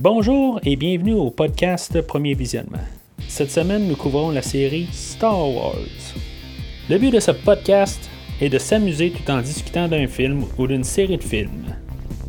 Bonjour 0.00 0.60
et 0.62 0.76
bienvenue 0.76 1.14
au 1.14 1.28
podcast 1.28 2.00
Premier 2.02 2.34
Visionnement. 2.34 2.78
Cette 3.26 3.50
semaine, 3.50 3.88
nous 3.88 3.96
couvrons 3.96 4.30
la 4.30 4.42
série 4.42 4.86
Star 4.92 5.52
Wars. 5.52 5.74
Le 6.88 6.98
but 6.98 7.10
de 7.10 7.18
ce 7.18 7.32
podcast 7.32 8.08
est 8.40 8.48
de 8.48 8.58
s'amuser 8.58 9.10
tout 9.10 9.28
en 9.28 9.40
discutant 9.40 9.88
d'un 9.88 10.06
film 10.06 10.44
ou 10.56 10.68
d'une 10.68 10.84
série 10.84 11.16
de 11.16 11.24
films. 11.24 11.74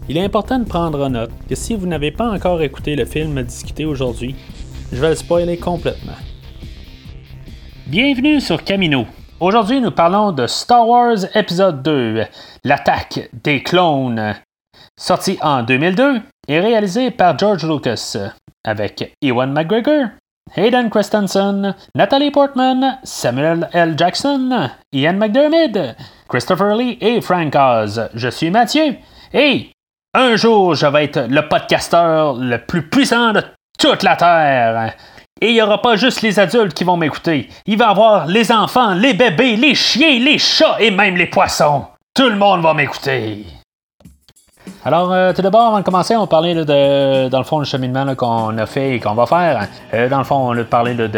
Il 0.10 0.18
est 0.18 0.24
important 0.24 0.58
de 0.58 0.64
prendre 0.64 1.06
en 1.06 1.12
note 1.12 1.30
que 1.48 1.54
si 1.54 1.76
vous 1.76 1.86
n'avez 1.86 2.10
pas 2.10 2.32
encore 2.32 2.60
écouté 2.64 2.96
le 2.96 3.06
film 3.06 3.38
à 3.38 3.44
discuter 3.44 3.86
aujourd'hui, 3.86 4.34
je 4.92 5.00
vais 5.00 5.10
le 5.10 5.16
spoiler 5.16 5.58
complètement. 5.58 6.18
Bienvenue 7.86 8.42
sur 8.42 8.64
Camino. 8.64 9.06
Aujourd'hui, 9.40 9.80
nous 9.80 9.92
parlons 9.92 10.32
de 10.32 10.48
Star 10.48 10.88
Wars 10.88 11.20
épisode 11.36 11.84
2, 11.84 12.24
l'attaque 12.64 13.30
des 13.44 13.62
clones, 13.62 14.34
sorti 14.98 15.38
en 15.44 15.62
2002 15.62 16.20
et 16.50 16.60
réalisé 16.60 17.12
par 17.12 17.38
George 17.38 17.64
Lucas, 17.64 18.18
avec 18.66 19.14
Ewan 19.22 19.54
McGregor, 19.54 20.08
Hayden 20.56 20.90
Christensen, 20.90 21.76
Natalie 21.94 22.32
Portman, 22.32 22.98
Samuel 23.04 23.70
L. 23.72 23.94
Jackson, 23.96 24.70
Ian 24.92 25.14
McDermott, 25.14 25.96
Christopher 26.28 26.76
Lee 26.76 26.98
et 27.00 27.22
Frank 27.22 27.56
Oz. 27.56 28.10
Je 28.16 28.30
suis 28.30 28.50
Mathieu 28.50 28.96
et 29.32 29.70
un 30.16 30.36
jour, 30.36 30.74
je 30.74 30.88
vais 30.88 31.06
être 31.06 31.28
le 31.30 31.48
podcasteur 31.48 32.34
le 32.34 32.58
plus 32.58 32.90
puissant 32.90 33.32
de 33.32 33.44
toute 33.78 34.02
la 34.02 34.16
Terre. 34.16 34.96
Et 35.40 35.50
il 35.50 35.54
n'y 35.54 35.62
aura 35.62 35.82
pas 35.82 35.96
juste 35.96 36.24
les 36.24 36.40
adultes 36.40 36.74
qui 36.74 36.84
vont 36.84 36.98
m'écouter. 36.98 37.48
Il 37.68 37.78
va 37.78 37.86
y 37.86 37.90
avoir 37.90 38.26
les 38.26 38.52
enfants, 38.52 38.96
les 38.96 39.14
bébés, 39.14 39.56
les 39.56 39.76
chiens, 39.76 40.20
les 40.20 40.40
chats 40.40 40.78
et 40.80 40.90
même 40.90 41.16
les 41.16 41.28
poissons. 41.28 41.86
Tout 42.16 42.28
le 42.28 42.36
monde 42.36 42.64
va 42.64 42.74
m'écouter. 42.74 43.46
Alors, 44.86 45.12
euh, 45.12 45.34
tout 45.34 45.42
d'abord, 45.42 45.68
avant 45.68 45.80
de 45.80 45.84
commencer, 45.84 46.16
on 46.16 46.22
va 46.22 46.28
parler 46.28 46.54
là, 46.54 46.64
de, 46.64 47.28
dans 47.30 47.40
le 47.40 47.44
fond, 47.44 47.60
le 47.60 47.66
cheminement 47.66 48.16
qu'on 48.16 48.58
a 48.58 48.66
fait 48.66 48.96
et 48.96 49.00
qu'on 49.00 49.14
va 49.14 49.26
faire. 49.26 49.68
Euh, 49.94 50.08
dans 50.08 50.20
le 50.20 50.24
fond, 50.24 50.36
on 50.36 50.58
a 50.58 50.64
parlé 50.64 50.94
de 50.94 51.10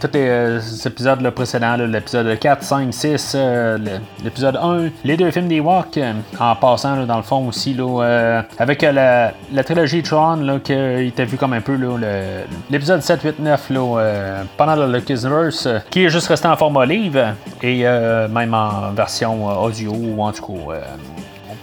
tous 0.00 0.10
les 0.12 0.28
euh, 0.28 0.60
épisodes 0.84 1.30
précédents, 1.30 1.76
l'épisode 1.76 2.38
4, 2.38 2.62
5, 2.62 2.92
6, 2.92 3.32
euh, 3.36 3.78
l'épisode 4.22 4.56
1, 4.56 4.90
les 5.02 5.16
deux 5.16 5.30
films 5.30 5.48
des 5.48 5.60
Walk, 5.60 5.98
en 6.38 6.56
passant, 6.56 7.06
dans 7.06 7.16
le 7.16 7.22
fond 7.22 7.48
aussi, 7.48 7.74
euh, 7.80 8.42
avec 8.58 8.82
euh, 8.84 8.92
la, 8.92 9.32
la 9.52 9.64
trilogie 9.64 10.02
Tron, 10.02 10.60
qui 10.62 10.74
était 10.74 11.24
vu 11.24 11.38
comme 11.38 11.54
un 11.54 11.62
peu 11.62 11.78
l'épisode 12.70 13.00
7, 13.00 13.22
8, 13.22 13.38
9, 13.38 13.70
là, 13.70 13.80
euh, 13.80 14.42
pendant 14.58 14.76
le 14.76 14.92
Lucasverse, 14.92 15.66
euh, 15.66 15.78
qui 15.90 16.04
est 16.04 16.10
juste 16.10 16.26
resté 16.26 16.48
en 16.48 16.56
format 16.56 16.84
livre 16.84 17.34
et 17.62 17.86
euh, 17.86 18.28
même 18.28 18.52
en 18.52 18.92
version 18.92 19.48
euh, 19.48 19.54
audio 19.54 19.92
ou 19.92 20.22
en 20.22 20.32
tout 20.32 20.44
cas. 20.44 20.80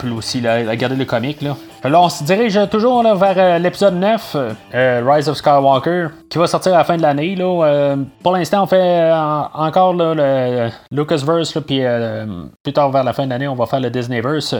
Euh, 0.05 0.13
aussi 0.15 0.41
là, 0.41 0.57
regarder 0.69 0.95
le 0.95 1.05
comic. 1.05 1.41
Là. 1.41 1.55
On 1.85 2.09
se 2.09 2.23
dirige 2.23 2.59
toujours 2.69 3.01
vers 3.15 3.33
euh, 3.37 3.57
l'épisode 3.59 3.95
9, 3.95 4.37
euh, 4.73 5.01
Rise 5.05 5.27
of 5.29 5.37
Skywalker, 5.37 6.07
qui 6.29 6.37
va 6.37 6.47
sortir 6.47 6.73
à 6.73 6.77
la 6.79 6.83
fin 6.83 6.97
de 6.97 7.01
l'année. 7.01 7.35
là. 7.35 7.65
Euh, 7.65 7.95
pour 8.23 8.33
l'instant, 8.33 8.63
on 8.63 8.67
fait 8.67 8.77
euh, 8.81 9.15
en- 9.15 9.49
encore 9.53 9.93
le 9.93 10.69
Lucasverse, 10.91 11.57
puis 11.65 11.79
euh, 11.83 12.25
plus 12.63 12.73
tard 12.73 12.91
vers 12.91 13.03
la 13.03 13.13
fin 13.13 13.25
de 13.25 13.29
l'année, 13.31 13.47
on 13.47 13.55
va 13.55 13.65
faire 13.65 13.79
le 13.79 13.89
Disneyverse. 13.89 14.55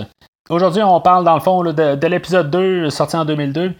Aujourd'hui, 0.50 0.82
on 0.84 1.00
parle 1.00 1.24
dans 1.24 1.36
le 1.36 1.40
fond 1.40 1.64
de, 1.64 1.72
de 1.96 2.08
l'épisode 2.08 2.50
2, 2.50 2.90
sorti 2.90 3.16
en 3.16 3.24
2002. 3.26 3.74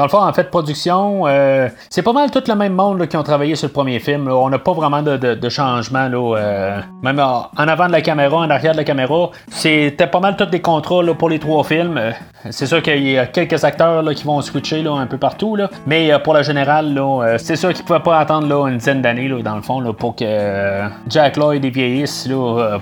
Dans 0.00 0.06
le 0.06 0.10
fond, 0.10 0.22
en 0.22 0.32
fait, 0.32 0.44
production, 0.44 1.26
euh, 1.26 1.68
c'est 1.90 2.00
pas 2.00 2.14
mal 2.14 2.30
tout 2.30 2.42
le 2.48 2.54
même 2.54 2.72
monde 2.72 3.06
qui 3.06 3.18
ont 3.18 3.22
travaillé 3.22 3.54
sur 3.54 3.68
le 3.68 3.72
premier 3.74 3.98
film. 3.98 4.30
On 4.30 4.48
n'a 4.48 4.58
pas 4.58 4.72
vraiment 4.72 5.02
de, 5.02 5.48
changement. 5.50 6.08
Là, 6.08 6.36
euh, 6.38 6.80
même 7.02 7.18
en 7.18 7.68
avant 7.68 7.86
de 7.86 7.92
la 7.92 8.00
caméra, 8.00 8.38
en 8.38 8.48
arrière 8.48 8.72
de 8.72 8.78
la 8.78 8.84
caméra. 8.84 9.28
C'était 9.50 10.06
pas 10.06 10.20
mal 10.20 10.36
tous 10.36 10.46
des 10.46 10.62
contrats 10.62 11.02
pour 11.18 11.28
les 11.28 11.38
trois 11.38 11.64
films. 11.64 11.98
Euh, 11.98 12.12
C'est 12.48 12.64
sûr 12.64 12.80
qu'il 12.82 13.06
y 13.06 13.18
a 13.18 13.26
quelques 13.26 13.62
acteurs 13.62 14.02
qui 14.14 14.24
vont 14.24 14.40
switcher 14.40 14.82
un 14.86 15.06
peu 15.06 15.18
partout. 15.18 15.58
Mais 15.86 16.18
pour 16.24 16.32
la 16.32 16.40
générale, 16.40 16.98
c'est 17.36 17.56
sûr 17.56 17.74
qu'ils 17.74 17.84
pouvaient 17.84 18.00
pas 18.00 18.20
attendre 18.20 18.68
une 18.68 18.78
dizaine 18.78 19.02
d'années, 19.02 19.28
dans 19.42 19.56
le 19.56 19.60
fond, 19.60 19.82
pour 19.92 20.16
que 20.16 20.84
Jack 21.08 21.36
Lloyd 21.36 21.62
vieillisse 21.66 22.26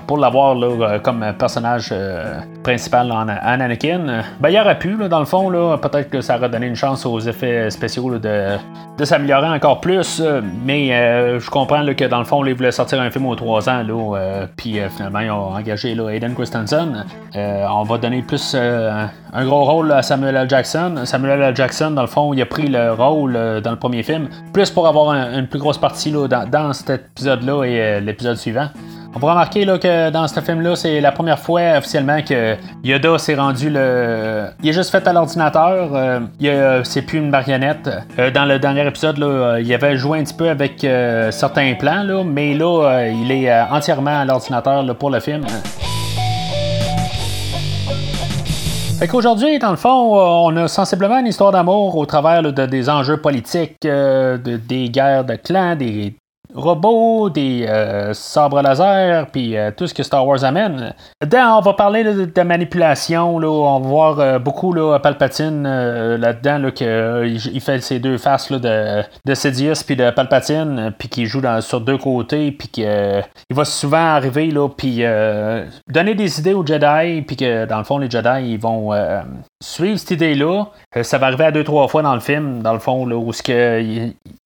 pour 0.07 0.17
l'avoir 0.17 0.55
comme 1.01 1.33
personnage 1.37 1.93
principal 2.63 3.11
en, 3.11 3.27
Anakin. 3.27 4.23
Ben, 4.39 4.49
il 4.49 4.57
aurait 4.57 4.79
pu, 4.79 4.95
dans 5.09 5.19
le 5.19 5.25
fond, 5.25 5.51
peut-être 5.81 6.09
que 6.09 6.21
ça 6.21 6.37
aurait 6.37 6.47
donné 6.47 6.67
une 6.67 6.77
chance 6.77 7.05
aux 7.09 7.19
effets 7.19 7.69
spéciaux 7.69 8.09
là, 8.09 8.19
de, 8.19 8.57
de 8.97 9.05
s'améliorer 9.05 9.47
encore 9.49 9.81
plus. 9.81 10.19
euh, 10.21 10.41
mais 10.65 10.93
euh, 10.93 11.39
je 11.39 11.49
comprends 11.49 11.85
que 11.93 12.05
dans 12.05 12.19
le 12.19 12.25
fond, 12.25 12.43
ils 12.45 12.53
voulaient 12.53 12.71
sortir 12.71 13.01
un 13.01 13.09
film 13.09 13.25
aux 13.25 13.35
3 13.35 13.69
ans. 13.69 13.83
Euh, 13.89 14.45
puis 14.55 14.79
euh, 14.79 14.89
finalement, 14.89 15.19
ils 15.19 15.31
ont 15.31 15.53
engagé 15.55 15.95
là, 15.95 16.09
Hayden 16.09 16.33
Christensen. 16.35 17.05
Euh, 17.35 17.65
on 17.69 17.83
va 17.83 17.97
donner 17.97 18.21
plus 18.21 18.53
euh, 18.55 19.05
un 19.33 19.45
gros 19.45 19.63
rôle 19.65 19.91
à 19.91 20.01
Samuel 20.01 20.35
L. 20.35 20.49
Jackson. 20.49 20.95
Samuel 21.05 21.41
L. 21.41 21.55
Jackson, 21.55 21.91
dans 21.91 22.01
le 22.01 22.07
fond, 22.07 22.33
il 22.33 22.41
a 22.41 22.45
pris 22.45 22.67
le 22.67 22.93
rôle 22.93 23.35
euh, 23.35 23.61
dans 23.61 23.71
le 23.71 23.77
premier 23.77 24.03
film, 24.03 24.27
plus 24.53 24.69
pour 24.69 24.87
avoir 24.87 25.09
un- 25.11 25.39
une 25.39 25.47
plus 25.47 25.59
grosse 25.59 25.77
partie 25.77 26.11
dans, 26.11 26.27
dans 26.27 26.73
cet 26.73 26.89
épisode-là 26.89 27.63
et 27.65 27.81
euh, 27.81 27.99
l'épisode 27.99 28.37
suivant. 28.37 28.67
On 29.15 29.19
va 29.19 29.31
remarquer 29.31 29.65
là, 29.65 29.79
que 29.79 30.11
dans 30.11 30.27
ce 30.27 30.39
film-là, 30.39 30.75
c'est 30.75 31.01
la 31.01 31.11
première 31.11 31.39
fois 31.39 31.61
officiellement 31.77 32.21
que 32.21 32.55
Yoda 32.83 33.17
s'est 33.17 33.33
rendu 33.35 33.69
le. 33.69 34.45
Il 34.61 34.69
est 34.69 34.73
juste 34.73 34.91
fait 34.91 35.05
à 35.07 35.13
l'ordinateur. 35.13 35.89
euh, 35.95 36.19
a- 36.79 36.83
c'est 36.83 37.01
plus 37.01 37.17
une 37.17 37.29
marionnette. 37.31 37.89
Euh, 38.19 38.29
dans 38.29 38.45
le 38.45 38.59
dernier 38.59 38.85
épisode, 38.87 39.17
là, 39.17 39.25
euh, 39.25 39.61
il 39.61 39.73
avait 39.73 39.97
joué 39.97 40.19
un 40.19 40.23
petit 40.23 40.35
peu 40.35 40.47
avec 40.49 40.83
euh, 40.83 41.31
certains 41.31 41.73
plans, 41.73 42.03
là, 42.03 42.23
mais 42.23 42.53
là, 42.53 43.07
il 43.09 43.31
est 43.31 43.51
entièrement 43.71 44.19
à 44.21 44.25
l'ordinateur 44.25 44.85
pour 44.95 45.09
le 45.09 45.19
film. 45.19 45.43
Fait 48.99 49.07
qu'aujourd'hui, 49.07 49.57
dans 49.59 49.71
le 49.71 49.77
fond, 49.77 50.17
on 50.47 50.55
a 50.57 50.67
sensiblement 50.67 51.17
une 51.19 51.27
histoire 51.27 51.51
d'amour 51.51 51.95
au 51.97 52.05
travers 52.05 52.43
de, 52.43 52.65
des 52.65 52.89
enjeux 52.89 53.17
politiques, 53.17 53.77
de- 53.81 54.39
des 54.67 54.89
guerres 54.89 55.23
de 55.25 55.35
clans, 55.35 55.75
des 55.75 56.13
robots, 56.53 57.29
des 57.29 57.65
euh, 57.67 58.13
sabres 58.13 58.61
laser, 58.61 59.27
puis 59.27 59.55
euh, 59.55 59.71
tout 59.75 59.87
ce 59.87 59.93
que 59.93 60.03
Star 60.03 60.25
Wars 60.25 60.43
amène. 60.43 60.93
Dedans, 61.21 61.59
on 61.59 61.61
va 61.61 61.73
parler 61.73 62.03
de, 62.03 62.41
manipulation, 62.41 63.37
là, 63.37 63.47
on 63.47 63.79
va 63.79 63.87
voir 63.87 64.19
euh, 64.19 64.39
beaucoup 64.39 64.73
là, 64.73 64.97
Palpatine 64.99 65.63
là-dedans, 65.63 66.57
là, 66.57 66.71
que, 66.71 66.83
euh, 66.83 67.27
il, 67.27 67.35
il 67.53 67.61
fait 67.61 67.79
ses 67.81 67.99
deux 67.99 68.17
faces 68.17 68.51
de, 68.51 69.03
de 69.25 69.33
Sidious 69.35 69.83
puis 69.85 69.95
de 69.95 70.09
Palpatine, 70.09 70.93
puis 70.97 71.07
qu'il 71.07 71.25
joue 71.27 71.41
sur 71.61 71.81
deux 71.81 71.97
côtés, 71.97 72.51
puis 72.51 72.67
qu'il 72.67 73.23
va 73.51 73.65
souvent 73.65 73.97
arriver, 73.97 74.49
là, 74.51 74.67
puis 74.69 75.03
donner 75.87 76.15
des 76.15 76.39
idées 76.39 76.53
aux 76.53 76.65
Jedi, 76.65 77.21
puis 77.21 77.35
que 77.35 77.65
dans 77.65 77.77
le 77.77 77.83
fond, 77.83 77.97
les 77.97 78.09
Jedi, 78.09 78.53
ils 78.53 78.59
vont 78.59 78.91
suivre 79.61 79.97
cette 79.97 80.11
idée-là. 80.11 80.65
Euh, 80.95 81.03
ça 81.03 81.17
va 81.17 81.27
arriver 81.27 81.45
à 81.45 81.51
deux, 81.51 81.63
trois 81.63 81.87
fois 81.87 82.01
dans 82.01 82.13
le 82.13 82.19
film, 82.19 82.61
dans 82.61 82.73
le 82.73 82.79
fond, 82.79 83.05
là, 83.05 83.15
où 83.17 83.33
ce 83.33 83.81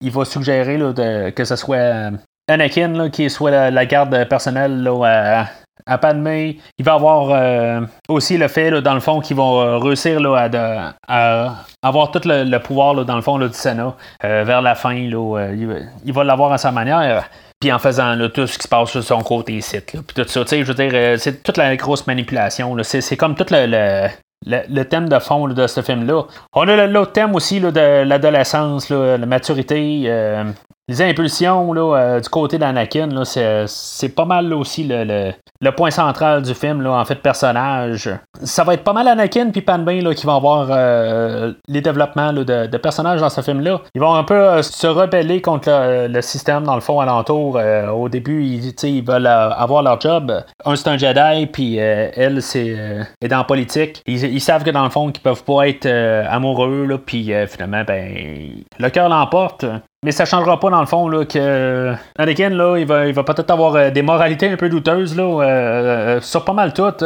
il, 0.01 0.11
va 0.11 0.25
suggérer 0.25 0.77
là, 0.77 1.31
que 1.31 1.43
ce 1.45 1.55
soit 1.55 1.75
euh, 1.77 2.11
Anakin 2.49 3.09
qui 3.09 3.29
soit 3.29 3.69
la, 3.69 3.85
garde 3.85 4.27
personnelle 4.27 4.81
là, 4.83 5.01
à, 5.03 5.47
à 5.85 5.97
Padmé. 5.97 6.59
Il 6.77 6.85
va 6.85 6.93
avoir 6.93 7.29
euh, 7.31 7.81
aussi 8.09 8.37
le 8.37 8.47
fait, 8.47 8.71
dans 8.81 8.93
le 8.93 8.99
fond, 8.99 9.21
qu'ils 9.21 9.37
vont 9.37 9.79
réussir 9.79 10.19
à, 10.35 10.93
à 11.07 11.55
avoir 11.81 12.11
tout 12.11 12.21
le, 12.25 12.57
pouvoir, 12.57 13.05
dans 13.05 13.15
le 13.15 13.21
fond, 13.21 13.37
du 13.37 13.53
Sénat. 13.53 13.95
Vers 14.21 14.61
la 14.61 14.75
fin, 14.75 14.93
il, 14.93 15.15
va- 15.15 15.47
il 16.05 16.13
va 16.13 16.23
l'avoir 16.23 16.51
à 16.53 16.57
sa 16.57 16.71
manière. 16.71 17.29
Puis 17.59 17.71
en 17.71 17.79
faisant 17.79 18.17
tout 18.33 18.45
ce 18.45 18.57
qui 18.57 18.63
se 18.63 18.67
passe 18.67 18.89
sur 18.89 19.01
son 19.01 19.21
côté. 19.21 19.59
Là, 19.71 19.79
puis 19.85 20.01
tout 20.15 20.27
ça, 20.27 20.41
tu 20.41 20.47
sais, 20.47 20.65
je 20.65 20.71
veux 20.71 20.89
dire, 20.89 21.17
c'est 21.17 21.43
toute 21.43 21.55
la 21.55 21.73
grosse 21.77 22.05
manipulation. 22.07 22.75
c'est 22.83 23.15
comme 23.15 23.35
tout 23.35 23.45
le, 23.51 23.65
le, 23.67 24.09
le- 24.45 24.61
le 24.69 24.85
thème 24.85 25.09
de 25.09 25.19
fond 25.19 25.45
là, 25.45 25.53
de 25.53 25.67
ce 25.67 25.81
film-là. 25.81 26.23
On 26.53 26.67
a 26.67 26.87
l'autre 26.87 27.11
thème 27.13 27.35
aussi 27.35 27.59
là, 27.59 27.71
de 27.71 28.03
l'adolescence, 28.03 28.89
la 28.89 29.17
maturité, 29.25 30.03
euh, 30.07 30.43
les 30.89 31.01
impulsions 31.01 31.71
là, 31.71 31.95
euh, 31.95 32.19
du 32.19 32.29
côté 32.29 32.57
d'Anakin. 32.57 33.23
C'est, 33.25 34.09
pas 34.15 34.25
mal 34.25 34.53
aussi 34.53 34.83
le, 34.83 35.03
le- 35.03 35.33
le 35.61 35.71
point 35.71 35.91
central 35.91 36.41
du 36.41 36.53
film, 36.53 36.81
là, 36.81 36.91
en 36.91 37.05
fait, 37.05 37.15
personnage. 37.15 38.09
Ça 38.43 38.65
va 38.65 38.73
être 38.73 38.83
pas 38.83 38.91
mal 38.91 39.07
Anakin 39.07 39.49
puis 39.51 39.63
là, 39.65 40.13
qui 40.13 40.25
vont 40.25 40.35
avoir 40.35 40.67
euh, 40.69 41.53
les 41.69 41.79
développements 41.79 42.33
là, 42.33 42.43
de, 42.67 42.77
personnages 42.77 43.21
dans 43.21 43.29
ce 43.29 43.39
film-là. 43.39 43.79
Ils 43.95 44.01
vont 44.01 44.13
un 44.13 44.25
peu 44.25 44.33
euh, 44.33 44.61
se 44.61 44.87
rebeller 44.87 45.41
contre 45.41 45.69
le, 46.09 46.21
système, 46.21 46.63
dans 46.63 46.75
le 46.75 46.81
fond, 46.81 46.99
alentour. 46.99 47.59
Au 47.93 48.09
début, 48.09 48.43
ils, 48.43 48.73
ils 48.83 49.05
veulent 49.05 49.27
avoir 49.27 49.83
leur 49.83 50.01
job. 50.01 50.43
Un, 50.65 50.75
c'est 50.75 50.89
un 50.89 50.97
Jedi, 50.97 51.47
puis 51.47 51.77
elle, 51.77 52.41
c'est 52.41 52.75
est 53.21 53.27
dans 53.27 53.37
la 53.37 53.43
politique. 53.45 54.01
Ils, 54.05 54.41
savent 54.41 54.63
que, 54.63 54.69
dans 54.69 54.83
le 54.83 54.89
fond, 54.89 55.11
qu'ils 55.11 55.23
peuvent 55.23 55.43
pas 55.43 55.67
être 55.67 55.85
amoureux, 55.85 56.85
là, 56.85 56.97
puis 56.97 57.31
finalement, 57.47 57.83
ben, 57.87 58.51
le 58.79 58.89
cœur 58.89 59.07
l'emporte. 59.07 59.65
Mais 60.03 60.11
ça 60.11 60.25
changera 60.25 60.59
pas 60.59 60.69
dans 60.69 60.81
le 60.81 60.85
fond 60.85 61.07
là, 61.07 61.23
que 61.23 61.93
Anakin 62.17 62.49
là, 62.49 62.77
il 62.77 62.85
va, 62.85 63.07
il 63.07 63.13
va 63.13 63.23
peut-être 63.23 63.49
avoir 63.51 63.75
euh, 63.75 63.89
des 63.89 64.01
moralités 64.01 64.49
un 64.49 64.57
peu 64.57 64.67
douteuses 64.67 65.15
là, 65.15 65.23
euh, 65.23 65.41
euh, 65.41 66.21
sur 66.21 66.43
pas 66.43 66.51
mal 66.51 66.73
toutes. 66.73 67.05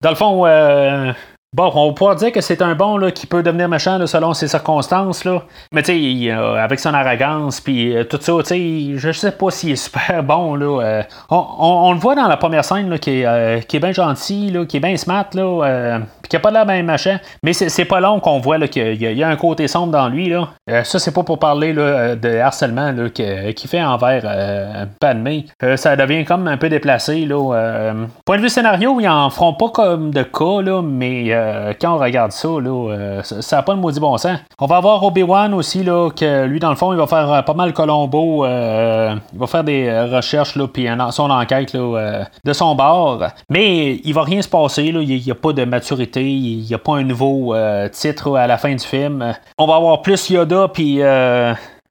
Dans 0.00 0.10
le 0.10 0.16
fond, 0.16 0.46
euh, 0.46 1.12
Bon, 1.54 1.72
on 1.74 1.94
pouvoir 1.94 2.14
dire 2.14 2.30
que 2.30 2.42
c'est 2.42 2.60
un 2.60 2.74
bon 2.74 2.98
là, 2.98 3.10
qui 3.10 3.26
peut 3.26 3.42
devenir 3.42 3.70
méchant 3.70 4.06
selon 4.06 4.34
ses 4.34 4.48
circonstances. 4.48 5.24
Là. 5.24 5.44
Mais 5.72 5.82
tu 5.82 5.92
sais, 6.28 6.30
avec 6.30 6.78
son 6.78 6.92
arrogance, 6.92 7.62
puis 7.62 7.94
tout 8.10 8.18
ça, 8.20 8.34
tu 8.40 8.44
sais, 8.44 8.98
je 8.98 9.12
sais 9.12 9.32
pas 9.32 9.50
s'il 9.50 9.70
est 9.70 9.76
super 9.76 10.22
bon. 10.22 10.54
Là, 10.56 11.04
on, 11.30 11.90
le 11.94 11.98
voit 11.98 12.14
dans 12.14 12.28
la 12.28 12.36
première 12.36 12.66
scène 12.66 12.90
là, 12.90 12.98
qui, 12.98 13.22
est, 13.22 13.80
bien 13.80 13.92
gentil, 13.92 14.50
là, 14.50 14.66
qui 14.66 14.76
est 14.76 14.80
bien 14.80 14.94
smart, 14.98 15.24
là, 15.32 16.00
puis 16.20 16.28
qui 16.28 16.36
a 16.36 16.40
pas 16.40 16.50
l'air 16.50 16.66
bien 16.66 16.82
machin. 16.82 17.18
Mais 17.42 17.54
c'est, 17.54 17.84
pas 17.86 18.00
long 18.00 18.20
qu'on 18.20 18.40
voit 18.40 18.58
qu'il 18.68 19.02
y, 19.02 19.22
a 19.22 19.28
un 19.28 19.36
côté 19.36 19.68
sombre 19.68 19.92
dans 19.92 20.10
lui. 20.10 20.28
Là. 20.28 20.50
ça, 20.84 20.98
c'est 20.98 21.12
pas 21.14 21.22
pour 21.22 21.38
parler 21.38 21.72
de 21.72 22.38
harcèlement 22.40 22.94
qu'il 23.08 23.68
fait 23.70 23.82
envers 23.82 24.20
euh, 24.26 24.84
Padmé. 25.00 25.46
ça 25.76 25.96
devient 25.96 26.26
comme 26.26 26.46
un 26.46 26.58
peu 26.58 26.68
déplacé. 26.68 27.24
Là, 27.24 27.94
point 28.26 28.36
de 28.36 28.42
vue 28.42 28.50
scénario, 28.50 29.00
ils 29.00 29.08
en 29.08 29.30
feront 29.30 29.54
pas 29.54 29.70
comme 29.70 30.10
de 30.10 30.24
cas, 30.24 30.60
là, 30.60 30.82
mais 30.82 31.37
euh, 31.38 31.72
quand 31.80 31.94
on 31.94 31.98
regarde 31.98 32.32
ça, 32.32 32.48
euh, 32.48 33.22
ça 33.22 33.56
n'a 33.56 33.62
pas 33.62 33.74
de 33.74 33.80
maudit 33.80 34.00
bon 34.00 34.16
sens. 34.18 34.38
On 34.58 34.66
va 34.66 34.76
avoir 34.76 35.02
Obi-Wan 35.02 35.54
aussi, 35.54 35.84
là, 35.84 36.10
que 36.10 36.44
lui, 36.46 36.58
dans 36.58 36.70
le 36.70 36.76
fond, 36.76 36.92
il 36.92 36.98
va 36.98 37.06
faire 37.06 37.32
euh, 37.32 37.42
pas 37.42 37.54
mal 37.54 37.72
Colombo. 37.72 38.44
il 38.44 39.38
va 39.38 39.46
faire 39.46 39.64
des 39.64 39.90
recherches, 40.12 40.56
là, 40.56 40.66
puis 40.68 40.88
son 41.10 41.30
enquête 41.30 41.74
de 41.74 42.52
son 42.52 42.74
bord. 42.74 43.22
Mais 43.48 44.00
il 44.04 44.12
va 44.12 44.22
rien 44.22 44.42
se 44.42 44.48
passer, 44.48 44.84
il 44.84 45.06
n'y 45.06 45.30
a 45.30 45.34
pas 45.34 45.52
de 45.52 45.64
maturité, 45.64 46.22
il 46.22 46.64
n'y 46.64 46.74
a 46.74 46.78
pas 46.78 46.96
un 46.96 47.04
nouveau 47.04 47.54
titre 47.92 48.36
à 48.36 48.46
la 48.46 48.58
fin 48.58 48.74
du 48.74 48.84
film. 48.84 49.34
On 49.58 49.66
va 49.66 49.76
avoir 49.76 50.02
plus 50.02 50.30
Yoda, 50.30 50.68
puis 50.68 51.00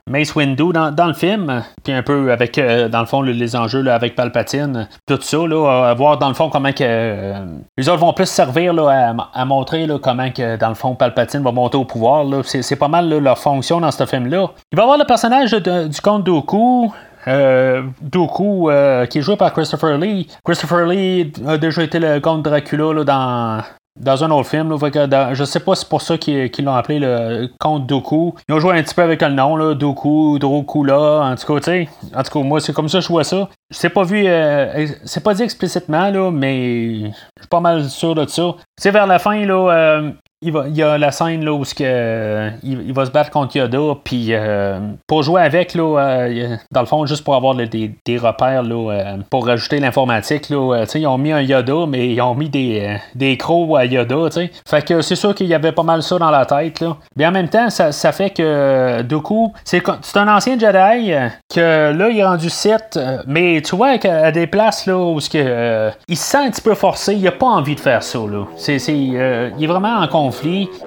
Mace 0.08 0.36
Windu 0.36 0.72
dans, 0.74 1.08
le 1.08 1.14
film, 1.14 1.64
puis 1.84 1.94
un 1.94 2.02
peu 2.02 2.32
avec, 2.32 2.58
euh, 2.58 2.88
dans 2.88 3.02
le 3.02 3.06
fond, 3.06 3.22
les 3.22 3.56
enjeux 3.56 3.86
avec 3.88 4.16
Palpatine, 4.16 4.88
tout 5.06 5.20
ça, 5.22 5.38
là, 5.38 5.94
voir 5.96 6.18
dans 6.18 6.30
le 6.30 6.34
fond 6.34 6.50
comment 6.50 6.72
que 6.72 6.78
euh, 6.82 7.46
les 7.78 7.90
autres 7.90 8.00
vont 8.00 8.14
plus 8.14 8.26
servir 8.28 8.74
là, 8.74 9.14
à, 9.34 9.46
montrer 9.46 9.86
là, 9.86 10.00
comment 10.02 10.32
que, 10.32 10.56
dans 10.56 10.70
le 10.70 10.76
fond, 10.76 10.96
Palpatine 10.96 11.44
va 11.44 11.52
monter 11.52 11.78
au 11.78 11.86
pouvoir. 11.86 12.26
C'est, 12.46 12.76
pas 12.78 12.88
mal 12.88 13.10
leur 13.10 13.38
fonction 13.38 13.82
dans 13.82 13.92
ce 13.92 14.06
film-là. 14.06 14.52
Il 14.72 14.76
va 14.76 14.84
y 14.84 14.86
avoir 14.86 14.98
le 14.98 15.06
personnage 15.06 15.52
du 15.52 16.02
comte 16.02 16.24
Dooku, 16.24 16.94
euh, 17.28 17.84
Dooku, 18.02 18.70
qui 19.10 19.18
est 19.18 19.22
joué 19.22 19.36
par 19.36 19.52
Christopher 19.52 19.98
Lee. 19.98 20.28
Christopher 20.46 20.86
Lee 20.86 21.34
a 21.46 21.58
déjà 21.58 21.84
été 21.84 22.00
le 22.00 22.20
comte 22.20 22.44
Dracula 22.44 22.94
là, 22.94 23.04
dans 23.04 23.64
dans 24.00 24.24
un 24.24 24.32
autre 24.32 24.50
film. 24.50 24.70
Là, 24.70 25.34
je 25.34 25.44
sais 25.44 25.60
pas 25.60 25.76
si 25.76 25.82
c'est 25.82 25.90
pour 25.90 26.02
ça 26.02 26.18
qu'ils, 26.18 26.52
l'ont 26.64 26.76
appelé 26.76 27.00
le 27.00 27.50
Comte 27.60 27.88
Dooku. 27.88 28.36
Ils 28.48 28.54
ont 28.54 28.60
joué 28.60 28.78
un 28.78 28.84
petit 28.84 28.96
peu 28.96 29.02
avec 29.02 29.22
le 29.22 29.30
nom, 29.30 29.56
là, 29.56 29.74
Dooku, 29.74 30.40
Drokula, 30.40 31.22
en 31.22 31.36
tout 31.36 31.54
cas, 31.54 31.60
tu 31.60 31.64
sais. 31.64 31.90
En 32.16 32.24
tout 32.24 32.32
cas, 32.32 32.46
moi, 32.46 32.60
c'est 32.60 32.74
comme 32.74 32.90
ça 32.90 33.00
que 33.00 33.04
je 33.04 33.10
vois 33.10 33.24
ça. 33.24 33.50
C'est 33.70 33.90
pas 33.90 34.04
vu, 34.04 34.24
euh, 34.26 34.88
c'est 35.04 35.24
pas 35.24 35.34
dit 35.34 35.44
explicitement, 35.44 36.10
là, 36.10 36.32
mais 36.32 37.10
je 37.10 37.42
suis 37.42 37.50
pas 37.50 37.60
mal 37.60 37.90
sûr 37.90 38.16
de 38.16 38.26
ça. 38.28 38.56
C'est 38.78 38.92
vers 38.92 39.08
la 39.08 39.20
fin, 39.20 39.46
là, 39.46 39.72
euh, 39.72 40.12
il, 40.42 40.54
y 40.76 40.84
a 40.84 41.00
la 41.00 41.12
scène 41.12 41.44
là, 41.44 41.52
où 41.52 41.64
euh, 41.82 42.50
il, 42.62 42.94
va 42.94 43.06
se 43.08 43.12
battre 43.12 43.32
contre 43.32 43.58
Yoda, 43.58 44.00
puis 44.04 44.28
euh, 44.30 44.80
pour 45.08 45.24
jouer 45.24 45.42
avec, 45.42 45.74
là, 45.74 46.00
euh, 46.00 46.56
dans 46.72 46.82
le 46.82 46.86
fond, 46.86 47.06
juste 47.08 47.24
pour 47.24 47.34
avoir 47.34 47.56
des, 47.56 48.18
repères, 48.18 48.62
là, 48.62 49.18
pour 49.32 49.48
rajouter 49.48 49.80
l'informatique, 49.80 50.50
là, 50.50 50.86
ils 50.94 51.08
ont 51.08 51.18
mis 51.18 51.32
un 51.32 51.42
Yoda, 51.42 51.88
mais 51.88 52.10
ils 52.10 52.22
ont 52.22 52.36
mis 52.36 52.50
des, 52.50 52.98
des 53.16 53.36
crocs 53.36 53.78
à 53.78 53.86
Yoda. 53.86 54.30
Fait 54.68 54.86
que 54.86 55.02
c'est 55.02 55.16
sûr 55.16 55.34
qu'il 55.34 55.48
y 55.48 55.56
avait 55.56 55.72
pas 55.72 55.84
mal 55.84 56.04
ça 56.04 56.20
dans 56.20 56.30
la 56.30 56.46
tête. 56.46 56.82
Là. 56.82 56.98
Mais 57.16 57.26
en 57.26 57.32
même 57.32 57.50
temps, 57.50 57.70
ça, 57.70 58.12
fait 58.12 58.30
que 58.30 59.02
Dooku, 59.02 59.54
c'est, 59.64 59.82
c'est 60.02 60.18
un 60.18 60.28
ancien 60.28 60.58
Jedi 60.60 61.14
que 61.54 61.92
là, 61.92 62.10
il 62.10 62.20
est 62.20 62.26
rendu 62.26 62.50
7, 62.50 63.00
mais 63.26 63.62
tu 63.62 63.76
vois 63.76 63.98
qu'à 63.98 64.32
des 64.32 64.46
places 64.46 64.86
là, 64.86 64.98
où 64.98 65.18
il 65.18 66.18
se 66.18 66.24
sent 66.24 66.38
un 66.38 66.52
petit 66.52 66.62
peu 66.62 66.76
forcé, 66.76 67.16
il 67.16 67.28
a 67.28 67.32
pas 67.32 67.48
envie 67.48 67.76
de 67.76 67.80
faire 67.80 68.04
ça. 68.04 68.20
Là. 68.20 68.46
C'est, 68.56 68.78
il 68.88 69.16
est 69.16 69.68
vraiment 69.68 69.98
en 69.98 70.08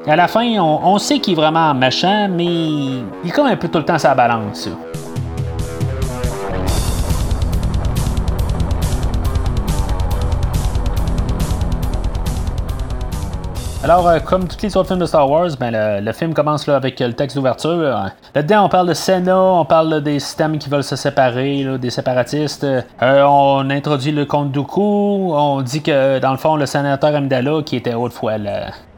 à 0.07 0.17
la 0.17 0.29
fin, 0.29 0.47
on, 0.59 0.99
sait 0.99 1.19
qu'il 1.19 1.33
est 1.35 1.37
vraiment 1.37 1.75
méchant, 1.75 2.29
mais 2.31 2.45
il 2.45 3.05
est 3.27 3.31
comme 3.31 3.47
un 3.47 3.57
peu 3.57 3.69
tout 3.69 3.79
le 3.79 3.85
temps 3.85 3.99
sa 3.99 4.15
balance. 4.15 4.69
Alors, 13.83 14.07
euh, 14.09 14.19
comme 14.21 14.47
tous 14.47 14.59
les 14.63 14.77
autres 14.77 14.89
films 14.89 15.01
de 15.01 15.07
Star 15.07 15.29
Wars, 15.29 15.49
ben, 15.59 16.01
le, 16.05 16.13
film 16.13 16.35
commence 16.35 16.67
là, 16.67 16.77
avec 16.77 17.01
le 17.01 17.15
texte 17.15 17.35
d'ouverture. 17.35 18.11
Là-dedans, 18.35 18.67
on 18.67 18.69
parle 18.69 18.89
de 18.89 18.93
Senna, 18.93 19.39
on 19.39 19.65
parle 19.65 20.03
des 20.03 20.21
systèmes 20.21 20.59
qui 20.59 20.69
veulent 20.69 20.85
se 20.85 20.97
séparer, 20.97 21.65
des 21.79 21.89
séparatistes. 21.89 22.65
Euh, 22.65 23.23
on 23.23 23.71
introduit 23.71 24.13
le 24.13 24.27
comte 24.27 24.53
Dooku. 24.53 25.33
On 25.33 25.63
dit 25.63 25.83
que, 25.83 26.19
dans 26.19 26.33
le 26.33 26.37
fond, 26.37 26.57
le 26.57 26.67
sénateur 26.67 27.15
Amidala, 27.15 27.63
qui 27.65 27.77
était 27.77 27.95
autrefois 27.95 28.37
le, 28.37 28.51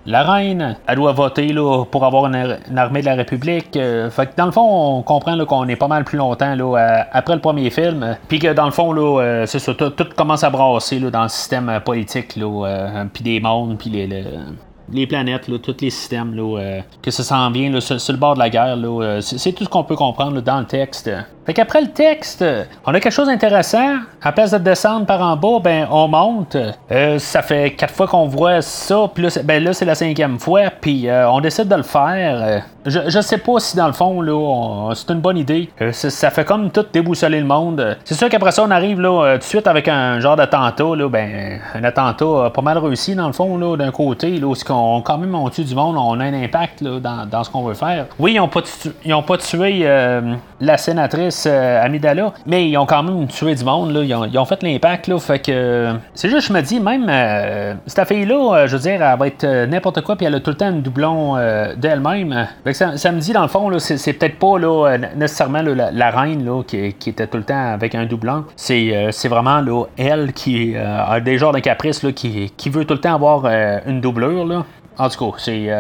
la 0.06 0.22
reine, 0.24 0.76
elle 0.86 0.96
doit 0.96 1.12
voter 1.12 1.52
là, 1.52 1.84
pour 1.84 2.04
avoir 2.04 2.26
une, 2.26 2.58
armée 2.76 3.00
de 3.00 3.06
la 3.06 3.14
République. 3.14 3.76
Euh, 3.76 4.10
fait 4.10 4.26
que 4.26 4.36
dans 4.36 4.46
le 4.46 4.52
fond, 4.52 4.98
on 4.98 5.02
comprend 5.02 5.38
qu'on 5.44 5.68
est 5.68 5.76
pas 5.76 5.88
mal 5.88 6.04
plus 6.04 6.18
longtemps 6.18 6.54
là, 6.54 7.06
après 7.12 7.34
le 7.34 7.40
premier 7.40 7.70
film. 7.70 8.16
Puis 8.28 8.38
que 8.38 8.52
dans 8.52 8.66
le 8.66 8.72
fond, 8.72 8.92
là, 8.92 9.20
euh, 9.20 9.46
c'est 9.46 9.58
ça, 9.58 9.74
tout, 9.74 9.92
commence 10.16 10.44
à 10.44 10.50
brasser 10.50 10.98
dans 10.98 11.22
le 11.22 11.28
système 11.28 11.80
politique, 11.84 12.36
là, 12.36 13.04
puis 13.12 13.22
des 13.22 13.40
mondes, 13.40 13.78
puis 13.78 13.90
les 13.90 14.24
planètes, 15.08 15.48
là, 15.48 15.58
tous 15.58 15.76
les 15.80 15.90
systèmes, 15.90 16.34
là, 16.34 16.80
que 17.02 17.10
ça 17.10 17.22
s'en 17.22 17.50
vient 17.50 17.70
là, 17.70 17.80
sur, 17.80 17.96
le 18.12 18.18
bord 18.18 18.34
de 18.34 18.38
la 18.38 18.50
guerre. 18.50 18.76
Là, 18.76 19.20
c'est, 19.20 19.52
tout 19.52 19.64
ce 19.64 19.68
qu'on 19.68 19.84
peut 19.84 19.96
comprendre 19.96 20.40
dans 20.40 20.60
le 20.60 20.66
texte. 20.66 21.10
Fait 21.44 21.54
qu'après 21.54 21.80
le 21.80 21.88
texte, 21.88 22.44
on 22.86 22.94
a 22.94 23.00
quelque 23.00 23.12
chose 23.12 23.26
d'intéressant. 23.26 23.96
À 24.22 24.30
place 24.30 24.52
de 24.52 24.58
descendre 24.58 25.06
par 25.06 25.20
en 25.20 25.36
bas, 25.36 25.58
ben 25.62 25.88
on 25.90 26.06
monte. 26.06 26.56
Euh, 26.92 27.18
ça 27.18 27.42
fait 27.42 27.72
quatre 27.72 27.92
fois 27.92 28.06
qu'on 28.06 28.26
voit 28.26 28.62
ça, 28.62 29.10
puis 29.12 29.24
là, 29.24 29.30
ben 29.42 29.62
là 29.62 29.72
c'est 29.72 29.84
la 29.84 29.96
cinquième 29.96 30.38
fois, 30.38 30.70
puis 30.80 31.08
euh, 31.08 31.28
on 31.28 31.40
décide 31.40 31.66
de 31.66 31.74
le 31.74 31.82
faire. 31.82 32.40
Euh, 32.40 32.58
je, 32.86 33.00
je 33.08 33.20
sais 33.20 33.38
pas 33.38 33.58
si 33.58 33.76
dans 33.76 33.88
le 33.88 33.92
fond 33.92 34.20
là, 34.20 34.92
c'est 34.94 35.10
une 35.10 35.20
bonne 35.20 35.38
idée. 35.38 35.70
ça 35.92 36.30
fait 36.30 36.44
comme 36.44 36.70
tout 36.70 36.84
déboussoler 36.92 37.40
le 37.40 37.46
monde. 37.46 37.96
C'est 38.04 38.14
sûr 38.14 38.28
qu'après 38.28 38.52
ça 38.52 38.64
on 38.64 38.70
arrive 38.70 39.00
là 39.00 39.34
tout 39.34 39.38
de 39.38 39.44
suite 39.44 39.66
avec 39.66 39.88
un 39.88 40.20
genre 40.20 40.36
d'attentat 40.36 40.96
là, 40.96 41.08
ben 41.08 41.60
un 41.74 41.84
attentat 41.84 42.50
pas 42.52 42.62
mal 42.62 42.78
réussi 42.78 43.14
dans 43.14 43.28
le 43.28 43.32
fond 43.32 43.56
là 43.56 43.76
d'un 43.76 43.92
côté 43.92 44.38
là, 44.38 44.46
où 44.46 44.54
quand 45.04 45.18
même 45.18 45.34
on 45.34 45.48
tue 45.48 45.64
du 45.64 45.74
monde, 45.74 45.96
on 45.96 46.18
a 46.20 46.24
un 46.24 46.42
impact 46.42 46.80
là, 46.80 47.00
dans, 47.00 47.26
dans 47.26 47.44
ce 47.44 47.50
qu'on 47.50 47.62
veut 47.62 47.74
faire. 47.74 48.06
Oui, 48.18 48.34
ils 48.34 48.40
ont 48.40 48.48
pas 48.48 48.62
ils 49.04 49.14
ont 49.14 49.22
pas 49.22 49.38
tué 49.38 49.86
la 50.62 50.78
sénatrice 50.78 51.46
euh, 51.46 51.84
Amidala, 51.84 52.32
mais 52.46 52.68
ils 52.68 52.76
ont 52.76 52.86
quand 52.86 53.02
même 53.02 53.26
tué 53.26 53.54
du 53.54 53.64
monde, 53.64 53.92
là. 53.92 54.02
Ils, 54.04 54.38
ont, 54.38 54.44
fait 54.44 54.62
l'impact. 54.62 55.18
Fait 55.18 55.40
que. 55.40 55.94
c'est 56.14 56.28
juste, 56.28 56.48
je 56.48 56.52
me 56.52 56.60
dis, 56.62 56.78
même 56.78 57.06
euh, 57.08 57.74
cette 57.86 58.06
fille-là, 58.06 58.54
euh, 58.54 58.66
je 58.68 58.76
veux 58.76 58.82
dire, 58.82 59.02
elle 59.02 59.18
va 59.18 59.26
être 59.26 59.66
n'importe 59.66 60.02
quoi, 60.02 60.16
puis 60.16 60.26
elle 60.26 60.36
a 60.36 60.40
tout 60.40 60.50
le 60.50 60.56
temps 60.56 60.66
un 60.66 60.72
doublon 60.72 61.36
d'elle-même. 61.76 62.46
Ça, 62.72 63.12
me 63.12 63.18
dit, 63.18 63.32
dans 63.32 63.42
le 63.42 63.48
fond, 63.48 63.70
c'est, 63.78 64.12
peut-être 64.12 64.38
pas 64.38 64.58
là, 64.58 64.96
nécessairement 65.16 65.62
la, 65.62 66.10
reine 66.10 66.44
là, 66.44 66.62
qui, 66.62 66.94
était 67.08 67.26
tout 67.26 67.38
le 67.38 67.44
temps 67.44 67.72
avec 67.72 67.94
un 67.94 68.06
doublon. 68.06 68.44
C'est, 68.54 69.28
vraiment 69.28 69.60
là, 69.60 69.84
elle 69.96 70.32
qui 70.32 70.76
a 70.76 71.18
des 71.20 71.38
genres 71.38 71.52
de 71.52 71.58
caprices 71.58 72.04
qui, 72.14 72.52
qui 72.56 72.70
veut 72.70 72.84
tout 72.84 72.94
le 72.94 73.00
temps 73.00 73.14
avoir 73.14 73.46
une 73.86 74.00
doublure. 74.00 74.44
Là. 74.44 74.61
En 74.98 75.08
tout 75.08 75.30
cas, 75.30 75.38
c'est, 75.38 75.70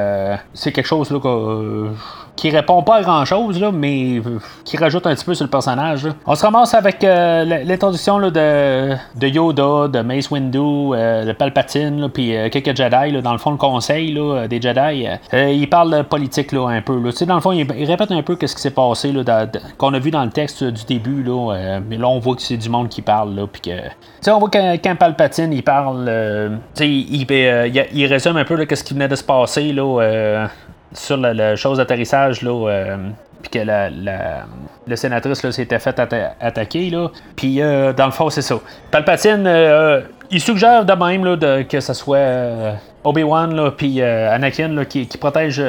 c'est 0.54 0.72
quelque 0.72 0.86
chose 0.86 1.10
là, 1.10 1.20
que 1.20 1.90
qui 2.36 2.50
répond 2.50 2.82
pas 2.82 2.96
à 2.96 3.02
grand 3.02 3.24
chose, 3.24 3.60
là, 3.60 3.70
mais 3.72 4.20
qui 4.64 4.76
rajoute 4.76 5.06
un 5.06 5.14
petit 5.14 5.24
peu 5.24 5.34
sur 5.34 5.44
le 5.44 5.50
personnage. 5.50 6.08
On 6.26 6.34
se 6.34 6.42
ramasse 6.42 6.74
avec 6.74 7.04
euh, 7.04 7.44
l'introduction 7.64 8.18
de, 8.20 8.30
de, 8.30 9.26
Yoda, 9.28 9.88
de 9.88 10.00
Mace 10.00 10.30
Windu, 10.30 10.58
euh, 10.58 11.24
de 11.24 11.32
Palpatine, 11.32 12.08
puis 12.12 12.36
euh, 12.36 12.48
quelques 12.48 12.76
Jedi. 12.76 13.20
dans 13.22 13.32
le 13.32 13.38
fond, 13.38 13.50
le 13.50 13.56
conseil 13.56 14.18
des 14.48 14.60
Jedi. 14.60 15.06
il 15.32 15.68
parle 15.68 16.04
politique 16.04 16.52
là, 16.52 16.68
un 16.68 16.80
peu. 16.80 16.98
Là. 16.98 17.10
Dans 17.26 17.34
le 17.34 17.40
fond, 17.40 17.52
il, 17.52 17.84
répète 17.84 18.10
un 18.10 18.22
peu 18.22 18.36
ce 18.40 18.54
qui 18.54 18.62
s'est 18.62 18.70
passé 18.70 19.12
qu'on 19.76 19.94
a 19.94 19.98
vu 19.98 20.10
dans 20.10 20.24
le 20.24 20.30
texte 20.30 20.64
du 20.64 20.84
début. 20.84 21.22
Là, 21.22 21.78
mais 21.88 21.96
là, 21.96 22.08
on 22.08 22.18
voit 22.18 22.34
que 22.34 22.42
c'est 22.42 22.56
du 22.56 22.68
monde 22.68 22.88
qui 22.88 23.02
parle. 23.02 23.34
Là, 23.34 23.46
puis 23.46 23.60
que, 23.60 24.30
on 24.30 24.38
voit 24.38 24.50
que 24.50 24.76
quand 24.76 24.96
Palpatine 24.96 25.52
il 25.52 25.62
parle, 25.62 26.60
il, 26.80 27.22
il, 27.22 27.86
il, 27.92 28.06
résume 28.06 28.36
un 28.36 28.44
peu 28.44 28.66
ce 28.74 28.82
qui 28.82 28.94
venait 28.94 29.08
de 29.08 29.16
se 29.16 29.24
passer. 29.24 29.72
Là, 29.72 30.48
sur 30.94 31.16
la, 31.16 31.56
chose 31.56 31.78
d'atterrissage, 31.78 32.42
là, 32.42 32.68
euh, 32.68 32.96
puis 33.42 33.50
que 33.50 33.58
la, 33.58 33.90
la, 33.90 34.96
sénatrice 34.96 35.48
s'était 35.50 35.78
fait 35.78 35.98
attaquer, 36.40 36.90
là. 36.90 37.08
Puis 37.36 37.60
euh, 37.60 37.92
dans 37.92 38.06
le 38.06 38.12
fond, 38.12 38.30
c'est 38.30 38.42
ça. 38.42 38.56
Palpatine, 38.90 39.44
euh, 39.46 40.02
il 40.30 40.40
suggère 40.40 40.84
de 40.84 40.92
même 40.92 41.24
là, 41.24 41.64
que 41.64 41.80
ce 41.80 41.92
soit 41.92 42.76
Obi-Wan, 43.04 43.72
puis 43.76 44.02
Anakin 44.02 44.68
là, 44.68 44.84
qui, 44.84 45.06
qui 45.06 45.18
protège 45.18 45.62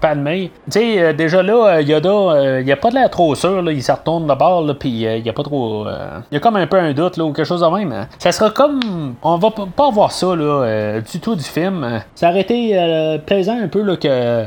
Padmé. 0.00 0.50
Tu 0.70 0.80
sais, 0.80 1.14
déjà 1.14 1.42
là, 1.42 1.80
Yoda, 1.80 2.60
il 2.60 2.70
a 2.70 2.76
pas 2.76 2.90
de 2.90 2.94
l'air 2.94 3.10
trop 3.10 3.34
sûr, 3.34 3.62
là, 3.62 3.72
il 3.72 3.82
se 3.82 3.92
retourne 3.92 4.26
de 4.26 4.34
bord, 4.34 4.62
là, 4.62 4.74
puis 4.74 4.90
y 4.90 5.28
a 5.28 5.32
pas 5.32 5.42
trop. 5.42 5.86
Il 6.30 6.34
y 6.34 6.36
a 6.36 6.40
comme 6.40 6.56
un 6.56 6.66
peu 6.66 6.78
un 6.78 6.92
doute, 6.92 7.16
là, 7.16 7.24
ou 7.24 7.32
quelque 7.32 7.46
chose 7.46 7.60
de 7.60 7.66
même. 7.66 7.92
Hein. 7.92 8.08
Ça 8.18 8.32
sera 8.32 8.50
comme. 8.50 9.14
On 9.22 9.36
va 9.36 9.50
pas 9.50 9.86
avoir 9.86 10.12
ça, 10.12 10.34
là, 10.36 11.00
du 11.00 11.20
tout 11.20 11.34
du 11.34 11.44
film. 11.44 12.00
Ça 12.14 12.30
aurait 12.30 12.40
été 12.40 13.18
plaisant 13.26 13.58
un 13.60 13.68
peu, 13.68 13.82
là, 13.82 13.96
que 13.96 14.44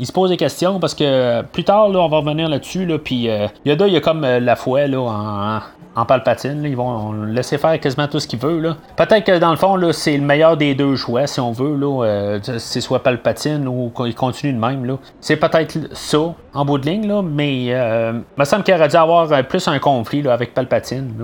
il 0.00 0.06
se 0.06 0.12
pose 0.12 0.30
des 0.30 0.36
questions 0.36 0.80
parce 0.80 0.94
que 0.94 1.42
plus 1.42 1.64
tard, 1.64 1.88
là, 1.90 2.00
on 2.00 2.08
va 2.08 2.16
revenir 2.16 2.48
là-dessus, 2.48 2.86
là, 2.86 2.98
puis 2.98 3.28
Yoda, 3.64 3.86
il 3.86 3.94
y 3.94 3.96
a 3.96 4.00
comme 4.00 4.22
la 4.22 4.56
foi 4.56 4.86
là, 4.86 4.98
en, 4.98 5.60
en 5.96 6.04
palpatine. 6.04 6.64
Ils 6.64 6.76
vont 6.76 7.12
laisser 7.12 7.58
faire 7.58 7.78
quasiment 7.80 8.08
tout 8.08 8.20
ce 8.20 8.26
qu'il 8.26 8.38
veut. 8.38 8.74
Peut-être 8.96 9.24
que 9.24 9.38
dans 9.38 9.50
le 9.50 9.56
fond, 9.56 9.76
là, 9.76 9.92
c'est 9.92 10.16
le 10.16 10.22
meilleur 10.22 10.56
des 10.56 10.74
deux 10.74 10.96
choix, 10.96 11.26
si 11.26 11.40
on 11.40 11.52
veut. 11.52 11.76
Là, 11.76 12.04
euh, 12.04 12.38
c'est 12.58 12.80
soit 12.80 13.02
palpatine 13.02 13.66
ou 13.66 13.92
qu'il 13.94 14.14
continue 14.14 14.52
de 14.52 14.58
même. 14.58 14.84
Là. 14.84 14.94
C'est 15.20 15.36
peut-être 15.36 15.76
ça, 15.92 16.34
en 16.54 16.64
bout 16.64 16.78
de 16.78 16.86
ligne, 16.86 17.06
là, 17.06 17.22
mais 17.22 17.66
euh, 17.70 18.12
il 18.14 18.40
me 18.40 18.44
semble 18.44 18.62
qu'il 18.62 18.74
aurait 18.74 18.88
dû 18.88 18.96
avoir 18.96 19.30
euh, 19.32 19.42
plus 19.42 19.66
un 19.68 19.78
conflit 19.78 20.22
là, 20.22 20.32
avec 20.32 20.54
Palpatine, 20.54 21.14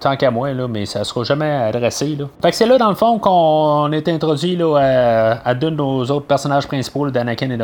tant 0.00 0.16
qu'à 0.16 0.30
moi, 0.30 0.52
là, 0.52 0.68
mais 0.68 0.86
ça 0.86 1.04
sera 1.04 1.24
jamais 1.24 1.50
adressé. 1.50 2.16
Là. 2.18 2.26
Fait 2.42 2.50
que 2.50 2.56
c'est 2.56 2.66
là, 2.66 2.78
dans 2.78 2.88
le 2.88 2.94
fond, 2.94 3.18
qu'on 3.18 3.90
est 3.92 4.08
introduit 4.08 4.56
là, 4.56 5.40
à, 5.44 5.54
deux 5.54 5.70
de 5.70 5.76
nos 5.76 6.04
autres 6.04 6.26
personnages 6.26 6.66
principaux 6.66 7.10
d'Anakin 7.10 7.50
et 7.50 7.56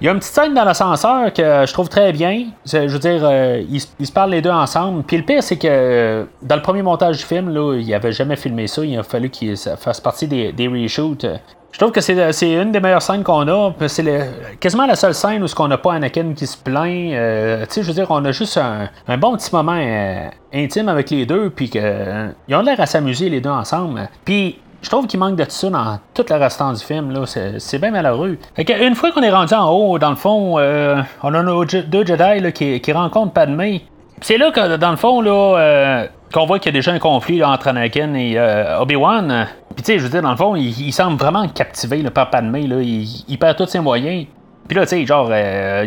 Il 0.00 0.06
y 0.06 0.08
a 0.08 0.12
une 0.12 0.18
petite 0.18 0.32
scène 0.32 0.54
dans 0.54 0.64
l'ascenseur 0.64 1.32
que 1.32 1.66
je 1.66 1.72
trouve 1.72 1.88
très 1.88 2.12
bien. 2.12 2.46
Je 2.64 2.86
veux 2.86 2.98
dire, 2.98 3.30
ils, 3.70 3.82
ils, 3.98 4.06
se 4.06 4.12
parlent 4.12 4.30
les 4.30 4.42
deux 4.42 4.50
ensemble. 4.50 5.02
Puis 5.02 5.16
le 5.16 5.22
pire, 5.24 5.42
c'est 5.42 5.58
que 5.58 6.26
dans 6.42 6.56
le 6.56 6.62
premier 6.62 6.82
montage 6.82 7.18
du 7.18 7.24
film, 7.24 7.50
là, 7.50 7.76
il 7.76 7.94
avait 7.94 8.12
jamais 8.12 8.36
filmé 8.36 8.66
ça. 8.66 8.84
Il 8.84 8.98
a 8.98 9.02
fallu 9.02 9.30
qu'il 9.30 9.56
fasse 9.56 10.00
partie 10.00 10.28
des, 10.28 10.68
reshoots. 10.68 11.26
Je 11.70 11.78
trouve 11.78 11.92
que 11.92 12.00
c'est 12.00 12.52
une 12.52 12.72
des 12.72 12.80
meilleures 12.80 13.02
scènes 13.02 13.22
qu'on 13.22 13.46
a. 13.46 13.72
C'est 13.86 14.58
quasiment 14.58 14.86
la 14.86 14.96
seule 14.96 15.14
scène 15.14 15.42
où 15.42 15.46
ce 15.46 15.54
qu'on 15.54 15.68
n'a 15.68 15.78
pas 15.78 15.94
Anakin 15.94 16.32
qui 16.34 16.46
se 16.46 16.56
plaint. 16.56 17.12
Euh, 17.12 17.64
tu 17.66 17.74
sais, 17.74 17.82
je 17.82 17.88
veux 17.88 17.94
dire, 17.94 18.06
on 18.10 18.24
a 18.24 18.32
juste 18.32 18.58
un, 18.58 19.18
bon 19.18 19.36
petit 19.36 19.54
moment 19.54 19.78
euh, 19.78 20.28
intime 20.52 20.88
avec 20.88 21.10
les 21.10 21.26
deux, 21.26 21.50
puis 21.50 21.68
qu'ils 21.68 21.82
euh, 21.84 22.30
ont 22.50 22.62
l'air 22.62 22.80
à 22.80 22.86
s'amuser 22.86 23.28
les 23.28 23.40
deux 23.40 23.50
ensemble. 23.50 24.08
Puis 24.24 24.58
je 24.82 24.90
trouve 24.90 25.06
qu'il 25.06 25.18
manque 25.18 25.36
de 25.36 25.44
ça 25.48 25.70
dans 25.70 25.98
tout 26.14 26.24
le 26.28 26.36
restant 26.36 26.72
du 26.72 26.84
film. 26.84 27.10
là. 27.10 27.24
C'est 27.58 27.78
bien 27.78 27.90
malheureux. 27.90 28.38
Une 28.56 28.94
fois 28.94 29.12
qu'on 29.12 29.22
est 29.22 29.30
rendu 29.30 29.54
en 29.54 29.70
haut, 29.70 29.98
dans 29.98 30.10
le 30.10 30.16
fond, 30.16 30.54
on 30.54 31.34
a 31.34 31.42
nos 31.42 31.64
deux 31.64 32.06
Jedi 32.06 32.52
qui, 32.52 32.80
qui 32.80 32.92
rencontrent 32.92 33.32
Padmé. 33.32 33.84
C'est 34.20 34.38
là 34.38 34.50
que, 34.50 34.76
dans 34.76 34.90
le 34.90 34.96
fond, 34.96 35.20
là, 35.20 36.06
qu'on 36.32 36.46
voit 36.46 36.58
qu'il 36.58 36.72
y 36.72 36.76
a 36.76 36.78
déjà 36.78 36.92
un 36.92 36.98
conflit 36.98 37.42
entre 37.42 37.68
Anakin 37.68 38.14
et 38.14 38.38
Obi-Wan. 38.80 39.48
Puis 39.78 39.84
tu 39.84 39.92
sais, 39.92 39.98
je 40.00 40.04
veux 40.04 40.10
dire, 40.10 40.22
dans 40.22 40.32
le 40.32 40.36
fond, 40.36 40.56
il, 40.56 40.92
semble 40.92 41.16
vraiment 41.16 41.46
captivé 41.46 42.02
par 42.10 42.30
Padmé. 42.30 42.66
Là. 42.66 42.80
Il, 42.82 43.38
perd 43.38 43.56
tous 43.56 43.66
ses 43.66 43.78
moyens. 43.78 44.26
Puis 44.66 44.76
là, 44.76 44.82
tu 44.82 44.88
sais, 44.88 45.06
genre, 45.06 45.28
euh, 45.30 45.86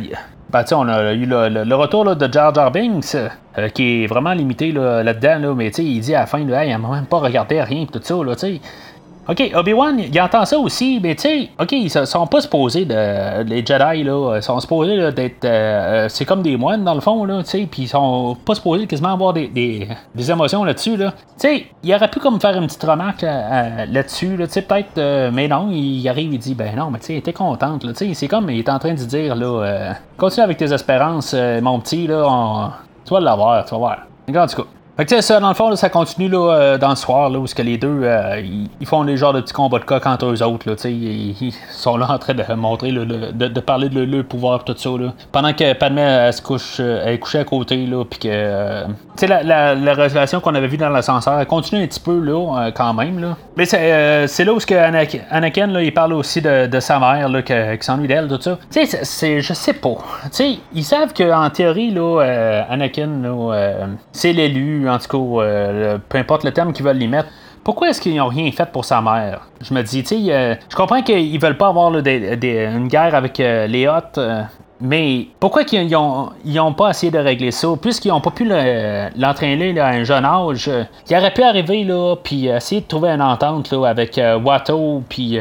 ben, 0.51 0.65
on 0.73 0.87
a 0.89 1.13
eu 1.13 1.25
le, 1.25 1.73
retour 1.75 2.15
de 2.15 2.31
Jar 2.31 2.53
Jar 2.53 2.71
Binks, 2.71 3.15
euh, 3.15 3.69
qui 3.69 4.03
est 4.03 4.07
vraiment 4.07 4.33
limité 4.33 4.71
là-dedans, 4.71 5.39
là, 5.39 5.55
mais 5.55 5.69
il 5.69 5.99
dit 6.01 6.13
à 6.13 6.21
la 6.21 6.25
fin, 6.25 6.43
là, 6.45 6.65
il 6.65 6.71
n'a 6.71 6.77
même 6.77 7.05
pas 7.05 7.19
regardé 7.19 7.61
rien, 7.61 7.85
tout 7.85 8.01
ça, 8.03 8.15
là, 8.15 8.35
tu 8.35 8.39
sais. 8.39 8.61
OK, 9.29 9.51
Obi-Wan, 9.53 9.99
il 9.99 10.21
entend 10.21 10.45
ça 10.45 10.57
aussi, 10.57 10.99
mais 11.01 11.13
tu 11.13 11.21
sais, 11.21 11.49
OK, 11.59 11.71
ils 11.73 11.89
sont 11.89 12.25
pas 12.25 12.41
supposés 12.41 12.85
de. 12.85 13.43
Les 13.43 13.63
Jedi, 13.63 14.03
là, 14.03 14.37
ils 14.37 14.41
sont 14.41 14.59
supposés 14.59 15.11
d'être. 15.11 15.45
Euh, 15.45 16.09
c'est 16.09 16.25
comme 16.25 16.41
des 16.41 16.57
moines, 16.57 16.83
dans 16.83 16.95
le 16.95 17.01
fond, 17.01 17.23
là, 17.23 17.43
tu 17.43 17.49
sais, 17.49 17.67
puis 17.69 17.83
ils 17.83 17.87
sont 17.87 18.35
pas 18.43 18.55
supposés 18.55 18.87
quasiment 18.87 19.13
avoir 19.13 19.33
des, 19.33 19.47
des, 19.47 20.31
émotions 20.31 20.63
là-dessus, 20.63 20.97
là. 20.97 21.11
Tu 21.11 21.47
sais, 21.47 21.65
il 21.83 21.93
aurait 21.93 22.09
pu 22.09 22.19
comme 22.19 22.41
faire 22.41 22.57
une 22.57 22.65
petite 22.65 22.83
remarque 22.83 23.23
euh, 23.23 23.85
là-dessus, 23.85 24.37
là, 24.37 24.47
tu 24.47 24.53
sais, 24.53 24.63
peut-être, 24.63 24.97
euh, 24.97 25.29
mais 25.31 25.47
non, 25.47 25.69
il 25.71 26.07
arrive, 26.09 26.33
il 26.33 26.39
dit, 26.39 26.55
ben 26.55 26.75
non, 26.75 26.89
mais 26.89 26.99
tu 26.99 27.05
sais, 27.07 27.15
était 27.15 27.33
contente, 27.33 27.83
là, 27.83 27.93
tu 27.93 28.07
sais, 28.07 28.13
c'est 28.15 28.27
comme, 28.27 28.49
il 28.49 28.59
est 28.59 28.69
en 28.69 28.79
train 28.79 28.93
de 28.93 29.03
dire, 29.03 29.35
là, 29.35 29.93
continue 30.17 30.43
avec 30.43 30.57
tes 30.57 30.73
espérances, 30.73 31.35
mon 31.61 31.79
petit, 31.79 32.07
là, 32.07 32.71
tu 33.05 33.13
vas 33.13 33.19
l'avoir, 33.19 33.65
tu 33.65 33.71
vas 33.71 33.77
voir. 33.77 33.97
Regarde, 34.27 34.49
du 34.49 34.55
coup. 34.55 34.67
Fait 34.97 35.05
que 35.05 35.21
ça, 35.21 35.39
dans 35.39 35.47
le 35.47 35.55
fond, 35.55 35.73
ça 35.75 35.89
continue 35.89 36.27
là, 36.27 36.53
euh, 36.53 36.77
dans 36.77 36.89
le 36.89 36.95
soir, 36.95 37.29
là, 37.29 37.39
où 37.39 37.45
que 37.45 37.61
les 37.61 37.77
deux, 37.77 38.01
euh, 38.03 38.41
ils, 38.79 38.85
font 38.85 39.03
les 39.03 39.15
genres 39.15 39.31
de 39.31 39.39
petits 39.39 39.53
combats 39.53 39.79
de 39.79 39.85
coq 39.85 40.05
entre 40.05 40.25
eux 40.25 40.43
autres. 40.43 40.69
Là, 40.69 40.75
ils, 40.85 41.31
ils, 41.41 41.53
sont 41.71 41.95
là 41.95 42.07
en 42.09 42.19
train 42.19 42.33
de 42.33 42.53
montrer, 42.53 42.91
de, 42.91 43.05
de, 43.05 43.59
parler 43.61 43.87
de 43.87 44.01
leur 44.01 44.25
pouvoir 44.25 44.65
tout 44.65 44.75
ça. 44.77 44.89
Là. 44.89 45.13
Pendant 45.31 45.53
que 45.53 45.73
Padmé 45.73 46.01
elle, 46.01 46.33
se 46.33 46.41
couche, 46.41 46.77
euh, 46.79 47.03
elle 47.05 47.13
est 47.13 47.19
couchée 47.19 47.39
à 47.39 47.45
côté, 47.45 47.85
là, 47.85 48.03
puis 48.03 48.19
que... 48.19 48.83
sais, 49.21 49.27
la, 49.27 49.43
la, 49.43 49.75
la, 49.75 49.93
relation 49.93 50.39
qu'on 50.39 50.55
avait 50.55 50.67
vue 50.67 50.77
dans 50.77 50.89
l'ascenseur, 50.89 51.39
elle 51.39 51.47
continue 51.47 51.83
un 51.83 51.87
petit 51.87 51.99
peu, 51.99 52.19
là, 52.19 52.71
quand 52.75 52.93
même. 52.93 53.19
Là. 53.19 53.37
Mais 53.57 53.65
c'est, 53.65 54.45
là 54.45 54.53
où 54.53 54.59
Anakin, 55.29 55.67
là, 55.67 55.81
il 55.81 55.93
parle 55.93 56.13
aussi 56.13 56.41
de, 56.41 56.79
sa 56.79 56.99
mère, 56.99 57.29
là, 57.29 57.41
qui 57.41 57.53
s'ennuie 57.85 58.07
d'elle, 58.07 58.27
tout 58.27 58.41
ça. 58.41 58.57
Tu 58.71 58.85
sais, 58.85 58.99
c'est, 59.03 59.41
je 59.41 59.53
sais 59.53 59.73
pas. 59.73 59.95
Tu 60.25 60.29
sais, 60.31 60.49
ils 60.73 60.83
savent 60.83 61.13
qu'en 61.13 61.49
théorie, 61.49 61.91
là, 61.91 62.65
Anakin, 62.69 63.21
là, 63.21 63.87
c'est 64.11 64.33
l'élu, 64.33 64.89
en 64.89 64.99
tout 64.99 65.07
cas, 65.07 65.43
euh, 65.43 65.97
peu 66.09 66.17
importe 66.17 66.43
le 66.43 66.51
terme 66.51 66.73
qu'ils 66.73 66.85
veulent 66.85 67.01
y 67.01 67.07
mettre. 67.07 67.29
Pourquoi 67.63 67.89
est-ce 67.89 68.01
qu'ils 68.01 68.15
n'ont 68.15 68.27
rien 68.27 68.51
fait 68.51 68.71
pour 68.71 68.85
sa 68.85 69.01
mère? 69.01 69.47
Je 69.61 69.73
me 69.73 69.83
dis, 69.83 70.01
tu 70.03 70.15
sais, 70.15 70.33
euh, 70.33 70.55
je 70.69 70.75
comprends 70.75 71.01
qu'ils 71.03 71.39
veulent 71.39 71.57
pas 71.57 71.67
avoir 71.67 71.95
une 71.95 72.87
guerre 72.87 73.13
avec 73.13 73.39
euh, 73.39 73.67
les 73.67 73.87
mais 74.81 75.27
pourquoi 75.39 75.63
qu'ils 75.63 75.89
n'ont 75.89 76.73
pas 76.73 76.89
essayé 76.89 77.11
de 77.11 77.19
régler 77.19 77.51
ça? 77.51 77.69
Puisqu'ils 77.81 78.09
n'ont 78.09 78.21
pas 78.21 78.31
pu 78.31 78.45
l'entraîner 79.15 79.79
à 79.79 79.87
un 79.87 80.03
jeune 80.03 80.25
âge, 80.25 80.69
il 81.09 81.15
aurait 81.15 81.33
pu 81.33 81.43
arriver 81.43 81.83
là, 81.83 82.15
puis 82.21 82.47
essayer 82.47 82.81
de 82.81 82.87
trouver 82.87 83.09
une 83.09 83.21
entente 83.21 83.71
là, 83.71 83.87
avec 83.87 84.19
Watto, 84.43 85.03
puis 85.07 85.39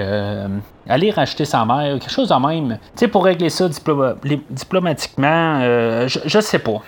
aller 0.88 1.10
racheter 1.10 1.44
sa 1.44 1.64
mère, 1.64 1.98
quelque 1.98 2.10
chose 2.10 2.28
de 2.28 2.46
même. 2.46 2.78
Tu 2.94 3.00
sais, 3.00 3.08
pour 3.08 3.24
régler 3.24 3.50
ça 3.50 3.68
diplomatiquement, 3.68 5.60
je, 6.06 6.18
je 6.24 6.40
sais 6.40 6.58
pas. 6.58 6.82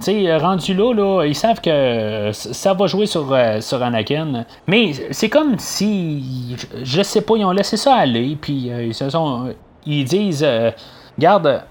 Tu 0.00 0.24
sais, 0.24 0.36
rendu 0.38 0.72
là, 0.72 0.94
là, 0.94 1.24
ils 1.26 1.34
savent 1.34 1.60
que 1.60 2.30
ça 2.32 2.72
va 2.72 2.86
jouer 2.86 3.04
sur, 3.04 3.30
euh, 3.30 3.60
sur 3.60 3.82
Anakin. 3.82 4.46
Mais 4.66 4.92
c'est 5.10 5.28
comme 5.28 5.58
si, 5.58 6.56
je 6.82 7.02
sais 7.02 7.20
pas, 7.20 7.36
ils 7.36 7.44
ont 7.44 7.50
laissé 7.50 7.76
ça 7.76 7.96
aller, 7.96 8.38
puis 8.40 8.70
euh, 8.70 8.86
ils 8.86 8.94
se 8.94 9.10
sont. 9.10 9.52
Ils 9.84 10.04
disent, 10.04 10.44
euh, 10.46 10.70
garde, 11.18 11.62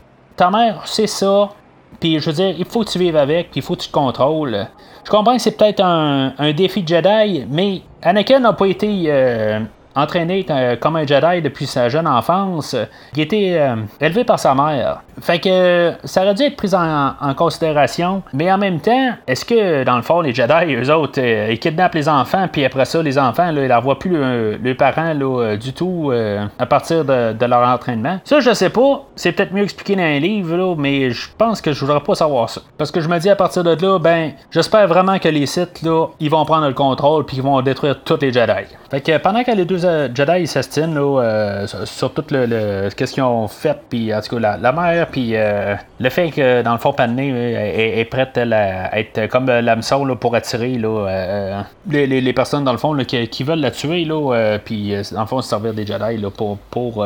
ta 0.42 0.50
mère, 0.50 0.82
c'est 0.86 1.06
ça, 1.06 1.50
puis 2.00 2.20
je 2.20 2.26
veux 2.26 2.34
dire, 2.34 2.56
il 2.58 2.66
faut 2.66 2.84
que 2.84 2.90
tu 2.90 2.98
vives 2.98 3.16
avec, 3.16 3.52
puis 3.52 3.60
il 3.60 3.62
faut 3.62 3.76
que 3.76 3.82
tu 3.82 3.90
te 3.90 3.94
contrôles. 3.94 4.66
Je 5.04 5.12
comprends 5.12 5.36
que 5.36 5.42
c'est 5.42 5.56
peut-être 5.56 5.84
un, 5.84 6.52
défi 6.54 6.82
de 6.82 6.88
Jedi, 6.88 7.46
mais 7.48 7.84
Anakin 8.02 8.40
n'a 8.40 8.54
pas 8.54 8.66
été 8.66 9.62
entraîné 9.94 10.44
comme 10.82 10.96
un 10.96 11.06
Jedi 11.06 11.44
depuis 11.44 11.68
sa 11.68 11.90
jeune 11.90 12.08
enfance, 12.08 12.76
qui 13.14 13.22
était 13.22 13.54
euh, 13.56 13.76
élevé 14.00 14.24
par 14.24 14.40
sa 14.40 14.56
mère. 14.56 15.04
Fait 15.20 15.40
que 15.40 15.94
ça 16.04 16.24
aurait 16.24 16.34
dû 16.34 16.44
être 16.44 16.56
pris 16.56 16.74
en, 16.74 17.34
considération, 17.36 18.24
mais 18.34 18.52
en 18.52 18.58
même 18.58 18.80
temps, 18.80 19.12
est-ce 19.28 19.46
que 19.46 19.84
dans 19.84 19.96
le 19.96 20.02
fond, 20.02 20.22
les 20.22 20.34
Jedi, 20.34 20.76
eux 20.76 20.94
autres, 20.94 21.20
euh, 21.22 21.50
ils 21.52 21.60
kidnappent 21.60 21.96
les 21.96 22.10
enfants, 22.10 22.48
puis 22.52 22.66
après 22.66 22.86
ça, 22.86 23.02
les 23.02 23.18
enfants, 23.18 23.52
là, 23.52 23.64
ils 23.64 23.70
ne 23.70 23.82
voient 23.82 24.00
plus 24.00 24.18
les 24.62 24.74
parents 24.74 25.14
là, 25.14 25.42
euh, 25.42 25.58
du 25.58 25.74
tout 25.74 26.12
à 26.60 26.66
partir 26.66 27.06
de, 27.06 27.46
leur 27.46 27.68
entraînement? 27.68 28.20
Ça, 28.24 28.40
je 28.40 28.54
sais 28.54 28.70
pas. 28.70 29.06
C'est 29.16 29.32
peut-être 29.34 29.54
mieux 29.54 29.64
expliqué 29.64 29.96
dans 29.96 30.04
un 30.04 30.20
livre, 30.20 30.56
là, 30.56 30.76
mais 30.78 31.12
je 31.12 31.28
pense 31.38 31.62
que 31.62 31.74
je 31.74 31.80
voudrais 31.84 32.00
pas 32.00 32.16
savoir 32.16 32.50
ça. 32.50 32.62
Parce 32.78 32.92
que 32.92 33.02
je 33.02 33.10
me 33.10 33.18
dis 33.20 33.30
à 33.30 33.36
partir 33.36 33.64
de 33.64 33.76
là, 33.76 34.00
ben, 34.00 34.32
j'espère 34.52 34.88
vraiment 34.88 35.20
que 35.20 35.28
les 35.28 35.46
sites, 35.46 35.82
là, 35.82 36.08
ils 36.20 36.30
vont 36.30 36.46
prendre 36.46 36.68
le 36.68 36.74
contrôle, 36.74 37.26
puis 37.26 37.38
ils 37.38 37.44
vont 37.44 37.62
détruire 37.62 38.02
tous 38.04 38.20
les 38.22 38.32
Jedi. 38.32 38.76
Fait 38.90 39.02
que 39.02 39.18
pendant 39.18 39.44
que 39.44 39.52
les 39.52 39.66
deux 39.66 39.78
Jedi 39.78 40.48
s'estinent 40.48 40.98
euh, 40.98 41.66
sur 41.86 42.14
tout 42.14 42.26
le, 42.30 42.90
qu'est-ce 42.90 43.14
qu'ils 43.14 43.24
ont 43.24 43.48
fait, 43.48 43.78
puis 43.90 44.14
en 44.14 44.22
tout 44.22 44.38
cas 44.38 44.58
la, 44.58 44.72
mère, 44.72 45.01
puis 45.10 45.32
euh, 45.36 45.76
le 46.00 46.10
fait 46.10 46.30
que 46.30 46.62
dans 46.62 46.74
le 46.74 46.78
fond 46.78 46.94
Padmé 46.94 47.30
est, 47.30 48.06
prête 48.06 48.38
à 48.38 49.00
être 49.00 49.28
comme 49.28 49.46
l'hameçon 49.48 50.16
pour 50.16 50.36
attirer 50.36 50.76
là, 50.76 51.64
les, 51.90 52.08
les, 52.08 52.34
personnes 52.34 52.64
dans 52.64 52.72
le 52.72 52.78
fond 52.78 52.96
qui, 52.98 53.44
veulent 53.44 53.60
la 53.60 53.72
tuer, 53.72 54.06
là, 54.06 54.58
puis 54.64 54.94
dans 55.12 55.22
le 55.22 55.28
fond 55.28 55.42
se 55.42 55.50
servir 55.50 55.74
des 55.74 55.86
Jedi 55.86 56.18
là, 56.18 56.30
pour, 56.30 56.58
pour 56.58 57.06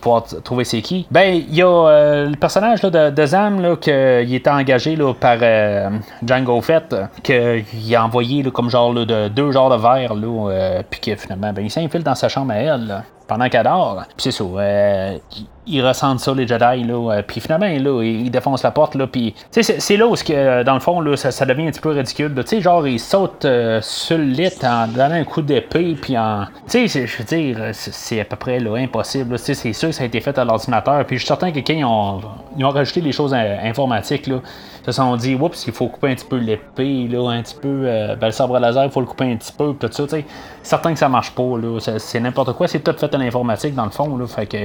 pouvoir 0.00 0.24
trouver 0.44 0.64
c'est 0.64 0.80
qui. 0.80 1.06
Ben 1.10 1.34
il 1.34 1.54
y 1.54 1.62
a 1.62 2.24
le 2.24 2.36
personnage 2.36 2.82
de, 2.82 3.26
Zam 3.26 3.60
là, 3.60 3.76
qui 3.76 3.90
est 3.90 4.48
engagé 4.48 4.96
là, 4.96 5.12
par 5.14 5.38
Django 6.24 6.60
Fett, 6.60 6.94
qu'il 7.22 7.94
a 7.94 8.04
envoyé 8.04 8.42
là, 8.42 8.50
comme 8.50 8.70
genre 8.70 8.94
de 8.94 9.28
deux 9.28 9.52
genres 9.52 9.70
de 9.70 9.82
verre, 9.82 10.14
là, 10.14 10.82
puis 10.88 11.00
que 11.00 11.16
finalement 11.16 11.52
ben, 11.52 11.62
il 11.62 11.70
s'infile 11.70 12.02
dans 12.02 12.14
sa 12.14 12.28
chambre 12.28 12.52
à 12.52 12.56
elle, 12.56 13.02
pendant 13.26 13.48
qu'elle 13.48 13.64
dort. 13.64 14.04
Puis 14.16 14.24
c'est 14.24 14.30
ça, 14.30 14.44
euh, 14.44 15.18
ils 15.66 15.84
ressentent 15.84 16.20
ça, 16.20 16.32
les 16.32 16.46
Jedi, 16.46 16.84
là. 16.84 17.12
Euh, 17.12 17.22
puis 17.26 17.40
finalement, 17.40 17.66
là, 17.66 18.02
ils 18.02 18.30
défoncent 18.30 18.62
la 18.62 18.70
porte, 18.70 18.94
là. 18.94 19.06
Puis, 19.06 19.34
c'est 19.50 19.96
là 19.96 20.06
où, 20.06 20.14
que, 20.14 20.62
dans 20.62 20.74
le 20.74 20.80
fond, 20.80 21.00
là, 21.00 21.16
ça, 21.16 21.44
devient 21.44 21.66
un 21.66 21.70
petit 21.70 21.80
peu 21.80 21.90
ridicule. 21.90 22.32
Tu 22.36 22.42
sais, 22.46 22.60
genre, 22.60 22.86
ils 22.86 23.00
sautent 23.00 23.44
euh, 23.44 23.80
sur 23.82 24.18
le 24.18 24.24
lit 24.24 24.48
en 24.62 24.86
donnant 24.86 25.14
un 25.14 25.24
coup 25.24 25.42
d'épée, 25.42 25.96
puis 26.00 26.16
en. 26.16 26.44
Tu 26.68 26.88
sais, 26.88 27.06
je 27.06 27.18
veux 27.18 27.24
dire, 27.24 27.58
c'est 27.72 28.20
à 28.20 28.24
peu 28.24 28.36
près 28.36 28.58
impossible. 28.58 29.38
C'est 29.38 29.72
sûr 29.72 29.88
que 29.88 29.94
ça 29.94 30.04
a 30.04 30.06
été 30.06 30.20
fait 30.20 30.38
à 30.38 30.44
l'ordinateur. 30.44 31.04
Puis 31.04 31.16
je 31.16 31.22
suis 31.22 31.28
certain 31.28 31.50
que 31.50 31.58
quand 31.58 31.72
ils 31.72 31.84
ont, 31.84 32.20
ils 32.56 32.64
ont 32.64 32.70
rajouté 32.70 33.00
les 33.00 33.12
choses 33.12 33.34
informatiques, 33.34 34.26
là, 34.26 34.36
ils 34.86 34.92
se 34.92 34.92
sont 34.92 35.16
dit, 35.16 35.34
oups, 35.34 35.66
il 35.66 35.72
faut 35.72 35.88
couper 35.88 36.10
un 36.10 36.14
petit 36.14 36.26
peu 36.26 36.36
l'épée, 36.36 37.08
là, 37.10 37.30
un 37.30 37.42
petit 37.42 37.56
peu. 37.60 37.82
ben, 37.82 38.26
le 38.26 38.30
sabre 38.30 38.58
laser, 38.58 38.84
il 38.84 38.90
faut 38.90 39.00
le 39.00 39.06
couper 39.06 39.32
un 39.32 39.36
petit 39.36 39.52
peu, 39.52 39.74
tout 39.74 39.88
ça, 39.90 40.04
tu 40.04 40.08
sais. 40.08 40.24
Certain 40.62 40.92
que 40.92 40.98
ça 40.98 41.08
marche 41.08 41.32
pas, 41.32 41.58
là. 41.58 41.78
C'est 41.80 42.20
n'importe 42.20 42.52
quoi. 42.52 42.68
C'est 42.68 42.80
tout 42.80 42.94
fait 42.96 43.14
à 43.14 43.18
l'informatique, 43.18 43.74
dans 43.74 43.84
le 43.84 43.90
fond, 43.90 44.16
là. 44.16 44.26
Fait 44.26 44.46
que. 44.46 44.56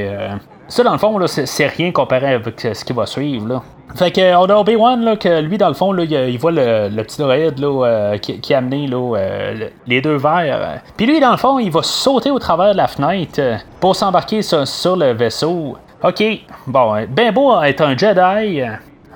Ça, 0.68 0.84
dans 0.84 0.94
le 0.94 0.98
fond, 0.98 1.20
c'est 1.28 1.68
rien 1.68 1.92
comparé 1.92 2.34
avec 2.36 2.62
ce 2.62 2.86
qui 2.86 2.94
va 2.94 3.06
suivre. 3.06 3.48
Là. 3.48 3.62
Fait 3.96 4.12
que 4.12 4.36
on 4.36 4.46
a 4.46 4.56
Obi-Wan, 4.56 5.04
là, 5.04 5.16
que 5.16 5.42
lui, 5.42 5.58
dans 5.58 5.68
le 5.68 5.74
fond, 5.74 5.92
là, 5.92 6.04
il, 6.04 6.38
voit 6.38 6.52
le, 6.52 7.04
petit 7.04 7.22
droïde 7.22 7.60
là, 7.60 7.86
euh, 7.86 8.18
qui, 8.18 8.54
a 8.54 8.60
amené 8.60 8.88
là, 8.88 9.18
euh, 9.18 9.70
les 9.88 10.02
deux 10.02 10.16
verres. 10.16 10.82
Puis 10.98 11.06
lui, 11.06 11.20
dans 11.20 11.32
le 11.32 11.38
fond, 11.38 11.60
il 11.60 11.72
va 11.72 11.84
sauter 11.84 12.32
au 12.32 12.40
travers 12.40 12.72
de 12.72 12.78
la 12.78 12.88
fenêtre 12.88 13.40
euh, 13.40 13.58
pour 13.80 13.96
s'embarquer 13.96 14.42
sur, 14.42 14.96
le 14.96 15.14
vaisseau. 15.14 15.78
OK, 16.04 16.24
bon, 16.68 17.06
ben 17.10 17.34
beau 17.34 17.62
être 17.62 17.82
un 17.82 17.98
Jedi. 17.98 18.62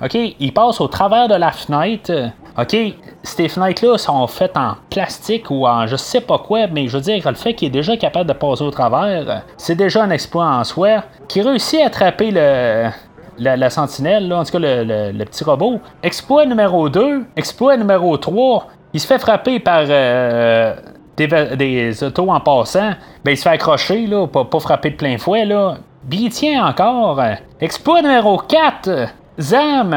OK, 0.02 0.14
il 0.14 0.52
passe 0.52 0.80
au 0.80 0.88
travers 0.88 1.28
de 1.28 1.34
la 1.34 1.52
fenêtre. 1.52 2.12
OK, 2.58 2.76
ces 3.22 3.48
fenêtres-là 3.48 3.98
sont 3.98 4.26
faites 4.26 4.56
en 4.56 4.74
plastique 4.90 5.50
ou 5.50 5.66
en 5.66 5.86
je 5.86 5.96
sais 5.96 6.20
pas 6.20 6.38
quoi, 6.38 6.66
mais 6.68 6.88
je 6.88 6.96
veux 6.96 7.02
dire, 7.02 7.22
le 7.28 7.34
fait 7.34 7.54
qu'il 7.54 7.68
est 7.68 7.70
déjà 7.70 7.96
capable 7.96 8.28
de 8.28 8.32
passer 8.32 8.62
au 8.62 8.70
travers, 8.70 9.42
c'est 9.56 9.74
déjà 9.74 10.04
un 10.04 10.10
exploit 10.10 10.46
en 10.46 10.64
soi. 10.64 11.04
Qui 11.28 11.42
réussit 11.42 11.80
à 11.80 11.86
attraper 11.86 12.30
le, 12.30 12.88
la, 13.38 13.70
sentinelle, 13.70 14.28
là, 14.28 14.38
en 14.38 14.44
tout 14.44 14.52
cas 14.52 14.58
le, 14.60 15.24
petit 15.24 15.44
robot. 15.44 15.80
Exploit 16.02 16.46
numéro 16.46 16.88
2, 16.88 17.24
exploit 17.36 17.76
numéro 17.76 18.16
3, 18.16 18.66
il 18.92 19.00
se 19.00 19.06
fait 19.06 19.18
frapper 19.18 19.60
par 19.60 19.84
euh, 19.88 20.74
des, 21.16 22.04
autos 22.04 22.30
en 22.30 22.40
passant. 22.40 22.92
Ben, 23.24 23.32
il 23.32 23.36
se 23.36 23.42
fait 23.42 23.50
accrocher, 23.50 24.06
là, 24.06 24.26
pas, 24.26 24.44
pas 24.44 24.60
frapper 24.60 24.90
de 24.90 24.96
plein 24.96 25.18
fouet. 25.18 25.44
Là. 25.44 25.76
Puis 26.08 26.20
il 26.24 26.30
tient 26.30 26.66
encore. 26.66 27.20
Exploit 27.60 28.02
numéro 28.02 28.38
4, 28.38 29.08
Zam, 29.38 29.94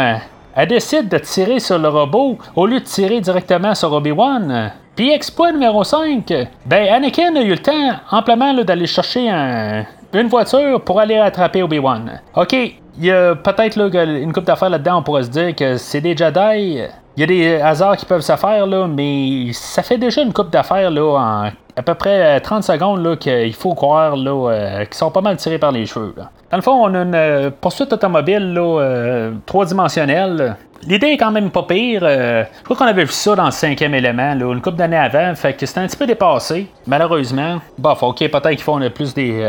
elle 0.54 0.68
décide 0.68 1.08
de 1.08 1.18
tirer 1.18 1.60
sur 1.60 1.80
le 1.80 1.88
robot 1.88 2.38
au 2.58 2.66
lieu 2.66 2.82
de 2.82 2.86
tirer 2.86 3.22
directement 3.22 3.74
sur 3.74 3.94
Obi-Wan. 3.94 4.74
Puis 4.98 5.12
exploit 5.12 5.54
numéro 5.54 5.86
5, 5.86 6.34
ben 6.66 6.94
Anakin 6.94 7.34
a 7.38 7.42
eu 7.42 7.52
le 7.52 7.58
temps 7.58 7.92
amplement 8.12 8.54
d'aller 8.54 8.86
chercher 8.86 9.30
une 9.30 10.28
voiture 10.28 10.82
pour 10.82 11.00
aller 11.00 11.18
rattraper 11.18 11.64
Obi-Wan. 11.64 12.20
Ok, 12.36 12.52
il 12.52 12.76
y 13.06 13.12
a 13.12 13.34
peut-être 13.36 13.80
une 13.96 14.34
coupe 14.34 14.44
d'affaires 14.44 14.70
là-dedans, 14.70 14.98
on 14.98 15.04
pourrait 15.04 15.24
se 15.24 15.30
dire 15.30 15.56
que 15.56 15.78
c'est 15.78 16.02
des 16.02 16.18
Jedi. 16.18 16.82
Il 17.16 17.22
y 17.22 17.24
a 17.24 17.26
des 17.26 17.62
hasards 17.62 17.96
qui 17.96 18.06
peuvent 18.06 18.22
se 18.22 18.36
faire, 18.36 18.66
là, 18.66 18.88
mais 18.88 19.52
ça 19.54 19.84
fait 19.84 19.98
déjà 19.98 20.22
une 20.22 20.34
coupe 20.34 20.50
d'affaires 20.50 20.92
là, 20.92 21.18
en 21.18 21.52
à 21.78 21.82
peu 21.82 21.94
près 21.94 22.42
30 22.42 22.64
secondes 22.64 23.18
qu'il 23.20 23.54
faut 23.54 23.74
croire 23.74 24.18
là, 24.18 24.52
euh, 24.52 24.86
qui 24.86 24.98
sont 24.98 25.12
pas 25.12 25.22
mal 25.22 25.38
tirés 25.38 25.60
par 25.60 25.72
les 25.72 25.86
cheveux. 25.86 26.14
Dans 26.52 26.58
le 26.58 26.64
fond, 26.64 26.74
on 26.74 26.94
a 26.94 27.02
une 27.02 27.16
euh, 27.16 27.50
poursuite 27.50 27.92
automobile 27.94 28.54
là, 28.54 28.82
euh, 28.82 29.32
trois-dimensionnelle. 29.46 30.56
L'idée 30.88 31.08
est 31.08 31.18
quand 31.18 31.32
même 31.32 31.52
pas 31.52 31.64
pire. 31.64 32.02
je 32.02 32.64
crois 32.64 32.78
qu'on 32.78 32.86
avait 32.86 33.04
vu 33.04 33.12
ça 33.12 33.36
dans 33.36 33.46
le 33.46 33.52
cinquième 33.52 33.94
élément, 33.94 34.34
là, 34.34 34.54
une 34.54 34.62
couple 34.62 34.78
d'années 34.78 34.98
avant. 34.98 35.36
Fait 35.36 35.54
que 35.54 35.66
c'était 35.66 35.82
un 35.82 35.88
petit 35.88 35.98
peu 35.98 36.08
dépassé, 36.08 36.68
malheureusement. 36.88 37.60
Bon, 37.78 37.92
ok, 38.02 38.18
peut-être 38.18 38.50
qu'ils 38.50 38.62
font 38.62 38.80
plus 38.90 39.14
des, 39.14 39.46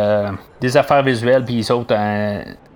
des 0.61 0.77
affaires 0.77 1.05
visuelles, 1.05 1.45
puis 1.45 1.55
ils 1.55 1.73
autres 1.73 1.95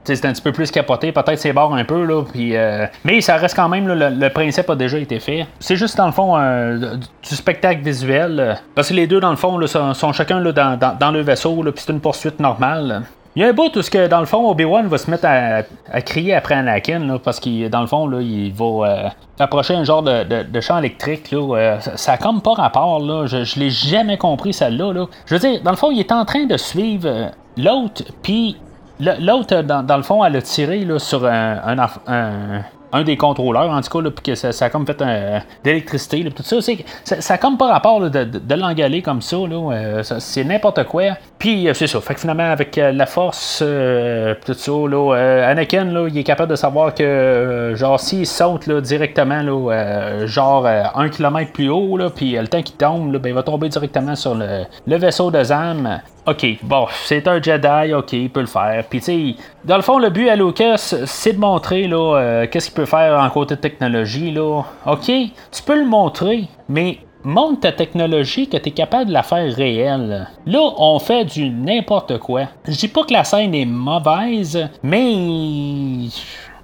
c'est 0.05 0.27
un 0.27 0.33
petit 0.33 0.43
peu 0.43 0.53
plus 0.53 0.71
capoté, 0.71 1.13
peut-être 1.13 1.39
c'est 1.39 1.53
barre 1.53 1.73
un 1.73 1.85
peu, 1.85 2.05
là, 2.05 2.23
puis, 2.23 2.57
euh, 2.57 2.87
mais 3.05 3.21
ça 3.21 3.37
reste 3.37 3.57
quand 3.57 3.69
même, 3.69 3.89
le, 3.89 4.29
principe 4.29 4.69
a 4.69 4.77
déjà 4.77 4.99
été 4.99 5.19
fait. 5.21 5.47
C'est 5.59 5.77
juste 5.77 5.97
dans 5.97 6.07
le 6.07 6.13
fond 6.13 6.37
euh, 6.37 6.97
du 6.97 7.35
spectacle 7.35 7.83
visuel, 7.83 8.61
parce 8.75 8.89
que 8.89 8.95
les 8.95 9.07
deux 9.07 9.21
dans 9.21 9.31
le 9.31 9.37
fond 9.37 9.59
sont, 9.67 10.13
chacun 10.13 10.41
là, 10.41 10.53
dans, 10.53 11.11
le 11.11 11.21
vaisseau, 11.21 11.63
puis 11.63 11.73
c'est 11.77 11.93
une 11.93 12.01
poursuite 12.01 12.41
normale. 12.41 13.03
Il 13.37 13.43
y 13.43 13.45
a 13.45 13.49
un 13.49 13.53
bout 13.53 13.77
où 13.77 13.81
que 13.81 14.07
dans 14.07 14.21
le 14.21 14.27
fond 14.27 14.49
Obi-Wan 14.49 14.87
va 14.87 14.97
se 14.97 15.11
mettre 15.11 15.27
à, 15.27 16.01
crier 16.03 16.35
après 16.35 16.55
Anakin 16.55 17.19
parce 17.19 17.41
qu'il 17.41 17.69
dans 17.69 17.81
le 17.81 17.87
fond 17.89 18.07
là, 18.07 18.21
il 18.21 18.53
va 18.53 18.65
euh, 18.65 19.09
approcher 19.41 19.75
un 19.75 19.83
genre 19.83 20.03
de, 20.03 20.61
champ 20.61 20.79
électrique 20.79 21.33
là, 21.33 21.79
ça 21.81 22.13
a 22.13 22.17
comme 22.17 22.43
pas 22.43 22.55
rapport 22.55 23.01
là, 23.01 23.27
je, 23.27 23.43
je 23.43 23.59
l'ai 23.59 23.71
jamais 23.71 24.19
compris 24.19 24.53
celle-là 24.53 24.93
là. 24.93 25.07
Je 25.27 25.35
veux 25.35 25.41
dire 25.41 25.61
dans 25.63 25.73
le 25.73 25.77
fond 25.77 25.91
il 25.91 25.99
est 25.99 26.13
en 26.13 26.25
train 26.25 26.45
de 26.45 26.57
suivre 26.57 27.33
l'autre 27.57 28.05
puis 28.23 28.57
L'autre, 29.01 29.63
dans, 29.63 29.97
le 29.97 30.03
fond, 30.05 30.25
elle 30.25 30.37
a 30.37 30.43
tiré 30.43 30.85
là, 30.85 31.01
sur 31.01 31.27
un, 31.27 31.77
un, 32.07 32.63
des 33.03 33.17
contrôleurs, 33.17 33.71
en 33.71 33.81
tout 33.81 34.03
cas, 34.03 34.11
puis 34.11 34.33
que 34.33 34.35
ça, 34.35 34.65
a 34.65 34.71
comme 34.71 34.87
fait 34.87 35.01
un, 35.03 35.41
d'électricité, 35.65 36.25
tout 36.31 36.43
ça, 36.43 36.57
ça, 37.05 37.21
ça 37.21 37.39
comme 37.39 37.59
pas 37.59 37.73
rapport 37.73 38.01
de, 38.01 38.55
l'engaler 38.55 39.03
comme 39.03 39.21
ça, 39.21 39.37
là, 39.37 39.73
euh, 39.73 40.03
c'est 40.03 40.45
n'importe 40.45 40.85
quoi. 40.85 41.17
Puis 41.39 41.69
euh, 41.69 41.75
c'est 41.75 41.87
ça, 41.87 42.01
fait 42.01 42.15
que 42.15 42.21
finalement, 42.21 42.51
avec 42.51 42.79
euh, 42.79 42.93
la 42.93 43.07
force, 43.07 43.59
tout 43.59 44.55
ça, 44.55 44.73
là, 44.73 45.45
Anakin, 45.49 45.87
là, 45.87 46.07
il 46.09 46.19
est 46.19 46.25
capable 46.25 46.51
de 46.51 46.57
savoir 46.57 46.95
que, 46.95 47.73
genre, 47.75 47.99
s'il 47.99 48.27
saute 48.27 48.67
là, 48.67 48.81
directement, 48.81 49.43
là, 49.43 50.27
genre, 50.27 50.67
un 50.67 51.09
kilomètre 51.09 51.53
plus 51.53 51.69
haut, 51.69 51.97
là, 51.97 52.11
puis 52.11 52.33
le 52.33 52.49
temps 52.49 52.63
qu'il 52.63 52.77
tombe, 52.77 53.17
ben, 53.17 53.31
il 53.31 53.35
va 53.35 53.43
tomber 53.43 53.69
directement 53.69 54.15
sur 54.15 54.35
le, 54.35 54.65
le 54.87 54.97
vaisseau 54.97 55.31
de 55.31 55.43
Zam. 55.43 56.01
OK, 56.27 56.47
bon, 56.63 56.87
c'est 57.05 57.29
un 57.29 57.41
Jedi, 57.41 57.93
OK, 57.93 58.13
il 58.15 58.31
peut 58.31 58.41
le 58.41 58.47
faire. 58.47 58.83
Puis, 58.89 59.01
tu 59.01 59.35
dans 59.65 59.77
le 59.77 59.83
fond, 59.83 59.99
le 59.99 60.09
but 60.09 60.31
à 60.31 60.37
Lucas, 60.37 60.95
c'est 61.05 61.35
de 61.35 61.39
montrer, 61.39 61.87
là, 61.87 62.17
euh, 62.17 62.47
qu'est-ce 62.51 62.67
qu'il 62.71 62.77
peut 62.77 62.87
faire 62.87 63.21
en 63.21 63.29
côté 63.29 63.57
de 63.57 63.61
technologie, 63.61 64.31
là. 64.31 64.63
OK, 64.87 65.05
tu 65.05 65.63
peux 65.67 65.79
le 65.79 65.85
montrer, 65.85 66.45
mais 66.67 66.99
montre 67.25 67.61
ta 67.61 67.73
technologie 67.73 68.49
que 68.49 68.57
tu 68.57 68.71
capable 68.71 69.07
de 69.09 69.13
la 69.13 69.23
faire 69.23 69.55
réelle. 69.55 70.29
Là, 70.47 70.61
on 70.79 70.99
fait 70.99 71.27
du 71.27 71.51
n'importe 71.51 72.19
quoi. 72.19 72.45
Je 72.67 72.77
dis 72.77 72.89
pas 72.89 73.05
que 73.05 73.13
la 73.13 73.25
scène 73.25 73.55
est 73.55 73.67
mauvaise, 73.67 74.69
mais. 74.83 76.09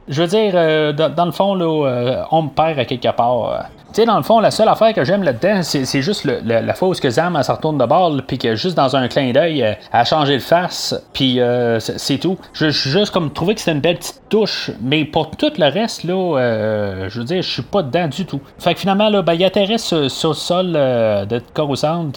Je 0.09 0.23
veux 0.23 0.29
dire, 0.29 0.53
euh, 0.55 0.93
dans, 0.93 1.25
le 1.27 1.31
fond, 1.33 1.55
là, 1.55 1.87
euh, 1.87 2.23
on 2.31 2.43
me 2.43 2.49
perd 2.49 2.79
à 2.79 2.85
quelque 2.85 3.15
part. 3.15 3.67
Tu 3.93 3.97
sais, 4.03 4.07
dans 4.07 4.17
le 4.17 4.23
fond, 4.23 4.39
la 4.39 4.53
seule 4.53 4.69
affaire 4.69 4.95
que 4.95 5.05
j'aime 5.05 5.25
là-dedans, 5.25 5.63
c'est 5.63 6.03
juste 6.03 6.25
le, 6.25 6.41
la 6.45 6.75
fois 6.75 6.89
où 6.89 6.93
que 6.93 7.11
Zam 7.11 7.35
elle, 7.35 7.43
se 7.43 7.51
retourne 7.51 7.77
de 7.77 7.85
bord, 7.87 8.13
puis 8.25 8.39
que 8.39 8.55
juste 8.55 8.77
dans 8.77 8.95
un 8.95 9.09
clin 9.09 9.33
d'œil, 9.33 9.61
elle 9.61 9.79
a 9.91 10.05
changé 10.05 10.35
de 10.37 10.43
face, 10.43 10.95
puis 11.13 11.41
euh, 11.41 11.81
c'est 11.81 12.19
tout. 12.19 12.39
Je 12.53 12.71
juste 12.71 13.11
comme 13.11 13.33
trouvé 13.33 13.55
que 13.55 13.61
c'était 13.61 13.73
une 13.73 13.81
belle 13.81 13.99
petite 13.99 14.23
touche, 14.29 14.71
mais 14.81 15.05
pour 15.05 15.31
tout 15.33 15.51
le 15.59 15.67
reste, 15.67 16.05
là, 16.05 16.39
euh, 16.39 17.09
je 17.09 17.19
veux 17.19 17.25
dire, 17.25 17.43
je 17.43 17.51
suis 17.51 17.63
pas 17.63 17.83
dedans 17.83 18.07
du 18.07 18.27
tout. 18.27 18.41
Fait 18.59 18.75
que 18.75 18.81
finalement, 18.81 19.09
là, 19.09 19.23
ben, 19.23 19.35
il 19.35 19.45
atterrisse 19.45 19.87
sur, 20.09 20.29
le 20.29 20.35
sol 20.35 20.75
euh, 20.77 21.25
de 21.25 21.43
Coruscant, 21.53 22.11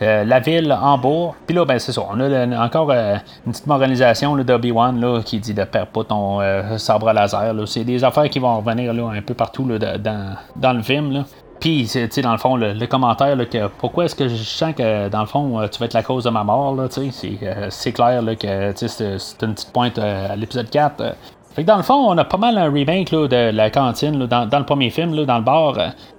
la 0.00 0.40
ville 0.40 0.68
bas, 0.68 1.34
puis 1.46 1.54
là, 1.54 1.64
ben, 1.64 1.78
c'est 1.78 1.92
ça. 1.92 2.02
On 2.10 2.18
a 2.20 2.64
encore 2.64 2.90
une 2.90 3.52
petite 3.52 3.68
moralisation 3.68 4.36
d'Obi-Wan 4.36 5.22
qui 5.24 5.38
dit 5.38 5.54
de 5.54 5.62
perdre 5.62 5.92
pas 5.92 6.02
ton 6.02 6.40
sabre 6.78 7.12
laser. 7.12 7.54
C'est 7.66 7.84
des 7.84 8.02
affaires 8.02 8.28
qui 8.28 8.40
vont 8.40 8.56
revenir 8.60 8.92
là, 8.92 9.10
un 9.16 9.22
peu 9.22 9.34
partout 9.34 9.64
dans, 9.64 10.36
dans 10.56 10.72
le 10.72 10.82
film. 10.82 11.12
Là. 11.12 11.19
Puis, 11.60 11.88
tu 11.92 12.08
sais, 12.10 12.22
dans 12.22 12.32
le 12.32 12.38
fond, 12.38 12.56
le, 12.56 12.86
commentaire, 12.86 13.36
que 13.48 13.68
pourquoi 13.68 14.06
est-ce 14.06 14.14
que 14.14 14.28
je 14.28 14.42
sens 14.42 14.74
que, 14.74 15.08
dans 15.10 15.20
le 15.20 15.26
fond, 15.26 15.60
euh, 15.60 15.68
tu 15.68 15.78
vas 15.78 15.86
être 15.86 15.94
la 15.94 16.02
cause 16.02 16.24
de 16.24 16.30
ma 16.30 16.42
mort, 16.42 16.74
là, 16.74 16.88
tu 16.88 17.10
sais, 17.12 17.38
c'est, 17.70 17.90
euh, 17.90 17.92
clair 17.92 18.22
là, 18.22 18.34
que 18.34 18.72
c'est, 18.74 18.88
c'est 19.18 19.42
une 19.42 19.54
petite 19.54 19.70
pointe 19.70 19.98
euh, 19.98 20.32
à 20.32 20.36
l'épisode 20.36 20.70
4. 20.70 21.14
Fait 21.54 21.62
que 21.62 21.66
dans 21.66 21.76
le 21.76 21.82
fond, 21.82 21.94
on 21.94 22.16
a 22.16 22.24
pas 22.24 22.36
mal 22.36 22.56
un 22.58 22.70
remake 22.70 23.10
de 23.10 23.50
la 23.50 23.70
cantine 23.70 24.26
dans, 24.26 24.58
le 24.58 24.64
premier 24.64 24.90
film, 24.90 25.24
dans 25.24 25.38
le 25.38 25.44
bar. 25.44 25.74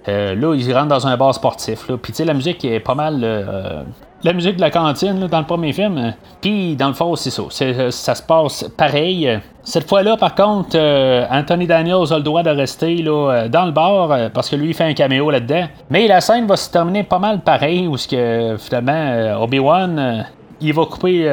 là, 0.06 0.54
ils 0.54 0.74
rentrent 0.74 0.88
dans 0.88 1.06
un 1.06 1.16
bar 1.16 1.34
sportif. 1.34 1.86
Puis 2.02 2.12
tu 2.12 2.18
sais, 2.18 2.24
la 2.24 2.34
musique 2.34 2.64
est 2.64 2.80
pas 2.80 2.94
mal 2.94 3.86
la 4.24 4.32
musique 4.32 4.56
de 4.56 4.60
la 4.60 4.70
cantine 4.70 5.26
dans 5.26 5.38
le 5.38 5.46
premier 5.46 5.72
film. 5.72 6.14
Puis 6.40 6.76
dans 6.76 6.88
le 6.88 6.94
fond, 6.94 7.16
c'est 7.16 7.30
ça. 7.30 7.42
ça 7.90 8.14
se 8.14 8.22
passe 8.22 8.64
pareil. 8.76 9.40
Cette 9.62 9.88
fois-là, 9.88 10.16
par 10.16 10.34
contre, 10.34 10.70
euh, 10.74 11.24
Anthony 11.30 11.66
Daniels 11.66 12.12
a 12.12 12.16
le 12.16 12.22
droit 12.22 12.42
de 12.42 12.50
rester 12.50 13.04
euh, 13.06 13.48
dans 13.48 13.64
le 13.64 13.72
bar 13.72 14.10
euh, 14.10 14.28
parce 14.28 14.48
que 14.48 14.56
lui 14.56 14.68
il 14.68 14.74
fait 14.74 14.84
un 14.84 14.94
caméo 14.94 15.30
là-dedans. 15.30 15.66
Mais 15.90 16.06
la 16.06 16.20
scène 16.20 16.46
va 16.46 16.56
se 16.56 16.70
terminer 16.70 17.04
pas 17.04 17.18
mal 17.18 17.40
pareil 17.40 17.86
où 17.86 17.94
que 17.94 18.56
finalement 18.58 19.42
Obi-Wan 19.42 20.26
il 20.60 20.72
va 20.72 20.86
couper 20.86 21.24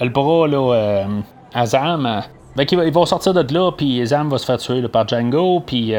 le 0.00 0.08
bras 0.08 0.48
là, 0.48 1.04
à 1.54 1.66
Zam. 1.66 2.22
Fait 2.56 2.66
qu'ils 2.66 2.92
vont 2.92 3.06
sortir 3.06 3.32
de 3.34 3.54
là, 3.54 3.70
puis 3.72 4.04
Zam 4.06 4.28
va 4.28 4.38
se 4.38 4.44
faire 4.44 4.58
tuer 4.58 4.86
par 4.88 5.08
Django, 5.08 5.60
puis 5.60 5.94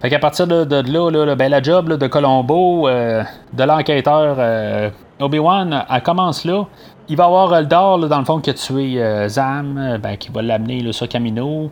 fait 0.00 0.10
qu'à 0.10 0.18
partir 0.18 0.46
de, 0.46 0.92
là, 0.92 1.10
là, 1.10 1.34
ben, 1.34 1.50
la 1.50 1.62
job 1.62 1.92
de 1.92 2.06
Colombo, 2.06 2.88
de 2.88 3.64
l'enquêteur 3.64 4.92
Obi-Wan, 5.20 5.84
elle 5.90 6.02
commence 6.02 6.44
là. 6.44 6.64
Il 7.08 7.16
va 7.16 7.24
avoir 7.24 7.54
Eldar, 7.56 7.98
dans 7.98 8.18
le 8.18 8.24
fond, 8.24 8.38
qui 8.38 8.50
a 8.50 8.54
tué 8.54 9.02
euh, 9.02 9.28
Zam, 9.28 9.78
euh, 9.78 9.98
ben, 9.98 10.16
qui 10.16 10.30
va 10.30 10.42
l'amener 10.42 10.92
sur 10.92 11.08
Camino. 11.08 11.70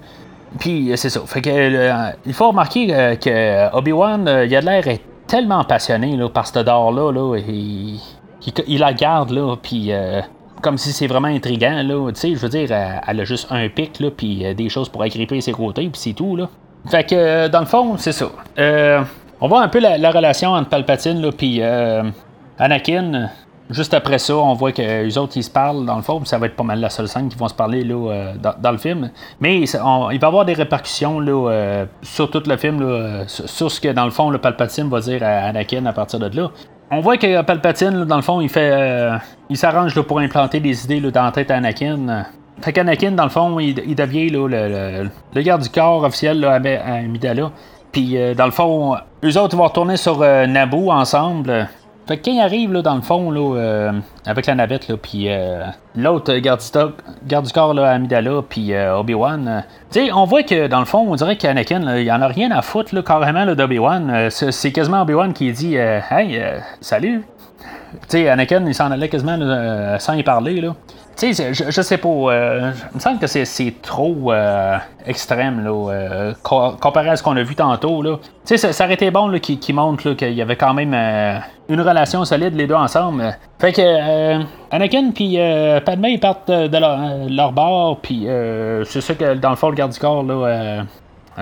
Puis 0.58 0.90
euh, 0.90 0.96
c'est 0.96 1.10
ça. 1.10 1.20
Fait 1.26 1.42
que, 1.42 2.06
il 2.24 2.32
faut 2.32 2.48
remarquer 2.48 2.86
que 3.18 3.76
Obi-Wan, 3.76 4.44
il 4.46 4.56
a 4.56 4.60
l'air 4.60 4.84
tellement 5.26 5.62
passionné 5.64 6.18
par 6.32 6.46
ce 6.46 6.60
Dor-là. 6.60 7.12
Là, 7.12 7.36
il, 7.36 8.00
il, 8.66 8.78
la 8.78 8.94
garde, 8.94 9.30
là, 9.30 9.56
puis 9.60 9.92
comme 10.66 10.78
si 10.78 10.92
c'est 10.92 11.06
vraiment 11.06 11.28
intriguant. 11.28 11.82
Là, 11.82 12.10
je 12.12 12.34
veux 12.34 12.48
dire, 12.48 12.68
elle, 13.06 13.20
a 13.20 13.24
juste 13.24 13.46
un 13.50 13.68
pic, 13.68 14.00
là, 14.00 14.10
puis 14.10 14.54
des 14.54 14.68
choses 14.68 14.88
pour 14.88 15.02
agripper 15.02 15.40
ses 15.40 15.52
côtés, 15.52 15.82
puis 15.82 16.00
c'est 16.00 16.12
tout. 16.12 16.34
Là. 16.34 16.48
Fait 16.88 17.04
que, 17.04 17.46
dans 17.46 17.60
le 17.60 17.66
fond, 17.66 17.96
c'est 17.96 18.12
ça. 18.12 18.26
on 19.40 19.48
voit 19.48 19.62
un 19.62 19.68
peu 19.68 19.78
la, 19.78 20.10
relation 20.10 20.50
entre 20.50 20.68
Palpatine, 20.68 21.30
puis 21.30 21.62
Anakin, 22.58 23.28
juste 23.70 23.94
après 23.94 24.18
ça, 24.18 24.36
on 24.36 24.54
voit 24.54 24.72
que 24.72 25.18
autres 25.18 25.36
ils 25.36 25.42
se 25.42 25.50
parlent 25.50 25.84
dans 25.84 25.96
le 25.96 26.02
fond, 26.02 26.24
ça 26.24 26.38
va 26.38 26.46
être 26.46 26.56
pas 26.56 26.64
mal 26.64 26.80
la 26.80 26.90
seule 26.90 27.08
scène 27.08 27.28
qui 27.28 27.36
vont 27.36 27.48
se 27.48 27.54
parler 27.54 27.84
là, 27.84 27.94
euh, 27.94 28.34
dans, 28.58 28.70
le 28.70 28.78
film. 28.78 29.10
Mais 29.40 29.60
il 29.60 29.68
va 29.68 30.08
y 30.12 30.24
avoir 30.24 30.44
des 30.44 30.54
répercussions 30.54 31.20
là, 31.20 31.50
euh, 31.50 31.86
sur 32.02 32.30
tout 32.30 32.42
le 32.46 32.56
film, 32.56 32.80
là, 32.80 33.24
sur, 33.26 33.70
ce 33.70 33.80
que 33.80 33.88
dans 33.88 34.04
le 34.04 34.10
fond 34.10 34.30
le 34.30 34.38
Palpatine 34.38 34.88
va 34.88 35.00
dire 35.00 35.22
à 35.22 35.48
Anakin 35.48 35.86
à 35.86 35.92
partir 35.92 36.18
de 36.18 36.34
là. 36.36 36.50
On 36.90 37.00
voit 37.00 37.16
que 37.16 37.42
Palpatine, 37.42 38.04
dans 38.04 38.16
le 38.16 38.22
fond, 38.22 38.40
il 38.40 38.48
fait, 38.48 38.70
euh, 38.72 39.16
il 39.50 39.56
s'arrange 39.56 40.00
pour 40.02 40.20
implanter 40.20 40.60
des 40.60 40.84
idées 40.84 41.00
dans 41.10 41.24
la 41.24 41.32
tête 41.32 41.48
d'Anakin. 41.48 42.26
Fait 42.62 42.72
qu'Anakin, 42.72 43.12
dans 43.12 43.24
le 43.24 43.30
fond, 43.30 43.58
il, 43.58 43.74
devient 43.74 44.28
le, 44.28 44.46
le, 45.34 45.42
garde 45.42 45.62
du 45.62 45.68
corps 45.68 46.04
officiel 46.04 46.44
à, 46.44 46.54
à 46.54 46.94
Amidala. 46.98 47.50
Puis, 47.92 48.16
dans 48.36 48.44
le 48.44 48.50
fond, 48.52 48.96
eux 49.24 49.38
autres 49.38 49.56
vont 49.56 49.64
retourner 49.64 49.96
sur 49.96 50.20
Naboo 50.20 50.90
ensemble. 50.90 51.68
Fait 52.06 52.18
que 52.18 52.24
quand 52.24 52.32
il 52.32 52.40
arrive, 52.40 52.72
là, 52.72 52.82
dans 52.82 52.94
le 52.94 53.00
fond, 53.00 53.30
là, 53.30 53.92
avec 54.26 54.46
la 54.46 54.54
navette, 54.54 54.94
puis 54.96 55.28
l'autre 55.96 56.36
garde, 56.36 56.62
garde, 57.26 57.46
du 57.46 57.52
corps, 57.52 57.74
là, 57.74 57.90
Amidala, 57.90 58.42
puis 58.48 58.72
Obi-Wan, 58.76 59.64
tu 59.90 60.06
sais, 60.06 60.12
on 60.12 60.24
voit 60.24 60.44
que, 60.44 60.68
dans 60.68 60.78
le 60.78 60.84
fond, 60.84 61.04
on 61.08 61.16
dirait 61.16 61.36
qu'Anakin, 61.36 61.96
il 61.96 62.10
en 62.12 62.22
a 62.22 62.28
rien 62.28 62.52
à 62.52 62.62
foutre, 62.62 62.94
là, 62.94 63.02
carrément, 63.02 63.44
d'Obi-Wan. 63.54 64.28
c'est 64.30 64.70
quasiment 64.72 65.02
Obi-Wan 65.02 65.32
qui 65.32 65.50
dit 65.50 65.74
Hey, 65.74 66.40
salut. 66.80 67.24
Tu 68.02 68.18
sais, 68.18 68.28
Anakin, 68.28 68.64
il 68.66 68.74
s'en 68.74 68.90
allait 68.90 69.08
quasiment 69.08 69.98
sans 69.98 70.12
y 70.14 70.22
parler, 70.22 70.60
là. 70.60 70.74
Tu 71.16 71.32
sais, 71.32 71.54
je, 71.54 71.70
je, 71.70 71.80
sais 71.80 71.96
pas. 71.96 72.08
Euh, 72.08 72.72
il 72.92 72.96
me 72.96 73.00
semble 73.00 73.18
que 73.18 73.26
c'est 73.26 73.74
trop 73.80 74.32
euh, 74.32 74.76
extrême 75.06 75.64
là, 75.64 75.90
euh, 75.90 76.34
comparé 76.42 77.08
à 77.08 77.16
ce 77.16 77.22
qu'on 77.22 77.36
a 77.38 77.42
vu 77.42 77.54
tantôt. 77.54 78.02
Tu 78.44 78.58
sais, 78.58 78.72
ça, 78.72 78.84
aurait 78.84 78.94
été 78.94 79.10
bon 79.10 79.32
qu'il 79.38 79.74
montre 79.74 80.12
qu'il 80.12 80.34
y 80.34 80.42
avait 80.42 80.56
quand 80.56 80.74
même 80.74 80.92
une 81.70 81.80
relation 81.80 82.22
solide 82.26 82.54
les 82.54 82.66
deux 82.66 82.74
ensemble. 82.74 83.34
Fait 83.58 83.72
que 83.72 84.42
Anakin 84.70 85.10
puis 85.12 85.38
Padmé 85.86 86.10
ils 86.10 86.20
partent 86.20 86.50
de 86.50 86.76
leur, 86.76 86.98
leur 87.30 87.52
bar, 87.52 87.96
puis 88.02 88.26
c'est 88.84 89.00
ça 89.00 89.14
que 89.14 89.34
dans 89.34 89.50
le 89.50 89.56
fond 89.56 89.70
le 89.70 89.76
garde 89.76 89.92
du 89.92 89.98
corps 89.98 90.22
là. 90.22 90.84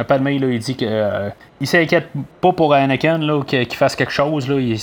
Padmé, 0.09 0.41
là, 0.41 0.49
il 0.49 0.59
dit 0.59 0.77
que 0.77 1.31
il 1.61 1.67
s'inquiète 1.67 2.09
pas 2.41 2.53
pour 2.53 2.75
Anakin 2.75 3.19
là, 3.19 3.43
qu'il 3.43 3.75
fasse 3.75 3.97
quelque 3.97 4.13
chose. 4.13 4.49
Là, 4.49 4.61
il, 4.61 4.79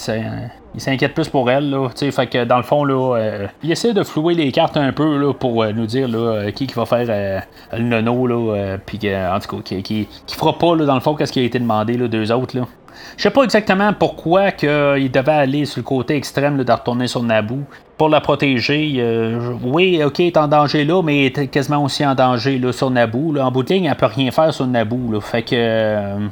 il 0.73 0.81
s'inquiète 0.81 1.13
plus 1.13 1.27
pour 1.27 1.49
elle, 1.51 1.69
là. 1.69 1.89
Fait 1.89 2.27
que 2.27 2.43
dans 2.45 2.57
le 2.57 2.63
fond, 2.63 2.83
là, 2.83 3.15
euh, 3.17 3.47
il 3.63 3.71
essaie 3.71 3.93
de 3.93 4.03
flouer 4.03 4.33
les 4.33 4.51
cartes 4.51 4.77
un 4.77 4.93
peu 4.93 5.17
là, 5.17 5.33
pour 5.33 5.63
euh, 5.63 5.71
nous 5.73 5.85
dire 5.85 6.07
là, 6.07 6.17
euh, 6.17 6.51
qui, 6.51 6.67
qui 6.67 6.73
va 6.73 6.85
faire 6.85 7.43
le 7.73 7.83
nono, 7.83 8.27
là, 8.27 8.77
puis 8.85 8.99
en 9.13 9.39
tout 9.39 9.57
cas, 9.57 9.63
qui, 9.63 9.83
qui, 9.83 10.07
fera 10.35 10.57
pas, 10.57 10.75
là, 10.75 10.85
dans 10.85 10.95
le 10.95 11.01
fond, 11.01 11.15
qu'est-ce 11.15 11.33
qui 11.33 11.39
a 11.39 11.43
été 11.43 11.59
demandé, 11.59 11.97
là, 11.97 12.07
deux 12.07 12.31
autres, 12.31 12.57
là. 12.57 12.65
Je 13.17 13.23
sais 13.23 13.29
pas 13.31 13.43
exactement 13.43 13.93
pourquoi 13.93 14.51
qu'il 14.51 15.11
devait 15.11 15.31
aller 15.31 15.65
sur 15.65 15.79
le 15.79 15.83
côté 15.83 16.15
extrême 16.15 16.57
là, 16.57 16.63
de 16.63 16.71
retourner 16.71 17.07
sur 17.07 17.23
Naboo 17.23 17.59
pour 17.97 18.09
la 18.09 18.21
protéger. 18.21 19.03
oui, 19.63 20.01
ok, 20.03 20.19
il 20.19 20.27
est 20.27 20.37
en 20.37 20.47
danger 20.47 20.85
là, 20.85 21.01
mais 21.01 21.25
il 21.25 21.25
est 21.25 21.47
quasiment 21.47 21.83
aussi 21.83 22.05
en 22.05 22.15
danger 22.15 22.59
là, 22.59 22.71
sur 22.71 22.91
Naboo. 22.91 23.33
Là. 23.33 23.45
En 23.47 23.51
bout 23.51 23.63
de 23.63 23.73
ligne, 23.73 23.85
elle 23.85 23.95
peut 23.95 24.05
rien 24.05 24.29
faire 24.29 24.53
sur 24.53 24.67
Naboo. 24.67 25.19
Fait 25.19 25.41
que 25.41 26.29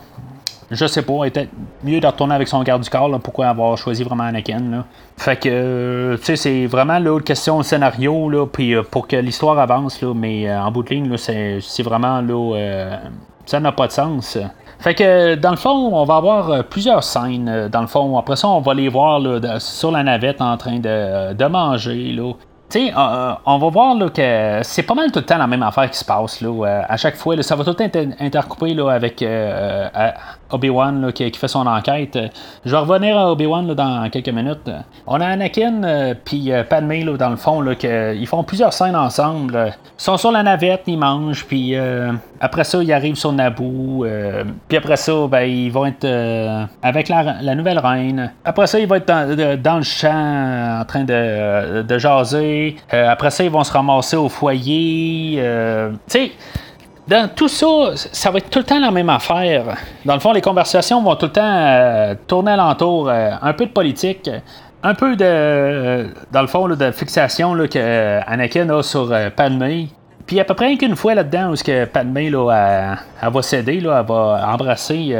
je 0.71 0.85
sais 0.85 1.01
pas, 1.01 1.25
était 1.25 1.49
mieux 1.83 1.99
de 1.99 2.05
retourner 2.05 2.35
avec 2.35 2.47
son 2.47 2.61
garde 2.61 2.83
du 2.83 2.89
corps, 2.89 3.09
pourquoi 3.19 3.47
avoir 3.47 3.77
choisi 3.77 4.03
vraiment 4.03 4.23
Anakin. 4.23 4.59
Là. 4.71 4.85
Fait 5.17 5.35
que, 5.35 5.49
euh, 5.51 6.17
tu 6.17 6.25
sais, 6.25 6.35
c'est 6.35 6.65
vraiment 6.67 6.99
là, 6.99 7.19
question 7.19 7.57
de 7.57 7.63
scénario, 7.63 8.47
puis 8.51 8.75
euh, 8.75 8.83
pour 8.83 9.07
que 9.07 9.15
l'histoire 9.15 9.57
avance, 9.57 10.01
mais 10.15 10.49
euh, 10.49 10.61
en 10.61 10.71
bout 10.71 10.83
de 10.83 10.89
ligne, 10.89 11.17
c'est, 11.17 11.83
vraiment, 11.83 12.21
là, 12.21 12.99
ça 13.45 13.59
n'a 13.59 13.71
pas 13.71 13.87
de 13.87 13.91
sens. 13.91 14.37
Fait 14.79 14.93
que, 14.93 15.35
dans 15.35 15.51
le 15.51 15.57
fond, 15.57 15.91
on 15.93 16.05
va 16.05 16.17
avoir 16.17 16.63
plusieurs 16.65 17.03
scènes, 17.03 17.67
dans 17.69 17.81
le 17.81 17.87
fond. 17.87 18.17
Après 18.17 18.35
ça, 18.35 18.47
on 18.47 18.61
va 18.61 18.73
les 18.73 18.87
voir 18.87 19.19
sur 19.59 19.91
la 19.91 20.03
navette 20.03 20.39
en 20.39 20.55
train 20.55 20.79
de, 20.79 21.47
manger, 21.47 22.13
là. 22.13 22.33
Tu 22.69 22.85
sais, 22.85 22.93
on 22.95 23.57
va 23.57 23.69
voir 23.69 23.95
là, 23.95 24.09
que 24.09 24.59
c'est 24.61 24.83
pas 24.83 24.93
mal 24.93 25.11
tout 25.11 25.17
le 25.19 25.25
temps 25.25 25.39
la 25.39 25.47
même 25.47 25.63
affaire 25.63 25.89
qui 25.89 25.97
se 25.97 26.05
passe. 26.05 26.39
Là, 26.39 26.85
à 26.87 26.97
chaque 26.97 27.15
fois, 27.15 27.41
ça 27.41 27.55
va 27.55 27.63
tout 27.63 27.71
le 27.71 27.75
temps 27.75 27.85
être 27.85 28.21
intercoupé 28.21 28.75
là, 28.75 28.91
avec 28.91 29.25
Obi-Wan 30.51 31.11
qui, 31.13 31.29
fait 31.31 31.47
son 31.47 31.65
enquête. 31.67 32.17
Je 32.65 32.71
vais 32.71 32.77
revenir 32.77 33.17
à 33.17 33.31
Obi-Wan 33.31 33.73
dans 33.73 34.09
quelques 34.09 34.29
minutes. 34.29 34.69
On 35.07 35.21
a 35.21 35.27
Anakin 35.27 35.83
euh, 35.83 36.13
puis 36.23 36.51
euh, 36.51 36.63
Padmé 36.63 37.03
dans 37.03 37.29
le 37.29 37.35
fond 37.35 37.61
là, 37.61 37.75
que, 37.75 38.15
ils 38.15 38.27
font 38.27 38.43
plusieurs 38.43 38.73
scènes 38.73 38.95
ensemble. 38.95 39.73
Ils 39.73 40.03
sont 40.03 40.17
sur 40.17 40.31
la 40.31 40.43
navette, 40.43 40.83
ils 40.87 40.97
mangent, 40.97 41.45
puis 41.45 41.75
euh, 41.75 42.11
après 42.39 42.63
ça 42.63 42.81
ils 42.81 42.91
arrivent 42.91 43.15
sur 43.15 43.31
Naboo. 43.31 44.05
puis 44.67 44.77
après 44.77 44.97
ça, 44.97 45.13
ben, 45.29 45.41
ils 45.41 45.71
vont 45.71 45.85
être 45.85 46.07
avec 46.81 47.09
la, 47.09 47.55
nouvelle 47.55 47.79
reine. 47.79 48.31
Après 48.43 48.67
ça, 48.67 48.79
ils 48.79 48.87
vont 48.87 48.95
être 48.95 49.07
dans, 49.61 49.77
le 49.77 49.83
champ 49.83 50.79
en 50.81 50.85
train 50.85 51.03
de, 51.03 51.81
de 51.81 51.97
jaser. 51.97 52.75
après 52.91 53.29
ça, 53.29 53.43
ils 53.43 53.49
vont 53.51 53.63
se 53.63 53.71
ramasser 53.71 54.17
au 54.17 54.29
foyer. 54.29 55.41
tu 56.07 56.11
sais 56.19 56.31
dans 57.09 57.27
tout 57.27 57.47
ça, 57.47 57.65
ça 57.95 58.29
va 58.29 58.37
être 58.37 58.49
tout 58.51 58.59
le 58.59 58.65
temps 58.65 58.79
la 58.79 58.91
même 58.91 59.09
affaire. 59.09 59.63
Dans 60.05 60.13
le 60.13 60.19
fond, 60.19 60.31
les 60.31 60.41
conversations 60.41 61.01
vont 61.01 61.15
tout 61.15 61.25
le 61.25 61.31
temps 61.31 61.41
euh, 61.43 62.13
tourner 62.27 62.51
alentour 62.51 63.09
euh, 63.09 63.31
un 63.41 63.53
peu 63.53 63.65
de 63.65 63.71
politique, 63.71 64.29
un 64.83 64.93
peu 64.93 65.15
de, 65.15 65.25
euh, 65.25 66.07
dans 66.31 66.41
le 66.41 66.47
fond, 66.47 66.67
de 66.67 66.91
fixation 66.91 67.55
là, 67.55 67.67
que 67.67 68.19
Anakin 68.27 68.69
a 68.69 68.83
sur 68.83 69.11
Padmé. 69.35 69.89
Puis 70.27 70.39
à 70.39 70.43
peu 70.43 70.53
près 70.53 70.77
qu'une 70.77 70.95
fois 70.95 71.15
là-dedans 71.15 71.49
où 71.49 71.55
ce 71.55 71.63
que 71.63 71.85
Padmé 71.85 72.29
là, 72.29 72.95
elle, 73.23 73.29
va 73.33 73.41
céder, 73.41 73.79
là, 73.79 74.01
elle 74.01 74.05
va 74.05 74.47
embrasser 74.53 75.17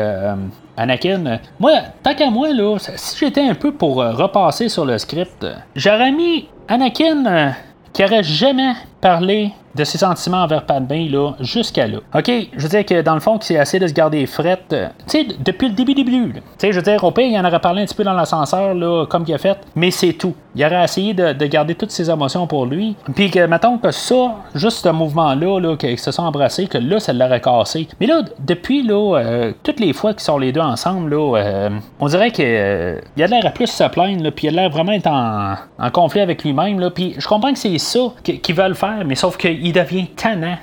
Anakin. 0.78 1.40
Moi, 1.60 1.72
tant 2.04 2.14
qu'à 2.14 2.30
moi, 2.30 2.54
là, 2.54 2.78
si 2.78 3.18
j'étais 3.18 3.42
un 3.42 3.56
peu 3.56 3.72
pour 3.72 3.96
repasser 3.96 4.70
sur 4.70 4.86
le 4.86 5.00
script, 5.00 5.44
j'aurais 5.76 6.12
mis 6.12 6.48
Anakin 6.68 7.56
qui 7.92 8.04
aurait 8.04 8.22
jamais 8.22 8.74
parlé 9.02 9.52
de 9.76 9.84
ses 9.84 9.98
sentiments 9.98 10.44
envers 10.44 10.66
Padmé 10.66 11.10
là, 11.10 11.34
jusqu'à 11.40 11.88
là. 11.88 12.00
OK, 12.14 12.32
je 12.56 12.62
veux 12.62 12.70
dire 12.70 12.86
que 12.86 13.02
dans 13.02 13.14
le 13.14 13.20
fond, 13.20 13.38
c'est 13.42 13.58
assez 13.58 13.80
de 13.80 13.88
se 13.88 13.94
garder 13.94 14.26
frette. 14.26 14.74
Euh, 14.74 14.88
tu 15.08 15.20
sais, 15.20 15.28
depuis 15.40 15.70
le 15.70 15.74
début, 15.74 15.94
début. 15.94 16.34
Tu 16.34 16.42
sais, 16.58 16.72
je 16.72 16.78
veux 16.78 16.84
dire, 16.84 17.04
au 17.04 17.12
pire, 17.12 17.28
il 17.28 17.38
en 17.38 17.46
aurait 17.46 17.60
parlé 17.60 17.82
un 17.82 17.86
petit 17.86 17.96
peu 17.96 18.04
dans 18.04 18.14
l'ascenseur, 18.14 18.74
là, 18.74 19.06
comme 19.06 19.24
il 19.28 19.34
a 19.34 19.38
fait, 19.38 19.58
mais 19.76 19.92
c'est 19.92 20.14
tout. 20.14 20.34
Il 20.56 20.66
aurait 20.66 20.84
essayé 20.84 21.14
de, 21.14 21.46
garder 21.46 21.76
toutes 21.76 21.92
ses 21.92 22.10
émotions 22.10 22.46
pour 22.48 22.66
lui. 22.66 22.96
Puis 23.16 23.32
que, 23.32 23.46
mettons 23.46 23.78
que 23.78 23.92
ça, 23.92 24.36
juste 24.54 24.84
ce 24.84 24.90
mouvement-là, 24.90 25.60
là, 25.60 25.76
qu'ils 25.78 25.98
se 25.98 26.12
sont 26.12 26.24
embrassés, 26.24 26.68
que 26.68 26.78
là, 26.78 27.00
ça 27.00 27.14
l'aurait 27.14 27.42
cassé. 27.42 27.88
Mais 28.00 28.08
là, 28.08 28.22
depuis, 28.40 28.84
là, 28.84 29.18
euh, 29.18 29.54
toutes 29.64 29.80
les 29.80 29.94
fois 29.94 30.14
qu'ils 30.14 30.24
sont 30.24 30.38
les 30.38 30.52
deux 30.52 30.62
ensemble, 30.62 31.10
là, 31.12 31.38
euh, 31.38 31.70
on 32.00 32.08
dirait 32.08 32.32
qu'il 32.32 32.46
il 32.46 33.24
a 33.24 33.28
l'air 33.28 33.46
à 33.46 33.52
plus 33.52 33.68
se 33.68 33.84
plaindre, 33.86 34.24
là, 34.24 34.32
puis 34.32 34.48
il 34.48 34.58
a 34.58 34.62
l'air 34.62 34.70
vraiment 34.70 34.92
être 34.92 35.08
en, 35.08 35.56
conflit 35.92 36.22
avec 36.22 36.44
lui-même, 36.44 36.80
là. 36.80 36.90
Puis 36.90 37.16
je 37.18 37.28
comprends 37.28 37.52
que 37.52 37.60
c'est 37.60 37.78
ça 37.78 38.00
qu'ils 38.24 38.56
veulent 38.56 38.76
faire, 38.76 39.04
mais 39.06 39.16
sauf 39.16 39.38
qu'il 39.38 39.69
devient 39.74 40.08
tannant. 40.08 40.58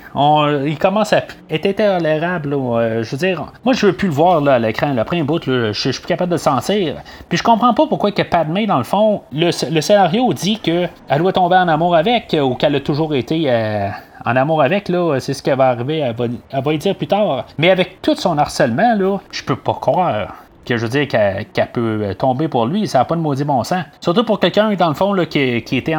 il 0.65 0.77
commence 0.77 1.13
à 1.13 1.23
être 1.49 1.65
intolérable. 1.65 2.53
Euh, 2.53 3.03
je 3.03 3.11
veux 3.11 3.17
dire, 3.17 3.45
moi, 3.63 3.73
je 3.73 3.87
veux 3.87 3.93
plus 3.93 4.07
le 4.07 4.13
voir 4.13 4.41
là, 4.41 4.55
à 4.55 4.59
l'écran. 4.59 4.93
Le 4.93 5.03
premier 5.03 5.23
bout, 5.23 5.41
je, 5.45 5.71
suis 5.73 5.91
plus 5.91 6.07
capable 6.07 6.29
de 6.29 6.35
le 6.35 6.39
sentir. 6.39 6.95
Puis 7.29 7.37
je 7.37 7.43
comprends 7.43 7.73
pas 7.73 7.87
pourquoi 7.87 8.11
que 8.11 8.21
Padmé, 8.21 8.65
dans 8.67 8.77
le 8.77 8.83
fond, 8.83 9.21
le, 9.31 9.51
scénario 9.51 10.33
dit 10.33 10.59
qu'elle 10.59 10.89
doit 11.17 11.33
tomber 11.33 11.57
en 11.57 11.67
amour 11.67 11.95
avec 11.95 12.35
ou 12.39 12.55
qu'elle 12.55 12.75
a 12.75 12.79
toujours 12.79 13.13
été. 13.15 13.43
Euh, 13.47 13.89
en 14.25 14.35
amour 14.35 14.61
avec, 14.61 14.89
là, 14.89 15.19
c'est 15.21 15.33
ce 15.33 15.41
qui 15.41 15.51
va 15.51 15.69
arriver, 15.69 15.99
elle 15.99 16.13
va, 16.13 16.25
elle 16.25 16.63
va 16.63 16.75
dire 16.75 16.95
plus 16.95 17.07
tard. 17.07 17.45
Mais 17.57 17.69
avec 17.69 18.01
tout 18.01 18.15
son 18.15 18.37
harcèlement, 18.37 18.93
là, 18.95 19.19
je 19.31 19.41
peux 19.41 19.55
pas 19.55 19.75
croire 19.75 20.33
que 20.67 20.77
je 20.77 20.83
veux 20.83 20.89
dire 20.89 21.07
qu'elle 21.07 21.71
peut 21.71 21.99
euh, 22.01 22.13
tomber 22.13 22.47
pour 22.47 22.65
lui, 22.65 22.87
ça 22.87 22.99
n'a 22.99 23.05
pas 23.05 23.15
de 23.15 23.21
maudit 23.21 23.43
bon 23.43 23.63
sens. 23.63 23.83
Surtout 24.01 24.23
pour 24.23 24.39
quelqu'un, 24.39 24.73
dans 24.75 24.89
le 24.89 24.93
fond, 24.93 25.13
là, 25.13 25.25
qui, 25.25 25.61
qui 25.63 25.77
était 25.77 25.95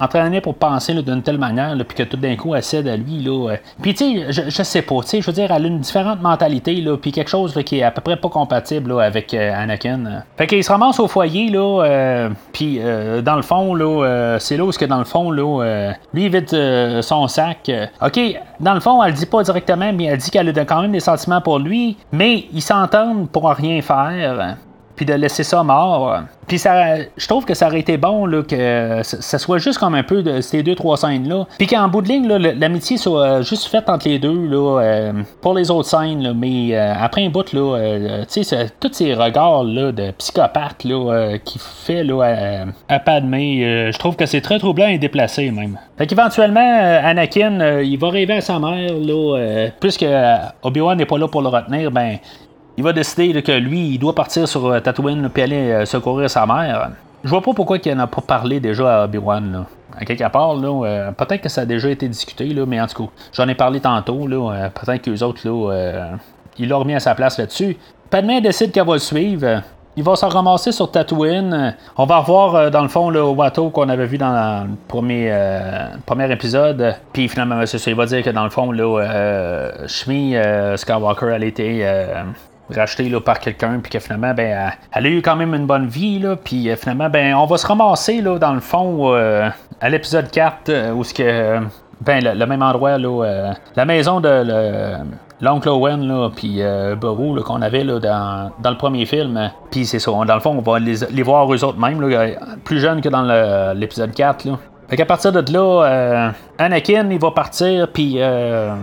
entraîné 0.00 0.40
pour 0.40 0.54
penser 0.54 0.94
d'une 0.94 1.22
telle 1.22 1.38
manière, 1.38 1.76
puis 1.86 1.96
que 1.96 2.02
tout 2.04 2.16
d'un 2.16 2.36
coup, 2.36 2.54
elle 2.54 2.62
cède 2.62 2.88
à 2.88 2.96
lui. 2.96 3.22
Là, 3.22 3.50
euh. 3.50 3.56
Puis, 3.80 3.94
tu 3.94 4.22
sais, 4.30 4.50
je, 4.50 4.62
sais 4.62 4.82
pas, 4.82 5.00
tu 5.02 5.08
sais, 5.08 5.20
je 5.20 5.26
veux 5.26 5.32
dire, 5.32 5.50
elle 5.50 5.64
a 5.64 5.68
une 5.68 5.80
différente 5.80 6.22
mentalité, 6.22 6.74
là, 6.76 6.96
puis 6.96 7.12
quelque 7.12 7.30
chose 7.30 7.58
qui 7.64 7.78
est 7.78 7.82
à 7.82 7.90
peu 7.90 8.00
près 8.00 8.16
pas 8.16 8.28
compatible 8.28 9.00
avec 9.00 9.34
euh, 9.34 9.52
Anakin. 9.54 10.22
Fait 10.36 10.46
qu'il 10.46 10.62
se 10.62 10.70
ramasse 10.70 11.00
au 11.00 11.08
foyer, 11.08 11.50
là, 11.50 12.28
puis 12.52 12.80
dans 13.22 13.36
le 13.36 13.42
fond, 13.42 13.74
là, 13.74 14.36
c'est 14.38 14.56
là 14.56 14.64
où, 14.64 14.70
que 14.70 14.84
dans 14.84 14.98
le 14.98 15.04
fond, 15.04 15.30
là, 15.30 15.92
lui, 16.14 16.24
il 16.24 16.30
vide 16.30 17.02
son 17.02 17.28
sac. 17.28 17.70
OK, 18.00 18.20
dans 18.60 18.74
le 18.74 18.80
fond, 18.80 19.02
elle 19.02 19.10
le 19.10 19.16
dit 19.16 19.26
pas 19.26 19.42
directement, 19.42 19.92
mais 19.92 20.04
elle 20.04 20.18
dit 20.18 20.30
qu'elle 20.30 20.48
a 20.48 20.64
quand 20.64 20.82
même 20.82 20.92
des 20.92 21.00
sentiments 21.00 21.40
pour 21.40 21.58
lui, 21.58 21.96
mais 22.12 22.46
ils 22.52 22.62
s'entendent 22.62 23.28
pour 23.30 23.48
rien 23.50 23.82
faire 23.82 24.11
puis 24.96 25.06
de 25.06 25.14
laisser 25.14 25.42
ça 25.42 25.62
mort. 25.62 26.22
Puis 26.46 26.58
ça, 26.58 26.96
je 27.16 27.26
trouve 27.26 27.44
que 27.44 27.54
ça 27.54 27.68
aurait 27.68 27.80
été 27.80 27.96
bon 27.96 28.26
là, 28.26 28.42
que 28.42 29.00
ça 29.02 29.38
soit 29.38 29.58
juste 29.58 29.78
comme 29.78 29.94
un 29.94 30.02
peu 30.02 30.22
de 30.22 30.40
ces 30.40 30.62
deux, 30.62 30.74
trois 30.74 30.96
scènes-là. 30.96 31.46
Puis 31.56 31.66
qu'en 31.66 31.88
bout 31.88 32.02
de 32.02 32.08
ligne, 32.08 32.28
l'amitié 32.28 32.96
soit 32.96 33.42
juste 33.42 33.68
faite 33.68 33.88
entre 33.88 34.08
les 34.08 34.18
deux 34.18 34.46
là, 34.46 34.80
euh, 34.80 35.12
pour 35.40 35.54
les 35.54 35.70
autres 35.70 35.88
scènes. 35.88 36.34
mais 36.36 36.70
euh, 36.72 36.92
après 37.00 37.24
un 37.24 37.30
bout, 37.30 37.52
là, 37.52 37.76
euh, 37.78 38.24
tu 38.30 38.42
sais, 38.44 38.66
tous 38.80 38.92
ces 38.92 39.14
regards 39.14 39.64
là, 39.64 39.92
de 39.92 40.10
psychopathe 40.12 40.84
là, 40.84 41.38
qui 41.44 41.58
fait 41.58 42.04
là, 42.04 42.22
à, 42.88 42.94
à 42.94 42.98
Padmé, 42.98 43.90
je 43.92 43.98
trouve 43.98 44.16
que 44.16 44.26
c'est 44.26 44.40
très 44.40 44.58
troublant 44.58 44.88
et 44.88 44.98
déplacé 44.98 45.50
même. 45.50 45.78
Fait 45.96 46.06
qu'éventuellement, 46.06 46.60
Anakin, 47.04 47.80
il 47.80 47.96
va 47.98 48.10
rêver 48.10 48.34
à 48.34 48.40
sa 48.40 48.58
mère, 48.58 48.92
là, 48.94 49.68
puisque 49.80 50.06
Obi-Wan 50.62 50.98
n'est 50.98 51.06
pas 51.06 51.18
là 51.18 51.28
pour 51.28 51.42
le 51.42 51.48
retenir, 51.48 51.90
ben 51.90 52.18
il 52.76 52.84
va 52.84 52.92
décider 52.92 53.42
que 53.42 53.52
lui, 53.52 53.94
il 53.94 53.98
doit 53.98 54.14
partir 54.14 54.48
sur 54.48 54.66
euh, 54.66 54.80
Tatooine 54.80 55.30
et 55.34 55.42
aller 55.42 55.70
euh, 55.70 55.84
secourir 55.84 56.30
sa 56.30 56.46
mère. 56.46 56.90
Je 57.22 57.28
vois 57.28 57.42
pas 57.42 57.52
pourquoi 57.52 57.78
il 57.84 57.94
n'a 57.94 58.06
pas 58.06 58.22
parlé 58.22 58.60
déjà 58.60 59.02
à 59.02 59.04
Obi-Wan. 59.04 59.64
À 59.96 60.04
quelque 60.04 60.28
part, 60.30 60.54
euh, 60.56 61.12
peut-être 61.12 61.42
que 61.42 61.48
ça 61.48 61.60
a 61.60 61.64
déjà 61.66 61.90
été 61.90 62.08
discuté, 62.08 62.46
là, 62.46 62.64
mais 62.66 62.80
en 62.80 62.86
tout 62.86 63.04
cas, 63.04 63.12
j'en 63.32 63.48
ai 63.48 63.54
parlé 63.54 63.80
tantôt. 63.80 64.26
Là, 64.26 64.70
peut-être 64.70 65.02
que 65.02 65.10
les 65.10 65.22
autres, 65.22 65.46
là, 65.46 66.16
il 66.58 66.68
l'a 66.68 66.76
remis 66.76 66.94
à 66.94 67.00
sa 67.00 67.14
place 67.14 67.38
là-dessus. 67.38 67.76
Padmé 68.08 68.40
décide 68.40 68.72
qu'elle 68.72 68.86
va 68.86 68.94
le 68.94 68.98
suivre. 68.98 69.62
Il 69.94 70.02
va 70.02 70.16
se 70.16 70.24
ramasser 70.24 70.72
sur 70.72 70.90
Tatooine. 70.90 71.76
On 71.98 72.06
va 72.06 72.18
revoir 72.20 72.70
dans 72.70 72.80
le 72.80 72.88
fond 72.88 73.10
le 73.10 73.22
Watto 73.22 73.68
qu'on 73.68 73.90
avait 73.90 74.06
vu 74.06 74.16
dans 74.16 74.64
le 74.64 74.70
premier, 74.88 75.30
premier 76.06 76.32
épisode. 76.32 76.96
Puis 77.12 77.28
finalement, 77.28 77.64
ça. 77.66 77.78
Il 77.90 77.94
va 77.94 78.06
dire 78.06 78.22
que 78.22 78.30
dans 78.30 78.44
le 78.44 78.50
fond, 78.50 78.72
là, 78.72 79.70
Shmi 79.86 80.34
Skywalker, 80.76 81.32
elle 81.34 81.44
était 81.44 81.86
rachetée 82.70 83.08
là, 83.08 83.20
par 83.20 83.38
quelqu'un, 83.40 83.80
puis 83.82 83.90
que 83.90 83.98
finalement, 83.98 84.34
ben, 84.34 84.70
elle, 84.92 85.06
a 85.06 85.08
eu 85.08 85.22
quand 85.22 85.36
même 85.36 85.54
une 85.54 85.66
bonne 85.66 85.86
vie, 85.86 86.18
là, 86.18 86.36
puis 86.36 86.68
finalement, 86.76 87.10
ben, 87.10 87.34
on 87.34 87.46
va 87.46 87.58
se 87.58 87.66
ramasser, 87.66 88.20
là, 88.20 88.38
dans 88.38 88.54
le 88.54 88.60
fond, 88.60 89.12
à 89.14 89.88
l'épisode 89.88 90.30
4, 90.30 90.92
où 90.94 91.04
ce 91.04 91.12
que 91.14 91.60
ben, 92.00 92.24
le, 92.24 92.46
même 92.46 92.62
endroit, 92.62 92.98
là, 92.98 93.54
la 93.76 93.84
maison 93.84 94.20
de 94.20 94.96
l'oncle 95.42 95.68
Owen, 95.68 96.06
là, 96.06 96.30
puis 96.34 96.62
euh, 96.62 96.96
qu'on 96.96 97.62
avait 97.62 97.84
là, 97.84 97.98
dans, 97.98 98.50
dans, 98.60 98.70
le 98.70 98.76
premier 98.76 99.04
film. 99.04 99.50
Puis 99.70 99.84
c'est 99.84 99.98
ça, 99.98 100.12
dans 100.12 100.34
le 100.34 100.40
fond, 100.40 100.56
on 100.56 100.62
va 100.62 100.78
les, 100.78 101.04
les 101.10 101.22
voir 101.22 101.52
eux 101.52 101.64
autres 101.64 101.78
même, 101.78 102.00
là, 102.00 102.28
plus 102.64 102.78
jeunes 102.78 103.00
que 103.00 103.08
dans 103.08 103.72
l'épisode 103.74 104.14
4. 104.14 104.44
Là. 104.44 104.52
Fait 104.88 104.96
qu'à 104.96 105.06
partir 105.06 105.32
de 105.32 105.52
là, 105.52 105.84
euh, 105.84 106.30
Anakin, 106.58 107.08
il 107.10 107.18
va 107.18 107.30
partir, 107.32 107.88
puis 107.88 108.16
euh, 108.18 108.74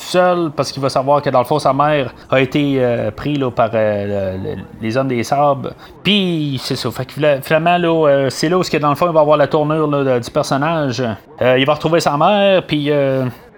seul, 0.00 0.50
parce 0.54 0.72
qu'il 0.72 0.82
va 0.82 0.88
savoir 0.88 1.22
que 1.22 1.30
dans 1.30 1.40
le 1.40 1.44
fond, 1.44 1.58
sa 1.58 1.72
mère 1.72 2.12
a 2.30 2.40
été 2.40 2.76
euh, 2.78 3.10
prise 3.10 3.38
là, 3.38 3.50
par 3.50 3.70
euh, 3.74 4.56
les 4.80 4.96
hommes 4.96 5.08
des 5.08 5.22
sables. 5.22 5.72
Puis 6.02 6.60
c'est 6.62 6.76
ça. 6.76 6.90
Fait 6.90 7.04
que 7.04 7.12
finalement, 7.42 7.78
là, 7.78 8.28
c'est 8.30 8.48
là 8.48 8.58
où, 8.58 8.62
dans 8.62 8.90
le 8.90 8.94
fond, 8.94 9.06
il 9.08 9.12
va 9.12 9.20
avoir 9.20 9.36
la 9.36 9.46
tournure 9.46 10.20
du 10.20 10.30
personnage. 10.30 11.02
il 11.40 11.66
va 11.66 11.74
retrouver 11.74 12.00
sa 12.00 12.16
mère, 12.16 12.64
puis 12.66 12.90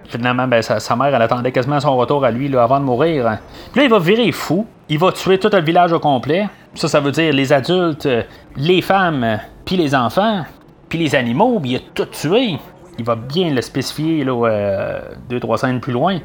finalement, 0.09 0.47
ben, 0.47 0.63
sa, 0.63 0.97
mère, 0.97 1.15
elle 1.15 1.23
attendait 1.23 1.53
quasiment 1.53 1.81
son 1.81 1.97
retour 1.97 2.25
à 2.25 2.31
lui 2.31 2.55
avant 2.57 2.81
de 2.81 2.85
mourir. 2.85 3.39
Puis 3.73 3.81
là, 3.81 3.85
il 3.85 3.91
va 3.91 3.99
virer 3.99 4.31
fou. 4.33 4.67
Il 4.89 4.99
va 4.99 5.13
tuer 5.13 5.39
tout 5.39 5.51
le 5.53 5.63
village 5.63 5.93
au 5.93 6.01
complet. 6.01 6.49
Ça, 6.75 6.89
ça 6.89 7.01
veut 7.01 7.13
dire 7.13 7.33
les 7.33 7.53
adultes, 7.53 8.09
les 8.57 8.83
femmes, 8.83 9.39
puis 9.65 9.77
les 9.77 9.95
enfants, 9.95 10.45
puis 10.89 10.99
les 10.99 11.15
animaux. 11.15 11.59
Puis 11.61 11.71
il 11.71 11.77
a 11.77 11.81
tout 11.95 12.07
tué. 12.07 12.59
Il 12.99 13.05
va 13.05 13.17
bien 13.17 13.53
le 13.53 13.61
spécifier 13.63 14.25
là, 14.25 14.33
euh, 14.33 15.01
deux, 15.29 15.41
trois 15.41 15.59
scènes 15.59 15.81
plus 15.81 15.93
loin. 15.93 16.19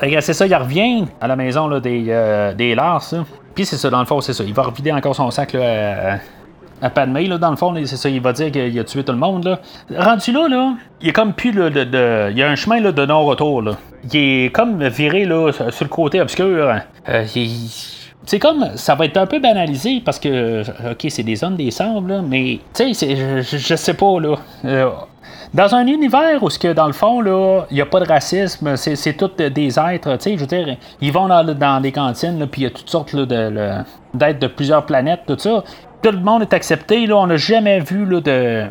C'est 0.00 0.32
ça, 0.32 0.46
il 0.46 0.54
revient 0.54 1.06
à 1.20 1.28
la 1.28 1.36
maison 1.36 1.68
là, 1.68 1.80
des, 1.80 2.06
euh, 2.08 2.52
des 2.52 2.74
Lars. 2.74 3.14
Puis 3.54 3.64
c'est 3.64 3.76
ça, 3.76 3.90
dans 3.90 4.00
le 4.00 4.06
fond, 4.06 4.20
c'est 4.20 4.32
ça. 4.32 4.42
Il 4.44 4.54
va 4.54 4.64
revider 4.64 4.92
encore 4.92 5.14
son 5.14 5.30
sac 5.30 5.52
là, 5.52 6.18
à 6.82 6.90
Padmé, 6.90 7.26
là, 7.26 7.38
dans 7.38 7.50
le 7.50 7.56
fond, 7.56 7.74
c'est 7.86 7.96
ça, 7.96 8.08
il 8.08 8.20
va 8.20 8.32
dire 8.32 8.50
qu'il 8.50 8.78
a 8.78 8.84
tué 8.84 9.04
tout 9.04 9.12
le 9.12 9.18
monde. 9.18 9.44
Là. 9.44 9.60
Rendu 9.96 10.32
là, 10.32 10.48
là, 10.48 10.74
il 11.00 11.08
est 11.08 11.12
comme 11.12 11.32
plus 11.32 11.52
de, 11.52 11.68
de, 11.68 12.30
Il 12.30 12.36
y 12.36 12.42
a 12.42 12.50
un 12.50 12.56
chemin 12.56 12.80
là, 12.80 12.92
de 12.92 13.06
non-retour. 13.06 13.62
Là. 13.62 13.76
Il 14.12 14.16
est 14.16 14.52
comme 14.52 14.86
viré 14.88 15.24
là, 15.24 15.50
sur 15.52 15.84
le 15.84 15.88
côté 15.88 16.20
obscur. 16.20 16.74
Euh, 17.08 17.24
c'est 18.26 18.38
comme 18.38 18.70
ça 18.76 18.94
va 18.94 19.04
être 19.04 19.16
un 19.16 19.26
peu 19.26 19.38
banalisé 19.38 20.00
parce 20.04 20.18
que 20.18 20.62
ok 20.90 21.06
c'est 21.10 21.22
des 21.22 21.36
zones 21.36 21.56
des 21.56 21.70
sables 21.70 22.10
là, 22.10 22.22
mais 22.22 22.58
tu 22.72 22.94
sais 22.94 23.42
je, 23.42 23.58
je, 23.58 23.74
sais 23.76 23.92
pas 23.92 24.18
là 24.18 24.36
euh, 24.64 24.90
dans 25.54 25.74
un 25.74 25.86
univers 25.86 26.42
où, 26.42 26.48
que, 26.48 26.72
dans 26.72 26.86
le 26.86 26.92
fond, 26.92 27.22
il 27.70 27.74
n'y 27.74 27.80
a 27.80 27.86
pas 27.86 28.00
de 28.00 28.08
racisme, 28.08 28.76
c'est 28.76 29.16
tous 29.16 29.30
des 29.36 29.78
êtres, 29.78 30.16
tu 30.16 30.22
sais, 30.22 30.34
je 30.34 30.40
veux 30.40 30.46
dire, 30.46 30.76
ils 31.00 31.12
vont 31.12 31.28
dans, 31.28 31.80
des 31.80 31.92
cantines, 31.92 32.46
puis 32.46 32.62
il 32.62 32.64
y 32.64 32.66
a 32.66 32.70
toutes 32.70 32.90
sortes 32.90 33.14
d'êtres 33.14 34.40
de 34.40 34.46
plusieurs 34.46 34.84
planètes, 34.84 35.22
tout 35.26 35.38
ça 35.38 35.62
tout 36.04 36.10
le 36.10 36.20
monde 36.20 36.42
est 36.42 36.52
accepté. 36.52 37.06
Là, 37.06 37.16
on 37.16 37.26
n'a 37.26 37.38
jamais 37.38 37.80
vu 37.80 38.04
de, 38.04 38.66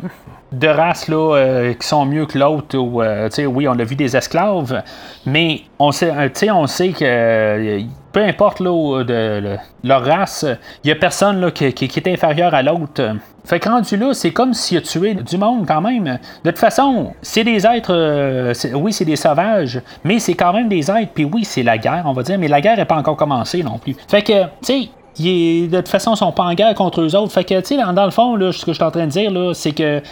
de 0.52 0.68
races 0.68 1.08
là, 1.08 1.36
euh, 1.36 1.74
qui 1.74 1.86
sont 1.86 2.04
mieux 2.06 2.26
que 2.26 2.38
l'autre. 2.38 2.76
Euh, 2.76 3.28
oui, 3.46 3.66
on 3.66 3.78
a 3.78 3.84
vu 3.84 3.96
des 3.96 4.16
esclaves, 4.16 4.82
mais 5.26 5.62
on 5.78 5.90
sait, 5.90 6.12
euh, 6.12 6.52
on 6.52 6.66
sait 6.66 6.90
que 6.90 7.80
peu 8.14 8.22
importe 8.22 8.60
là, 8.60 9.02
de, 9.04 9.56
leur 9.82 10.04
race, 10.04 10.46
il 10.82 10.86
n'y 10.86 10.92
a 10.92 10.94
personne 10.94 11.40
là, 11.40 11.50
qui, 11.50 11.64
est 11.66 12.08
inférieur 12.08 12.54
à 12.54 12.62
l'autre. 12.62 13.16
Fait 13.44 13.60
que 13.60 13.68
rendu 13.68 13.96
là, 13.98 14.14
c'est 14.14 14.30
comme 14.30 14.54
s'il 14.54 14.78
a 14.78 14.80
tué 14.80 15.14
du 15.14 15.36
monde 15.36 15.66
quand 15.66 15.82
même. 15.82 16.18
De 16.44 16.50
toute 16.50 16.58
façon, 16.58 17.12
c'est 17.20 17.44
des 17.44 17.66
êtres, 17.66 18.52
oui, 18.74 18.92
c'est 18.92 19.04
des 19.04 19.16
sauvages, 19.16 19.82
mais 20.04 20.18
c'est 20.18 20.34
quand 20.34 20.52
même 20.52 20.68
des 20.68 20.90
êtres, 20.90 21.10
puis 21.12 21.24
oui, 21.24 21.44
c'est 21.44 21.62
la 21.62 21.76
guerre, 21.76 22.04
on 22.06 22.12
va 22.12 22.22
dire, 22.22 22.38
mais 22.38 22.48
la 22.48 22.60
guerre 22.60 22.76
n'est 22.76 22.86
pas 22.86 22.96
encore 22.96 23.16
commencée 23.16 23.62
non 23.62 23.78
plus. 23.78 23.96
Fait 24.08 24.22
que, 24.22 24.44
tu 24.44 24.48
sais, 24.62 24.88
de 25.18 25.76
toute 25.76 25.88
façon, 25.88 26.14
ils 26.14 26.16
sont 26.16 26.32
pas 26.32 26.44
en 26.44 26.54
guerre 26.54 26.74
contre 26.74 27.00
eux 27.00 27.14
autres. 27.16 27.32
Fait 27.32 27.44
que, 27.44 27.60
tu 27.60 27.76
sais, 27.76 27.76
dans, 27.76 28.04
le 28.04 28.10
fond, 28.10 28.36
là, 28.36 28.52
ce 28.52 28.64
que 28.64 28.72
je 28.72 28.76
suis 28.76 28.84
en 28.84 28.90
train 28.90 29.06
de 29.06 29.10
dire, 29.10 29.30
là, 29.30 29.52
c'est 29.54 29.72
que 29.72 30.02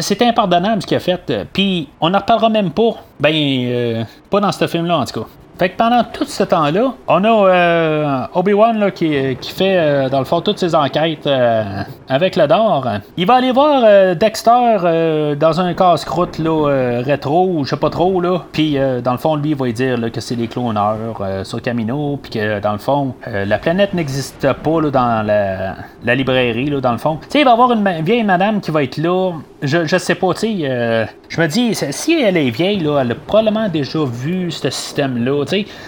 c'est 0.00 0.22
impardonnable 0.22 0.82
ce 0.82 0.86
qu'il 0.86 0.96
a 0.96 1.00
fait. 1.00 1.46
Puis, 1.52 1.88
on 2.00 2.10
n'en 2.10 2.18
reparlera 2.18 2.48
même 2.48 2.70
pas. 2.70 2.96
Ben, 3.20 3.34
euh, 3.34 4.04
pas 4.30 4.40
dans 4.40 4.52
ce 4.52 4.66
film-là, 4.66 4.98
en 4.98 5.04
tout 5.04 5.20
cas. 5.20 5.26
Fait 5.58 5.70
que 5.70 5.76
pendant 5.76 6.04
tout 6.04 6.24
ce 6.24 6.44
temps-là, 6.44 6.94
on 7.08 7.24
a 7.24 7.28
euh, 7.28 8.26
Obi-Wan 8.32 8.92
qui, 8.92 9.36
qui, 9.40 9.50
fait, 9.50 9.76
euh, 9.76 10.08
dans 10.08 10.20
le 10.20 10.24
fond, 10.24 10.40
toutes 10.40 10.60
ses 10.60 10.72
enquêtes 10.76 11.26
euh, 11.26 11.82
avec 12.08 12.36
le 12.36 12.46
Dor. 12.46 12.86
Il 13.16 13.26
va 13.26 13.34
aller 13.34 13.50
voir 13.50 14.14
Dexter 14.14 15.34
dans 15.36 15.60
un 15.60 15.74
casse-croûte 15.74 16.38
rétro, 16.38 17.64
je 17.64 17.70
sais 17.70 17.76
pas 17.76 17.90
trop, 17.90 18.20
là. 18.20 18.42
Puis, 18.52 18.78
dans 19.02 19.12
le 19.12 19.18
fond, 19.18 19.34
lui, 19.34 19.50
il 19.50 19.56
va 19.56 19.70
dire 19.72 20.12
que 20.12 20.20
c'est 20.20 20.36
des 20.36 20.46
cloneurs 20.46 21.20
sur 21.42 21.60
Camino, 21.60 22.20
puis 22.22 22.30
que, 22.30 22.60
dans 22.60 22.72
le 22.72 22.78
fond, 22.78 23.14
la 23.26 23.58
planète 23.58 23.94
n'existe 23.94 24.52
pas 24.52 24.80
dans 24.92 25.26
la, 25.26 25.74
la, 26.04 26.14
librairie, 26.14 26.70
là, 26.70 26.80
dans 26.80 26.92
le 26.92 26.98
fond. 26.98 27.18
Tu 27.22 27.26
sais, 27.30 27.40
il 27.40 27.44
va 27.44 27.50
y 27.50 27.54
avoir 27.54 27.72
une 27.72 28.02
vieille 28.02 28.22
madame 28.24 28.60
qui 28.60 28.70
va 28.70 28.84
être 28.84 28.96
là. 28.96 29.32
Je, 29.60 29.86
je 29.86 29.96
sais 29.96 30.14
pas, 30.14 30.34
tu 30.34 30.40
sais, 30.40 31.08
je 31.28 31.40
me 31.40 31.46
dis, 31.46 31.74
si 31.74 32.20
elle 32.20 32.36
est 32.36 32.50
vieille, 32.50 32.78
là, 32.78 33.00
elle 33.00 33.12
a 33.12 33.14
probablement 33.14 33.68
déjà 33.68 34.04
vu 34.04 34.50
ce 34.50 34.70
système-là 34.70 35.44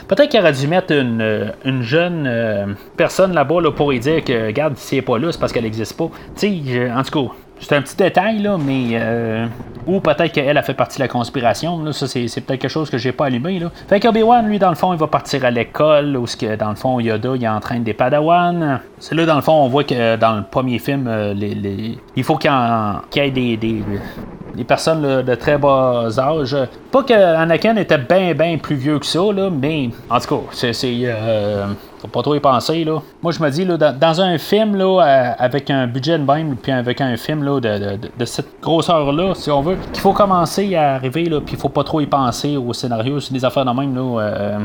peut-être 0.09 0.29
qu'il 0.29 0.41
aurait 0.41 0.53
dû 0.53 0.67
mettre 0.67 0.93
une, 0.93 1.21
euh, 1.21 1.83
jeune 1.83 2.27
euh, 2.27 2.67
personne 2.97 3.33
là-bas 3.33 3.61
là, 3.61 3.71
pour 3.71 3.91
lui 3.91 4.01
dire 4.01 4.25
que, 4.25 4.47
regarde, 4.47 4.77
si 4.77 4.97
elle 4.97 5.01
n'est 5.01 5.07
pas 5.07 5.19
là, 5.19 5.33
c'est 5.33 5.41
parce 5.41 5.53
qu'elle 5.53 5.65
n'existe 5.65 5.97
pas. 5.97 6.05
en 6.05 7.03
tout 7.03 7.29
cas, 7.29 7.35
c'est 7.61 7.77
un 7.77 7.83
petit 7.83 7.97
détail, 7.97 8.39
là, 8.39 8.57
mais. 8.59 8.91
Euh, 8.93 9.47
ou 9.87 10.01
peut-être 10.01 10.33
qu'elle 10.33 10.57
a 10.57 10.63
fait 10.63 10.75
partie 10.75 10.99
de 10.99 11.05
la 11.05 11.09
conspiration. 11.09 11.83
Là, 11.83 11.93
ça, 11.93 12.07
c'est, 12.07 12.23
peut-être 12.23 12.61
quelque 12.61 12.69
chose 12.69 12.91
que 12.91 12.99
j'ai 12.99 13.13
pas 13.13 13.27
allumé. 13.27 13.59
Là. 13.59 13.71
Fait 13.89 14.01
qu'Obi-Wan, 14.01 14.47
lui, 14.47 14.59
dans 14.59 14.69
le 14.69 14.75
fond, 14.75 14.93
il 14.93 14.99
va 14.99 15.07
partir 15.07 15.45
à 15.45 15.51
l'école, 15.51 16.17
où, 16.17 16.25
que, 16.25 16.57
dans 16.57 16.71
le 16.71 16.77
fond, 16.77 17.01
Yoda, 17.01 17.31
il 17.37 17.45
est 17.45 17.49
en 17.49 17.61
train 17.61 17.81
des 17.81 17.95
Padawan. 17.95 18.81
C'est 18.99 19.15
là, 19.15 19.27
dans 19.27 19.37
le 19.37 19.43
fond, 19.43 19.53
on 19.53 19.69
voit 19.69 19.85
que 19.85 20.17
dans 20.17 20.37
le 20.37 20.43
premier 20.43 20.79
film, 20.79 21.11
les, 21.35 21.99
il 22.17 22.25
faut 22.25 22.37
qu'il 22.37 22.51
y, 22.51 23.19
ait 23.19 23.31
des, 23.31 23.57
des, 23.57 24.65
personnes 24.65 25.23
de 25.23 25.35
très 25.35 25.59
bas 25.59 26.09
âge. 26.19 26.57
Pas 26.91 27.03
que 27.03 27.15
Anakin 27.15 27.77
était 27.77 27.99
bien, 27.99 28.35
bien 28.35 28.59
plus 28.59 28.77
vieux 28.77 28.99
que 28.99 29.07
ça, 29.07 29.21
là, 29.35 29.51
mais 29.51 29.91
en 30.09 30.19
tout 30.21 30.37
cas, 30.37 30.43
c'est. 30.53 30.73
Euh, 30.85 31.67
faut 32.01 32.09
pas 32.09 32.23
trop 32.23 32.35
y 32.35 32.41
penser, 32.41 32.85
là? 32.85 33.01
Moi, 33.23 33.33
je 33.33 33.43
me 33.43 33.51
dis, 33.51 33.65
là, 33.65 33.77
dans, 33.77 34.21
un 34.21 34.39
film, 34.39 34.77
là, 34.77 35.03
euh, 35.03 35.33
avec 35.39 35.71
un 35.71 35.87
budget 35.87 36.19
de 36.19 36.25
même, 36.25 36.57
puis 36.57 36.73
avec 36.73 37.01
un 37.01 37.17
film, 37.17 37.43
là, 37.43 37.61
de, 37.61 38.25
cette 38.25 38.61
grosseur-là, 38.63 39.35
si 39.35 39.51
on 39.51 39.61
veut, 39.61 39.77
qu'il 39.93 40.01
faut 40.01 40.13
commencer 40.13 40.75
à 40.77 40.95
arriver, 40.95 41.25
là, 41.25 41.41
puis 41.41 41.57
faut 41.57 41.69
pas 41.69 41.85
trop 41.85 42.01
y 42.01 42.07
penser 42.07 42.57
au 42.57 42.73
scénario, 42.73 43.21
c'est 43.21 43.33
des 43.33 43.45
affaires 43.45 43.65
de 43.65 43.71
même, 43.71 43.95
là. 43.95 44.21
Euh, 44.21 44.59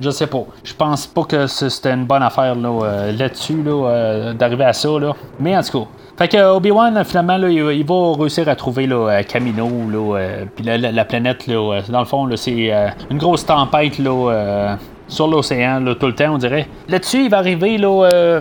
je 0.00 0.10
sais 0.10 0.28
pas. 0.28 0.44
Je 0.62 0.72
pense 0.74 1.08
pas 1.08 1.24
que 1.24 1.46
c'était 1.48 1.92
une 1.92 2.04
bonne 2.04 2.22
affaire 2.22 2.54
là, 2.54 2.68
euh, 2.68 3.12
là-dessus, 3.12 3.62
là, 3.64 4.32
d'arriver 4.32 4.64
à 4.64 4.72
ça. 4.72 4.88
Là. 4.88 5.12
Mais 5.40 5.56
en 5.56 5.62
tout 5.62 5.80
cas. 5.80 5.88
Fait 6.16 6.28
que 6.28 6.52
Obi-Wan, 6.52 7.04
finalement, 7.04 7.36
là, 7.36 7.48
il, 7.48 7.84
va 7.84 8.12
réussir 8.18 8.48
à 8.48 8.56
trouver 8.56 8.86
là, 8.86 9.22
Camino, 9.22 9.68
là, 9.90 10.18
puis 10.54 10.64
la, 10.64 10.76
la, 10.76 11.04
planète, 11.04 11.46
là, 11.46 11.80
dans 11.88 12.00
le 12.00 12.04
fond, 12.06 12.26
là, 12.26 12.36
c'est 12.36 12.72
une 13.10 13.18
grosse 13.18 13.46
tempête 13.46 13.98
là, 13.98 14.76
sur 15.08 15.26
l'océan 15.26 15.82
tout 15.98 16.06
le 16.06 16.14
temps, 16.14 16.34
on 16.34 16.38
dirait. 16.38 16.68
Là-dessus, 16.88 17.24
il 17.24 17.30
va 17.30 17.38
arriver, 17.38 17.78
là, 17.78 18.04
euh, 18.04 18.40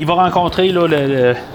il 0.00 0.06
va 0.06 0.14
rencontrer 0.14 0.68
là, 0.68 0.86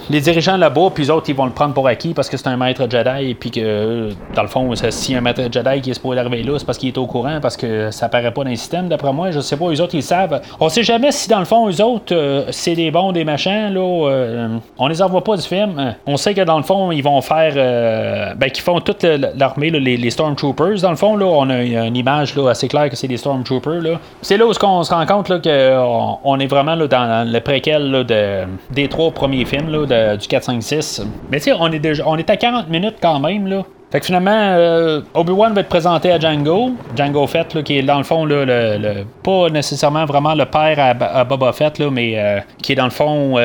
les 0.10 0.22
dirigeants 0.22 0.58
là-bas, 0.58 0.90
puis 0.94 1.04
les 1.04 1.10
autres, 1.10 1.30
ils 1.30 1.36
vont 1.36 1.46
le 1.46 1.52
prendre 1.52 1.74
pour 1.74 1.88
acquis 1.88 2.14
parce 2.14 2.30
que 2.30 2.38
c'est 2.38 2.48
un 2.48 2.58
maître 2.58 2.88
Jedi, 2.90 3.34
puis 3.36 3.52
que, 3.52 4.10
dans 4.36 4.42
le 4.42 4.48
fond, 4.48 4.74
si 4.76 5.16
un 5.16 5.22
maître 5.22 5.42
Jedi 5.52 5.82
qui 5.82 5.92
est 5.92 5.94
supposé 5.94 6.20
arriver 6.20 6.44
là, 6.44 6.58
c'est 6.58 6.66
parce 6.66 6.78
qu'il 6.78 6.90
est 6.90 6.98
au 6.98 7.06
courant, 7.06 7.40
parce 7.42 7.58
que 7.58 7.92
ça 7.92 8.10
paraît 8.10 8.32
pas 8.32 8.44
dans 8.44 8.50
le 8.50 8.56
système, 8.56 8.88
d'après 8.88 9.14
moi. 9.14 9.32
Je 9.32 9.40
sais 9.40 9.58
pas, 9.58 9.70
les 9.70 9.82
autres, 9.82 9.96
ils 9.96 10.04
savent. 10.04 10.42
On 10.60 10.70
sait 10.70 10.84
jamais 10.84 11.12
si, 11.12 11.30
dans 11.30 11.40
le 11.40 11.46
fond, 11.46 11.70
eux 11.70 11.82
autres, 11.82 12.14
euh, 12.14 12.46
c'est 12.52 12.76
des 12.76 12.92
bons, 12.92 13.12
des 13.12 13.26
machins, 13.26 13.74
là. 13.74 13.80
Euh, 13.80 14.48
on 14.78 14.88
les 14.88 15.02
envoie 15.02 15.24
pas 15.24 15.36
du 15.36 15.44
film. 15.44 15.96
On 16.06 16.18
sait 16.18 16.34
que, 16.34 16.42
dans 16.42 16.58
le 16.58 16.64
fond, 16.64 16.92
ils 16.92 17.04
vont 17.04 17.22
faire. 17.22 17.54
Euh, 17.56 18.34
ben, 18.36 18.50
qu'ils 18.50 18.64
font 18.64 18.80
toute 18.80 19.04
l'armée, 19.04 19.70
les, 19.70 19.98
les, 19.98 20.10
Stormtroopers. 20.10 20.82
Dans 20.82 20.90
le 20.90 20.96
fond, 20.96 21.16
là, 21.16 21.26
on 21.26 21.50
a 21.50 21.62
une 21.62 21.96
image 21.96 22.36
là, 22.36 22.50
assez 22.50 22.68
claire 22.68 22.90
que 22.90 22.96
c'est 22.96 23.08
des 23.08 23.18
Stormtroopers, 23.18 23.82
là. 23.82 24.00
C'est 24.22 24.38
là 24.38 24.46
où 24.46 24.52
on 24.64 24.84
se 24.84 24.94
rend 24.94 25.06
compte 25.06 25.30
là, 25.30 25.40
qu'on 25.40 26.20
on 26.24 26.40
est 26.40 26.48
vraiment 26.48 26.76
là, 26.76 26.88
dans 26.88 27.32
le 27.32 27.40
préquel 27.40 27.92
là, 27.92 28.04
de 28.04 28.29
euh, 28.30 28.46
des 28.72 28.88
trois 28.88 29.12
premiers 29.12 29.46
films 29.46 29.70
là, 29.70 30.16
du 30.16 30.28
4, 30.28 30.44
5, 30.44 30.64
6. 30.64 31.02
Mais 31.32 31.38
tu 31.38 31.46
sais, 31.46 31.54
on 31.60 31.72
est 31.72 31.80
déjà 31.80 32.04
on 32.06 32.18
est 32.18 32.30
à 32.30 32.38
40 32.38 32.70
minutes 32.70 32.98
quand 33.02 33.20
même 33.20 33.48
là. 33.48 33.64
Fait 33.92 34.00
que 34.00 34.06
finalement, 34.06 34.30
euh, 34.32 35.02
Obi-Wan 35.16 35.52
va 35.54 35.62
être 35.62 35.70
présenté 35.70 36.12
à 36.12 36.20
Django. 36.20 36.74
Django 36.96 37.26
Fett, 37.26 37.64
qui 37.64 37.80
est 37.80 37.82
dans 37.82 37.98
le 37.98 38.04
fond, 38.04 38.24
là, 38.24 38.46
le, 38.46 39.04
pas 39.24 39.50
nécessairement 39.50 40.06
vraiment 40.06 40.36
le 40.36 40.46
père 40.46 40.78
à, 40.78 41.24
Boba 41.24 41.52
Fett, 41.54 41.80
là, 41.80 41.90
mais 41.90 42.14
euh, 42.16 42.40
qui 42.62 42.74
est 42.74 42.76
dans 42.76 42.84
le 42.84 42.92
fond 42.92 43.36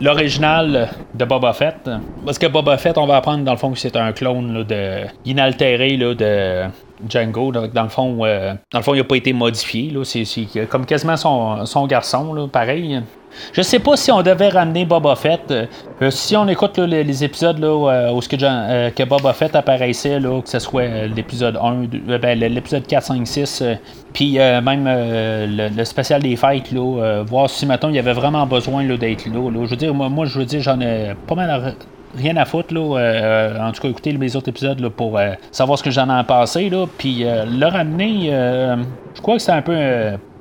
l'original 0.00 0.88
de 1.12 1.24
Boba 1.26 1.52
Fett. 1.52 1.90
Parce 2.24 2.38
que 2.38 2.46
Boba 2.46 2.78
Fett, 2.78 2.96
on 2.96 3.06
va 3.06 3.16
apprendre 3.16 3.44
dans 3.44 3.52
le 3.52 3.58
fond 3.58 3.72
que 3.72 3.78
c'est 3.78 3.96
un 3.96 4.12
clone 4.12 4.64
de, 4.64 5.02
inaltéré 5.26 5.98
là, 5.98 6.14
de 6.14 6.62
Django. 7.06 7.52
dans 7.52 7.82
le 7.82 7.88
fond, 7.90 8.16
dans 8.16 8.78
le 8.78 8.82
fond, 8.82 8.94
il 8.94 8.98
n'a 8.98 9.04
pas 9.04 9.16
été 9.16 9.34
modifié. 9.34 9.92
C'est, 10.04 10.46
comme 10.70 10.86
quasiment 10.86 11.18
son, 11.18 11.66
son 11.66 11.86
garçon, 11.86 12.32
là, 12.32 12.46
pareil. 12.50 13.02
Je 13.52 13.62
sais 13.62 13.78
pas 13.78 13.96
si 13.96 14.10
on 14.12 14.22
devait 14.22 14.48
ramener 14.48 14.84
Boba 14.84 15.14
Fett. 15.16 15.50
Euh, 15.50 16.10
si 16.10 16.36
on 16.36 16.46
écoute 16.48 16.78
les, 16.78 17.24
épisodes 17.24 17.62
où 17.64 17.86
que, 17.86 19.04
Boba 19.04 19.32
Fett 19.32 19.54
apparaissait, 19.56 20.18
que 20.20 20.48
ce 20.48 20.58
soit 20.58 21.06
l'épisode 21.06 21.56
1, 21.56 22.18
ben, 22.18 22.38
l'épisode 22.38 22.86
4, 22.86 23.02
5, 23.02 23.26
6, 23.26 23.62
puis 24.12 24.38
même 24.38 24.84
le, 24.86 25.84
spécial 25.84 26.22
des 26.22 26.36
là, 26.36 27.22
voir 27.22 27.48
si 27.48 27.66
maintenant 27.66 27.88
il 27.88 27.96
y 27.96 27.98
avait 27.98 28.12
vraiment 28.12 28.46
besoin 28.46 28.84
d'être 28.84 29.26
là, 29.26 29.50
Je 29.64 29.70
veux 29.70 29.76
dire, 29.76 29.94
moi, 29.94 30.26
je 30.26 30.38
veux 30.38 30.44
dire, 30.44 30.60
j'en 30.60 30.80
ai 30.80 31.14
pas 31.26 31.34
mal 31.34 31.74
rien 32.16 32.36
à 32.36 32.44
foutre. 32.44 32.74
Euh, 32.74 33.58
en 33.58 33.72
tout 33.72 33.82
cas, 33.82 33.88
écouter 33.88 34.12
mes 34.12 34.34
autres 34.36 34.48
épisodes 34.48 34.88
pour 34.90 35.18
euh, 35.18 35.32
savoir 35.50 35.78
ce 35.78 35.82
que 35.82 35.90
j'en 35.90 36.08
ai 36.18 36.24
pensé. 36.24 36.70
Là, 36.70 36.86
puis 36.98 37.24
euh, 37.24 37.44
le 37.44 37.66
ramener, 37.66 38.30
je 39.14 39.20
crois 39.20 39.36
que 39.36 39.42
c'est 39.42 39.52
un 39.52 39.62
peu 39.62 39.78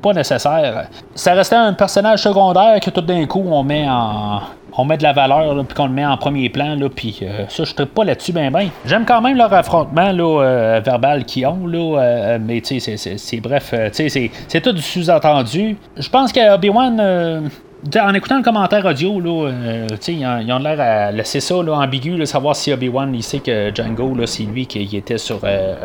pas 0.04 0.13
nécessaire. 0.13 0.88
Ça 1.16 1.34
restait 1.34 1.56
un 1.56 1.74
personnage 1.74 2.20
secondaire 2.20 2.80
que 2.80 2.89
tout 2.89 3.02
d'un 3.02 3.26
coup 3.26 3.44
on 3.50 3.63
met 3.63 3.88
en. 3.88 4.42
On 4.76 4.86
met 4.86 4.98
de 4.98 5.04
la 5.04 5.13
valeur, 5.13 5.63
puis 5.66 5.76
qu'on 5.76 5.86
le 5.86 5.94
met 5.94 6.04
en 6.04 6.18
premier 6.18 6.50
plan, 6.50 6.76
là, 6.76 6.89
puis 6.89 7.20
ça, 7.48 7.63
je 7.63 7.74
ne 7.78 7.86
pas 7.86 8.04
là-dessus 8.04 8.32
ben 8.32 8.50
ben. 8.50 8.70
J'aime 8.88 9.06
quand 9.06 9.22
même 9.22 9.38
leur 9.38 9.54
affrontement 9.54 10.12
là, 10.12 10.80
verbal 10.80 11.26
qu'ils 11.26 11.46
ont, 11.46 11.68
là, 11.68 12.39
mais 12.39 12.60
tu 12.60 12.80
sais, 12.80 12.98
c'est 12.98 13.39
bref, 13.39 13.72
tu 13.94 14.10
sais, 14.10 14.32
c'est 14.48 14.62
tout 14.62 14.72
du 14.72 14.82
sous-entendu. 14.82 15.78
Je 15.96 16.10
pense 16.10 16.34
que 16.34 16.56
Obi-Wan 16.56 17.52
en 18.00 18.13
écoutant 18.13 18.38
le 18.38 18.44
commentaire 18.44 18.86
audio, 18.86 19.20
là, 19.20 19.50
euh, 19.50 19.88
ils, 20.08 20.54
ont, 20.54 20.60
l'air 20.60 20.80
à 20.80 21.12
laisser 21.12 21.39
ça 21.39 21.62
là, 21.62 21.74
ambigu, 21.74 22.18
là, 22.18 22.26
savoir 22.26 22.56
si 22.56 22.72
Obi-Wan 22.72 23.13
il 23.13 23.24
sait 23.24 23.39
que 23.39 23.72
Django, 23.74 24.16
là, 24.16 24.26
c'est 24.26 24.44
lui 24.44 24.66
qui 24.66 24.96
était 24.96 25.18
sur 25.18 25.39
euh, 25.44 25.76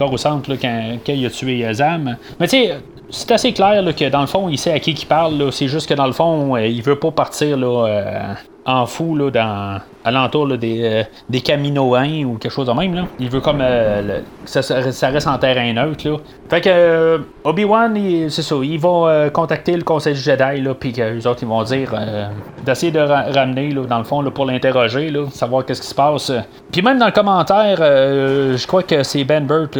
euh 0.00 0.04
au 0.06 0.16
centre 0.16 0.54
quand, 0.54 0.98
quand, 1.04 1.12
il 1.12 1.26
a 1.26 1.30
tué 1.30 1.66
Zam. 1.74 2.16
Mais 2.38 2.46
tu 2.46 2.56
sais, 2.56 2.74
c'est 3.10 3.30
assez 3.32 3.52
clair 3.52 3.82
que 3.94 4.08
dans 4.08 4.20
le 4.20 4.26
fond, 4.26 4.48
il 4.48 4.58
sait 4.58 4.72
à 4.72 4.80
qui 4.80 4.92
il 4.92 5.06
parle. 5.06 5.52
C'est 5.52 5.68
juste 5.68 5.88
que 5.88 5.94
dans 5.94 6.06
le 6.06 6.12
fond, 6.12 6.56
euh, 6.56 6.66
il 6.66 6.82
veut 6.82 6.98
pas 6.98 7.10
partir 7.10 7.56
là, 7.56 8.36
en 8.68 8.84
fou 8.84 9.16
là, 9.16 9.30
dans 9.30 9.80
alentour 10.04 10.58
des, 10.58 10.80
euh, 10.82 11.02
des 11.28 11.40
Caminoins 11.40 12.24
ou 12.24 12.36
quelque 12.36 12.52
chose 12.52 12.66
de 12.66 12.72
même. 12.72 12.94
Là. 12.94 13.06
Il 13.18 13.30
veut 13.30 13.40
comme 13.40 13.60
euh, 13.62 14.20
ça, 14.44 14.62
ça, 14.62 15.08
reste 15.08 15.26
en 15.26 15.38
terrain 15.38 15.72
neutre. 15.72 16.06
Là. 16.06 16.16
Fait 16.50 16.60
que 16.60 16.68
euh, 16.70 17.18
Obi-Wan, 17.44 17.98
c'est 18.28 18.42
ça, 18.42 18.56
ils 18.62 18.78
vont 18.78 19.08
contacter 19.32 19.74
le 19.74 19.82
conseil 19.82 20.12
du 20.14 20.20
Jedi, 20.20 20.62
puis 20.78 20.92
que 20.92 21.00
les 21.00 21.26
autres 21.26 21.42
ils 21.42 21.48
vont 21.48 21.62
dire 21.62 21.94
d'essayer 22.64 22.92
de 22.92 23.00
ramener 23.00 23.72
dans 23.72 23.98
le 23.98 24.04
fond 24.04 24.20
là, 24.20 24.30
pour 24.30 24.44
l'interroger, 24.44 25.12
savoir 25.32 25.64
qu'est-ce 25.64 25.80
qui 25.80 25.88
se 25.88 25.94
passe. 25.94 26.30
Puis 26.70 26.82
même 26.82 26.98
dans 26.98 27.06
le 27.06 27.12
commentaire, 27.12 27.78
je 27.78 28.66
crois 28.66 28.82
que 28.82 29.02
c'est 29.02 29.24
Ben 29.24 29.46
Burt 29.46 29.78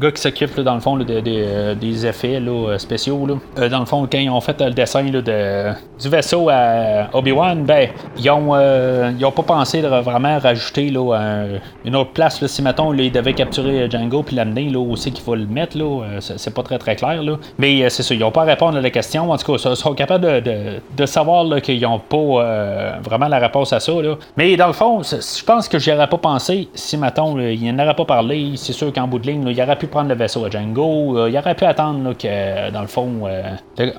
gars 0.00 0.10
qui 0.10 0.20
s'occupe 0.20 0.58
dans 0.60 0.74
le 0.74 0.80
fond 0.80 0.98
euh, 0.98 1.74
des 1.74 2.06
effets 2.06 2.40
là, 2.40 2.78
spéciaux. 2.78 3.26
Là. 3.26 3.34
Euh, 3.58 3.68
dans 3.68 3.80
le 3.80 3.86
fond, 3.86 4.06
quand 4.10 4.18
ils 4.18 4.30
ont 4.30 4.40
fait 4.40 4.60
le 4.60 4.70
dessin 4.70 5.04
de, 5.04 5.72
du 6.00 6.08
vaisseau 6.08 6.48
à 6.50 7.08
Obi-Wan, 7.12 7.64
ben 7.64 7.88
ils 8.16 8.30
ont, 8.30 8.54
euh, 8.54 9.12
ils 9.18 9.26
pas 9.32 9.42
pensé 9.42 9.80
de 9.82 9.88
vraiment 9.88 10.38
rajouter 10.38 10.90
là, 10.90 11.46
une 11.84 11.96
autre 11.96 12.10
place. 12.10 12.40
Là, 12.42 12.48
si 12.48 12.62
mettons 12.62 12.92
ils 12.92 13.10
devaient 13.10 13.32
capturer 13.32 13.88
Django 13.90 14.22
puis 14.22 14.36
l'amener 14.36 14.68
là 14.68 14.82
c'est 14.96 15.10
qu'il 15.10 15.24
faut 15.24 15.34
le 15.34 15.46
mettre, 15.46 15.78
là, 15.78 16.20
c'est 16.20 16.52
pas 16.52 16.62
très 16.62 16.78
très 16.78 16.96
clair. 16.96 17.22
Là. 17.22 17.36
Mais 17.58 17.88
c'est 17.88 18.02
ça, 18.02 18.14
ils 18.14 18.22
ont 18.24 18.30
pas 18.30 18.42
à 18.42 18.44
répondre 18.44 18.76
à 18.76 18.80
la 18.80 18.90
question. 18.90 19.30
En 19.30 19.36
tout 19.36 19.56
cas, 19.56 19.70
ils 19.70 19.76
sont 19.76 19.94
capables 19.94 20.42
de, 20.42 20.80
de, 20.96 21.06
savoir 21.06 21.62
qu'ils 21.62 21.84
ont 21.86 21.98
pas 21.98 22.98
vraiment 23.02 23.28
la 23.28 23.38
réponse 23.38 23.72
à 23.72 23.80
ça. 23.80 23.92
Là. 23.92 24.16
Mais 24.36 24.56
dans 24.56 24.66
le 24.66 24.72
fond, 24.72 25.02
je 25.02 25.44
pense 25.44 25.68
que 25.68 25.78
j'y 25.78 25.92
aurais 25.92 26.08
pas 26.08 26.18
pensé 26.18 26.68
si 26.74 26.96
mettons 26.96 27.38
il 27.38 27.74
n'en 27.74 27.82
aurait 27.82 27.96
pas 27.96 28.04
parlé. 28.04 28.52
C'est 28.56 28.72
sûr 28.72 28.92
qu'en 28.92 29.08
bout 29.08 29.18
de 29.18 29.26
ligne, 29.26 29.44
il 29.46 29.56
y 29.56 29.62
aurait 29.62 29.76
prendre 29.86 30.08
le 30.08 30.14
vaisseau 30.14 30.44
à 30.44 30.50
Django. 30.50 31.18
Euh, 31.18 31.30
il 31.30 31.36
aurait 31.38 31.54
pu 31.54 31.64
attendre 31.64 32.12
que, 32.14 32.70
dans 32.70 32.80
le 32.80 32.86
fond, 32.86 33.22
euh, 33.26 33.42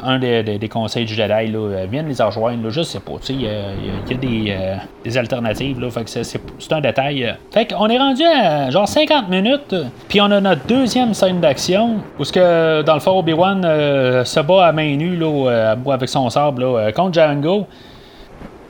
un 0.04 0.20
des, 0.20 0.70
conseils 0.70 1.06
du 1.06 1.14
Jedi 1.14 1.52
là, 1.52 1.86
vienne 1.90 2.08
les 2.08 2.24
rejoindre. 2.24 2.64
Là, 2.64 2.70
je 2.70 2.98
pas. 3.00 3.14
Il 3.30 3.42
y, 3.42 3.48
a, 3.48 4.18
des, 4.18 4.56
euh, 4.58 5.20
alternatives. 5.20 5.80
Là, 5.80 5.90
fait 5.90 6.04
que 6.04 6.10
c'est, 6.10 6.72
un 6.72 6.82
détail. 6.82 7.36
Fait 7.52 7.68
qu'on 7.68 7.88
est 7.88 7.98
rendu 7.98 8.24
à 8.24 8.70
genre 8.70 8.88
50 8.88 9.30
minutes. 9.30 9.76
Puis 10.08 10.22
on 10.22 10.32
a 10.32 10.40
notre 10.40 10.66
deuxième 10.66 11.14
scène 11.14 11.40
d'action. 11.40 11.98
Où 12.20 12.24
ce 12.24 12.32
que, 12.32 12.82
dans 12.82 12.96
le 12.96 13.00
fond, 13.00 13.20
Obi-Wan 13.20 13.62
se 13.64 14.40
bat 14.40 14.68
à 14.68 14.72
main 14.72 14.96
nue 14.96 15.16
là, 15.16 15.76
avec 15.92 16.10
son 16.10 16.30
sable 16.30 16.66
contre 16.94 17.14
Django. 17.14 17.68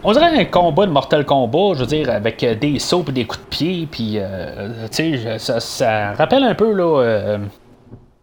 On 0.06 0.12
dirait 0.12 0.38
un 0.38 0.46
combat 0.46 0.86
de 0.86 0.92
Mortal 0.92 1.26
Kombat, 1.26 1.76
je 1.76 1.80
veux 1.80 1.86
dire, 1.86 2.10
avec 2.10 2.44
euh, 2.44 2.56
des 2.56 2.78
sauts 2.78 3.06
et 3.08 3.12
des 3.14 3.26
coups 3.26 3.42
de 3.42 3.50
pied, 3.50 3.88
puis, 3.90 4.16
euh, 4.18 4.88
tu 4.92 5.18
sais, 5.18 5.60
ça, 5.60 6.12
rappelle 6.12 6.44
un 6.44 6.56
peu, 6.56 6.74
là, 6.74 7.02
euh, 7.02 7.38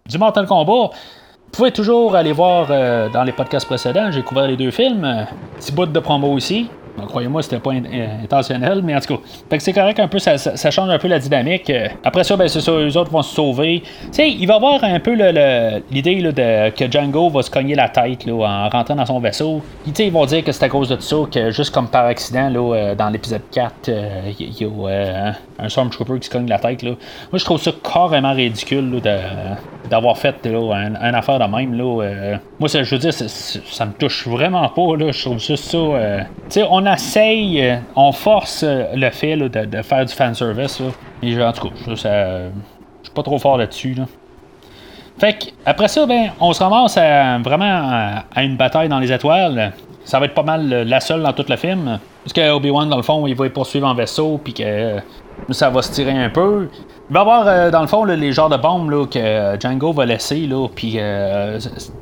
du 0.06 0.18
Mortal 0.18 0.46
Kombat. 0.46 0.90
Vous 0.92 1.56
pouvez 1.56 1.72
toujours 1.72 2.14
aller 2.14 2.32
voir 2.32 2.68
dans 3.10 3.24
les 3.24 3.32
podcasts 3.32 3.66
précédents, 3.66 4.12
j'ai 4.12 4.22
couvert 4.22 4.46
les 4.46 4.56
deux 4.56 4.70
films. 4.70 5.26
Petit 5.56 5.72
bout 5.72 5.86
de 5.86 5.98
promo 5.98 6.28
aussi. 6.28 6.70
Croyez-moi, 7.06 7.42
c'était 7.42 7.58
pas 7.58 7.70
euh, 7.70 8.24
intentionnel, 8.24 8.82
mais 8.82 8.94
en 8.94 9.00
tout 9.00 9.16
cas. 9.16 9.58
C'est 9.58 9.72
correct 9.72 9.98
un 10.00 10.08
peu, 10.08 10.18
ça, 10.18 10.36
change 10.36 10.90
un 10.90 10.98
peu 10.98 11.08
la 11.08 11.18
dynamique. 11.18 11.70
Euh, 11.70 11.88
après 12.04 12.24
ça, 12.24 12.36
ben 12.36 12.48
c'est 12.48 12.60
ça, 12.60 12.72
eux 12.72 12.96
autres 12.96 13.10
vont 13.10 13.22
se 13.22 13.34
sauver. 13.34 13.82
Tu 13.82 14.08
sais, 14.12 14.30
il 14.30 14.46
va 14.46 14.54
y 14.54 14.56
avoir 14.56 14.84
un 14.84 15.00
peu 15.00 15.14
l'idée 15.90 16.22
de, 16.22 16.70
que 16.70 16.90
Django 16.90 17.28
va 17.30 17.42
se 17.42 17.50
cogner 17.50 17.74
la 17.74 17.88
tête 17.88 18.26
là, 18.26 18.34
en 18.34 18.68
rentrant 18.68 18.94
dans 18.94 19.06
son 19.06 19.20
vaisseau. 19.20 19.62
Sais, 19.94 20.06
ils 20.06 20.12
vont 20.12 20.26
dire 20.26 20.44
que 20.44 20.52
c'est 20.52 20.64
à 20.64 20.68
cause 20.68 20.88
de 20.88 21.00
ça, 21.00 21.16
que 21.32 21.50
juste 21.50 21.72
comme 21.72 21.88
par 21.88 22.06
accident, 22.06 22.48
là, 22.48 22.74
euh, 22.74 22.94
dans 22.94 23.10
l'épisode 23.10 23.42
4, 23.52 23.90
il 24.38 24.62
y, 24.62 24.64
a 24.64 25.34
un 25.58 25.68
Stormtrooper 25.68 26.18
qui 26.20 26.26
se 26.26 26.30
cogne 26.30 26.48
la 26.48 26.58
tête. 26.58 26.82
Là. 26.82 26.90
Moi, 26.90 27.38
je 27.38 27.44
trouve 27.44 27.60
ça 27.60 27.72
carrément 27.82 28.32
ridicule 28.32 29.00
d'avoir 29.90 30.16
fait 30.16 30.44
là, 30.46 30.74
un, 31.00 31.14
affaire 31.14 31.38
de 31.38 31.44
même. 31.44 31.74
Là, 31.74 32.38
moi, 32.58 32.68
ça, 32.68 32.82
je 32.82 32.94
veux 32.94 32.98
dire, 32.98 33.12
ça, 33.12 33.86
me 33.86 33.92
touche 33.92 34.26
vraiment 34.26 34.68
pas. 34.68 34.96
Là. 34.96 35.12
Je 35.12 35.20
trouve 35.22 35.38
juste 35.38 35.64
ça. 35.64 35.78
tu 35.78 36.60
sais, 36.60 36.64
on 36.70 36.79
essaye, 36.86 37.62
euh, 37.62 37.76
on 37.96 38.12
force 38.12 38.62
euh, 38.62 38.84
le 38.94 39.10
fait 39.10 39.36
de, 39.36 39.82
faire 39.82 40.04
du 40.04 40.14
fanservice. 40.14 40.80
Là. 40.80 40.86
Et 41.22 41.42
en 41.42 41.52
tout 41.52 41.68
cas, 41.68 41.74
je 41.86 41.94
suis 41.94 43.14
pas 43.14 43.22
trop 43.22 43.38
fort 43.38 43.58
là-dessus. 43.58 43.96
Fait 45.18 45.34
que, 45.34 45.46
après 45.66 45.88
ça, 45.88 46.06
ben, 46.06 46.30
on 46.40 46.52
se 46.52 46.62
ramasse 46.62 46.96
vraiment 47.42 48.24
à, 48.34 48.42
une 48.42 48.56
bataille 48.56 48.88
dans 48.88 49.00
les 49.00 49.12
étoiles. 49.12 49.72
Ça 50.04 50.18
va 50.18 50.26
être 50.26 50.34
pas 50.34 50.42
mal 50.42 50.68
la 50.68 51.00
seule 51.00 51.22
dans 51.22 51.32
tout 51.32 51.44
le 51.48 51.56
film. 51.56 51.98
Parce 52.24 52.32
que 52.32 52.50
Obi-Wan, 52.50 52.88
dans 52.88 52.96
le 52.96 53.02
fond, 53.02 53.26
il 53.26 53.34
va 53.34 53.46
y 53.46 53.50
poursuivre 53.50 53.86
en 53.86 53.94
vaisseau, 53.94 54.40
puis 54.42 54.54
que 54.54 54.96
ça 55.50 55.70
va 55.70 55.82
se 55.82 55.92
tirer 55.92 56.12
un 56.12 56.30
peu. 56.30 56.68
Il 57.10 57.14
va 57.14 57.18
y 57.18 57.22
avoir, 57.22 57.46
euh, 57.46 57.70
dans 57.70 57.80
le 57.80 57.88
fond, 57.88 58.04
les 58.04 58.32
genres 58.32 58.48
de 58.48 58.56
bombes 58.56 59.08
que 59.10 59.58
Django 59.60 59.92
va 59.92 60.06
laisser, 60.06 60.48
puis 60.74 60.98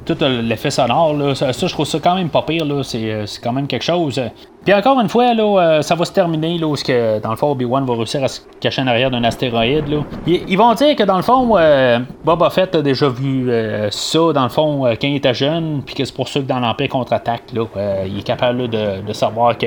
tout 0.04 0.16
l'effet 0.20 0.70
sonore. 0.70 1.34
Ça, 1.34 1.52
je 1.52 1.72
trouve 1.72 1.86
ça 1.86 1.98
quand 1.98 2.14
même 2.14 2.28
pas 2.28 2.42
pire. 2.42 2.66
C'est, 2.84 3.24
quand 3.42 3.52
même 3.52 3.66
quelque 3.66 3.84
chose. 3.84 4.20
Puis 4.68 4.74
encore 4.74 5.00
une 5.00 5.08
fois, 5.08 5.34
euh, 5.34 5.80
ça 5.80 5.94
va 5.94 6.04
se 6.04 6.12
terminer 6.12 6.58
là, 6.58 6.74
que, 6.76 7.20
dans 7.20 7.30
le 7.30 7.36
fond, 7.36 7.52
Obi-Wan 7.52 7.86
va 7.86 7.94
réussir 7.94 8.22
à 8.22 8.28
se 8.28 8.42
cacher 8.60 8.82
en 8.82 8.86
arrière 8.86 9.10
d'un 9.10 9.24
astéroïde. 9.24 9.88
Là. 9.88 10.02
Ils, 10.26 10.58
vont 10.58 10.74
dire 10.74 10.94
que 10.94 11.04
dans 11.04 11.16
le 11.16 11.22
fond, 11.22 11.56
euh, 11.56 11.98
Boba 12.22 12.50
Fett 12.50 12.74
a 12.74 12.82
déjà 12.82 13.08
vu 13.08 13.50
euh, 13.50 13.88
ça, 13.90 14.32
dans 14.34 14.42
le 14.42 14.50
fond, 14.50 14.84
quand 15.00 15.08
il 15.08 15.16
était 15.16 15.32
jeune, 15.32 15.82
puis 15.86 15.94
que 15.94 16.04
c'est 16.04 16.14
pour 16.14 16.28
ça 16.28 16.40
que 16.40 16.44
dans 16.44 16.60
l'Empire 16.60 16.90
contre-attaque, 16.90 17.44
il 17.54 18.18
est 18.18 18.22
capable 18.22 18.68
de, 18.68 19.12
savoir 19.14 19.56
que 19.56 19.66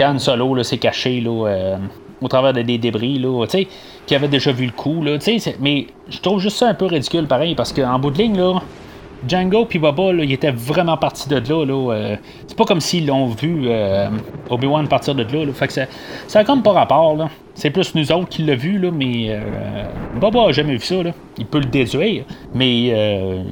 Han 0.00 0.18
Solo 0.18 0.62
s'est 0.62 0.78
caché 0.78 1.20
là, 1.20 1.76
au 2.24 2.28
travers 2.28 2.52
des 2.52 2.78
débris, 2.78 3.18
là, 3.18 3.46
qu'il 4.06 4.16
avait 4.16 4.28
déjà 4.28 4.52
vu 4.52 4.66
le 4.66 4.72
coup. 4.72 5.02
Là, 5.02 5.18
mais 5.60 5.86
je 6.08 6.18
trouve 6.20 6.40
juste 6.40 6.56
ça 6.56 6.68
un 6.68 6.74
peu 6.74 6.86
ridicule 6.86 7.26
pareil, 7.26 7.54
parce 7.54 7.72
qu'en 7.72 7.98
bout 7.98 8.10
de 8.10 8.18
ligne, 8.18 8.36
là, 8.36 8.60
Django 9.26 9.64
puis 9.64 9.78
Boba, 9.78 10.12
là, 10.12 10.24
ils 10.24 10.32
étaient 10.32 10.50
vraiment 10.50 10.96
partis 10.96 11.28
de 11.28 11.36
là. 11.36 11.64
là 11.64 11.92
euh, 11.92 12.16
c'est 12.46 12.56
pas 12.56 12.64
comme 12.64 12.80
s'ils 12.80 13.06
l'ont 13.06 13.26
vu 13.26 13.64
euh, 13.66 14.08
Obi-Wan 14.50 14.86
partir 14.88 15.14
de 15.14 15.22
là. 15.22 15.52
Fait 15.52 15.68
que 15.68 15.72
ça, 16.26 16.44
comme 16.44 16.62
pas 16.62 16.72
rapport. 16.72 17.16
Là. 17.16 17.28
C'est 17.54 17.70
plus 17.70 17.94
nous 17.94 18.10
autres 18.12 18.28
qui 18.28 18.42
l'ont 18.42 18.56
vu, 18.56 18.78
là, 18.78 18.90
mais 18.92 19.26
euh, 19.30 19.84
Boba 20.20 20.48
a 20.48 20.52
jamais 20.52 20.74
vu 20.74 20.84
ça. 20.84 21.02
Là. 21.02 21.12
Il 21.38 21.46
peut 21.46 21.58
le 21.58 21.66
déduire, 21.66 22.24
mais 22.54 23.44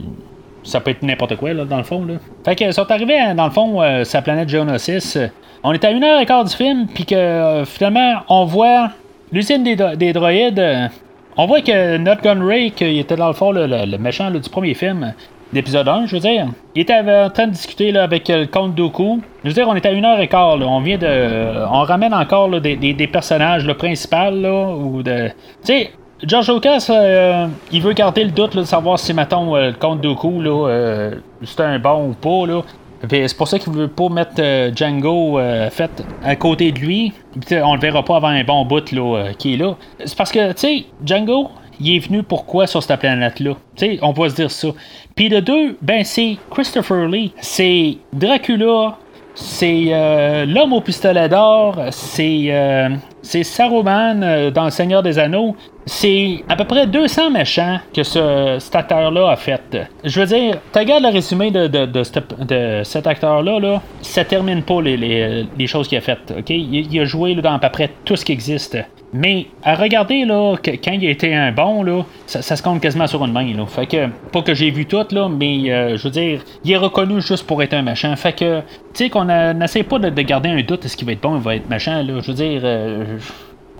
ça 0.62 0.80
peut 0.80 0.90
être 0.90 1.02
n'importe 1.02 1.36
quoi, 1.36 1.52
là, 1.54 1.64
dans 1.64 1.78
le 1.78 1.84
fond. 1.84 2.04
Là. 2.04 2.14
Fait 2.44 2.56
que 2.56 2.70
sont 2.72 2.90
arrivés, 2.90 3.18
dans 3.34 3.46
le 3.46 3.50
fond, 3.50 4.04
sa 4.04 4.22
planète 4.22 4.48
Geonosis. 4.48 5.18
On 5.64 5.72
est 5.72 5.84
à 5.84 5.90
une 5.90 6.02
heure 6.02 6.20
et 6.20 6.26
quart 6.26 6.44
du 6.44 6.54
film, 6.54 6.86
puis 6.92 7.04
que 7.04 7.62
finalement, 7.66 8.22
on 8.28 8.44
voit 8.44 8.90
l'usine 9.32 9.62
des, 9.62 9.76
des 9.96 10.12
droïdes. 10.12 10.90
on 11.36 11.46
voit 11.46 11.60
que 11.60 11.96
notre 11.98 12.28
Ray, 12.28 12.72
qui 12.72 12.98
était 12.98 13.16
dans 13.16 13.28
le 13.28 13.32
fond 13.32 13.52
le, 13.52 13.96
méchant 13.98 14.30
du 14.30 14.50
premier 14.50 14.74
film, 14.74 15.14
d'épisode 15.52 15.86
1, 15.86 16.06
je 16.06 16.16
veux 16.16 16.20
dire. 16.20 16.48
Il 16.74 16.82
était 16.82 16.98
en 16.98 17.30
train 17.30 17.46
de 17.46 17.52
discuter 17.52 17.92
là, 17.92 18.02
avec 18.02 18.28
le 18.28 18.46
comte 18.46 18.74
Dooku. 18.74 19.20
Je 19.44 19.48
veux 19.48 19.54
dire, 19.54 19.68
on 19.68 19.74
est 19.74 19.86
à 19.86 19.92
une 19.92 20.04
heure 20.04 20.18
et 20.20 20.28
quart. 20.28 20.56
On 20.60 20.80
vient 20.80 20.98
de. 20.98 21.66
On 21.70 21.82
ramène 21.82 22.14
encore 22.14 22.60
des, 22.60 22.76
des, 22.76 23.06
personnages 23.06 23.64
le 23.64 23.74
principal. 23.74 24.40
Là, 24.40 24.74
ou 24.74 25.02
de. 25.02 25.28
Tu 25.28 25.32
sais, 25.64 25.90
George 26.24 26.50
Lucas, 26.52 26.86
euh, 26.90 27.48
il 27.72 27.82
veut 27.82 27.92
garder 27.92 28.24
le 28.24 28.30
doute 28.30 28.56
de 28.56 28.62
savoir 28.62 28.98
si, 28.98 29.12
mettons, 29.12 29.56
euh, 29.56 29.68
le 29.68 29.72
comte 29.74 30.00
Dooku, 30.00 30.40
là, 30.40 30.68
euh, 30.68 31.14
c'est 31.44 31.60
un 31.60 31.78
bon 31.78 32.10
ou 32.10 32.12
pas. 32.14 32.46
Là. 32.46 32.62
C'est 33.10 33.36
pour 33.36 33.48
ça 33.48 33.58
qu'il 33.58 33.72
veut 33.72 33.88
pas 33.88 34.08
mettre 34.08 34.40
Django 34.74 35.38
fait 35.70 35.90
à 36.22 36.36
côté 36.36 36.72
de 36.72 36.78
lui. 36.78 37.12
on 37.50 37.74
le 37.74 37.80
verra 37.80 38.04
pas 38.04 38.16
avant 38.16 38.28
un 38.28 38.44
bon 38.44 38.64
bout 38.64 38.92
là, 38.92 39.32
qui 39.38 39.54
est 39.54 39.56
là. 39.56 39.76
C'est 40.04 40.16
parce 40.16 40.30
que, 40.30 40.52
tu 40.52 40.58
sais, 40.58 40.84
Django, 41.04 41.50
il 41.80 41.96
est 41.96 41.98
venu 41.98 42.22
pourquoi 42.22 42.66
sur 42.66 42.82
cette 42.82 43.00
planète-là? 43.00 43.54
Tu 43.76 43.86
sais, 43.86 43.98
on 44.02 44.12
peut 44.12 44.28
se 44.28 44.36
dire 44.36 44.50
ça. 44.50 44.68
Puis 45.16 45.28
le 45.28 45.40
2, 45.40 45.78
ben 45.82 46.04
c'est 46.04 46.36
Christopher 46.50 47.08
Lee. 47.08 47.32
C'est 47.40 47.96
Dracula, 48.12 48.96
c'est 49.34 49.86
euh, 49.88 50.44
l'homme 50.44 50.72
au 50.72 50.80
pistolet 50.80 51.28
d'or, 51.28 51.76
c'est 51.90 52.46
euh, 52.48 52.88
Saruman 53.22 54.22
euh, 54.22 54.50
dans 54.50 54.64
Le 54.64 54.70
Seigneur 54.70 55.02
des 55.02 55.18
Anneaux. 55.18 55.56
C'est 55.86 56.44
à 56.48 56.54
peu 56.54 56.64
près 56.64 56.86
200 56.86 57.30
méchants 57.30 57.78
que 57.94 58.02
ce, 58.02 58.56
cet 58.60 58.76
acteur-là 58.76 59.30
a 59.30 59.36
fait. 59.36 59.88
Je 60.04 60.20
veux 60.20 60.26
dire, 60.26 60.58
tu 60.72 60.78
regardes 60.78 61.02
le 61.02 61.08
résumé 61.08 61.50
de, 61.50 61.66
de, 61.66 62.82
cet 62.84 63.06
acteur-là, 63.06 63.58
là, 63.58 63.82
ça 64.00 64.24
termine 64.24 64.62
pas 64.62 64.80
les, 64.80 65.66
choses 65.66 65.88
qu'il 65.88 65.98
a 65.98 66.02
faites. 66.02 66.32
Il, 66.48 67.00
a 67.00 67.04
joué 67.04 67.34
dans 67.34 67.54
à 67.54 67.58
peu 67.58 67.68
près 67.70 67.90
tout 68.04 68.14
ce 68.14 68.24
qui 68.24 68.32
existe. 68.32 68.78
Mais 69.14 69.46
à 69.62 69.74
regarder, 69.74 70.24
là, 70.24 70.56
quand 70.64 70.92
il 70.92 71.06
a 71.06 71.10
été 71.10 71.34
un 71.34 71.52
bon, 71.52 71.82
là, 71.82 72.02
ça, 72.26 72.40
se 72.42 72.62
compte 72.62 72.80
quasiment 72.80 73.06
sur 73.06 73.22
une 73.24 73.32
main. 73.32 73.54
Là. 73.54 73.66
Fait 73.66 73.86
que, 73.86 74.08
pas 74.32 74.40
que 74.40 74.54
j'ai 74.54 74.70
vu 74.70 74.86
tout, 74.86 75.04
là, 75.10 75.28
mais 75.28 75.70
euh, 75.70 75.98
je 75.98 76.04
veux 76.04 76.10
dire, 76.10 76.42
il 76.64 76.72
est 76.72 76.76
reconnu 76.78 77.20
juste 77.20 77.46
pour 77.46 77.62
être 77.62 77.74
un 77.74 77.82
machin. 77.82 78.16
Fait 78.16 78.32
que, 78.32 78.60
tu 78.60 78.64
sais, 78.94 79.10
qu'on 79.10 79.24
n'essaie 79.26 79.82
pas 79.82 79.98
de, 79.98 80.08
garder 80.22 80.48
un 80.48 80.62
doute, 80.62 80.86
est-ce 80.86 80.96
qu'il 80.96 81.06
va 81.06 81.12
être 81.12 81.20
bon, 81.20 81.36
il 81.36 81.42
va 81.42 81.56
être 81.56 81.68
machin, 81.68 82.02
là. 82.02 82.20
Je 82.22 82.28
veux 82.28 82.36
dire, 82.36 82.62
euh, 82.64 83.18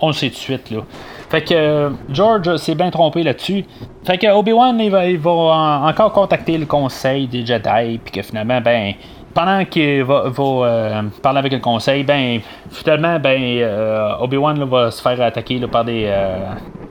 on 0.00 0.08
le 0.08 0.12
sait 0.12 0.28
tout 0.28 0.34
de 0.34 0.38
suite, 0.38 0.70
là. 0.70 0.80
Fait 1.30 1.42
que 1.42 1.92
George 2.10 2.56
s'est 2.56 2.74
bien 2.74 2.90
trompé 2.90 3.22
là-dessus. 3.22 3.64
Fait 4.04 4.18
que 4.18 4.26
Obi-Wan, 4.26 4.78
il 4.78 4.90
va, 4.90 5.80
encore 5.86 6.12
contacter 6.12 6.58
le 6.58 6.66
conseil 6.66 7.26
des 7.26 7.46
Jedi, 7.46 7.98
puis 8.04 8.12
que 8.12 8.20
finalement, 8.20 8.60
ben, 8.60 8.92
pendant 9.34 9.64
qu'il 9.64 10.02
va, 10.04 10.24
euh, 10.38 11.02
parler 11.22 11.38
avec 11.38 11.52
le 11.52 11.58
conseil, 11.58 12.02
ben 12.04 12.40
finalement, 12.70 13.18
ben 13.18 13.40
euh, 13.40 14.16
Obi-Wan 14.20 14.62
va 14.64 14.90
se 14.90 15.00
faire 15.00 15.20
attaquer 15.20 15.60
par 15.70 15.84
des 15.84 16.04
euh, 16.06 16.36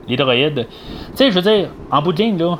les 0.08 0.18
droïdes. 0.18 0.68
Tu 0.68 1.18
sais, 1.18 1.32
je 1.32 1.36
veux 1.36 1.42
dire, 1.42 1.70
en 1.92 2.02
bout 2.02 2.14
de 2.14 2.22
ligne, 2.22 2.38
là, 2.38 2.58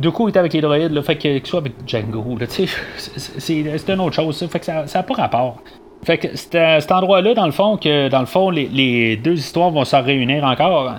il 0.00 0.28
était 0.28 0.38
avec 0.38 0.52
les 0.52 0.60
droïdes, 0.60 0.92
là, 0.92 1.02
fait 1.02 1.16
qu'il 1.16 1.44
soit 1.46 1.60
avec 1.60 1.72
Django, 1.86 2.36
tu 2.40 2.46
sais, 2.46 2.66
c'est 3.38 3.88
une 3.88 4.00
autre 4.00 4.14
chose, 4.14 4.36
ça, 4.36 4.48
fait 4.48 4.60
que 4.60 4.66
ça 4.66 4.84
n'a 4.94 5.02
pas 5.02 5.14
rapport. 5.14 5.56
Fait 6.04 6.18
que 6.18 6.28
c'est 6.34 6.56
à 6.56 6.80
cet 6.80 6.92
endroit-là, 6.92 7.34
dans 7.34 7.46
le 7.46 7.52
fond, 7.52 7.76
que 7.76 8.08
dans 8.08 8.20
le 8.20 8.26
fond, 8.26 8.50
les, 8.50 9.16
deux 9.16 9.38
histoires 9.38 9.70
vont 9.70 9.84
se 9.84 9.96
réunir 9.96 10.44
encore. 10.44 10.92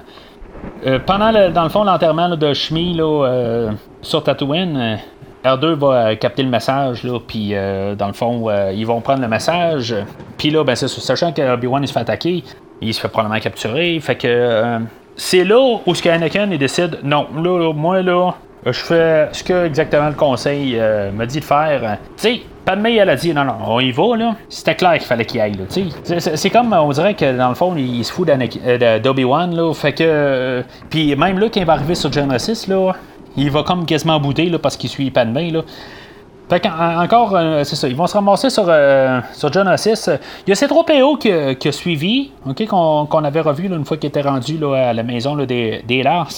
pendant, 1.06 1.32
le, 1.32 1.52
dans 1.52 1.64
le 1.64 1.70
fond, 1.70 1.84
l'enterrement 1.84 2.36
de 2.36 2.54
Shmi 2.54 2.96
là, 2.96 3.70
sur 4.02 4.24
Tatooine, 4.24 5.00
R2 5.46 5.74
va 5.74 5.88
euh, 5.88 6.16
capter 6.16 6.42
le 6.42 6.50
message, 6.50 7.04
là, 7.04 7.20
puis 7.26 7.52
euh, 7.54 7.94
dans 7.96 8.08
le 8.08 8.14
fond, 8.14 8.50
euh, 8.50 8.72
ils 8.74 8.86
vont 8.86 9.00
prendre 9.00 9.22
le 9.22 9.28
message. 9.28 9.96
Puis 10.38 10.50
là, 10.50 10.64
ben, 10.64 10.76
sachant 10.76 11.32
que 11.32 11.54
Obi-Wan 11.54 11.84
il 11.84 11.88
se 11.88 11.94
fait 11.94 12.00
attaquer, 12.00 12.44
il 12.82 12.94
se 12.94 13.00
fait 13.00 13.08
probablement 13.08 13.40
capturer. 13.40 14.00
Fait 14.00 14.16
que 14.16 14.80
c'est 15.16 15.44
là 15.44 15.80
où 15.86 15.96
ce 15.96 16.10
Anakin 16.10 16.50
il 16.52 16.58
décide 16.58 17.00
non, 17.04 17.28
là, 17.36 17.72
moi 17.74 18.02
là, 18.02 18.34
je 18.66 18.72
fais 18.72 19.30
ce 19.32 19.44
que 19.44 19.66
exactement 19.66 20.10
le 20.10 20.16
conseil 20.16 20.76
me 20.76 21.26
dit 21.26 21.40
de 21.40 21.46
faire. 21.46 22.00
Tu 22.18 22.24
sais, 22.24 22.42
Padmé, 22.66 22.96
elle 22.96 23.12
a 23.12 23.16
dit 23.16 23.32
non, 23.34 23.46
non, 23.46 23.56
on 23.68 23.80
y 23.80 23.92
va, 23.92 24.18
là. 24.18 24.36
C'était 24.50 24.76
clair 24.76 24.94
qu'il 24.94 25.08
fallait 25.08 25.26
qu'il 25.26 25.40
aille, 25.40 25.54
là. 25.54 25.66
C'est 26.18 26.50
comme, 26.50 26.74
on 26.74 26.90
dirait 26.90 27.14
que 27.14 27.38
dans 27.38 27.50
le 27.50 27.56
fond, 27.56 27.76
il 27.78 28.04
se 28.04 28.12
fout 28.12 28.28
d'Obi-Wan, 28.28 29.56
là. 29.56 29.74
Fait 29.74 29.94
que. 29.94 30.64
Puis 30.90 31.16
même 31.16 31.38
là, 31.38 31.48
quand 31.54 31.60
il 31.60 31.66
va 31.66 31.74
arriver 31.74 31.96
sur 31.96 32.12
Genesis, 32.12 32.68
là, 32.68 32.94
il 33.38 33.52
va 33.52 33.64
comme 33.64 33.86
quasiment 33.86 34.20
bouder 34.20 34.50
là, 34.50 34.60
parce 34.60 34.78
qu'il 34.78 34.90
suit 34.90 35.12
pas. 35.12 35.26
Fait 36.50 36.62
encore, 36.68 37.36
euh, 37.36 37.64
c'est 37.64 37.76
ça, 37.76 37.88
ils 37.88 37.96
vont 37.96 38.06
se 38.06 38.14
ramasser 38.14 38.50
sur, 38.50 38.66
euh, 38.68 39.20
sur 39.34 39.52
Genesis. 39.52 40.10
Il 40.46 40.50
y 40.50 40.52
a 40.52 40.56
ces 40.56 40.68
trois 40.68 40.86
PO 40.86 41.18
qui, 41.18 41.32
a 41.32 41.72
suivi, 41.72 42.32
ok, 42.46 42.68
qu'on, 42.68 43.24
avait 43.24 43.42
revu 43.42 43.66
une 43.66 43.84
fois 43.84 43.98
qu'il 43.98 44.10
était 44.10 44.22
rendu 44.22 44.58
là, 44.58 44.90
à 44.90 44.94
la 44.94 45.04
maison 45.04 45.36
des, 45.36 45.84
des 45.88 46.04
Lars. 46.04 46.30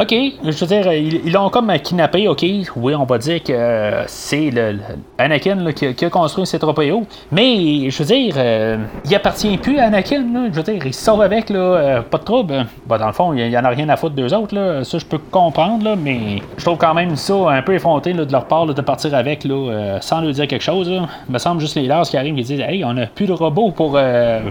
OK, 0.00 0.14
je 0.44 0.64
veux 0.64 0.66
dire, 0.66 0.90
ils 0.94 1.30
l'ont 1.30 1.50
comme 1.50 1.70
kidnappé, 1.78 2.26
OK. 2.26 2.42
Oui, 2.76 2.94
on 2.94 3.04
va 3.04 3.18
dire 3.18 3.42
que 3.42 4.02
c'est 4.06 4.50
le, 4.50 4.78
Anakin 5.18 5.72
qui, 5.72 6.04
a 6.04 6.08
construit 6.08 6.46
ces 6.46 6.58
tropéos. 6.58 7.02
Mais, 7.30 7.90
je 7.90 7.98
veux 7.98 8.06
dire, 8.06 8.32
euh, 8.38 8.78
il 9.04 9.14
appartient 9.14 9.58
plus 9.58 9.78
à 9.78 9.88
Anakin, 9.88 10.24
Je 10.50 10.56
veux 10.56 10.62
dire, 10.62 10.86
il 10.86 10.94
sauve 10.94 11.20
avec, 11.20 11.50
là, 11.50 11.58
euh, 11.58 12.00
pas 12.00 12.16
de 12.16 12.24
trouble. 12.24 12.64
Bah, 12.86 12.96
dans 12.96 13.08
le 13.08 13.12
fond, 13.12 13.34
il 13.34 13.46
y, 13.46 13.58
en 13.58 13.64
a 13.64 13.68
rien 13.68 13.90
à 13.90 13.96
foutre 13.98 14.14
d'eux 14.14 14.32
autres, 14.32 14.54
là. 14.54 14.84
Ça, 14.84 14.96
je 14.96 15.04
peux 15.04 15.18
comprendre, 15.18 15.84
là, 15.84 15.96
mais 15.96 16.40
je 16.56 16.64
trouve 16.64 16.78
quand 16.78 16.94
même 16.94 17.14
ça 17.16 17.34
un 17.50 17.60
peu 17.60 17.74
effronté 17.74 18.14
de 18.14 18.32
leur 18.32 18.46
part 18.46 18.64
de 18.64 18.80
partir 18.80 19.14
avec, 19.14 19.39
euh, 19.46 19.98
sans 20.00 20.20
leur 20.20 20.32
dire 20.32 20.46
quelque 20.46 20.62
chose. 20.62 20.88
Il 20.88 21.32
me 21.32 21.38
semble 21.38 21.60
juste 21.60 21.76
les 21.76 21.86
Lars 21.86 22.04
qui 22.04 22.16
arrivent 22.16 22.38
et 22.38 22.42
disent 22.42 22.60
Hey, 22.60 22.84
on 22.84 22.96
a 22.96 23.06
plus 23.06 23.26
de 23.26 23.32
robots 23.32 23.70
pour 23.70 23.98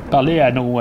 parler 0.10 0.40
à 0.40 0.52
nos 0.52 0.80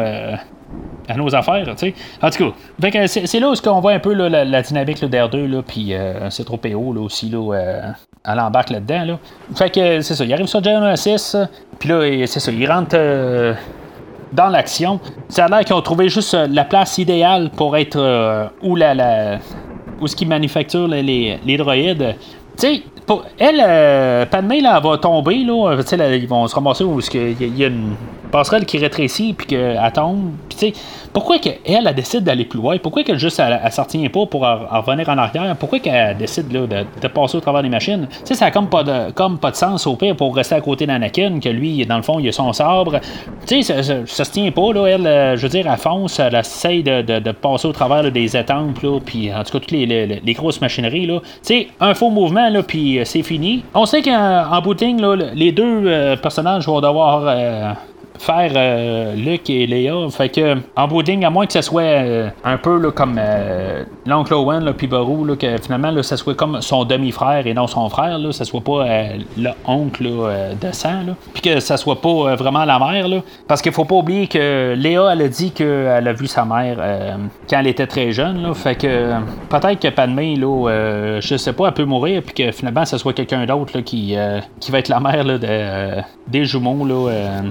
à 1.09 1.15
nos 1.15 1.35
affaires, 1.35 1.65
tu 1.65 1.77
sais. 1.77 1.95
En 2.23 2.31
tout 2.31 2.53
cas, 2.91 3.07
c'est, 3.07 3.41
là 3.41 3.51
où 3.51 3.69
on 3.69 3.81
voit 3.81 3.93
un 3.93 3.99
peu 3.99 4.13
la, 4.13 4.63
dynamique 4.63 5.03
d'R2, 5.03 5.63
puis 5.63 5.95
euh, 5.95 6.29
c'est 6.31 6.45
trop 6.45 6.59
PO 6.59 6.93
là, 6.93 7.01
aussi, 7.01 7.31
là, 7.31 7.55
euh, 7.55 7.81
elle 8.25 8.41
embarque 8.41 8.71
là-dedans. 8.71 9.05
Là. 9.05 9.19
Fait 9.57 9.71
que 9.71 10.01
c'est 10.03 10.15
ça, 10.15 10.25
il 10.25 10.33
arrive 10.33 10.47
sur 10.47 10.63
Genesis, 10.63 11.35
puis 11.79 11.89
là, 11.89 12.27
c'est 12.27 12.41
ça, 12.41 12.53
il 12.53 12.71
rentre 12.71 12.95
euh, 12.95 13.55
dans 14.33 14.49
l'action. 14.49 15.01
Ça 15.29 15.47
a 15.47 15.49
l'air 15.49 15.65
qu'ils 15.65 15.75
ont 15.75 15.83
trouvé 15.83 16.11
juste 16.11 16.35
la 16.35 16.65
place 16.65 16.99
idéale 16.99 17.51
pour 17.57 17.77
être 17.77 18.51
où 18.63 18.77
la, 18.77 18.95
la 18.95 19.39
où 20.01 20.07
ce 20.07 20.15
qui 20.15 20.27
manufacture 20.27 20.87
les, 20.87 21.41
les 21.45 21.57
droïdes. 21.57 22.15
Tu 22.57 22.67
sais, 22.67 22.83
elle, 23.39 23.63
euh, 23.65 24.25
là, 24.61 24.77
elle 24.77 24.83
va 24.83 24.99
tomber, 24.99 25.45
là. 25.45 25.77
ils 25.77 26.29
vont 26.29 26.47
se 26.47 26.55
ramasser 26.55 26.85
où 26.85 27.01
il 27.15 27.59
y, 27.59 27.65
a 27.65 27.69
une 27.69 27.95
passerelle 28.31 28.67
qui 28.67 28.79
rétrécit 28.79 29.33
puis 29.33 29.47
qu'elle 29.47 29.93
tombe. 29.95 30.33
Puis, 30.49 30.75
pourquoi 31.19 31.41
qu'elle, 31.41 31.59
elle, 31.65 31.95
décide 31.97 32.23
d'aller 32.23 32.45
plus 32.45 32.61
loin? 32.61 32.79
Pourquoi 32.79 33.03
qu'elle 33.03 33.19
juste, 33.19 33.41
elle, 33.41 33.61
elle 33.61 33.73
s'en 33.73 33.83
pas 33.83 34.27
pour 34.27 34.43
revenir 34.43 35.09
en 35.09 35.19
arrière? 35.19 35.57
Pourquoi 35.59 35.81
qu'elle 35.81 36.17
décide 36.17 36.53
là, 36.53 36.61
de, 36.67 37.09
passer 37.09 37.37
au 37.37 37.41
travers 37.41 37.61
des 37.65 37.69
machines? 37.69 38.07
Tu 38.25 38.37
ça 38.37 38.47
a 38.47 38.51
comme 38.53 38.69
pas, 38.69 38.85
de, 38.85 39.11
comme 39.11 39.37
pas 39.37 39.51
de 39.51 39.57
sens 39.57 39.85
au 39.89 39.97
pire 39.97 40.15
pour 40.15 40.37
rester 40.37 40.55
à 40.55 40.61
côté 40.61 40.87
d'Anakin, 40.87 41.41
que 41.41 41.49
lui, 41.49 41.85
dans 41.85 41.97
le 41.97 42.03
fond, 42.03 42.21
il 42.21 42.29
a 42.29 42.33
son 42.33 42.53
sabre. 42.53 43.01
Tu 43.49 43.65
sais, 43.65 43.83
ça, 43.83 44.05
ça, 44.07 44.25
se 44.25 44.31
tient 44.31 44.53
pas, 44.53 44.73
là. 44.73 44.87
Elle, 44.87 45.07
euh, 45.09 45.37
je 45.37 45.43
veux 45.43 45.49
dire, 45.49 45.69
elle 45.69 45.77
fonce, 45.77 46.21
elle 46.21 46.37
essaye 46.37 46.85
de, 46.85 47.33
passer 47.33 47.67
au 47.67 47.73
travers 47.73 48.13
des 48.13 48.37
étampes, 48.37 48.81
là, 48.81 49.01
puis 49.05 49.35
en 49.35 49.43
tout 49.43 49.51
cas, 49.53 49.59
toutes 49.59 49.73
les, 49.73 49.87
les, 49.87 50.33
grosses 50.35 50.61
machineries, 50.61 51.07
là. 51.07 51.19
Tu 51.19 51.27
sais, 51.43 51.67
un 51.81 51.95
faux 51.95 52.11
mouvement, 52.11 52.49
là, 52.49 52.63
puis 52.63 53.01
euh, 53.01 53.05
c'est 53.05 53.25
fini. 53.25 53.65
On 53.75 53.87
sait 53.87 54.03
qu'en 54.03 54.61
bout 54.63 54.81
les 55.35 55.51
deux 55.51 55.83
euh, 55.85 56.15
personnages 56.15 56.67
vont 56.69 56.81
devoir 56.81 57.77
faire 58.19 58.53
euh, 58.55 59.15
Luke 59.15 59.49
et 59.51 59.67
Léa. 59.67 59.95
Fait 60.11 60.29
que, 60.29 60.57
en 60.77 60.89
bout 60.89 61.03
à 61.09 61.31
moins 61.31 61.47
que 61.47 61.53
ce 61.53 61.63
soit 61.63 61.83
euh, 61.83 62.29
un 62.45 62.57
peu 62.57 62.91
comme 62.91 63.17
euh, 63.19 63.85
l'oncle 64.07 64.35
Owen, 64.35 64.73
puis 64.75 64.87
Barou, 64.87 65.25
là, 65.25 65.37
que 65.37 65.57
finalement, 65.59 65.91
là, 65.91 66.03
ça 66.03 66.17
soit 66.17 66.35
comme 66.35 66.61
son 66.61 66.85
demi-frère 66.85 67.47
et 67.47 67.55
non 67.55 67.67
son 67.67 67.89
frère, 67.89 68.19
là, 68.19 68.33
ça 68.33 68.45
soit 68.45 68.61
pas 68.61 68.85
l'oncle 69.37 70.05
de 70.61 70.73
sang, 70.73 71.05
puis 71.33 71.43
que 71.43 71.61
ça 71.61 71.77
soit 71.77 72.01
pas 72.01 72.35
vraiment 72.35 72.65
la 72.65 72.79
mère. 72.79 73.09
Là, 73.09 73.19
parce 73.47 73.63
qu'il 73.63 73.73
faut 73.73 73.85
pas 73.85 73.97
oublier 73.97 74.27
que 74.27 74.75
Léa, 74.77 75.11
elle 75.13 75.23
a 75.23 75.29
dit 75.29 75.51
qu'elle 75.53 76.07
a 76.09 76.13
vu 76.13 76.27
sa 76.27 76.45
mère 76.45 76.79
quand 77.49 77.59
elle 77.59 77.67
était 77.67 77.87
très 77.87 78.13
jeune. 78.13 78.43
Là, 78.43 78.55
fait 78.55 78.77
que 78.77 79.15
peut-être 79.49 79.81
que 79.81 79.89
Padmé, 79.89 80.37
là, 80.37 81.21
je 81.21 81.37
sais 81.37 81.53
pas, 81.53 81.69
elle 81.69 81.75
peut 81.75 81.85
mourir, 81.85 82.23
puis 82.23 82.35
que 82.35 82.53
finalement, 82.53 82.85
ça 82.85 82.99
soit 82.99 83.13
quelqu'un 83.13 83.47
d'autre 83.47 83.81
qui, 83.81 84.17
qui 84.61 84.71
va 84.71 84.79
être 84.79 84.89
la 84.89 85.01
mère 85.01 85.25
là, 85.25 85.39
de, 85.39 86.03
des 86.29 86.45
jumeaux. 86.45 86.85
Là, 86.85 87.43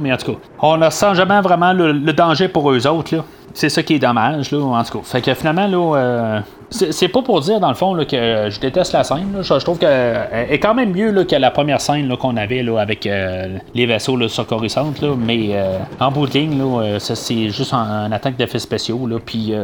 mais 0.00 0.12
en 0.12 0.16
tout 0.16 0.32
cas, 0.32 0.38
on 0.60 0.76
ne 0.76 0.90
sent 0.90 1.14
jamais 1.14 1.40
vraiment 1.40 1.72
le, 1.72 2.12
danger 2.12 2.48
pour 2.48 2.70
eux 2.70 2.86
autres. 2.86 3.14
Là. 3.16 3.24
C'est 3.54 3.70
ça 3.70 3.82
qui 3.82 3.94
est 3.94 3.98
dommage, 3.98 4.50
là, 4.50 4.58
en 4.58 4.84
tout 4.84 4.98
cas. 4.98 5.04
Fait 5.04 5.22
que 5.22 5.32
finalement, 5.32 5.66
là, 5.66 5.96
euh, 5.96 6.40
c'est 6.68 7.08
pas 7.08 7.22
pour 7.22 7.40
dire, 7.40 7.58
dans 7.58 7.70
le 7.70 7.74
fond, 7.74 7.94
là, 7.94 8.04
que 8.04 8.50
je 8.50 8.60
déteste 8.60 8.92
la 8.92 9.02
scène. 9.02 9.28
Je, 9.40 9.54
trouve 9.54 9.78
qu'elle 9.78 10.28
est 10.50 10.58
quand 10.58 10.74
même 10.74 10.92
mieux 10.92 11.10
là, 11.10 11.24
que 11.24 11.36
la 11.36 11.50
première 11.50 11.80
scène 11.80 12.14
qu'on 12.18 12.36
avait 12.36 12.62
là, 12.62 12.78
avec 12.78 13.06
euh, 13.06 13.56
les 13.74 13.86
vaisseaux 13.86 14.16
là, 14.16 14.28
secourissantes. 14.28 15.00
Là, 15.00 15.14
mais 15.18 15.50
euh, 15.52 15.78
en 16.00 16.10
bout 16.10 16.26
de 16.26 16.32
ligne, 16.34 16.58
là, 16.58 16.98
c'est 16.98 17.48
juste 17.48 17.72
un, 17.72 18.12
attaque 18.12 18.36
d'effets 18.36 18.58
spéciaux. 18.58 19.08
Puis 19.24 19.54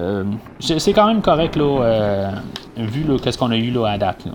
c'est 0.61 0.93
quand 0.95 1.07
même 1.07 1.21
correct, 1.21 1.57
là, 1.57 2.31
vu 2.79 3.05
qu'est-ce 3.23 3.37
qu'on 3.37 3.51
a 3.51 3.57
eu 3.57 3.71
là, 3.71 3.89
à 3.89 3.99
date. 3.99 4.25
Là. 4.25 4.33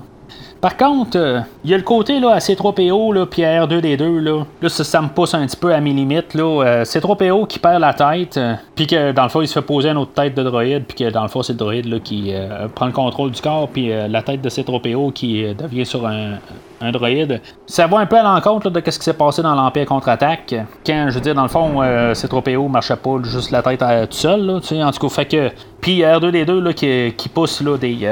Par 0.59 0.75
contre, 0.75 1.17
euh, 1.17 1.39
il 1.63 1.69
y 1.69 1.73
a 1.73 1.77
le 1.77 1.83
côté 1.83 2.19
là, 2.19 2.31
à 2.31 2.39
C3PO, 2.39 3.13
là, 3.13 3.25
puis 3.25 3.43
à 3.43 3.65
R2D2, 3.65 4.19
là, 4.19 4.43
là 4.61 4.69
ça, 4.69 5.01
me 5.01 5.09
pousse 5.09 5.33
un 5.33 5.45
petit 5.45 5.57
peu 5.57 5.73
à 5.73 5.79
mes 5.79 5.93
limites. 5.93 6.33
Là. 6.33 6.63
Euh, 6.63 6.83
C3PO 6.83 7.47
qui 7.47 7.59
perd 7.59 7.79
la 7.79 7.93
tête, 7.93 8.37
euh, 8.37 8.55
puis 8.75 8.87
que 8.87 9.11
dans 9.11 9.23
le 9.23 9.29
fond, 9.29 9.41
il 9.41 9.47
se 9.47 9.53
fait 9.53 9.61
poser 9.61 9.89
une 9.89 9.97
autre 9.97 10.13
tête 10.13 10.35
de 10.35 10.43
droïde, 10.43 10.85
puis 10.87 10.97
que 10.97 11.11
dans 11.11 11.21
le 11.21 11.27
fond, 11.27 11.43
c'est 11.43 11.53
le 11.53 11.59
droïde 11.59 11.85
là, 11.85 11.99
qui 11.99 12.33
prend 12.73 12.87
le 12.87 12.91
contrôle 12.91 13.31
du 13.31 13.41
corps, 13.41 13.67
puis 13.67 13.89
la 13.89 14.21
tête 14.21 14.41
de 14.41 14.49
C3PO 14.49 15.11
qui 15.13 15.43
devient 15.53 15.85
sur 15.85 16.05
un, 16.07 16.37
un 16.81 16.91
droïde. 16.91 17.41
Ça 17.65 17.87
va 17.87 17.99
un 17.99 18.05
peu 18.05 18.17
à 18.17 18.23
l'encontre 18.23 18.69
de 18.69 18.79
ce 18.89 18.97
qui 18.97 19.05
s'est 19.05 19.13
passé 19.13 19.41
dans 19.41 19.55
l'Empire 19.55 19.85
contre-attaque. 19.85 20.55
Quand, 20.85 21.07
je 21.09 21.15
veux 21.15 21.21
dire, 21.21 21.35
dans 21.35 21.43
le 21.43 21.47
fond, 21.47 21.81
C3PO 21.81 22.69
marchait 22.69 22.95
pas 22.95 23.17
juste 23.23 23.51
la 23.51 23.61
tête 23.61 23.81
à, 23.81 24.05
tout 24.07 24.17
seul, 24.17 24.45
là, 24.45 24.55
en 24.55 24.91
tout 24.91 24.99
cas, 24.99 25.09
fait 25.09 25.25
que. 25.25 25.49
Puis 25.81 26.01
R2D2 26.01 26.59
là, 26.59 26.73
qui, 26.73 27.13
qui 27.15 27.29
pousse 27.29 27.61
là, 27.61 27.77
des, 27.77 28.07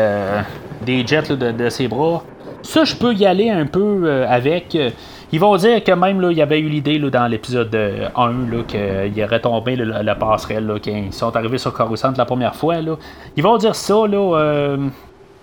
des 0.86 1.05
jets 1.05 1.36
de, 1.36 1.51
de, 1.51 1.70
ses 1.70 1.88
bras. 1.88 2.24
Ça, 2.61 2.84
je 2.84 2.95
peux 2.95 3.13
y 3.13 3.26
aller 3.26 3.49
un 3.49 3.66
peu 3.66 4.01
euh, 4.05 4.26
avec. 4.28 4.76
Euh, 4.76 4.89
Ils 5.32 5.39
vont 5.39 5.55
dire 5.55 5.84
que 5.84 5.91
même 5.91 6.22
là, 6.22 6.32
il 6.32 6.38
y 6.38 6.41
avait 6.41 6.59
eu 6.59 6.68
l'idée 6.70 6.97
dans 6.99 7.28
l'épisode 7.28 7.76
1 8.16 8.63
qu'il 8.68 9.24
aurait 9.24 9.41
tombé 9.41 9.76
la 9.76 10.16
passerelle 10.16 10.66
là, 10.66 10.76
ils 10.86 11.13
sont 11.13 11.36
arrivés 11.36 11.57
sur 11.57 11.74
Coruscant 11.74 12.13
la 12.18 12.26
première 12.26 12.55
fois. 12.55 12.82
Là. 12.82 12.95
Ils 13.36 13.43
vont 13.43 13.57
dire 13.57 13.76
ça, 13.76 14.07
là, 14.07 14.38
euh, 14.38 14.78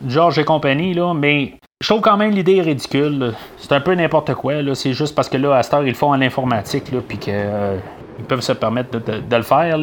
George 0.06 0.38
et 0.38 0.44
compagnie, 0.44 0.94
là, 0.94 1.14
mais 1.14 1.54
je 1.82 1.88
trouve 1.88 2.00
quand 2.00 2.16
même 2.16 2.30
l'idée 2.30 2.60
ridicule. 2.60 3.34
C'est 3.58 3.72
un 3.72 3.80
peu 3.80 3.92
n'importe 3.94 4.34
quoi. 4.34 4.54
C'est 4.74 4.92
juste 4.92 5.16
parce 5.16 5.28
que 5.28 5.36
là, 5.36 5.56
à 5.56 5.62
cette 5.64 5.74
heure, 5.74 5.82
ils 5.82 5.88
le 5.88 5.94
font 5.94 6.12
en 6.12 6.20
informatique, 6.20 6.84
puis 7.08 7.18
qu'ils 7.18 7.34
euh, 7.34 7.76
peuvent 8.28 8.40
se 8.40 8.52
permettre 8.52 9.00
de, 9.00 9.36
le 9.36 9.42
faire. 9.42 9.76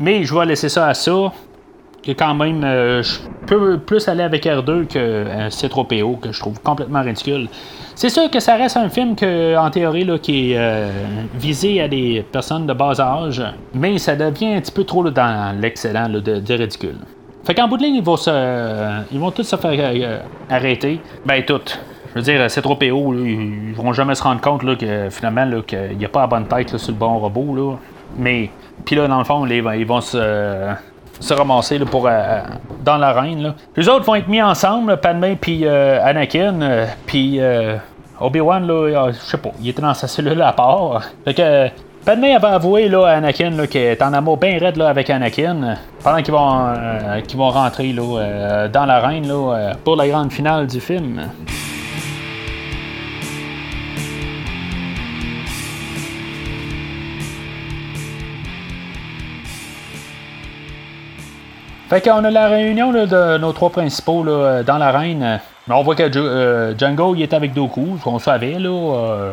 Mais 0.00 0.24
je 0.24 0.34
vais 0.34 0.46
laisser 0.46 0.70
ça 0.70 0.88
à 0.88 0.94
ça. 0.94 1.32
Que 2.02 2.12
quand 2.12 2.34
même, 2.34 2.64
euh, 2.64 3.02
je 3.02 3.18
peux 3.46 3.78
plus 3.78 4.08
aller 4.08 4.22
avec 4.22 4.46
R2 4.46 4.86
que 4.86 5.48
C3PO, 5.48 6.20
que 6.20 6.32
je 6.32 6.40
trouve 6.40 6.58
complètement 6.60 7.02
ridicule. 7.02 7.48
C'est 7.94 8.10
sûr 8.10 8.30
que 8.30 8.40
ça 8.40 8.54
reste 8.54 8.78
un 8.78 8.88
film 8.88 9.14
que, 9.14 9.56
en 9.58 9.70
théorie 9.70 10.04
là, 10.04 10.18
qui 10.18 10.52
est 10.52 10.58
euh, 10.58 10.88
visé 11.34 11.82
à 11.82 11.88
des 11.88 12.24
personnes 12.32 12.66
de 12.66 12.72
bas 12.72 12.98
âge, 12.98 13.42
mais 13.74 13.98
ça 13.98 14.14
devient 14.16 14.54
un 14.54 14.60
petit 14.60 14.72
peu 14.72 14.84
trop 14.84 15.10
dans 15.10 15.60
l'excellent 15.60 16.08
de 16.08 16.54
ridicule. 16.54 16.96
Fait 17.46 17.54
qu'en 17.54 17.68
bout 17.68 17.76
de 17.76 17.84
ligne, 17.84 17.94
ils 17.94 18.02
vont, 18.02 18.16
se, 18.16 19.04
ils 19.12 19.20
vont 19.20 19.30
tous 19.30 19.44
se 19.44 19.54
faire 19.54 19.70
euh, 19.72 20.18
arrêter. 20.50 21.00
Ben, 21.24 21.44
toutes. 21.44 21.78
Je 22.10 22.14
veux 22.18 22.22
dire, 22.22 22.50
c'est 22.50 22.60
trop 22.60 22.74
PO. 22.74 23.14
ils 23.14 23.72
vont 23.72 23.92
jamais 23.92 24.16
se 24.16 24.22
rendre 24.24 24.40
compte 24.40 24.64
là, 24.64 24.74
que 24.74 25.10
finalement, 25.10 25.62
qu'il 25.62 25.96
n'y 25.96 26.04
a 26.04 26.08
pas 26.08 26.22
la 26.22 26.26
bonne 26.26 26.48
tête 26.48 26.76
sur 26.76 26.90
le 26.90 26.98
bon 26.98 27.18
robot. 27.18 27.54
Là. 27.54 27.76
Mais, 28.18 28.50
puis 28.84 28.96
là, 28.96 29.06
dans 29.06 29.18
le 29.18 29.24
fond, 29.24 29.46
ils 29.46 29.86
vont 29.86 30.00
se, 30.00 30.72
se 31.20 31.34
ramasser 31.34 31.78
pour, 31.78 32.08
euh, 32.08 32.40
dans 32.84 32.96
l'arène. 32.96 33.54
Les 33.76 33.88
autres 33.88 34.04
vont 34.04 34.16
être 34.16 34.28
mis 34.28 34.42
ensemble, 34.42 34.96
Padmé 34.96 35.38
puis 35.40 35.66
euh, 35.66 36.04
Anakin. 36.04 36.86
puis 37.06 37.38
Obi-Wan, 38.18 38.66
là, 38.66 39.12
je 39.12 39.18
sais 39.18 39.38
pas, 39.38 39.50
il 39.60 39.68
était 39.68 39.82
dans 39.82 39.94
sa 39.94 40.08
cellule 40.08 40.42
à 40.42 40.52
part. 40.52 41.02
Fait 41.24 41.34
que 41.34 41.68
Padmé 42.06 42.36
avait 42.36 42.46
avoué 42.46 42.88
là, 42.88 43.04
à 43.06 43.16
Anakin 43.16 43.66
qu'il 43.66 43.80
est 43.80 44.00
en 44.00 44.12
amour 44.12 44.36
bien 44.36 44.60
raide 44.60 44.76
là, 44.76 44.88
avec 44.88 45.10
Anakin 45.10 45.76
pendant 46.04 46.22
qu'ils 46.22 46.32
vont, 46.32 46.68
euh, 46.68 47.20
vont 47.34 47.50
rentrer 47.50 47.92
là, 47.92 48.02
euh, 48.02 48.68
dans 48.68 48.86
l'arène 48.86 49.26
là, 49.26 49.72
pour 49.82 49.96
la 49.96 50.06
grande 50.06 50.32
finale 50.32 50.68
du 50.68 50.78
film. 50.78 51.28
Fait 61.88 62.00
qu'on 62.00 62.22
a 62.22 62.30
la 62.30 62.46
réunion 62.46 62.92
de 62.92 63.38
nos 63.38 63.52
trois 63.52 63.70
principaux 63.70 64.22
là, 64.22 64.62
dans 64.62 64.78
l'arène. 64.78 65.40
On 65.68 65.82
voit 65.82 65.96
que 65.96 66.04
euh, 66.16 66.78
Django 66.78 67.16
il 67.16 67.22
est 67.22 67.34
avec 67.34 67.52
Doku, 67.52 67.98
qu'on 68.04 68.20
savait 68.20 68.60
là. 68.60 69.32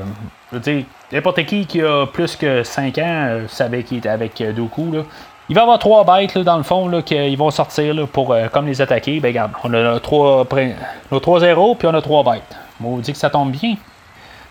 Je 0.54 0.58
veux 0.58 0.64
dire, 0.64 0.86
N'importe 1.14 1.46
qui 1.46 1.68
qui 1.68 1.80
a 1.80 2.08
plus 2.08 2.36
que 2.36 2.64
5 2.64 2.98
ans 2.98 3.02
euh, 3.06 3.48
savait 3.48 3.84
qu'il 3.84 4.00
était 4.00 4.10
avec 4.10 4.42
euh, 4.42 4.52
Doku. 4.52 4.92
Là. 4.92 5.04
Il 5.48 5.54
va 5.54 5.62
y 5.62 5.64
avoir 5.64 5.78
trois 5.78 6.04
bêtes 6.04 6.40
dans 6.40 6.58
le 6.58 6.64
fond 6.64 6.88
là, 6.88 7.04
qui 7.04 7.36
vont 7.36 7.52
sortir 7.52 8.08
pour 8.08 8.34
euh, 8.34 8.48
comme 8.48 8.66
les 8.66 8.82
attaquer. 8.82 9.20
Ben 9.20 9.28
regarde, 9.28 9.52
on 9.64 9.72
a 9.76 10.00
trois, 10.00 10.48
nos 11.12 11.20
trois 11.20 11.40
zéros 11.40 11.76
puis 11.76 11.88
on 11.88 11.94
a 11.94 12.02
trois 12.02 12.24
bêtes. 12.24 12.58
On 12.84 12.98
dit 12.98 13.12
que 13.12 13.18
ça 13.20 13.30
tombe 13.30 13.52
bien. 13.52 13.76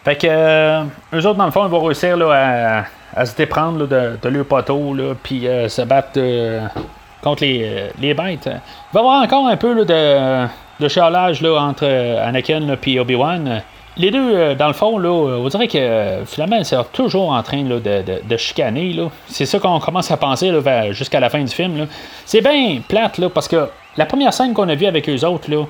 Fait 0.04 0.16
que 0.16 0.84
eux 1.14 1.26
autres 1.26 1.34
dans 1.34 1.46
le 1.46 1.50
fond 1.50 1.64
ils 1.64 1.70
vont 1.70 1.82
réussir 1.82 2.16
là, 2.16 2.84
à, 3.16 3.26
se 3.26 3.36
déprendre 3.36 3.88
de, 3.88 4.28
leur 4.28 4.44
poteau 4.44 4.94
puis 5.22 5.46
se 5.68 5.82
battre 5.82 6.20
contre 7.22 7.42
les, 7.42 7.90
les, 8.00 8.14
bêtes. 8.14 8.46
Il 8.46 8.94
va 8.94 9.00
y 9.00 9.02
avoir 9.02 9.22
encore 9.22 9.46
un 9.46 9.56
peu 9.56 9.84
de, 9.84 10.46
de 10.80 10.88
charlage 10.88 11.44
entre 11.44 11.86
Anakin 11.86 12.76
et 12.84 13.00
Obi-Wan 13.00 13.62
les 13.96 14.10
deux, 14.10 14.34
euh, 14.34 14.54
dans 14.54 14.68
le 14.68 14.72
fond, 14.72 14.98
là, 14.98 15.10
on 15.10 15.48
dirait 15.48 15.68
que 15.68 15.78
euh, 15.78 16.24
finalement, 16.24 16.62
c'est 16.64 16.76
toujours 16.92 17.30
en 17.30 17.42
train 17.42 17.62
de, 17.62 17.78
de, 17.78 18.36
chicaner. 18.36 18.96
C'est 19.26 19.46
ça 19.46 19.58
qu'on 19.58 19.80
commence 19.80 20.10
à 20.10 20.16
penser 20.16 20.50
jusqu'à 20.92 21.20
la 21.20 21.28
fin 21.28 21.42
du 21.42 21.52
film. 21.52 21.86
C'est 22.24 22.40
bien 22.40 22.80
plate 22.86 23.18
là, 23.18 23.28
parce 23.28 23.48
que 23.48 23.68
la 23.96 24.06
première 24.06 24.32
scène 24.32 24.54
qu'on 24.54 24.68
a 24.68 24.74
vue 24.74 24.86
avec 24.86 25.08
eux 25.08 25.24
autres, 25.26 25.50
là, 25.50 25.64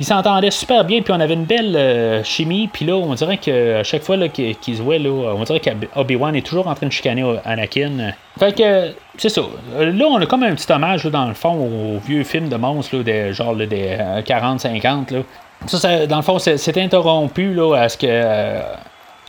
ils 0.00 0.06
s'entendaient 0.06 0.52
super 0.52 0.84
bien, 0.84 1.02
puis 1.02 1.12
on 1.12 1.18
avait 1.18 1.34
une 1.34 1.44
belle 1.44 1.74
euh, 1.76 2.22
chimie. 2.24 2.68
Puis 2.72 2.84
là, 2.84 2.94
on 2.94 3.14
dirait 3.14 3.36
qu'à 3.36 3.82
chaque 3.82 4.02
fois 4.02 4.16
qu'ils 4.28 4.76
se 4.76 4.82
voient, 4.82 4.98
là, 4.98 5.10
on 5.10 5.42
dirait 5.44 5.60
qu'Obi-Wan 5.60 6.34
est 6.34 6.46
toujours 6.46 6.66
en 6.66 6.74
train 6.74 6.86
de 6.86 6.92
chicaner 6.92 7.24
Anakin. 7.44 8.12
Fait 8.38 8.56
que, 8.56 8.92
c'est 9.16 9.28
ça. 9.28 9.42
Là, 9.78 10.04
on 10.08 10.20
a 10.20 10.26
comme 10.26 10.44
un 10.44 10.54
petit 10.54 10.70
hommage, 10.72 11.04
dans 11.06 11.26
le 11.26 11.34
fond, 11.34 11.54
au 11.54 11.98
vieux 11.98 12.22
film 12.24 12.48
de 12.48 12.56
monstres, 12.56 12.96
là, 12.96 13.32
genre 13.32 13.54
des 13.56 13.96
40-50. 14.24 15.24
Ça, 15.66 16.06
dans 16.06 16.16
le 16.16 16.22
fond, 16.22 16.38
c'est 16.38 16.78
interrompu 16.78 17.52
là, 17.52 17.74
à 17.74 17.88
ce 17.88 17.98
que 17.98 18.06
euh, 18.08 18.60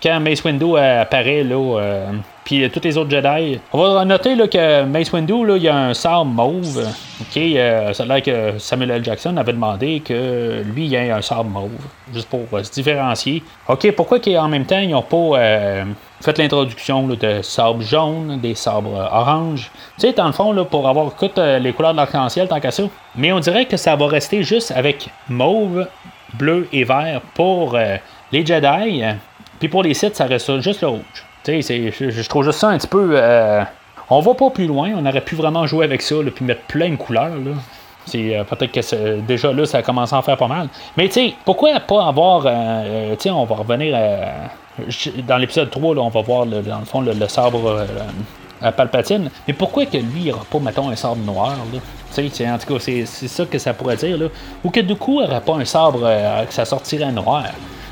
quand 0.02 0.20
Mace 0.20 0.44
Windu 0.44 0.78
apparaît 0.78 1.44
là, 1.44 1.80
euh, 1.80 2.12
puis 2.46 2.70
tous 2.70 2.82
les 2.84 2.98
autres 2.98 3.10
Jedi. 3.10 3.60
On 3.74 3.96
va 3.96 4.06
noter 4.06 4.36
là, 4.36 4.48
que 4.48 4.84
Mace 4.84 5.12
Windu, 5.12 5.46
là, 5.46 5.58
il 5.58 5.68
a 5.68 5.76
un 5.76 5.94
sabre 5.94 6.26
mauve. 6.26 6.88
Ok, 7.20 7.36
euh, 7.36 7.92
ça 7.94 8.04
a 8.04 8.06
l'air 8.06 8.22
que 8.22 8.60
Samuel 8.60 8.92
L. 8.92 9.04
Jackson 9.04 9.36
avait 9.38 9.52
demandé 9.52 10.00
que 10.00 10.62
lui 10.64 10.86
il 10.86 10.94
ait 10.94 11.12
un 11.12 11.22
sabre 11.22 11.50
mauve, 11.50 11.72
juste 12.14 12.30
pour 12.30 12.48
se 12.64 12.72
différencier. 12.72 13.44
Ok, 13.68 13.92
pourquoi 13.92 14.20
qu'en 14.20 14.48
même 14.48 14.66
temps 14.66 14.80
ils 14.80 14.92
n'ont 14.92 15.02
pas 15.02 15.84
fait 16.22 16.38
l'introduction 16.38 17.08
de 17.08 17.42
sabres 17.42 17.82
jaunes, 17.82 18.40
des 18.40 18.56
sabres 18.56 19.10
oranges? 19.12 19.72
Tu 20.00 20.08
sais, 20.08 20.14
dans 20.14 20.28
le 20.28 20.32
fond, 20.32 20.54
là, 20.54 20.64
pour 20.64 20.88
avoir 20.88 21.14
toutes 21.16 21.38
les 21.38 21.74
couleurs 21.74 21.92
de 21.92 21.98
l'arc-en-ciel, 21.98 22.48
tant 22.48 22.60
qu'à 22.62 22.72
ça. 22.72 22.84
Mais 23.16 23.34
on 23.34 23.40
dirait 23.40 23.66
que 23.66 23.76
ça 23.76 23.96
va 23.98 24.08
rester 24.08 24.44
juste 24.44 24.72
avec 24.72 25.10
mauve, 25.28 25.86
bleu 26.34 26.68
et 26.72 26.84
vert 26.84 27.22
pour 27.34 27.76
euh, 27.76 27.98
les 28.32 28.46
Jedi. 28.46 29.04
Puis 29.60 29.70
pour 29.70 29.84
les 29.84 29.94
Sith, 29.94 30.16
ça 30.16 30.26
reste 30.26 30.60
juste 30.62 30.82
le 30.82 30.88
rouge. 30.90 31.26
Tu 31.44 31.62
sais, 31.62 31.92
je, 31.92 32.28
trouve 32.30 32.44
juste 32.44 32.60
ça 32.60 32.70
un 32.70 32.78
petit 32.78 32.88
peu. 32.88 33.12
Euh, 33.14 33.64
on 34.10 34.20
va 34.22 34.34
pas 34.34 34.50
plus 34.50 34.68
loin. 34.68 34.92
On 34.96 35.06
aurait 35.06 35.22
pu 35.22 35.36
vraiment 35.36 35.66
jouer 35.68 35.86
avec 35.86 36.02
ça, 36.02 36.16
puis 36.34 36.46
mettre 36.46 36.62
plein 36.62 36.90
de 36.90 36.96
couleurs. 36.96 37.30
Là. 37.30 37.52
Euh, 38.16 38.44
peut-être 38.44 38.72
que 38.72 39.20
déjà 39.20 39.54
là, 39.54 39.66
ça 39.66 39.80
a 39.80 39.82
commencé 39.82 40.16
à 40.16 40.18
en 40.18 40.22
faire 40.22 40.38
pas 40.38 40.48
mal. 40.48 40.68
Mais 40.98 41.10
tu 41.10 41.32
pourquoi 41.46 41.80
pas 41.80 42.08
avoir. 42.08 42.44
tu 42.44 43.20
sais, 43.20 43.30
on 43.30 43.46
va 43.46 43.56
revenir 43.56 43.98
dans 45.28 45.38
l'épisode 45.38 45.70
3, 45.70 45.96
là, 45.96 46.02
on 46.02 46.10
va 46.10 46.22
voir 46.22 46.46
dans 46.46 46.80
le 46.80 46.86
fond 46.86 47.02
le, 47.02 47.28
sabre 47.28 47.86
à 48.62 48.72
Palpatine. 48.72 49.30
Mais 49.48 49.54
pourquoi 49.54 49.86
que 49.86 49.98
lui, 49.98 50.24
il 50.26 50.32
aura 50.32 50.46
pas, 50.50 50.60
mettons, 50.60 50.90
un 50.90 50.96
sabre 50.96 51.18
noir, 51.18 51.58
là? 51.74 51.80
en 52.18 52.58
tout 52.58 52.74
cas, 52.74 52.80
c'est, 52.80 53.06
ça 53.06 53.46
que 53.46 53.58
ça 53.58 53.74
pourrait 53.74 53.96
dire, 53.96 54.18
là. 54.18 54.28
Ou 54.64 54.70
que 54.70 54.80
du 54.80 54.96
coup, 54.96 55.22
il 55.22 55.28
n'aurait 55.28 55.42
pas 55.42 55.56
un 55.56 55.66
sabre 55.66 56.02
euh, 56.04 56.46
que 56.46 56.54
ça 56.54 56.66
sortirait 56.66 57.12
noir. 57.12 57.46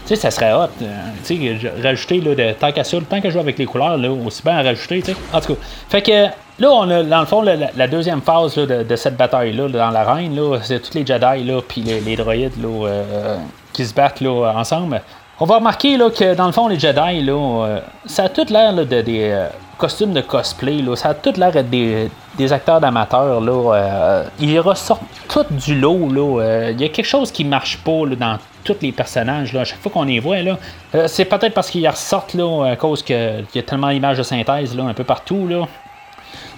Tu 0.05 0.15
sais, 0.15 0.15
ça 0.15 0.31
serait 0.31 0.53
hot. 0.53 0.69
Euh, 0.81 0.85
tu 1.25 1.37
sais, 1.37 1.71
rajouter, 1.83 2.21
là, 2.21 2.35
de, 2.35 2.53
tant 2.53 2.71
qu'à 2.71 2.83
que 2.83 2.89
je 2.89 3.29
joue 3.29 3.39
avec 3.39 3.57
les 3.57 3.65
couleurs, 3.65 3.97
là, 3.97 4.09
aussi 4.09 4.41
bien 4.41 4.57
à 4.57 4.63
rajouter, 4.63 5.01
tu 5.01 5.11
sais. 5.11 5.17
En 5.33 5.41
tout 5.41 5.53
cas. 5.53 5.59
Fait 5.89 6.01
que, 6.01 6.25
là, 6.59 6.71
on 6.71 6.89
a, 6.89 7.03
dans 7.03 7.19
le 7.19 7.25
fond, 7.25 7.41
la, 7.41 7.87
deuxième 7.87 8.21
phase 8.21 8.55
là, 8.57 8.83
de, 8.83 8.95
cette 8.95 9.17
bataille-là, 9.17 9.69
dans 9.69 9.89
l'arène, 9.89 10.35
là, 10.35 10.59
c'est 10.61 10.79
tous 10.79 10.93
les 10.93 11.05
Jedi, 11.05 11.43
là, 11.43 11.61
puis 11.67 11.81
les, 11.81 12.15
droïdes, 12.15 12.61
là, 12.61 12.87
euh, 12.87 13.37
qui 13.73 13.85
se 13.85 13.93
battent, 13.93 14.21
là, 14.21 14.53
ensemble. 14.55 15.01
On 15.39 15.45
va 15.45 15.55
remarquer, 15.57 15.97
là, 15.97 16.09
que 16.09 16.33
dans 16.33 16.47
le 16.47 16.51
fond, 16.51 16.67
les 16.67 16.79
Jedi, 16.79 17.21
là, 17.21 17.79
ça 18.05 18.23
a 18.23 18.29
tout 18.29 18.45
l'air, 18.49 18.73
de, 18.73 18.83
des 18.83 19.47
costumes 19.77 20.13
de 20.13 20.21
cosplay, 20.21 20.81
là, 20.81 20.95
ça 20.95 21.09
a 21.09 21.13
tout 21.13 21.33
l'air 21.37 21.51
d'être 21.51 21.69
des, 21.69 22.53
acteurs 22.53 22.79
d'amateurs. 22.79 23.41
Euh, 23.47 24.23
ils 24.39 24.59
ressortent 24.59 25.03
tout 25.29 25.45
du 25.49 25.79
lot. 25.79 26.39
Euh, 26.39 26.71
il 26.71 26.81
y 26.81 26.85
a 26.85 26.89
quelque 26.89 27.05
chose 27.05 27.31
qui 27.31 27.43
marche 27.43 27.77
pas 27.77 28.05
dans 28.17 28.37
tous 28.63 28.77
les 28.81 28.91
personnages. 28.91 29.55
À 29.55 29.63
chaque 29.63 29.79
fois 29.79 29.91
qu'on 29.91 30.03
les 30.03 30.19
voit, 30.19 30.37
euh, 30.37 31.07
c'est 31.07 31.25
peut-être 31.25 31.53
parce 31.53 31.69
qu'ils 31.69 31.87
ressortent 31.87 32.35
à 32.65 32.75
cause 32.75 33.03
qu'il 33.03 33.45
y 33.53 33.59
a 33.59 33.63
tellement 33.63 33.89
d'images 33.89 34.17
de 34.17 34.23
synthèse 34.23 34.77
un 34.77 34.93
peu 34.93 35.03
partout. 35.03 35.47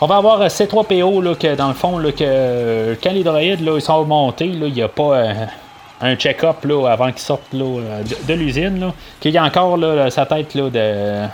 On 0.01 0.05
va 0.05 0.15
avoir 0.15 0.47
C3PO 0.47 1.21
là, 1.21 1.35
que 1.35 1.55
dans 1.55 1.67
le 1.67 1.73
fond, 1.73 2.01
que 2.17 2.97
quand 3.03 3.11
les 3.11 3.23
droïdes 3.23 3.59
ils 3.61 3.81
sont 3.81 4.05
montés, 4.05 4.45
il 4.45 4.73
n'y 4.73 4.81
a 4.81 4.87
pas 4.87 5.23
un 6.01 6.15
check-up 6.15 6.65
avant 6.87 7.11
qu'ils 7.11 7.19
sortent 7.19 7.53
là, 7.53 7.81
de, 8.27 8.33
l'usine. 8.33 8.91
Qu'il 9.19 9.37
a 9.37 9.43
encore 9.43 9.77
là, 9.77 10.09
sa 10.09 10.25
tête 10.25 10.55
là, 10.55 10.69
de 10.69 11.27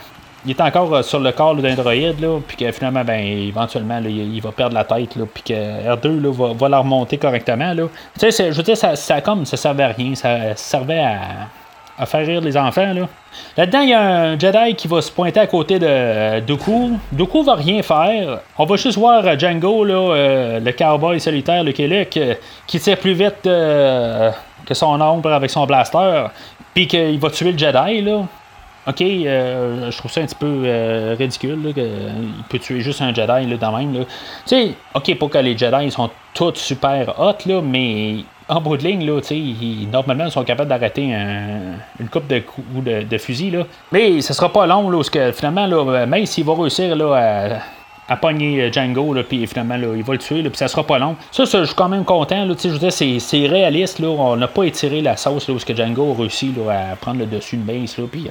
il 0.46 0.52
est 0.52 0.60
encore 0.60 0.94
euh, 0.94 1.02
sur 1.02 1.18
le 1.18 1.32
corps 1.32 1.56
d'un 1.56 1.74
droïde, 1.74 2.20
là, 2.20 2.38
puis 2.46 2.56
que 2.56 2.70
finalement, 2.70 3.04
ben, 3.04 3.20
éventuellement, 3.20 4.00
il, 4.04 4.40
va 4.40 4.52
perdre 4.52 4.74
la 4.74 4.84
tête, 4.84 5.16
là, 5.16 5.24
puis 5.32 5.42
que 5.42 5.52
R2 5.52 6.22
là, 6.22 6.30
va, 6.32 6.52
va, 6.54 6.68
la 6.68 6.78
remonter 6.78 7.18
correctement. 7.18 7.74
Là. 7.74 7.84
Tu 8.18 8.30
sais, 8.30 8.52
je 8.52 8.56
veux 8.56 8.62
dire, 8.62 8.76
ça, 8.76 9.20
comme, 9.20 9.44
ça 9.44 9.56
servait 9.56 9.82
à 9.82 9.88
rien, 9.88 10.14
ça 10.14 10.54
servait 10.54 11.02
à, 11.98 12.06
faire 12.06 12.26
rire 12.26 12.40
les 12.42 12.56
enfants. 12.56 12.92
Là. 12.92 13.08
Là-dedans, 13.56 13.80
il 13.80 13.88
y 13.88 13.94
a 13.94 14.02
un 14.02 14.38
Jedi 14.38 14.74
qui 14.76 14.86
va 14.86 15.00
se 15.00 15.10
pointer 15.10 15.40
à 15.40 15.46
côté 15.46 15.78
de 15.78 16.40
Dooku. 16.40 16.92
Dooku 17.10 17.42
va 17.42 17.54
rien 17.54 17.82
faire. 17.82 18.40
On 18.58 18.66
va 18.66 18.76
juste 18.76 18.98
voir 18.98 19.38
Django, 19.38 19.82
là, 19.82 19.94
euh, 19.94 20.60
le 20.60 20.72
cowboy 20.72 21.18
solitaire, 21.18 21.64
le 21.64 21.72
qui 21.72 22.80
tire 22.80 22.98
plus 22.98 23.14
vite 23.14 23.48
que 24.66 24.74
son 24.74 25.00
ombre 25.00 25.32
avec 25.32 25.50
son 25.50 25.66
blaster. 25.66 26.26
Puis 26.74 26.86
qu'il 26.86 27.18
va 27.18 27.30
tuer 27.30 27.52
le 27.52 27.58
Jedi, 27.58 28.02
là. 28.02 28.24
Ok, 28.88 29.00
euh, 29.00 29.90
je 29.90 29.98
trouve 29.98 30.12
ça 30.12 30.20
un 30.20 30.26
petit 30.26 30.36
peu 30.36 30.62
euh, 30.64 31.16
ridicule. 31.18 31.60
Là, 31.64 31.70
il 31.76 32.44
peut 32.48 32.58
tuer 32.58 32.80
juste 32.80 33.02
un 33.02 33.12
Jedi 33.12 33.46
là, 33.46 33.56
dans 33.56 33.76
même. 33.76 33.92
Tu 33.92 34.06
sais, 34.44 34.74
ok, 34.94 35.18
pour 35.18 35.30
que 35.30 35.38
les 35.38 35.58
Jedi 35.58 35.86
ils 35.86 35.92
sont 35.92 36.08
tous 36.34 36.54
super 36.54 37.18
hot, 37.18 37.34
là, 37.46 37.60
mais 37.62 38.18
en 38.48 38.60
bout 38.60 38.76
de 38.76 38.84
ligne, 38.84 39.04
là, 39.04 39.20
normalement, 39.90 40.26
ils 40.26 40.30
sont 40.30 40.44
capables 40.44 40.68
d'arrêter 40.68 41.02
une 41.02 42.08
coupe 42.08 42.28
de 42.28 42.38
coups 42.38 42.84
de, 42.84 43.02
de, 43.02 43.18
fusil. 43.18 43.50
Là. 43.50 43.64
Mais 43.90 44.20
ce 44.20 44.32
sera 44.32 44.52
pas 44.52 44.66
long, 44.66 44.88
là, 44.88 44.98
parce 44.98 45.10
que 45.10 45.32
finalement, 45.32 45.66
là, 45.66 46.06
même 46.06 46.26
s'il 46.26 46.44
va 46.44 46.54
réussir 46.54 46.94
là, 46.94 47.14
à 47.16 47.48
à 48.08 48.16
pogner 48.16 48.62
euh, 48.62 48.72
Django, 48.72 49.14
puis 49.28 49.46
finalement, 49.46 49.76
là, 49.76 49.88
il 49.96 50.02
va 50.02 50.12
le 50.12 50.18
tuer, 50.18 50.42
puis 50.42 50.56
ça 50.56 50.68
sera 50.68 50.84
pas 50.84 50.98
long. 50.98 51.16
Ça, 51.32 51.44
je 51.44 51.64
suis 51.64 51.74
quand 51.74 51.88
même 51.88 52.04
content. 52.04 52.44
Là, 52.44 52.54
je 52.62 52.68
veux 52.68 52.78
dire, 52.78 52.92
c'est, 52.92 53.46
réaliste. 53.46 53.98
Là, 53.98 54.08
on 54.08 54.36
n'a 54.36 54.48
pas 54.48 54.64
étiré 54.64 55.00
la 55.00 55.16
sauce 55.16 55.48
là, 55.48 55.54
où 55.54 55.58
que 55.58 55.74
Django 55.74 56.12
a 56.12 56.20
réussi 56.20 56.52
là, 56.56 56.90
à 56.92 56.96
prendre 56.96 57.20
le 57.20 57.26
dessus 57.26 57.56
de 57.56 57.62
base. 57.62 57.98
Là, 57.98 58.04
puis, 58.10 58.28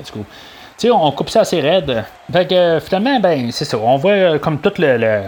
on 0.91 1.11
coupe 1.11 1.29
ça 1.29 1.41
assez 1.41 1.61
raide. 1.61 2.03
Fait 2.31 2.47
que 2.47 2.79
finalement, 2.79 3.19
ben, 3.19 3.51
c'est 3.51 3.65
ça. 3.65 3.77
On 3.77 3.97
voit 3.97 4.11
euh, 4.11 4.39
comme 4.39 4.59
tout 4.59 4.73
le, 4.77 5.23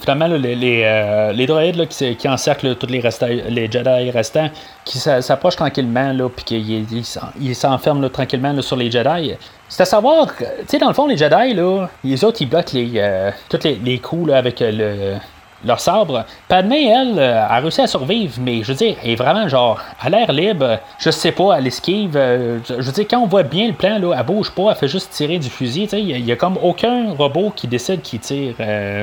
finalement, 0.00 0.26
les, 0.26 0.54
les, 0.54 0.82
euh, 0.84 1.32
les, 1.32 1.46
droïdes 1.46 1.76
là, 1.76 1.86
qui, 1.86 2.28
encerclent 2.28 2.74
tous 2.76 2.86
les, 2.86 3.02
les 3.48 3.70
Jedi 3.70 4.10
restants, 4.10 4.50
qui 4.84 4.98
s'approchent 4.98 5.56
tranquillement, 5.56 6.12
là, 6.12 6.28
puis 6.28 6.44
qu'ils 6.44 7.54
s'enferment 7.54 8.08
tranquillement 8.10 8.60
sur 8.62 8.76
les 8.76 8.90
Jedi. 8.90 9.34
C'est 9.68 9.82
à 9.82 9.86
savoir, 9.86 10.36
tu 10.36 10.44
sais, 10.66 10.78
dans 10.78 10.88
le 10.88 10.94
fond, 10.94 11.06
les 11.06 11.16
Jedi, 11.16 11.54
là, 11.54 11.88
les 12.04 12.24
autres, 12.24 12.42
ils 12.42 12.48
bloquent 12.48 12.72
les, 12.74 12.92
euh, 12.96 13.30
tous 13.48 13.60
les, 13.64 13.98
coups 13.98 14.28
là, 14.28 14.38
avec 14.38 14.60
euh, 14.60 14.70
le, 14.70 15.18
leur 15.64 15.80
sabre. 15.80 16.24
Padmé, 16.48 16.88
elle, 16.88 17.18
a 17.18 17.58
réussi 17.60 17.80
à 17.80 17.86
survivre, 17.86 18.34
mais 18.40 18.62
je 18.62 18.68
veux 18.68 18.74
dire, 18.74 18.96
elle 19.02 19.10
est 19.10 19.16
vraiment 19.16 19.48
genre 19.48 19.80
à 20.00 20.10
l'air 20.10 20.32
libre. 20.32 20.78
Je 20.98 21.10
sais 21.10 21.32
pas, 21.32 21.56
elle 21.58 21.66
esquive. 21.66 22.12
je 22.14 22.74
veux 22.74 22.92
dire, 22.92 23.06
quand 23.08 23.20
on 23.20 23.26
voit 23.26 23.42
bien 23.42 23.68
le 23.68 23.74
plan, 23.74 23.98
là, 23.98 24.16
elle 24.18 24.26
bouge 24.26 24.50
pas, 24.50 24.70
elle 24.70 24.76
fait 24.76 24.88
juste 24.88 25.10
tirer 25.12 25.38
du 25.38 25.48
fusil. 25.48 25.88
Il 25.92 26.26
y, 26.26 26.32
a 26.32 26.36
comme 26.36 26.58
aucun 26.62 27.12
robot 27.12 27.52
qui 27.54 27.66
décide 27.66 28.02
qu'il 28.02 28.20
tire 28.20 28.54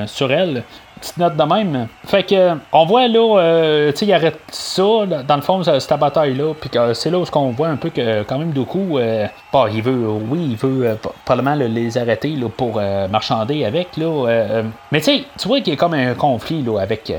sur 0.07 0.31
elle 0.31 0.63
petite 1.01 1.17
note 1.17 1.35
de 1.35 1.43
même. 1.43 1.87
Fait 2.05 2.23
que, 2.23 2.55
on 2.71 2.85
voit 2.85 3.07
là, 3.07 3.39
euh, 3.39 3.91
tu 3.91 3.97
sais, 3.97 4.05
il 4.05 4.13
arrête 4.13 4.39
ça, 4.49 4.83
dans 5.27 5.35
le 5.35 5.41
fond, 5.41 5.63
cette 5.63 5.99
bataille-là. 5.99 6.53
Puis 6.59 6.69
c'est 6.93 7.09
là 7.09 7.19
où 7.19 7.25
on 7.35 7.49
voit 7.51 7.67
un 7.67 7.75
peu 7.75 7.89
que, 7.89 8.23
quand 8.23 8.37
même, 8.37 8.51
Doku, 8.51 8.97
euh, 8.97 9.27
bah, 9.51 9.65
il 9.73 9.81
veut, 9.81 10.07
oui, 10.29 10.49
il 10.51 10.55
veut 10.55 10.87
euh, 10.87 10.95
probablement 11.25 11.55
les 11.55 11.97
arrêter 11.97 12.29
là, 12.29 12.47
pour 12.49 12.79
marchander 13.09 13.65
avec. 13.65 13.97
Là, 13.97 14.63
mais 14.91 14.99
tu 14.99 15.05
sais, 15.05 15.23
tu 15.37 15.47
vois 15.47 15.59
qu'il 15.59 15.73
y 15.73 15.75
a 15.75 15.77
comme 15.77 15.93
un 15.93 16.13
conflit 16.13 16.61
là, 16.63 16.79
avec. 16.79 17.11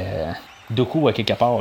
Doku 0.71 1.07
à 1.07 1.13
quelque 1.13 1.35
part 1.35 1.59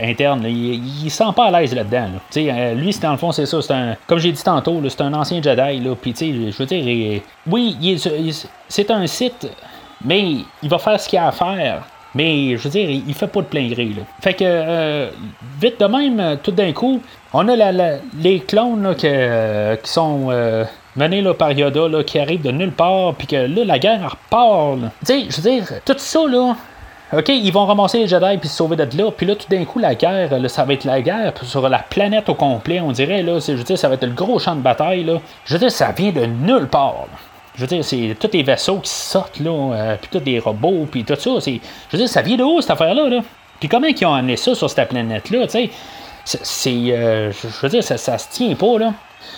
interne, 0.00 0.44
il, 0.46 1.04
il, 1.04 1.10
sent 1.10 1.24
pas 1.36 1.46
à 1.46 1.60
l'aise 1.60 1.74
là-dedans. 1.74 2.08
Là. 2.34 2.72
lui, 2.72 2.96
dans 3.02 3.10
le 3.10 3.18
fond, 3.18 3.30
c'est 3.30 3.44
ça. 3.44 3.60
C'est 3.60 3.74
un, 3.74 3.94
comme 4.06 4.18
j'ai 4.18 4.32
dit 4.32 4.42
tantôt, 4.42 4.80
c'est 4.88 5.02
un 5.02 5.12
ancien 5.12 5.42
Jedi. 5.42 5.80
Là, 5.80 5.94
puis, 6.00 6.14
je 6.16 6.56
veux 6.56 6.64
dire, 6.64 7.20
oui, 7.46 8.00
c'est 8.68 8.90
un 8.90 9.06
site 9.06 9.48
mais 10.04 10.36
il 10.62 10.68
va 10.68 10.78
faire 10.78 10.98
ce 11.00 11.08
qu'il 11.08 11.18
a 11.18 11.28
à 11.28 11.32
faire. 11.32 11.82
Mais 12.14 12.56
je 12.56 12.62
veux 12.62 12.70
dire, 12.70 12.88
il 12.88 13.14
fait 13.14 13.26
pas 13.26 13.40
de 13.40 13.46
plein 13.46 13.68
gré. 13.68 13.86
Là. 13.86 14.02
Fait 14.20 14.34
que, 14.34 14.44
euh, 14.44 15.10
vite 15.60 15.80
de 15.80 15.86
même, 15.86 16.38
tout 16.42 16.52
d'un 16.52 16.72
coup, 16.72 17.00
on 17.32 17.48
a 17.48 17.72
les 18.16 18.40
clones 18.40 18.94
euh, 19.04 19.76
qui 19.76 19.90
sont 19.90 20.28
euh, 20.30 20.64
menés 20.94 21.22
là, 21.22 21.34
par 21.34 21.50
Yoda, 21.50 21.88
là, 21.88 22.04
qui 22.04 22.20
arrivent 22.20 22.42
de 22.42 22.52
nulle 22.52 22.70
part, 22.70 23.14
puis 23.14 23.26
que 23.26 23.36
là, 23.36 23.64
la 23.64 23.78
guerre 23.80 24.10
repart. 24.10 24.78
Tu 25.04 25.24
je 25.28 25.40
veux 25.40 25.50
dire, 25.50 25.64
tout 25.84 25.94
ça, 25.96 26.20
là. 26.28 26.54
OK, 27.12 27.28
ils 27.28 27.52
vont 27.52 27.66
ramasser 27.66 27.98
les 27.98 28.08
Jedi 28.08 28.38
puis 28.38 28.48
se 28.48 28.56
sauver 28.56 28.76
de 28.76 28.96
là. 28.96 29.10
Puis 29.10 29.26
là, 29.26 29.36
tout 29.36 29.46
d'un 29.48 29.64
coup, 29.64 29.78
la 29.78 29.94
guerre, 29.94 30.38
là, 30.38 30.48
ça 30.48 30.64
va 30.64 30.72
être 30.72 30.84
la 30.84 31.00
guerre 31.00 31.32
sur 31.42 31.68
la 31.68 31.78
planète 31.78 32.28
au 32.28 32.34
complet, 32.34 32.80
on 32.80 32.92
dirait. 32.92 33.22
Là, 33.22 33.38
je 33.40 33.52
veux 33.52 33.62
dire, 33.62 33.78
ça 33.78 33.88
va 33.88 33.94
être 33.94 34.06
le 34.06 34.12
gros 34.12 34.38
champ 34.38 34.54
de 34.54 34.60
bataille. 34.60 35.04
Là. 35.04 35.18
Je 35.44 35.54
veux 35.54 35.60
dire, 35.60 35.70
ça 35.70 35.92
vient 35.92 36.10
de 36.12 36.26
nulle 36.26 36.66
part. 36.66 37.06
Je 37.54 37.60
veux 37.60 37.66
dire, 37.66 37.84
c'est 37.84 38.16
tous 38.18 38.30
les 38.32 38.42
vaisseaux 38.42 38.78
qui 38.78 38.90
sortent, 38.90 39.38
là, 39.38 39.50
euh, 39.50 39.96
puis 40.00 40.08
tous 40.10 40.24
les 40.24 40.40
robots, 40.40 40.86
puis 40.90 41.04
tout 41.04 41.14
ça. 41.14 41.30
je 41.38 41.50
veux 41.92 41.98
dire, 41.98 42.08
ça 42.08 42.22
vient 42.22 42.36
de 42.36 42.42
où, 42.42 42.60
cette 42.60 42.70
affaire-là? 42.70 43.08
Là? 43.08 43.20
Puis 43.60 43.68
comment 43.68 43.86
ils 43.86 44.06
ont 44.06 44.14
amené 44.14 44.36
ça 44.36 44.54
sur 44.54 44.68
cette 44.68 44.88
planète-là, 44.88 45.46
tu 45.46 45.50
sais? 45.50 45.70
C'est, 46.24 46.70
euh, 46.70 47.30
je 47.32 47.60
veux 47.62 47.68
dire, 47.68 47.84
ça, 47.84 47.96
ça 47.96 48.18
se 48.18 48.28
tient 48.30 48.54
pas, 48.54 48.78
là. 48.78 48.92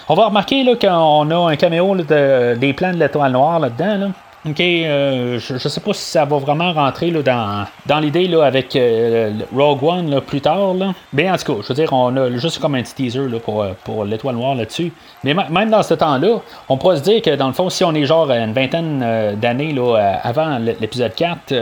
On 0.09 0.15
va 0.15 0.27
remarquer, 0.27 0.63
là, 0.65 0.77
qu'on 0.77 1.31
a 1.31 1.51
un 1.53 1.57
caméo 1.57 1.95
de, 1.97 2.55
des 2.55 2.73
plans 2.73 2.93
de 2.93 2.99
l'étoile 2.99 3.33
noire 3.33 3.59
là-dedans, 3.61 3.99
là. 3.99 4.09
OK, 4.49 4.61
euh, 4.61 5.41
je, 5.41 5.55
ne 5.55 5.59
sais 5.59 5.81
pas 5.81 5.93
si 5.93 6.03
ça 6.03 6.25
va 6.25 6.39
vraiment 6.39 6.73
rentrer 6.73 7.11
là, 7.11 7.23
dans, 7.23 7.67
dans 7.87 7.99
l'idée 7.99 8.29
là, 8.29 8.45
avec 8.45 8.77
euh, 8.77 9.33
Rogue 9.53 9.83
One 9.83 10.11
là, 10.11 10.21
plus 10.21 10.41
tard. 10.41 10.75
Là. 10.75 10.95
Mais 11.13 11.29
en 11.29 11.37
tout 11.37 11.53
cas, 11.53 11.63
je 11.63 11.69
veux 11.69 11.75
dire, 11.75 11.93
on 11.93 12.17
a 12.17 12.31
juste 12.37 12.61
comme 12.61 12.77
un 12.77 12.83
petit 12.83 12.95
teaser 12.95 13.29
là, 13.29 13.41
pour, 13.41 13.63
euh, 13.63 13.73
pour 13.83 14.05
l'étoile 14.05 14.37
noire 14.37 14.55
là-dessus. 14.55 14.93
Mais 15.25 15.35
même 15.35 15.71
dans 15.71 15.83
ce 15.83 15.95
temps-là, 15.95 16.41
on 16.69 16.77
pourrait 16.77 16.99
se 16.99 17.03
dire 17.03 17.23
que 17.23 17.35
dans 17.35 17.49
le 17.49 17.55
fond, 17.55 17.71
si 17.71 17.83
on 17.83 17.93
est 17.95 18.05
genre 18.05 18.31
une 18.31 18.53
vingtaine 18.53 19.37
d'années 19.41 19.73
là, 19.73 20.21
avant 20.23 20.59
l'épisode 20.59 21.15
4, 21.15 21.53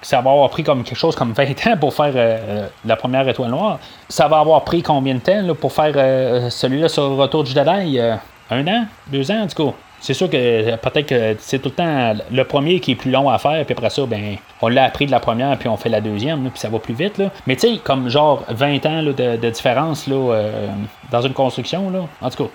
ça 0.00 0.20
va 0.20 0.30
avoir 0.30 0.48
pris 0.48 0.62
comme 0.62 0.82
quelque 0.82 0.96
chose 0.96 1.14
comme 1.14 1.32
20 1.36 1.66
ans 1.66 1.76
pour 1.78 1.92
faire 1.92 2.14
la 2.86 2.96
première 2.96 3.28
étoile 3.28 3.50
noire. 3.50 3.78
Ça 4.08 4.28
va 4.28 4.38
avoir 4.38 4.64
pris 4.64 4.82
combien 4.82 5.14
de 5.14 5.20
temps 5.20 5.42
là, 5.42 5.54
pour 5.54 5.72
faire 5.72 5.92
celui-là 6.50 6.88
sur 6.88 7.16
Retour 7.16 7.44
du 7.44 7.52
Jedi? 7.52 7.98
Un 8.50 8.66
an? 8.66 8.86
Deux 9.08 9.30
ans 9.30 9.42
en 9.42 9.46
tout 9.46 9.66
cas? 9.66 9.74
C'est 10.04 10.12
sûr 10.12 10.28
que 10.28 10.76
peut-être 10.76 11.06
que 11.06 11.34
c'est 11.38 11.58
tout 11.60 11.70
le 11.70 11.74
temps 11.76 12.14
le 12.30 12.44
premier 12.44 12.78
qui 12.78 12.92
est 12.92 12.94
plus 12.94 13.10
long 13.10 13.30
à 13.30 13.38
faire, 13.38 13.64
puis 13.64 13.72
après 13.72 13.88
ça, 13.88 14.04
ben, 14.04 14.36
on 14.60 14.68
l'a 14.68 14.84
appris 14.84 15.06
de 15.06 15.10
la 15.10 15.18
première, 15.18 15.56
puis 15.56 15.66
on 15.66 15.78
fait 15.78 15.88
la 15.88 16.02
deuxième, 16.02 16.42
puis 16.50 16.60
ça 16.60 16.68
va 16.68 16.78
plus 16.78 16.92
vite. 16.92 17.16
Là. 17.16 17.30
Mais 17.46 17.56
tu 17.56 17.68
sais, 17.68 17.80
comme 17.82 18.10
genre 18.10 18.44
20 18.50 18.84
ans 18.84 19.02
de, 19.02 19.48
différence 19.48 20.06
là, 20.06 20.14
euh, 20.16 20.66
dans 21.10 21.22
une 21.22 21.32
construction, 21.32 21.88
là. 21.88 22.00
en 22.20 22.28
tout 22.28 22.44
cas. 22.44 22.50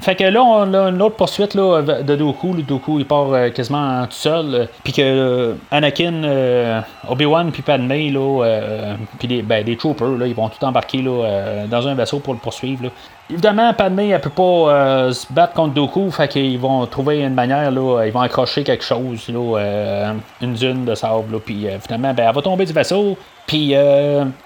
Fait 0.00 0.14
que 0.14 0.24
là, 0.24 0.42
on 0.44 0.72
a 0.74 0.90
une 0.90 1.02
autre 1.02 1.16
poursuite 1.16 1.54
là, 1.54 1.82
de 1.82 2.16
Doku. 2.16 2.54
Le 2.54 2.62
Doku, 2.62 3.00
il 3.00 3.04
part 3.04 3.32
euh, 3.32 3.50
quasiment 3.50 4.04
tout 4.06 4.12
seul. 4.12 4.54
Euh, 4.54 4.66
puis 4.84 4.92
que 4.92 5.56
Anakin, 5.72 6.84
Obi-Wan, 7.08 7.50
puis 7.50 7.62
Padmé, 7.62 8.10
là, 8.10 8.94
puis 9.18 9.26
des, 9.26 9.42
ben, 9.42 9.64
troopers, 9.76 10.16
là, 10.16 10.28
ils 10.28 10.34
vont 10.34 10.48
tout 10.48 10.64
embarquer 10.64 11.02
là, 11.02 11.66
dans 11.68 11.88
un 11.88 11.94
vaisseau 11.96 12.20
pour 12.20 12.32
le 12.32 12.38
poursuivre. 12.38 12.84
Là. 12.84 12.90
Évidemment, 13.32 13.72
Padmé, 13.72 14.10
elle 14.10 14.20
peut 14.20 14.28
pas 14.28 14.42
euh, 14.42 15.12
se 15.12 15.26
battre 15.32 15.54
contre 15.54 15.72
Doku, 15.72 16.10
fait 16.10 16.28
qu'ils 16.28 16.58
vont 16.58 16.84
trouver 16.84 17.20
une 17.20 17.32
manière, 17.32 17.70
là, 17.70 18.04
ils 18.04 18.12
vont 18.12 18.20
accrocher 18.20 18.62
quelque 18.62 18.84
chose, 18.84 19.26
euh, 19.30 20.12
une 20.42 20.52
dune 20.52 20.84
de 20.84 20.94
sable, 20.94 21.40
puis 21.40 21.66
euh, 21.66 21.78
finalement, 21.80 22.12
ben, 22.12 22.26
elle 22.28 22.34
va 22.34 22.42
tomber 22.42 22.66
du 22.66 22.74
vaisseau, 22.74 23.16
puis 23.46 23.74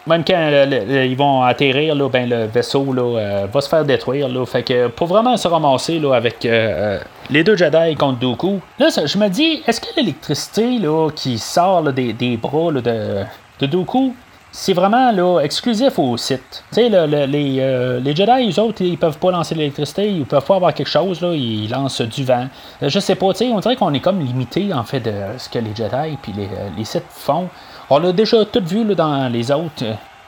même 0.06 0.24
quand 0.24 0.66
ils 0.88 1.16
vont 1.16 1.42
atterrir, 1.42 1.96
là, 1.96 2.08
ben, 2.08 2.28
le 2.28 2.44
vaisseau 2.46 2.92
là, 2.92 3.46
va 3.52 3.60
se 3.60 3.68
faire 3.68 3.84
détruire, 3.84 4.28
là, 4.28 4.46
fait 4.46 4.62
que 4.62 4.86
pour 4.86 5.08
vraiment 5.08 5.36
se 5.36 5.48
ramasser 5.48 5.98
là, 5.98 6.14
avec 6.14 6.46
les 7.28 7.44
deux 7.44 7.56
Jedi 7.56 7.96
contre 7.96 8.20
Doku, 8.20 8.60
là, 8.78 8.88
je 8.88 9.18
me 9.18 9.28
dis, 9.28 9.62
est-ce 9.66 9.80
que 9.80 9.88
l'électricité 9.96 10.78
qui 11.16 11.38
sort 11.38 11.82
des, 11.92 12.12
des, 12.12 12.36
bras 12.36 12.70
de, 12.70 12.80
de 13.60 13.66
Dooku, 13.66 14.14
c'est 14.58 14.72
vraiment 14.72 15.12
là, 15.12 15.40
exclusif 15.40 15.98
au 15.98 16.16
site. 16.16 16.64
Tu 16.72 16.76
sais, 16.76 16.88
les, 16.88 17.58
euh, 17.60 18.00
les, 18.00 18.16
Jedi, 18.16 18.50
eux 18.50 18.62
autres, 18.62 18.80
ils 18.80 18.96
peuvent 18.96 19.18
pas 19.18 19.30
lancer 19.30 19.54
l'électricité, 19.54 20.10
ils 20.10 20.24
peuvent 20.24 20.46
pas 20.46 20.56
avoir 20.56 20.72
quelque 20.72 20.88
chose, 20.88 21.20
ils 21.20 21.68
lancent 21.68 22.00
du 22.00 22.24
vent. 22.24 22.46
Euh, 22.82 22.88
je 22.88 22.98
sais 22.98 23.16
pas, 23.16 23.34
tu 23.34 23.44
on 23.44 23.60
dirait 23.60 23.76
qu'on 23.76 23.92
est 23.92 24.00
comme 24.00 24.18
limité, 24.18 24.72
en 24.72 24.82
fait, 24.82 25.00
de 25.00 25.12
ce 25.36 25.50
que 25.50 25.58
les 25.58 25.76
Jedi 25.76 25.94
et 25.94 26.32
les, 26.32 26.44
euh, 26.46 26.68
les 26.74 26.84
sites 26.86 27.04
font. 27.10 27.50
On 27.90 27.98
l'a 27.98 28.12
déjà 28.12 28.46
tout 28.46 28.62
vu 28.64 28.94
dans 28.94 29.30
les 29.30 29.52
autres. 29.52 29.68
Tu 29.76 29.84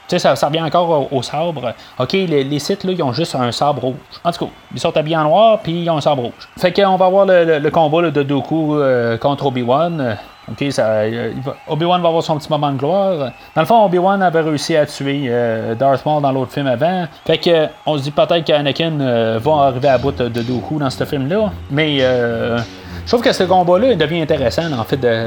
sais, 0.07 0.19
ça, 0.19 0.35
ça 0.35 0.47
revient 0.47 0.61
encore 0.61 1.11
au, 1.11 1.23
sabre. 1.23 1.73
OK, 1.97 2.13
les, 2.13 2.59
sites, 2.59 2.83
là, 2.83 2.91
ils 2.91 3.01
ont 3.01 3.13
juste 3.13 3.33
un 3.33 3.51
sabre 3.51 3.81
rouge. 3.81 3.95
En 4.23 4.31
tout 4.31 4.45
cas, 4.45 4.51
ils 4.71 4.79
sont 4.79 4.95
habillés 4.95 5.17
en 5.17 5.23
noir, 5.23 5.59
puis 5.63 5.81
ils 5.81 5.89
ont 5.89 5.97
un 5.97 6.01
sabre 6.01 6.21
rouge. 6.21 6.49
Fait 6.55 6.71
qu'on 6.71 6.97
va 6.97 7.07
avoir 7.07 7.25
le, 7.25 7.67
combat 7.71 8.11
de 8.11 8.21
Dooku 8.21 8.79
contre 9.19 9.47
Obi-Wan. 9.47 10.17
OK, 10.51 10.65
euh, 10.79 11.31
Obi-Wan 11.67 12.01
va 12.01 12.07
avoir 12.07 12.23
son 12.23 12.37
petit 12.37 12.49
moment 12.49 12.71
de 12.71 12.77
gloire. 12.77 13.31
Dans 13.55 13.61
le 13.61 13.67
fond, 13.67 13.85
Obi-Wan 13.85 14.21
avait 14.21 14.41
réussi 14.41 14.75
à 14.75 14.85
tuer 14.85 15.25
euh, 15.27 15.75
Darth 15.75 16.05
Maul 16.05 16.21
dans 16.21 16.31
l'autre 16.31 16.51
film 16.51 16.67
avant. 16.67 17.05
Fait 17.25 17.37
que 17.37 17.67
on 17.85 17.97
se 17.97 18.03
dit 18.03 18.11
peut-être 18.11 18.43
qu'Anakin 18.43 18.99
euh, 18.99 19.39
va 19.41 19.51
arriver 19.67 19.89
à 19.89 19.97
bout 19.97 20.11
de, 20.11 20.41
Dooku 20.41 20.79
dans 20.79 20.89
ce 20.89 21.03
film-là. 21.03 21.51
Mais 21.71 21.99
je 21.99 23.07
trouve 23.07 23.21
que 23.21 23.33
ce 23.33 23.43
combat-là 23.43 23.95
devient 23.95 24.21
intéressant 24.21 24.71
en 24.71 24.83
fait 24.83 24.97
de 24.97 25.25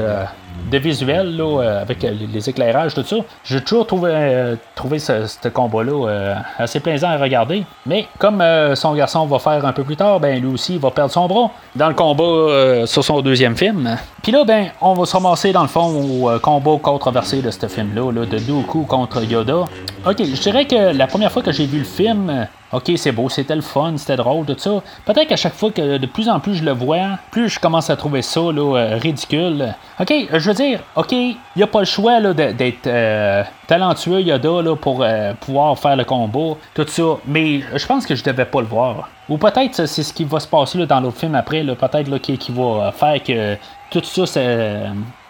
de 0.71 0.77
visuel, 0.77 1.37
là, 1.37 1.61
euh, 1.61 1.81
avec 1.81 2.03
les 2.03 2.49
éclairages, 2.49 2.93
tout 2.93 3.03
ça. 3.03 3.17
J'ai 3.43 3.61
toujours 3.61 3.85
trouvé, 3.85 4.11
euh, 4.13 4.55
trouvé 4.75 4.99
ce, 4.99 5.47
combat-là 5.47 6.07
euh, 6.07 6.35
assez 6.57 6.79
plaisant 6.79 7.09
à 7.09 7.17
regarder. 7.17 7.63
Mais 7.85 8.07
comme 8.17 8.43
son 8.75 8.93
garçon 8.93 9.25
va 9.25 9.39
faire 9.39 9.65
un 9.65 9.73
peu 9.73 9.83
plus 9.83 9.95
tard, 9.95 10.19
ben 10.19 10.41
lui 10.41 10.53
aussi 10.53 10.73
il 10.73 10.79
va 10.79 10.91
perdre 10.91 11.11
son 11.11 11.27
bras 11.27 11.51
dans 11.75 11.87
le 11.87 11.93
combat 11.93 12.85
sur 12.85 13.03
son 13.03 13.21
deuxième 13.21 13.55
film. 13.55 13.97
Puis 14.21 14.31
là, 14.31 14.43
ben, 14.45 14.67
on 14.81 14.93
va 14.93 15.05
se 15.05 15.13
ramasser 15.13 15.51
dans 15.51 15.61
le 15.61 15.67
fond 15.67 15.89
au 15.89 16.39
combat 16.39 16.77
controversé 16.81 17.41
de 17.41 17.51
ce 17.51 17.67
film-là, 17.67 18.11
là, 18.11 18.25
de 18.25 18.39
Dooku 18.39 18.83
contre 18.83 19.23
Yoda. 19.23 19.65
Ok, 20.05 20.17
je 20.19 20.41
dirais 20.41 20.65
que 20.65 20.95
la 20.95 21.07
première 21.07 21.31
fois 21.31 21.41
que 21.41 21.51
j'ai 21.51 21.65
vu 21.65 21.79
le 21.79 21.85
film, 21.85 22.47
OK, 22.73 22.91
c'est 22.95 23.11
beau, 23.11 23.29
c'était 23.29 23.55
le 23.55 23.61
fun, 23.61 23.93
c'était 23.97 24.15
drôle, 24.15 24.45
tout 24.45 24.55
ça. 24.57 24.81
Peut-être 25.05 25.27
qu'à 25.27 25.35
chaque 25.35 25.53
fois 25.53 25.71
que 25.71 25.97
de 25.97 26.05
plus 26.07 26.27
en 26.27 26.39
plus 26.39 26.55
je 26.55 26.63
le 26.63 26.71
vois, 26.71 27.19
plus 27.29 27.49
je 27.49 27.59
commence 27.59 27.89
à 27.91 27.95
trouver 27.95 28.23
ça 28.23 28.41
là, 28.41 28.77
euh, 28.77 28.97
ridicule. 28.97 29.75
OK, 29.99 30.11
je 30.33 30.49
veux 30.49 30.55
dire, 30.55 30.79
OK, 30.95 31.11
il 31.11 31.37
n'y 31.55 31.63
a 31.63 31.67
pas 31.67 31.79
le 31.79 31.85
choix 31.85 32.19
d'être 32.33 32.87
euh, 32.87 33.43
talentueux 33.67 34.21
Yoda 34.21 34.61
là, 34.63 34.75
pour 34.75 35.03
euh, 35.03 35.33
pouvoir 35.39 35.77
faire 35.77 35.95
le 35.95 36.03
combat, 36.03 36.57
tout 36.73 36.85
ça. 36.87 37.03
Mais 37.27 37.61
je 37.75 37.85
pense 37.85 38.07
que 38.07 38.15
je 38.15 38.23
devais 38.23 38.45
pas 38.45 38.61
le 38.61 38.67
voir. 38.67 39.07
Ou 39.29 39.37
peut-être 39.37 39.85
c'est 39.85 40.03
ce 40.03 40.13
qui 40.13 40.23
va 40.23 40.39
se 40.39 40.47
passer 40.47 40.79
là, 40.79 40.85
dans 40.87 40.99
l'autre 40.99 41.19
film 41.19 41.35
après, 41.35 41.63
peut-être 41.63 42.17
qui, 42.17 42.37
qui 42.37 42.51
va 42.51 42.91
faire 42.91 43.21
que 43.21 43.55
tout 43.91 44.01
ça, 44.03 44.25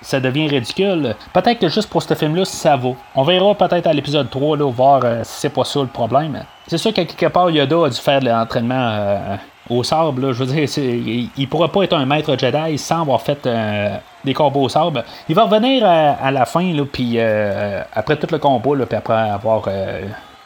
ça, 0.04 0.20
devient 0.20 0.48
ridicule. 0.48 1.16
Peut-être 1.34 1.60
que 1.60 1.70
juste 1.70 1.90
pour 1.90 2.04
ce 2.04 2.14
film-là, 2.14 2.46
ça 2.46 2.76
vaut. 2.76 2.96
On 3.16 3.24
verra 3.24 3.56
peut-être 3.56 3.88
à 3.88 3.94
l'épisode 3.94 4.30
3, 4.30 4.58
là, 4.58 4.72
voir 4.72 5.02
euh, 5.04 5.22
si 5.24 5.42
c'est 5.42 5.50
pas 5.50 5.64
ça 5.64 5.82
le 5.82 5.88
problème. 5.88 6.44
C'est 6.68 6.78
sûr 6.78 6.94
qu'à 6.94 7.06
quelque 7.06 7.32
part, 7.32 7.50
Yoda 7.50 7.86
a 7.86 7.90
dû 7.90 8.00
faire 8.00 8.20
de 8.20 8.28
l'entraînement 8.28 8.90
euh, 8.92 9.36
au 9.70 9.84
sable. 9.84 10.34
Je 10.34 10.44
veux 10.44 10.54
dire, 10.54 10.70
il, 10.78 11.30
il 11.36 11.50
pourra 11.50 11.70
pas 11.70 11.84
être 11.84 11.94
un 11.94 12.06
maître 12.06 12.38
Jedi 12.38 12.78
sans 12.78 13.02
avoir 13.02 13.22
fait 13.22 13.46
euh, 13.46 13.96
des 14.24 14.34
combos 14.34 14.64
au 14.64 14.70
sable. 14.70 15.04
Il 15.28 15.36
va 15.36 15.44
revenir 15.44 15.86
à, 15.86 16.32
la 16.32 16.46
fin, 16.46 16.74
là, 16.74 16.84
puis 16.92 17.20
après 17.20 18.16
tout 18.16 18.28
le 18.32 18.38
combat, 18.38 18.86
puis 18.86 18.98
après 18.98 19.30
avoir 19.30 19.68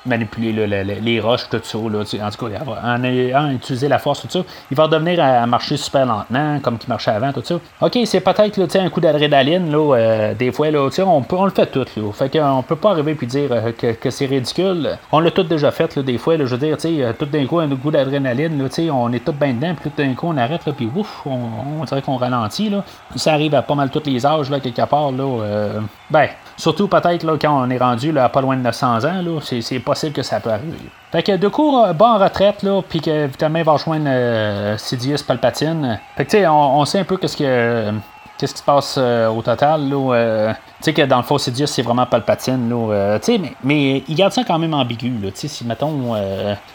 manipuler 0.08 0.68
les 1.02 1.20
roches, 1.20 1.50
tout 1.50 1.60
ça. 1.64 1.78
En 1.78 2.32
tout 2.32 2.48
cas, 2.48 2.60
en 2.84 3.04
ayant 3.04 3.50
utilisé 3.50 3.88
la 3.88 4.00
force, 4.00 4.22
tout 4.22 4.30
ça, 4.30 4.40
il 4.72 4.78
va 4.78 4.88
devenir 4.88 5.24
à 5.24 5.46
marcher 5.46 5.78
super 5.78 6.06
lentement, 6.06 6.60
comme 6.62 6.78
il 6.82 6.90
marchait 6.90 7.12
avant, 7.12 7.32
tout 7.32 7.42
ça. 7.44 7.56
Ok, 7.82 7.98
c'est 8.06 8.22
peut-être 8.22 8.76
un 8.76 8.90
coup 8.90 9.00
d'adrénaline, 9.00 9.72
là, 9.72 9.96
euh, 9.96 10.34
des 10.34 10.52
fois, 10.52 10.72
là, 10.72 10.88
on, 11.06 11.46
le 11.46 11.52
fait 11.52 11.66
tout. 11.68 11.86
Là, 11.96 12.12
fait 12.14 12.30
qu'on 12.30 12.64
peut 12.64 12.76
pas 12.76 12.92
arriver 12.92 13.18
et 13.22 13.26
dire 13.26 13.50
euh, 13.52 13.72
que, 13.72 14.10
c'est 14.10 14.26
ridicule. 14.26 14.98
On 15.12 15.20
l'a 15.20 15.32
tout 15.32 15.44
déjà 15.44 15.72
fait, 15.72 15.98
des 16.00 16.18
fois, 16.18 16.38
je 16.38 16.44
veux 16.44 16.58
dire, 16.58 16.78
euh, 16.86 17.14
tout 17.18 17.26
d'un 17.26 17.46
coup, 17.46 17.60
un 17.60 17.70
coup 17.76 17.92
d'adrénaline, 17.92 18.68
on 18.92 19.14
est 19.14 19.24
tout 19.24 19.34
bien 19.34 19.54
dedans, 19.54 19.76
puis 19.80 19.90
tout 19.90 20.02
d'un 20.02 20.14
coup, 20.14 20.28
on 20.28 20.38
arrête, 20.38 20.62
puis 20.76 20.90
ouf, 20.96 21.24
on, 21.26 21.84
dirait 21.86 22.02
qu'on 22.02 22.18
ralentit. 22.18 22.72
Ça 23.16 23.34
arrive 23.34 23.56
à 23.56 23.62
pas 23.62 23.76
mal 23.76 23.90
tous 23.90 24.04
les 24.06 24.26
âges, 24.26 24.50
quelque 24.62 24.86
part. 24.86 25.12
Là, 25.12 25.82
ben, 26.10 26.30
surtout 26.56 26.88
peut-être 26.88 27.26
quand 27.38 27.64
on 27.64 27.70
est 27.70 27.78
rendu 27.78 28.18
à 28.18 28.30
pas 28.30 28.42
loin 28.42 28.56
de 28.56 28.62
900 28.62 29.06
ans, 29.06 29.40
c'est, 29.42 29.80
que 30.14 30.22
ça 30.22 30.40
peut 30.40 30.52
arriver. 30.52 30.78
Fait 31.12 31.24
que 31.24 31.38
de 31.38 31.48
coup, 31.48 31.72
bon 31.96 32.06
en 32.06 32.18
retraite, 32.18 32.64
là, 32.64 32.82
puis 32.88 33.02
que 33.02 33.28
il 33.28 33.64
va 33.64 33.72
rejoindre 33.72 34.08
euh, 34.08 34.78
Sidious 34.78 35.24
Palpatine. 35.26 36.00
Fait 36.16 36.26
que 36.26 36.32
tu 36.32 36.38
sais, 36.38 36.48
on, 36.48 36.84
sait 36.86 37.00
un 37.00 37.04
peu 37.04 37.18
qu'est-ce 37.18 37.38
que 37.38 37.94
qu'est-ce 38.38 38.54
qui 38.54 38.60
se 38.60 38.64
passe 38.64 38.96
euh, 38.98 39.28
au 39.28 39.42
total. 39.42 39.90
Là, 39.90 40.14
euh, 40.14 40.54
tu 40.80 40.84
sais 40.84 40.94
que 40.94 41.02
dans 41.02 41.18
le 41.18 41.24
fond, 41.24 41.40
Sidious, 41.40 41.66
c'est 41.66 41.82
vraiment 41.82 42.06
Palpatine. 42.06 42.70
Là, 42.70 42.94
euh, 42.94 43.20
mais, 43.28 43.54
mais 43.64 44.04
il 44.08 44.16
garde 44.16 44.32
ça 44.32 44.44
quand 44.44 44.60
même 44.60 44.76
ambigu. 44.76 45.12
Là, 45.24 45.30
si, 45.34 45.66
mettons, 45.66 46.16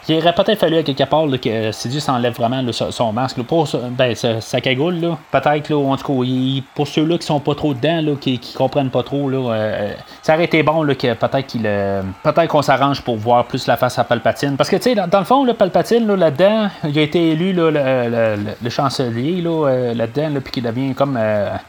il 0.09 0.17
aurait 0.17 0.33
peut-être 0.33 0.59
fallu 0.59 0.77
à 0.77 0.83
quelque 0.83 1.05
part 1.05 1.25
là, 1.25 1.37
que 1.37 1.71
Sidious 1.71 2.09
enlève 2.09 2.33
vraiment 2.33 2.61
son 2.71 3.13
masque. 3.13 3.41
pour 3.43 3.65
ben, 3.91 4.13
sa, 4.13 4.59
cagoule. 4.59 4.95
Là. 4.95 5.17
Peut-être, 5.31 5.69
là, 5.69 5.77
en 5.77 5.95
tout 5.95 6.21
cas, 6.21 6.63
pour 6.75 6.87
ceux-là 6.87 7.17
qui 7.17 7.25
sont 7.25 7.39
pas 7.39 7.55
trop 7.55 7.73
dedans, 7.73 8.01
là, 8.01 8.11
qui, 8.19 8.39
qui 8.39 8.53
comprennent 8.53 8.89
pas 8.89 9.03
trop, 9.03 9.29
là, 9.29 9.93
ça 10.21 10.33
aurait 10.33 10.45
été 10.45 10.63
bon 10.63 10.83
là, 10.83 10.95
que 10.95 11.13
peut-être 11.13 11.47
qu'il 11.47 11.61
peut-être 11.61 12.47
qu'on 12.47 12.61
s'arrange 12.61 13.01
pour 13.01 13.15
voir 13.15 13.45
plus 13.45 13.67
la 13.67 13.77
face 13.77 13.97
à 13.97 14.03
Palpatine. 14.03 14.57
Parce 14.57 14.69
que, 14.69 14.75
tu 14.75 14.83
sais, 14.83 14.95
dans, 14.95 15.19
le 15.19 15.25
fond, 15.25 15.45
là, 15.45 15.53
Palpatine, 15.53 16.05
là, 16.07 16.17
là-dedans, 16.17 16.67
il 16.83 16.99
a 16.99 17.01
été 17.01 17.31
élu 17.31 17.53
là, 17.53 17.71
le, 17.71 18.53
le, 18.61 18.69
chancelier 18.69 19.41
là, 19.41 19.93
là-dedans, 19.93 20.29
là, 20.29 20.41
puis 20.41 20.51
qu'il 20.51 20.63
devient 20.63 20.93
comme 20.93 21.17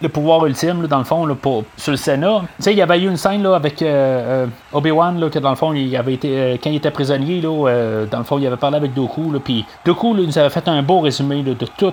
le 0.01 0.09
pouvoir 0.09 0.47
ultime, 0.47 0.89
dans 0.89 0.99
le 0.99 1.05
fond, 1.05 1.33
pour, 1.41 1.63
sur 1.77 1.93
le 1.93 1.97
Sénat. 1.97 2.24
Tu 2.25 2.63
sais, 2.63 2.73
il 2.73 2.79
y 2.79 2.83
avait 2.83 3.01
eu 3.01 3.09
une 3.09 3.17
scène 3.17 3.43
là, 3.43 3.55
avec 3.55 3.83
euh, 3.83 4.45
euh, 4.45 4.47
Obi-Wan, 4.73 5.31
que 5.31 5.39
dans 5.39 5.51
le 5.51 5.57
fond, 5.57 5.73
il 5.73 5.95
avait 5.97 6.15
été, 6.15 6.29
euh, 6.31 6.57
quand 6.63 6.71
il 6.71 6.77
était 6.77 6.91
prisonnier, 6.91 7.41
là, 7.41 8.05
dans 8.11 8.19
le 8.19 8.25
fond, 8.25 8.39
il 8.39 8.47
avait 8.47 8.57
parlé 8.57 8.77
avec 8.77 8.95
Doku, 8.95 9.33
puis 9.45 9.65
Doku 9.85 10.15
nous 10.15 10.39
avait 10.39 10.51
fait 10.51 10.67
un 10.69 10.83
beau 10.83 11.01
résumé 11.01 11.43
de 11.43 11.55
tout 11.77 11.93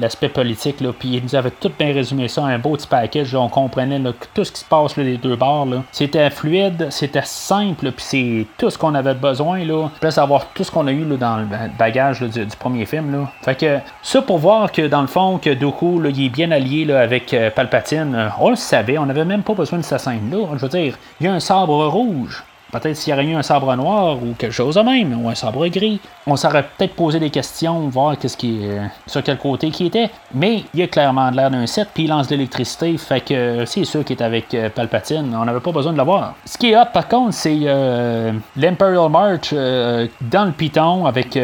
l'aspect 0.00 0.28
politique, 0.28 0.76
puis 0.98 1.16
il 1.16 1.22
nous 1.22 1.34
avait 1.34 1.50
tout 1.50 1.70
bien 1.78 1.92
résumé 1.92 2.28
ça, 2.28 2.44
un 2.44 2.58
beau 2.58 2.76
petit 2.76 2.86
package, 2.86 3.34
on 3.34 3.48
comprenait 3.48 4.00
tout 4.34 4.44
ce 4.44 4.52
qui 4.52 4.60
se 4.60 4.64
passe 4.64 4.96
les 4.96 5.16
deux 5.16 5.36
bords. 5.36 5.66
C'était 5.92 6.30
fluide, 6.30 6.88
c'était 6.90 7.22
simple, 7.24 7.90
puis 7.92 8.04
c'est 8.04 8.46
tout 8.58 8.70
ce 8.70 8.78
qu'on 8.78 8.94
avait 8.94 9.14
besoin, 9.14 9.64
là, 9.64 9.88
plus 10.00 10.18
avoir 10.18 10.46
tout 10.48 10.64
ce 10.64 10.70
qu'on 10.70 10.86
a 10.86 10.92
eu 10.92 11.04
dans 11.04 11.36
le 11.36 11.46
bagage 11.78 12.20
du, 12.20 12.46
premier 12.58 12.86
film. 12.86 13.12
Là. 13.12 13.30
Fait 13.42 13.54
que 13.54 13.78
ça 14.02 14.22
pour 14.22 14.38
voir 14.38 14.72
que 14.72 14.86
dans 14.86 15.02
le 15.02 15.06
fond, 15.06 15.38
que 15.38 15.50
Doku, 15.50 16.02
il 16.04 16.26
est 16.26 16.28
bien 16.28 16.50
allié 16.50 16.90
avec 16.92 17.34
euh, 17.34 17.50
Palpatine, 17.50 18.30
on 18.40 18.50
le 18.50 18.56
savait, 18.56 18.98
on 18.98 19.06
n'avait 19.06 19.25
même 19.26 19.42
pas 19.42 19.54
besoin 19.54 19.78
de 19.78 19.84
sa 19.84 19.98
scène-là. 19.98 20.46
Je 20.54 20.60
veux 20.60 20.68
dire, 20.68 20.98
il 21.20 21.26
y 21.26 21.28
a 21.28 21.32
un 21.34 21.40
sabre 21.40 21.86
rouge. 21.86 22.44
Peut-être 22.72 22.96
s'il 22.96 23.12
y 23.12 23.14
aurait 23.14 23.24
eu 23.24 23.34
un 23.34 23.42
sabre 23.42 23.74
noir 23.76 24.16
ou 24.16 24.34
quelque 24.36 24.52
chose 24.52 24.74
de 24.74 24.80
même, 24.80 25.22
ou 25.22 25.28
un 25.28 25.34
sabre 25.34 25.66
gris. 25.68 26.00
On 26.26 26.34
s'aurait 26.34 26.64
peut-être 26.64 26.94
posé 26.94 27.20
des 27.20 27.30
questions, 27.30 27.88
voir 27.88 28.18
qu'est-ce 28.18 28.36
qui 28.36 28.58
euh, 28.62 28.84
sur 29.06 29.22
quel 29.22 29.38
côté 29.38 29.70
qui 29.70 29.86
était. 29.86 30.10
Mais 30.34 30.64
il 30.74 30.82
a 30.82 30.88
clairement 30.88 31.30
l'air 31.30 31.50
d'un 31.50 31.66
set, 31.66 31.88
puis 31.94 32.04
il 32.04 32.10
lance 32.10 32.26
de 32.26 32.34
l'électricité, 32.34 32.96
fait 32.98 33.20
que 33.20 33.64
c'est 33.64 33.84
sûr 33.84 34.04
qu'il 34.04 34.16
est 34.16 34.22
avec 34.22 34.52
euh, 34.54 34.68
Palpatine. 34.68 35.32
On 35.40 35.44
n'avait 35.44 35.60
pas 35.60 35.70
besoin 35.70 35.92
de 35.92 35.98
l'avoir. 35.98 36.34
Ce 36.44 36.58
qui 36.58 36.72
est 36.72 36.76
hot 36.76 36.86
par 36.92 37.06
contre, 37.06 37.34
c'est 37.34 37.56
euh, 37.62 38.32
l'Imperial 38.56 39.10
March 39.10 39.52
dans 39.52 40.44
le 40.44 40.52
Python 40.52 41.06
avec 41.06 41.38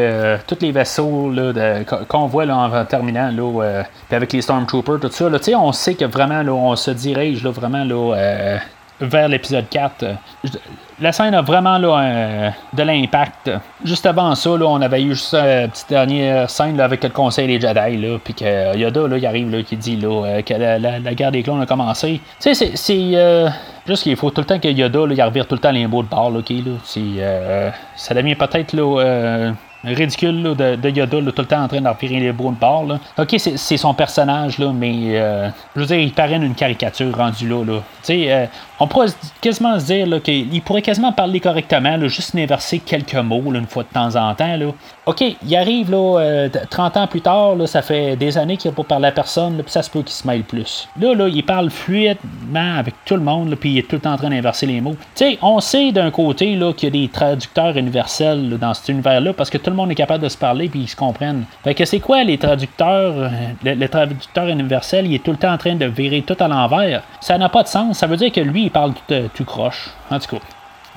tous 0.47 0.59
les 0.61 0.73
vaisseaux 0.73 1.33
qu'on 2.09 2.27
voit 2.27 2.47
en 2.47 2.85
terminant, 2.85 3.31
là, 3.31 3.85
puis 4.09 4.17
avec 4.17 4.33
les 4.33 4.43
Stormtroopers, 4.43 5.01
tout 5.01 5.11
ça. 5.11 5.29
Là, 5.29 5.39
on 5.59 5.73
sait 5.73 5.95
que 5.95 6.05
vraiment 6.05 6.43
là, 6.43 6.53
on 6.53 6.75
se 6.75 6.91
dirige 6.91 7.47
vraiment 7.47 7.85
là, 7.85 8.59
vers 9.03 9.29
l'épisode 9.29 9.69
4. 9.69 10.05
La 11.01 11.13
scène 11.13 11.35
a 11.35 11.43
vraiment 11.43 11.79
là, 11.79 12.53
de 12.73 12.83
l'impact. 12.83 13.51
Juste 13.85 14.07
avant 14.07 14.35
ça, 14.35 14.51
là, 14.51 14.67
on 14.67 14.81
avait 14.81 15.03
eu 15.03 15.11
juste 15.11 15.35
une 15.35 15.69
petite 15.69 15.89
dernière 15.89 16.49
scène 16.49 16.79
avec 16.81 17.03
le 17.03 17.11
conseil 17.11 17.47
des 17.49 17.61
Jedi, 17.61 18.19
puis 18.23 18.35
que 18.35 18.45
euh, 18.45 18.75
Yoda 18.77 19.09
là, 19.09 19.29
arrive 19.29 19.65
qui 19.65 19.77
dit 19.77 19.97
là, 19.97 20.25
euh, 20.25 20.43
que 20.43 20.55
la, 20.55 21.15
guerre 21.15 21.33
des 21.33 21.43
clones 21.43 21.61
a 21.61 21.67
commencé. 21.67 22.21
Tu 22.41 22.55
sais, 22.55 22.73
c'est. 22.75 23.11
Euh, 23.15 23.49
juste 23.87 24.05
qu'il 24.05 24.17
faut 24.17 24.31
tout 24.31 24.43
le 24.43 24.47
temps 24.47 24.59
que 24.59 24.69
Yoda 24.69 25.01
revire 25.01 25.47
tout 25.47 25.55
le 25.55 25.61
temps 25.61 25.73
les 25.73 25.87
mots 25.87 26.03
de 26.03 26.09
bord. 26.09 26.31
Là, 26.31 26.41
là. 26.41 27.73
ça 27.97 28.15
devient 28.15 28.35
peut-être 28.35 28.75
ridicule 29.85 30.43
de, 30.43 30.77
de, 30.77 30.89
Yoda 30.91 31.19
tout 31.19 31.33
le 31.39 31.47
temps 31.47 31.65
en 31.65 31.69
train 31.69 31.81
d'empirer 31.81 32.21
les 32.21 32.33
bouts 32.33 32.51
de. 32.51 32.99
Ok, 33.19 33.35
c'est 33.39 33.77
son 33.77 33.95
personnage, 33.95 34.59
là, 34.59 34.73
mais 34.73 35.19
euh, 35.19 35.49
je 35.75 35.81
veux 35.81 35.87
dire, 35.87 35.99
il 35.99 36.13
paraît 36.13 36.37
une 36.37 36.55
caricature 36.55 37.17
rendue 37.17 37.49
là. 37.49 37.65
là. 37.65 37.83
Euh, 38.11 38.47
on 38.81 38.87
pourrait 38.87 39.09
quasiment 39.41 39.79
se 39.79 39.87
dire 39.87 40.23
qu'il 40.23 40.63
pourrait 40.63 40.83
quasiment 40.83 41.13
parler 41.13 41.41
correctement, 41.41 41.97
juste 42.09 42.35
inverser 42.35 42.81
quelques 42.81 43.15
mots 43.15 43.43
une 43.55 43.67
fois 43.67 43.85
de 43.85 43.89
temps 43.89 44.17
en 44.17 44.35
temps. 44.35 44.57
Ok, 45.07 45.23
il 45.45 45.57
arrive 45.57 45.91
là, 45.91 46.49
30 46.71 46.97
euh, 46.97 47.01
ans 47.01 47.07
plus 47.07 47.21
tard, 47.21 47.57
ça 47.67 47.83
fait 47.83 48.17
des 48.17 48.39
années 48.39 48.57
qu'il 48.57 48.71
n'a 48.71 48.77
pas 48.77 48.85
parlé 48.85 49.09
à 49.09 49.13
personne, 49.13 49.63
puis 49.63 49.71
ça 49.71 49.83
se 49.83 49.91
peut 49.91 50.03
qu'il 50.03 50.11
se 50.11 50.27
mêle 50.27 50.43
plus. 50.43 50.89
Là, 51.01 51.15
là, 51.15 51.29
il 51.29 51.45
parle 51.45 51.71
fluidement 51.71 52.77
avec 52.77 52.95
tout 53.05 53.15
le 53.15 53.23
monde, 53.23 53.55
puis 53.57 53.71
il 53.71 53.79
est 53.79 53.83
tout 53.83 53.97
le 53.97 54.01
temps 54.01 54.13
en 54.13 54.17
train 54.17 54.31
d'inverser 54.31 54.67
les 54.67 54.81
mots. 54.81 54.97
sais 55.15 55.39
on 55.43 55.61
sait 55.61 55.93
d'un 55.93 56.11
côté 56.11 56.59
qu'il 56.77 56.85
y 56.85 56.87
a 56.87 56.91
des 56.91 57.09
traducteurs 57.09 57.77
universels 57.77 58.59
dans 58.59 58.75
cet 58.75 58.89
univers-là, 58.89 59.33
parce 59.33 59.51
que 59.51 59.59
tout 59.59 59.71
le 59.73 59.77
monde 59.77 59.91
est 59.91 59.97
capable 59.97 60.23
de 60.23 60.29
se 60.29 60.39
parler 60.39 60.69
puis 60.69 60.81
ils 60.81 60.89
se 60.89 60.97
comprennent. 60.97 61.45
Fait 61.65 61.75
que 61.75 61.85
c'est 61.85 62.01
quoi 62.01 62.23
les 62.25 62.39
traducteurs 62.39 63.15
euh, 63.17 63.29
le, 63.65 63.89
traducteur 63.89 64.49
universel, 64.49 65.07
il 65.07 65.15
est 65.15 65.23
tout 65.23 65.33
le 65.33 65.37
temps 65.37 65.53
en 65.53 65.59
train 65.59 65.75
de 65.75 65.87
virer 65.87 66.23
tout 66.23 66.37
à 66.39 66.49
l'envers? 66.49 67.03
Ça 67.21 67.37
n'a 67.39 67.49
pas 67.49 67.63
de 67.63 67.69
sens. 67.69 67.99
Ça 67.99 68.07
veut 68.07 68.17
dire 68.17 68.33
que 68.33 68.41
lui, 68.41 68.65
il 68.65 68.71
parle 68.71 68.93
tout, 68.95 69.13
euh, 69.13 69.29
croche. 69.45 69.91
En 70.11 70.19
tout 70.19 70.37
cas. 70.37 70.43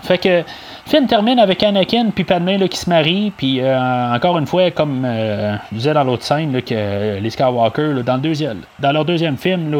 Fait 0.03 0.17
que 0.17 0.29
le 0.29 0.43
film 0.85 1.07
termine 1.07 1.39
avec 1.39 1.63
Anakin 1.63 2.11
puis 2.13 2.25
Padmé 2.25 2.57
là, 2.57 2.67
qui 2.67 2.77
se 2.77 2.87
marient, 2.89 3.31
puis 3.35 3.59
euh, 3.61 4.13
encore 4.13 4.37
une 4.37 4.45
fois, 4.45 4.69
comme 4.69 5.01
je 5.03 5.75
disais 5.75 5.93
dans 5.93 6.03
l'autre 6.03 6.23
scène, 6.23 6.53
là, 6.53 6.61
que 6.61 7.19
les 7.19 7.29
Skywalker, 7.29 8.03
dans, 8.05 8.15
le 8.15 8.21
deuxième, 8.21 8.61
dans 8.79 8.91
leur 8.91 9.05
deuxième 9.05 9.37
film 9.37 9.73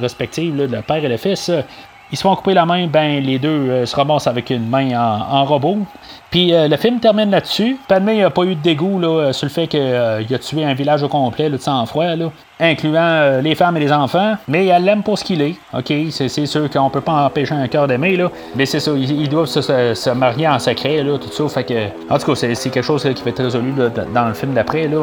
respectif, 0.00 0.52
le 0.56 0.80
père 0.80 1.04
et 1.04 1.08
le 1.08 1.16
fils, 1.16 1.52
ils 2.12 2.18
se 2.18 2.22
font 2.22 2.36
couper 2.36 2.52
la 2.52 2.66
main, 2.66 2.86
ben 2.86 3.22
les 3.24 3.38
deux 3.38 3.48
euh, 3.48 3.86
se 3.86 3.96
ramassent 3.96 4.26
avec 4.26 4.50
une 4.50 4.68
main 4.68 4.90
en, 4.94 5.44
robot. 5.46 5.78
Puis 6.30 6.52
euh, 6.52 6.68
le 6.68 6.76
film 6.76 7.00
termine 7.00 7.30
là-dessus. 7.30 7.78
Padmé 7.88 8.20
n'a 8.20 8.28
pas 8.28 8.44
eu 8.44 8.54
de 8.54 8.60
dégoût 8.60 9.00
là, 9.00 9.08
euh, 9.08 9.32
sur 9.32 9.46
le 9.46 9.50
fait 9.50 9.66
qu'il 9.66 9.80
a 9.82 10.38
tué 10.38 10.64
un 10.64 10.74
village 10.74 11.02
au 11.02 11.08
complet 11.08 11.48
de 11.48 11.56
sang-froid, 11.56 12.04
incluant 12.60 13.40
les 13.42 13.54
femmes 13.54 13.78
et 13.78 13.80
les 13.80 13.92
enfants. 13.92 14.34
Mais 14.46 14.66
elle 14.66 14.84
l'aime 14.84 15.02
pour 15.02 15.18
ce 15.18 15.24
qu'il 15.24 15.40
est. 15.40 15.54
OK, 15.72 15.90
c'est, 16.10 16.28
sûr 16.28 16.68
qu'on 16.68 16.90
peut 16.90 17.00
pas 17.00 17.24
empêcher 17.24 17.54
un 17.54 17.66
cœur 17.66 17.88
d'aimer, 17.88 18.16
là. 18.16 18.30
Mais 18.54 18.66
c'est 18.66 18.80
ça, 18.80 18.92
ils, 18.94 19.28
doivent 19.28 19.46
se, 19.46 20.10
marier 20.10 20.48
en 20.48 20.58
secret, 20.58 21.02
là, 21.02 21.18
tout 21.18 21.32
ça. 21.32 21.48
Fait 21.48 21.64
que, 21.64 22.12
en 22.12 22.18
tout 22.18 22.26
cas, 22.26 22.34
c'est, 22.34 22.70
quelque 22.70 22.82
chose 22.82 23.02
qui 23.02 23.22
va 23.22 23.30
être 23.30 23.42
résolu 23.42 23.72
dans 24.14 24.28
le 24.28 24.34
film 24.34 24.52
d'après, 24.52 24.86
là. 24.86 25.02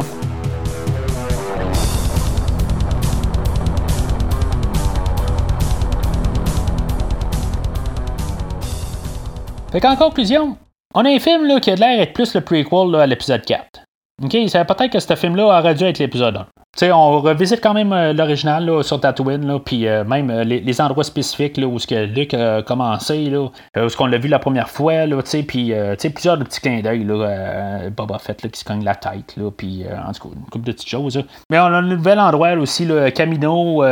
Fait 9.71 9.81
qu'en 9.81 9.95
conclusion, 9.95 10.57
on 10.95 11.05
a 11.05 11.09
un 11.09 11.19
film 11.19 11.45
là, 11.45 11.59
qui 11.59 11.69
a 11.69 11.75
l'air 11.75 11.99
d'être 11.99 12.13
plus 12.13 12.33
le 12.33 12.41
prequel 12.41 12.95
à 12.95 13.05
l'épisode 13.05 13.45
4. 13.45 13.83
OK, 14.23 14.35
c'est 14.47 14.65
peut-être 14.65 14.91
que 14.91 14.99
ce 14.99 15.15
film-là 15.15 15.59
aurait 15.59 15.75
dû 15.75 15.83
être 15.83 15.99
l'épisode 15.99 16.37
1. 16.37 16.47
sais, 16.75 16.91
on 16.91 17.21
revisite 17.21 17.61
quand 17.61 17.75
même 17.75 17.93
euh, 17.93 18.11
l'original 18.11 18.83
sur 18.83 18.99
Tatooine, 18.99 19.59
puis 19.59 19.87
euh, 19.87 20.03
même 20.03 20.31
euh, 20.31 20.43
les, 20.43 20.81
endroits 20.81 21.03
spécifiques 21.03 21.55
là, 21.57 21.67
où 21.67 21.77
ce 21.77 21.85
que 21.85 22.05
Luke 22.05 22.33
a 22.33 22.63
commencé, 22.63 23.25
là, 23.25 23.43
où 23.77 23.89
ce 23.89 23.95
qu'on 23.95 24.07
l'a 24.07 24.17
vu 24.17 24.27
la 24.27 24.39
première 24.39 24.69
fois, 24.69 25.05
puis 25.47 25.71
plusieurs 26.13 26.39
petits 26.39 26.61
clins 26.61 26.81
d'œil, 26.81 27.03
là, 27.03 27.89
Boba 27.95 28.17
Fett 28.17 28.41
là, 28.41 28.49
qui 28.49 28.59
se 28.59 28.65
cogne 28.65 28.83
la 28.83 28.95
tête, 28.95 29.35
là, 29.37 29.51
puis 29.55 29.85
en 29.87 30.11
tout 30.11 30.29
cas, 30.29 30.35
une 30.35 30.45
couple 30.49 30.65
de 30.65 30.71
petites 30.71 30.89
choses. 30.89 31.23
Mais 31.51 31.59
on 31.59 31.65
a 31.65 31.77
un 31.77 31.81
nouvel 31.83 32.19
endroit 32.19 32.53
aussi, 32.53 32.85
là, 32.85 33.11
Camino, 33.11 33.83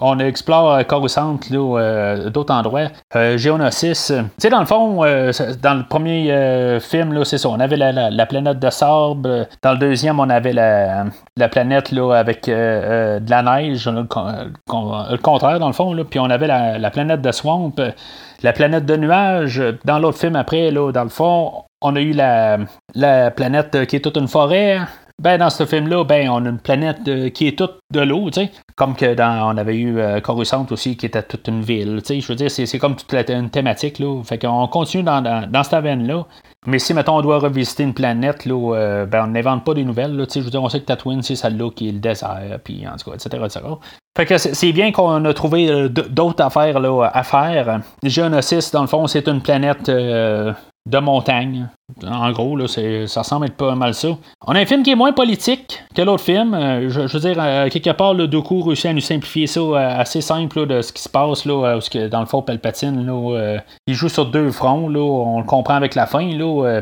on 0.00 0.18
explore 0.18 0.86
Coruscant, 0.86 1.38
d'autres 1.50 2.54
endroits. 2.54 2.88
Géonosis. 3.36 4.12
Tu 4.40 4.48
dans 4.48 4.60
le 4.60 4.66
fond, 4.66 4.96
dans 5.62 5.74
le 5.74 5.88
premier 5.88 6.78
film, 6.80 7.24
c'est 7.24 7.38
ça. 7.38 7.48
On 7.48 7.60
avait 7.60 7.76
la, 7.76 8.26
planète 8.26 8.58
de 8.58 8.70
sable. 8.70 9.48
Dans 9.62 9.72
le 9.72 9.78
deuxième, 9.78 10.20
on 10.20 10.28
avait 10.30 10.52
la, 10.52 11.06
planète 11.50 11.92
avec 11.92 12.46
de 12.46 13.30
la 13.30 13.42
neige. 13.42 13.88
Le, 13.88 15.16
contraire, 15.16 15.58
dans 15.58 15.68
le 15.68 15.72
fond. 15.72 15.96
Puis 16.08 16.20
on 16.20 16.30
avait 16.30 16.46
la, 16.46 16.90
planète 16.90 17.20
de 17.20 17.32
swamp. 17.32 17.74
La 18.42 18.52
planète 18.52 18.86
de 18.86 18.96
nuages. 18.96 19.62
Dans 19.84 19.98
l'autre 19.98 20.18
film, 20.18 20.36
après, 20.36 20.72
dans 20.72 21.04
le 21.04 21.10
fond, 21.10 21.64
on 21.82 21.96
a 21.96 22.00
eu 22.00 22.12
la, 22.12 22.58
la 22.94 23.30
planète 23.30 23.86
qui 23.86 23.96
est 23.96 24.00
toute 24.00 24.16
une 24.16 24.28
forêt. 24.28 24.78
Ben, 25.20 25.36
dans 25.36 25.50
ce 25.50 25.66
film-là, 25.66 26.02
ben, 26.04 26.30
on 26.30 26.46
a 26.46 26.48
une 26.48 26.58
planète 26.58 27.06
euh, 27.06 27.28
qui 27.28 27.46
est 27.46 27.58
toute 27.58 27.80
de 27.92 28.00
l'eau, 28.00 28.30
tu 28.30 28.40
sais. 28.40 28.50
Comme 28.74 28.96
que 28.96 29.12
dans, 29.12 29.54
on 29.54 29.58
avait 29.58 29.76
eu 29.76 29.98
euh, 29.98 30.18
Coruscant 30.20 30.66
aussi, 30.70 30.96
qui 30.96 31.04
était 31.04 31.22
toute 31.22 31.46
une 31.46 31.60
ville, 31.60 32.00
tu 32.00 32.14
sais. 32.14 32.20
Je 32.22 32.28
veux 32.28 32.36
dire, 32.36 32.50
c'est, 32.50 32.78
comme 32.78 32.96
toute 32.96 33.12
une 33.28 33.50
thématique, 33.50 33.98
là. 33.98 34.22
Fait 34.24 34.38
qu'on 34.38 34.66
continue 34.68 35.02
dans, 35.02 35.20
dans, 35.20 35.62
cette 35.62 35.82
veine-là. 35.82 36.24
Mais 36.66 36.78
si, 36.78 36.94
mettons, 36.94 37.18
on 37.18 37.20
doit 37.20 37.38
revisiter 37.38 37.82
une 37.82 37.92
planète, 37.92 38.46
là, 38.46 38.74
euh, 38.74 39.04
ben, 39.04 39.24
on 39.24 39.26
n'invente 39.26 39.62
pas 39.62 39.74
des 39.74 39.84
nouvelles, 39.84 40.16
là, 40.16 40.24
tu 40.24 40.32
sais. 40.32 40.40
Je 40.40 40.46
veux 40.46 40.50
dire, 40.50 40.62
on 40.62 40.70
sait 40.70 40.80
que 40.80 40.86
Tatooine, 40.86 41.22
c'est 41.22 41.36
celle-là 41.36 41.70
qui 41.70 41.90
est 41.90 41.92
le 41.92 41.98
désert, 41.98 42.58
puis 42.64 42.86
en 42.88 42.96
tout 42.96 43.10
cas, 43.10 43.16
etc.. 43.16 43.44
Fait 44.16 44.24
que 44.24 44.38
c'est 44.38 44.72
bien 44.72 44.90
qu'on 44.90 45.22
a 45.26 45.34
trouvé 45.34 45.88
d'autres 45.90 46.42
affaires 46.42 46.80
là, 46.80 47.10
à 47.12 47.22
faire. 47.22 47.80
Geonosis, 48.02 48.70
dans 48.70 48.80
le 48.80 48.86
fond, 48.86 49.06
c'est 49.06 49.28
une 49.28 49.42
planète 49.42 49.90
de 50.88 50.98
montagne. 50.98 51.68
En 52.06 52.30
gros, 52.32 52.56
là, 52.56 52.66
ça 52.68 53.20
ressemble 53.20 53.44
à 53.44 53.48
être 53.48 53.56
pas 53.56 53.74
mal 53.74 53.94
ça. 53.94 54.08
On 54.46 54.54
a 54.54 54.60
un 54.60 54.66
film 54.66 54.82
qui 54.82 54.90
est 54.90 54.96
moins 54.96 55.12
politique 55.12 55.82
que 55.94 56.02
l'autre 56.02 56.24
film. 56.24 56.54
Euh, 56.54 56.88
je, 56.88 57.00
veux 57.00 57.20
dire, 57.20 57.36
euh, 57.38 57.68
quelque 57.68 57.90
part, 57.90 58.14
le 58.14 58.28
Doku 58.28 58.62
réussit 58.62 58.86
à 58.86 58.92
nous 58.92 59.00
simplifier 59.00 59.46
ça 59.46 59.60
euh, 59.60 60.00
assez 60.00 60.20
simple 60.20 60.66
de 60.66 60.82
ce 60.82 60.92
qui 60.92 61.02
se 61.02 61.08
passe. 61.08 61.44
Là, 61.44 61.78
que, 61.90 62.08
dans 62.08 62.20
le 62.20 62.26
fond, 62.26 62.42
Palpatine, 62.42 63.60
il 63.86 63.94
joue 63.94 64.08
sur 64.08 64.26
deux 64.26 64.50
fronts. 64.50 64.94
On 64.94 65.38
le 65.40 65.46
comprend 65.46 65.74
avec 65.74 65.94
la 65.94 66.06
fin. 66.06 66.30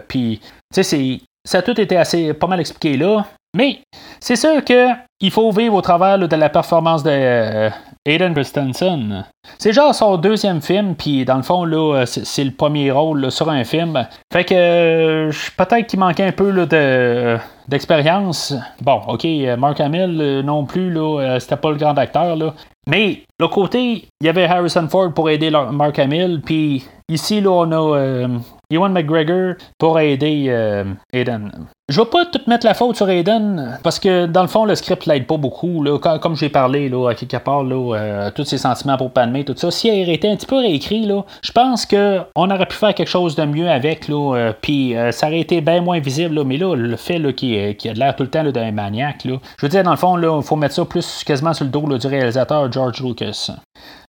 Puis, 0.07 0.40
ça 0.72 1.59
a 1.59 1.62
tout 1.62 1.80
été 1.80 1.96
assez 1.96 2.34
pas 2.34 2.46
mal 2.46 2.61
expliqué 2.61 2.96
là. 2.96 3.26
Mais 3.57 3.80
c'est 4.20 4.36
sûr 4.36 4.62
qu'il 4.62 5.30
faut 5.30 5.51
vivre 5.51 5.74
au 5.74 5.80
travers 5.80 6.18
de 6.18 6.36
la 6.36 6.51
performance 6.51 7.03
de 7.03 7.70
Aiden 8.09 8.32
Christensen. 8.32 9.26
C'est 9.59 9.74
genre 9.74 9.94
son 9.94 10.16
deuxième 10.16 10.62
film, 10.62 10.94
puis 10.94 11.26
dans 11.26 11.36
le 11.36 11.42
fond, 11.42 11.64
là, 11.64 12.04
c'est 12.06 12.44
le 12.44 12.52
premier 12.52 12.90
rôle 12.90 13.30
sur 13.30 13.50
un 13.50 13.64
film. 13.64 14.06
Fait 14.32 14.44
que 14.44 14.54
euh, 14.54 15.32
peut-être 15.59 15.86
qu'il 15.86 15.98
manquait 15.98 16.24
un 16.24 16.32
peu 16.32 16.52
de, 16.52 17.36
d'expérience. 17.68 18.54
Bon, 18.80 19.02
ok, 19.09 19.26
Mark 19.59 19.78
Hamill 19.80 20.18
euh, 20.20 20.42
non 20.42 20.64
plus, 20.64 20.90
là, 20.90 21.20
euh, 21.20 21.38
c'était 21.38 21.56
pas 21.56 21.70
le 21.70 21.76
grand 21.76 21.98
acteur. 21.98 22.34
Là. 22.34 22.54
Mais, 22.86 23.24
le 23.38 23.48
côté, 23.48 24.09
il 24.20 24.26
y 24.26 24.30
avait 24.30 24.46
Harrison 24.46 24.88
Ford 24.88 25.12
pour 25.12 25.28
aider 25.28 25.50
Mark 25.50 25.98
Hamill, 25.98 26.40
puis 26.42 26.86
ici, 27.11 27.42
là, 27.42 27.50
on 27.50 27.72
a 27.72 28.28
Ewan 28.71 28.93
McGregor 28.93 29.55
pour 29.79 29.99
aider 29.99 30.47
euh, 30.49 30.85
Aiden. 31.14 31.51
Je 31.89 31.99
vais 31.99 32.07
pas 32.07 32.27
tout 32.27 32.41
mettre 32.47 32.66
la 32.66 32.75
faute 32.75 32.97
sur 32.97 33.09
Aiden, 33.09 33.79
parce 33.83 33.99
que 33.99 34.27
dans 34.27 34.43
le 34.43 34.49
fond, 34.49 34.66
le 34.66 34.75
script 34.75 35.07
l'aide 35.07 35.27
pas 35.27 35.39
beaucoup. 35.39 35.83
Là, 35.83 35.99
comme 36.19 36.37
j'ai 36.37 36.51
parlé 36.51 36.91
là, 36.91 37.09
à 37.09 37.14
quelque 37.14 37.39
part, 37.39 37.64
là, 37.64 37.97
euh, 37.97 38.31
tous 38.31 38.45
ses 38.45 38.59
sentiments 38.59 38.99
pour 38.99 39.11
Padmé, 39.11 39.43
tout 39.43 39.55
ça. 39.57 39.71
Si 39.71 39.89
elle 39.89 40.11
était 40.11 40.29
un 40.29 40.37
petit 40.37 40.45
peu 40.45 40.59
réécrit, 40.59 41.07
là, 41.07 41.25
je 41.43 41.51
pense 41.51 41.87
qu'on 41.87 42.51
aurait 42.51 42.66
pu 42.66 42.77
faire 42.77 42.93
quelque 42.93 43.09
chose 43.09 43.35
de 43.37 43.45
mieux 43.47 43.71
avec, 43.71 44.07
là, 44.07 44.35
euh, 44.37 44.53
puis 44.61 44.95
ça 45.12 45.29
aurait 45.29 45.41
été 45.41 45.62
bien 45.62 45.81
moins 45.81 46.01
visible. 46.01 46.45
mais 46.45 46.59
là, 46.59 46.75
le 46.77 46.97
fait 46.97 47.33
qu'il 47.33 47.57
a 47.57 47.95
l'air 47.95 48.16
tout 48.16 48.23
le 48.25 48.29
temps 48.29 48.45
d'un 48.45 48.71
maniaque, 48.71 49.25
là, 49.25 49.39
je 49.59 49.64
veux 49.64 49.71
dire, 49.71 49.83
dans 49.83 49.93
le 49.93 49.97
fond, 49.97 50.19
il 50.19 50.43
faut 50.43 50.57
mettre 50.57 50.75
ça 50.75 50.85
plus 50.85 51.25
quasiment 51.25 51.55
sur 51.55 51.64
le 51.64 51.71
dos 51.71 51.97
du 51.97 52.07
réalisateur 52.07 52.71
George 52.71 53.03
Lucas. 53.03 53.51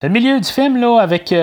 Le 0.01 0.09
milieu 0.09 0.37
du 0.37 0.49
film, 0.49 0.81
là, 0.81 0.99
avec 0.99 1.33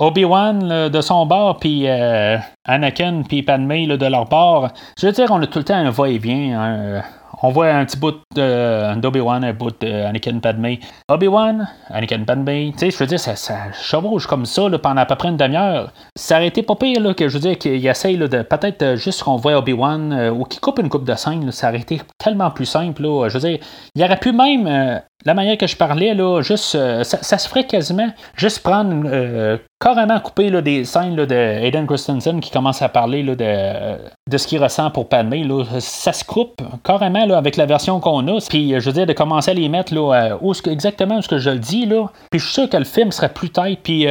Obi-Wan 0.00 0.88
de 0.88 1.00
son 1.02 1.26
bord, 1.26 1.58
puis 1.58 1.86
euh, 1.86 2.38
Anakin, 2.64 3.22
puis 3.28 3.42
Padmé 3.42 3.86
de 3.86 4.06
leur 4.06 4.24
bord. 4.24 4.68
Je 4.98 5.06
veux 5.06 5.12
dire, 5.12 5.28
on 5.30 5.42
a 5.42 5.46
tout 5.46 5.58
le 5.58 5.64
temps 5.64 5.74
un 5.74 5.90
va-et-vient. 5.90 6.58
Hein, 6.58 7.02
on 7.42 7.50
voit 7.50 7.68
un 7.68 7.84
petit 7.84 7.96
bout 7.96 8.16
d'Obi-Wan, 8.34 9.44
un 9.44 9.52
bout 9.52 9.74
d'Anakin 9.80 10.38
Padmé. 10.40 10.80
Obi-Wan, 11.08 11.68
Anakin 11.88 12.24
Padmé, 12.24 12.72
tu 12.72 12.78
sais, 12.78 12.90
je 12.90 12.98
veux 12.98 13.06
dire, 13.06 13.20
ça, 13.20 13.36
ça 13.36 13.72
chevauche 13.72 14.26
comme 14.26 14.44
ça 14.44 14.68
pendant 14.82 15.00
à 15.00 15.06
peu 15.06 15.16
près 15.16 15.28
une 15.28 15.36
demi-heure. 15.36 15.92
Ça 16.16 16.36
aurait 16.36 16.48
été 16.48 16.62
pas 16.62 16.76
pire 16.76 17.00
là, 17.00 17.14
que 17.14 17.28
je 17.28 17.34
veux 17.34 17.40
dire 17.40 17.58
qu'il 17.58 17.86
essaye 17.86 18.18
de 18.18 18.26
peut-être 18.26 18.82
euh, 18.82 18.96
juste 18.96 19.22
qu'on 19.22 19.36
voit 19.36 19.56
Obi-Wan 19.58 20.12
euh, 20.12 20.30
ou 20.30 20.44
qu'il 20.44 20.60
coupe 20.60 20.78
une 20.80 20.90
coupe 20.90 21.04
de 21.04 21.14
scène, 21.14 21.50
ça 21.50 21.68
aurait 21.68 21.80
été 21.80 22.02
tellement 22.18 22.50
plus 22.50 22.66
simple. 22.66 23.02
Là. 23.02 23.28
Je 23.28 23.38
veux 23.38 23.48
dire, 23.48 23.58
il 23.94 24.04
aurait 24.04 24.18
pu 24.18 24.32
même 24.32 24.66
euh, 24.66 24.98
la 25.24 25.34
manière 25.34 25.56
que 25.56 25.66
je 25.66 25.76
parlais, 25.76 26.14
là, 26.14 26.42
juste, 26.42 26.76
ça, 27.04 27.38
se 27.38 27.48
ferait 27.48 27.66
quasiment 27.66 28.08
juste 28.36 28.62
prendre, 28.62 29.58
carrément 29.80 30.20
couper 30.20 30.50
là, 30.50 30.60
des 30.60 30.84
scènes 30.84 31.16
de 31.16 31.34
Aiden 31.34 31.86
Christensen 31.86 32.40
qui 32.40 32.50
commence 32.50 32.82
à 32.82 32.88
parler 32.88 33.22
là, 33.22 33.34
de, 33.34 33.96
de 34.30 34.38
ce 34.38 34.46
qu'il 34.46 34.62
ressent 34.62 34.90
pour 34.90 35.08
Padmé. 35.08 35.46
Ça 35.80 36.12
se 36.12 36.24
coupe 36.24 36.60
carrément 36.84 37.24
là, 37.24 37.38
avec 37.38 37.56
la 37.56 37.66
version 37.66 37.98
qu'on 37.98 38.28
a. 38.28 38.38
Puis, 38.48 38.78
je 38.78 38.84
veux 38.84 38.92
dire, 38.92 39.06
de 39.06 39.12
commencer 39.14 39.52
à 39.52 39.54
les 39.54 39.68
mettre 39.68 39.94
là, 39.94 40.38
où, 40.42 40.52
exactement 40.66 41.18
où 41.18 41.22
ce 41.22 41.28
que 41.28 41.38
je 41.38 41.50
le 41.50 41.58
dis. 41.58 41.86
Là. 41.86 42.06
Puis, 42.30 42.38
je 42.38 42.44
suis 42.44 42.54
sûr 42.54 42.68
que 42.68 42.76
le 42.76 42.84
film 42.84 43.10
serait 43.10 43.32
plus 43.32 43.50
tête. 43.50 43.78
Puis, 43.82 44.06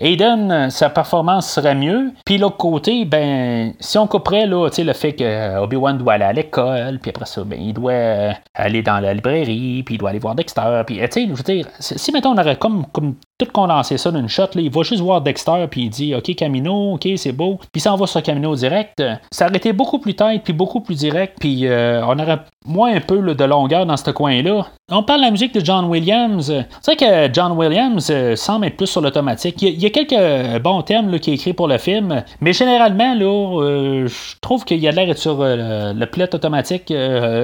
Aiden, 0.00 0.70
sa 0.70 0.90
performance 0.90 1.48
serait 1.48 1.76
mieux. 1.76 2.12
Puis 2.24 2.36
l'autre 2.38 2.56
côté, 2.56 3.04
ben, 3.04 3.74
si 3.78 3.96
on 3.96 4.08
couperait 4.08 4.46
là, 4.46 4.68
le 4.76 4.92
fait 4.92 5.12
que 5.12 5.58
Obi-Wan 5.58 5.98
doit 5.98 6.14
aller 6.14 6.24
à 6.24 6.32
l'école, 6.32 6.98
puis 6.98 7.10
après 7.10 7.26
ça, 7.26 7.44
ben, 7.44 7.60
il 7.60 7.72
doit 7.72 7.92
euh, 7.92 8.32
aller 8.54 8.82
dans 8.82 8.98
la 8.98 9.14
librairie, 9.14 9.84
puis 9.84 9.94
il 9.94 9.98
doit 9.98 10.10
aller 10.10 10.18
voir 10.18 10.34
Dexter, 10.34 10.82
puis 10.84 10.98
sais, 11.10 11.26
je 11.28 11.32
veux 11.32 11.42
dire, 11.42 11.68
si 11.78 12.10
mettons 12.10 12.30
on 12.30 12.38
aurait 12.38 12.56
comme, 12.56 12.86
comme 12.92 13.14
tout 13.38 13.46
condensé 13.52 13.96
ça 13.96 14.10
d'une 14.10 14.28
shot, 14.28 14.48
là, 14.54 14.60
il 14.60 14.70
va 14.70 14.82
juste 14.82 15.00
voir 15.00 15.20
Dexter, 15.20 15.66
puis 15.70 15.82
il 15.82 15.90
dit, 15.90 16.14
ok 16.14 16.34
Camino, 16.34 16.94
ok 16.94 17.08
c'est 17.16 17.32
beau, 17.32 17.60
puis 17.70 17.80
ça 17.80 17.94
va 17.94 18.06
sur 18.06 18.22
Camino 18.22 18.56
direct, 18.56 19.00
ça 19.30 19.46
aurait 19.46 19.56
été 19.56 19.72
beaucoup 19.72 20.00
plus 20.00 20.14
tête, 20.14 20.42
puis 20.42 20.52
beaucoup 20.52 20.80
plus 20.80 20.96
direct, 20.96 21.36
puis 21.38 21.68
euh, 21.68 22.04
on 22.04 22.18
aurait 22.18 22.40
moins 22.66 22.94
un 22.94 23.00
peu 23.00 23.34
de 23.34 23.44
longueur 23.44 23.86
dans 23.86 23.96
ce 23.96 24.10
coin-là. 24.10 24.66
On 24.92 25.02
parle 25.02 25.20
de 25.20 25.24
la 25.24 25.30
musique 25.30 25.54
de 25.54 25.64
John 25.64 25.86
Williams. 25.86 26.52
C'est 26.82 27.00
vrai 27.00 27.28
que 27.28 27.32
John 27.32 27.52
Williams 27.52 28.06
euh, 28.10 28.36
semble 28.36 28.66
être 28.66 28.76
plus 28.76 28.86
sur 28.86 29.00
l'automatique. 29.00 29.62
Il, 29.62 29.80
y 29.82 29.86
a 29.86 29.88
quelques 29.88 30.62
bons 30.62 30.82
thèmes 30.82 31.18
qui 31.20 31.30
est 31.30 31.34
écrit 31.34 31.54
pour 31.54 31.68
le 31.68 31.78
film, 31.78 32.22
mais 32.42 32.52
généralement, 32.52 33.14
euh, 33.16 34.06
je 34.06 34.34
trouve 34.42 34.66
qu'il 34.66 34.80
y 34.80 34.86
a 34.86 34.90
l'air 34.90 35.06
d'être 35.06 35.16
sur 35.16 35.38
euh, 35.40 35.94
le 35.94 36.04
pilote 36.04 36.34
automatique. 36.34 36.92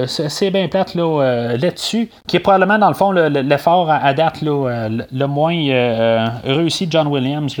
c'est 0.05 0.51
bien 0.51 0.67
plate 0.67 0.93
là, 0.93 1.57
là-dessus, 1.57 2.11
qui 2.27 2.37
est 2.37 2.41
probablement, 2.41 2.77
dans 2.77 2.89
le 2.89 2.93
fond, 2.93 3.11
l'effort 3.11 3.89
à, 3.89 4.13
date 4.13 4.43
le 4.43 5.25
moins 5.25 5.55
réussi 6.43 6.85
de 6.85 6.91
John 6.91 7.07
Williams 7.07 7.55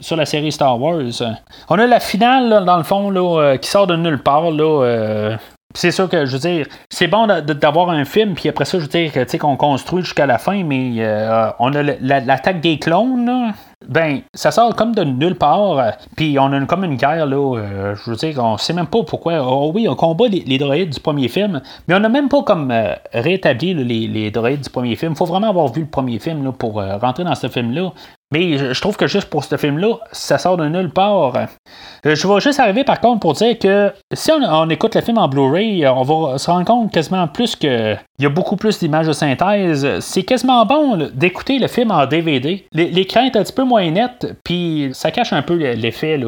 sur 0.00 0.16
la 0.16 0.26
série 0.26 0.52
Star 0.52 0.78
Wars. 0.78 1.22
On 1.70 1.78
a 1.78 1.86
la 1.86 2.00
finale, 2.00 2.62
dans 2.66 2.76
le 2.76 2.82
fond, 2.82 3.10
qui 3.56 3.70
sort 3.70 3.86
de 3.86 3.96
nulle 3.96 4.22
part. 4.22 4.50
Là, 4.50 5.38
c'est 5.76 5.90
sûr 5.90 6.08
que, 6.08 6.24
je 6.24 6.32
veux 6.32 6.38
dire, 6.38 6.66
c'est 6.88 7.08
bon 7.08 7.26
d'avoir 7.26 7.90
un 7.90 8.04
film, 8.04 8.34
puis 8.34 8.48
après 8.48 8.64
ça, 8.64 8.78
je 8.78 8.84
veux 8.84 8.88
dire, 8.88 9.12
tu 9.12 9.20
sais, 9.26 9.38
qu'on 9.38 9.56
construit 9.56 10.02
jusqu'à 10.02 10.26
la 10.26 10.38
fin, 10.38 10.62
mais 10.62 10.94
euh, 10.98 11.50
on 11.58 11.74
a 11.74 11.82
l'attaque 11.82 12.60
des 12.60 12.78
clones, 12.78 13.26
là. 13.26 13.52
Ben, 13.86 14.20
ça 14.32 14.50
sort 14.50 14.74
comme 14.76 14.94
de 14.94 15.04
nulle 15.04 15.34
part, 15.34 15.92
puis 16.16 16.38
on 16.38 16.50
a 16.52 16.64
comme 16.64 16.84
une 16.84 16.96
guerre, 16.96 17.26
là, 17.26 17.58
euh, 17.58 17.94
je 17.96 18.10
veux 18.10 18.16
dire, 18.16 18.42
on 18.42 18.56
sait 18.56 18.72
même 18.72 18.86
pas 18.86 19.02
pourquoi. 19.02 19.44
Oh 19.46 19.72
oui, 19.74 19.86
on 19.88 19.94
combat 19.94 20.26
les, 20.28 20.58
droïdes 20.58 20.90
du 20.90 21.00
premier 21.00 21.28
film, 21.28 21.60
mais 21.86 21.94
on 21.94 22.00
n'a 22.00 22.08
même 22.08 22.30
pas 22.30 22.42
comme 22.44 22.70
euh, 22.70 22.94
rétabli 23.12 23.74
les, 23.74 24.06
les, 24.06 24.30
droïdes 24.30 24.62
du 24.62 24.70
premier 24.70 24.96
film. 24.96 25.12
Il 25.12 25.18
faut 25.18 25.26
vraiment 25.26 25.50
avoir 25.50 25.70
vu 25.70 25.82
le 25.82 25.88
premier 25.88 26.18
film 26.18 26.44
là, 26.44 26.52
pour 26.52 26.82
rentrer 26.82 27.24
dans 27.24 27.34
ce 27.34 27.48
film-là. 27.48 27.92
Mais 28.34 28.74
je 28.74 28.80
trouve 28.80 28.96
que 28.96 29.06
juste 29.06 29.30
pour 29.30 29.44
ce 29.44 29.56
film-là, 29.56 29.94
ça 30.10 30.38
sort 30.38 30.56
de 30.56 30.66
nulle 30.68 30.90
part. 30.90 31.36
Euh, 31.36 32.16
je 32.16 32.26
vais 32.26 32.40
juste 32.40 32.58
arriver 32.58 32.82
par 32.82 33.00
contre 33.00 33.20
pour 33.20 33.34
dire 33.34 33.56
que 33.56 33.92
si 34.12 34.32
on, 34.32 34.68
écoute 34.70 34.96
le 34.96 35.02
film 35.02 35.18
en 35.18 35.28
Blu-ray, 35.28 35.86
on 35.86 36.02
va 36.02 36.36
se 36.36 36.50
rendre 36.50 36.66
compte 36.66 36.90
quasiment 36.90 37.28
plus 37.28 37.54
que 37.54 37.94
il 38.18 38.22
y 38.22 38.26
a 38.26 38.28
beaucoup 38.28 38.56
plus 38.56 38.78
d'images 38.78 39.08
de 39.08 39.12
synthèse. 39.12 39.98
C'est 40.00 40.22
quasiment 40.22 40.64
bon 40.66 41.08
d'écouter 41.14 41.58
le 41.58 41.66
film 41.66 41.90
en 41.90 42.06
DVD. 42.06 42.64
L'écran 42.72 43.24
est 43.24 43.36
un 43.36 43.42
petit 43.42 43.52
peu 43.52 43.64
moins 43.64 43.88
net, 43.90 44.36
puis 44.44 44.90
ça 44.92 45.10
cache 45.10 45.32
un 45.32 45.42
peu 45.42 45.54
l'effet 45.54 46.20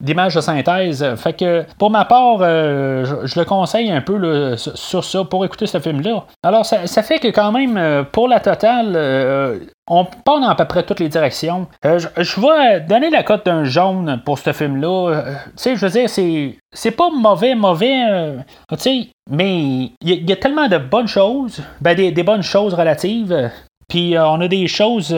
d'images 0.00 0.34
de, 0.34 0.40
synthèse. 0.40 1.06
Fait 1.16 1.32
que 1.34 1.64
pour 1.78 1.90
ma 1.90 2.04
part, 2.04 2.38
euh, 2.40 3.24
je, 3.24 3.38
le 3.38 3.44
conseille 3.46 3.90
un 3.90 4.02
peu 4.02 4.56
sur 4.56 5.04
ça 5.04 5.24
pour 5.24 5.44
écouter 5.46 5.66
ce 5.66 5.78
film-là. 5.78 6.24
Alors 6.42 6.66
ça, 6.66 7.02
fait 7.02 7.18
que 7.18 7.28
quand 7.28 7.52
même, 7.52 7.76
euh, 7.78 8.02
pour 8.02 8.28
la 8.28 8.40
totale, 8.40 8.94
on 9.88 10.04
part 10.04 10.40
dans 10.40 10.48
à 10.48 10.54
peu 10.54 10.66
près 10.66 10.82
toutes 10.82 11.00
les 11.00 11.08
directions. 11.08 11.66
Euh, 11.84 11.98
je, 11.98 12.40
vais 12.40 12.80
donner 12.80 13.10
la 13.10 13.22
cote 13.22 13.46
d'un 13.46 13.64
jaune 13.64 14.20
pour 14.24 14.38
ce 14.38 14.52
film-là. 14.52 15.10
Euh, 15.10 15.34
tu 15.34 15.50
sais, 15.56 15.76
je 15.76 15.86
veux 15.86 15.90
dire, 15.90 16.08
c'est, 16.08 16.56
c'est 16.72 16.90
pas 16.90 17.10
mauvais, 17.10 17.54
mauvais. 17.54 18.04
Euh, 18.08 18.38
tu 18.70 18.78
sais, 18.78 19.08
mais 19.30 19.90
il 20.02 20.28
y, 20.28 20.32
a 20.32 20.36
tellement 20.36 20.68
de 20.68 20.78
bonnes 20.78 21.08
choses. 21.08 21.62
Ben, 21.80 21.96
des, 21.96 22.22
bonnes 22.22 22.42
choses 22.42 22.74
relatives. 22.74 23.50
Puis 23.88 24.14
on 24.18 24.40
a 24.40 24.48
des 24.48 24.66
choses 24.66 25.16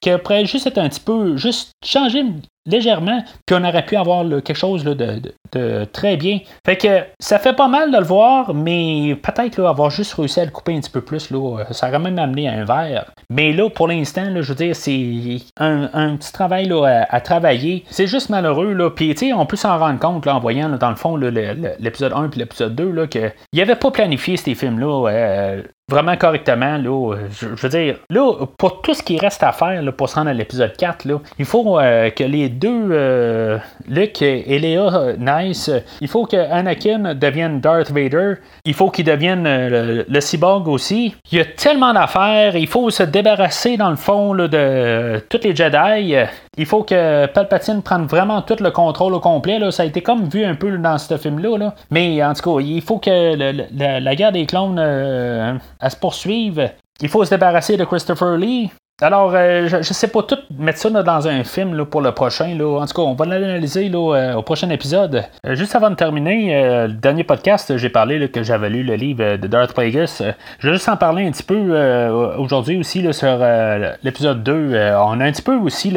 qui 0.00 0.10
pourraient 0.18 0.44
juste 0.44 0.66
être 0.66 0.78
un 0.78 0.88
petit 0.90 1.00
peu. 1.00 1.36
Juste 1.36 1.72
changer 1.84 2.24
légèrement, 2.68 3.22
puis 3.46 3.56
on 3.58 3.64
aurait 3.64 3.84
pu 3.84 3.96
avoir 3.96 4.24
quelque 4.28 4.54
chose 4.54 4.84
de, 4.84 5.84
très 5.92 6.16
bien. 6.16 6.40
Fait 6.64 6.76
que 6.76 7.00
ça 7.18 7.38
fait 7.38 7.54
pas 7.54 7.68
mal 7.68 7.90
de 7.90 7.98
le 7.98 8.04
voir, 8.04 8.54
mais 8.54 9.16
peut-être 9.22 9.62
avoir 9.64 9.90
juste 9.90 10.14
réussi 10.14 10.40
à 10.40 10.44
le 10.44 10.50
couper 10.50 10.76
un 10.76 10.80
petit 10.80 10.90
peu 10.90 11.00
plus, 11.00 11.30
là, 11.30 11.64
ça 11.70 11.88
aurait 11.88 11.98
même 11.98 12.18
amené 12.18 12.48
à 12.48 12.52
un 12.52 12.64
verre. 12.64 13.06
Mais 13.30 13.52
là, 13.52 13.68
pour 13.70 13.88
l'instant, 13.88 14.26
je 14.34 14.48
veux 14.48 14.54
dire, 14.54 14.76
c'est 14.76 15.38
un, 15.58 16.16
petit 16.16 16.32
travail 16.32 16.70
à, 16.84 17.20
travailler. 17.20 17.84
C'est 17.90 18.06
juste 18.06 18.30
malheureux, 18.30 18.72
là. 18.72 18.90
Puis, 18.90 19.14
on 19.34 19.46
peut 19.46 19.56
s'en 19.56 19.78
rendre 19.78 19.98
compte, 19.98 20.26
en 20.26 20.40
voyant, 20.40 20.68
dans 20.68 20.90
le 20.90 20.96
fond, 20.96 21.16
l'épisode 21.16 22.12
1 22.14 22.28
puis 22.28 22.40
l'épisode 22.40 22.74
2, 22.74 22.90
là, 22.90 23.06
qu'il 23.06 23.60
avait 23.60 23.76
pas 23.76 23.90
planifié 23.90 24.36
ces 24.36 24.54
films-là. 24.54 25.08
Euh, 25.08 25.62
vraiment 25.88 26.16
correctement. 26.16 26.76
Là, 26.76 27.16
je, 27.30 27.46
veux 27.46 27.68
dire, 27.68 27.98
là, 28.10 28.46
pour 28.58 28.82
tout 28.82 28.94
ce 28.94 29.02
qui 29.02 29.18
reste 29.18 29.42
à 29.42 29.52
faire 29.52 29.82
pour 29.96 30.08
se 30.08 30.14
rendre 30.14 30.28
à 30.30 30.34
l'épisode 30.34 30.76
4, 30.76 31.04
là, 31.06 31.20
il 31.38 31.44
faut 31.44 31.78
euh, 31.78 32.10
que 32.10 32.24
les 32.24 32.48
deux, 32.58 32.88
euh, 32.90 33.58
Luke 33.88 34.22
et 34.22 34.58
Léa 34.58 35.14
Nice, 35.18 35.70
il 36.00 36.08
faut 36.08 36.26
que 36.26 36.36
Anakin 36.36 37.14
devienne 37.14 37.60
Darth 37.60 37.90
Vader, 37.90 38.34
il 38.64 38.74
faut 38.74 38.90
qu'il 38.90 39.04
devienne 39.04 39.44
le, 39.44 40.04
le, 40.08 40.20
cyborg 40.20 40.68
aussi. 40.68 41.14
Il 41.30 41.38
y 41.38 41.40
a 41.40 41.44
tellement 41.44 41.92
d'affaires, 41.92 42.56
il 42.56 42.66
faut 42.66 42.90
se 42.90 43.02
débarrasser 43.02 43.76
dans 43.76 43.90
le 43.90 43.96
fond 43.96 44.32
là, 44.32 44.48
de 44.48 45.22
tous 45.28 45.40
les 45.42 45.54
Jedi. 45.54 46.14
Il 46.56 46.66
faut 46.66 46.82
que 46.82 47.26
Palpatine 47.26 47.82
prenne 47.82 48.06
vraiment 48.06 48.42
tout 48.42 48.56
le 48.60 48.70
contrôle 48.70 49.14
au 49.14 49.20
complet. 49.20 49.58
Ça 49.70 49.84
a 49.84 49.86
été 49.86 50.00
comme 50.00 50.28
vu 50.28 50.44
un 50.44 50.54
peu 50.54 50.76
dans 50.76 50.98
ce 50.98 51.16
film-là. 51.16 51.56
Là. 51.56 51.74
Mais 51.90 52.22
en 52.22 52.34
tout 52.34 52.56
cas, 52.56 52.62
il 52.62 52.82
faut 52.82 52.98
que 52.98 53.34
la, 53.36 54.14
guerre 54.16 54.32
des 54.32 54.46
clones 54.46 54.76
se 54.76 55.96
poursuivre. 55.96 56.70
Il 57.00 57.08
faut 57.08 57.24
se 57.24 57.30
débarrasser 57.30 57.76
de 57.76 57.84
Christopher 57.84 58.36
Lee. 58.36 58.70
Alors, 59.00 59.30
euh, 59.32 59.68
je, 59.68 59.76
ne 59.76 59.82
sais 59.82 60.08
pas 60.08 60.24
tout 60.24 60.38
mettre 60.58 60.80
ça 60.80 60.90
dans 60.90 61.28
un 61.28 61.44
film 61.44 61.76
là, 61.76 61.84
pour 61.84 62.00
le 62.00 62.10
prochain. 62.10 62.56
Là. 62.58 62.80
En 62.80 62.84
tout 62.84 62.94
cas, 62.94 63.02
on 63.02 63.14
va 63.14 63.26
l'analyser 63.26 63.88
euh, 63.94 64.34
au 64.34 64.42
prochain 64.42 64.68
épisode. 64.70 65.24
Euh, 65.46 65.54
juste 65.54 65.76
avant 65.76 65.90
de 65.90 65.94
terminer, 65.94 66.88
le 66.88 66.94
dernier 66.94 67.22
podcast, 67.22 67.76
j'ai 67.76 67.90
parlé 67.90 68.28
que 68.28 68.42
j'avais 68.42 68.68
lu 68.68 68.82
le 68.82 68.96
livre 68.96 69.36
de 69.36 69.46
Darth 69.46 69.72
Plagueis. 69.72 70.06
je 70.58 70.66
vais 70.66 70.72
juste 70.72 70.88
en 70.88 70.96
parler 70.96 71.28
un 71.28 71.30
petit 71.30 71.44
peu 71.44 72.10
aujourd'hui 72.38 72.76
aussi 72.76 73.06
sur 73.12 73.38
l'épisode 74.02 74.42
2. 74.42 74.74
on 74.96 75.20
a 75.20 75.24
un 75.24 75.30
petit 75.30 75.42
peu 75.42 75.54
aussi 75.54 75.94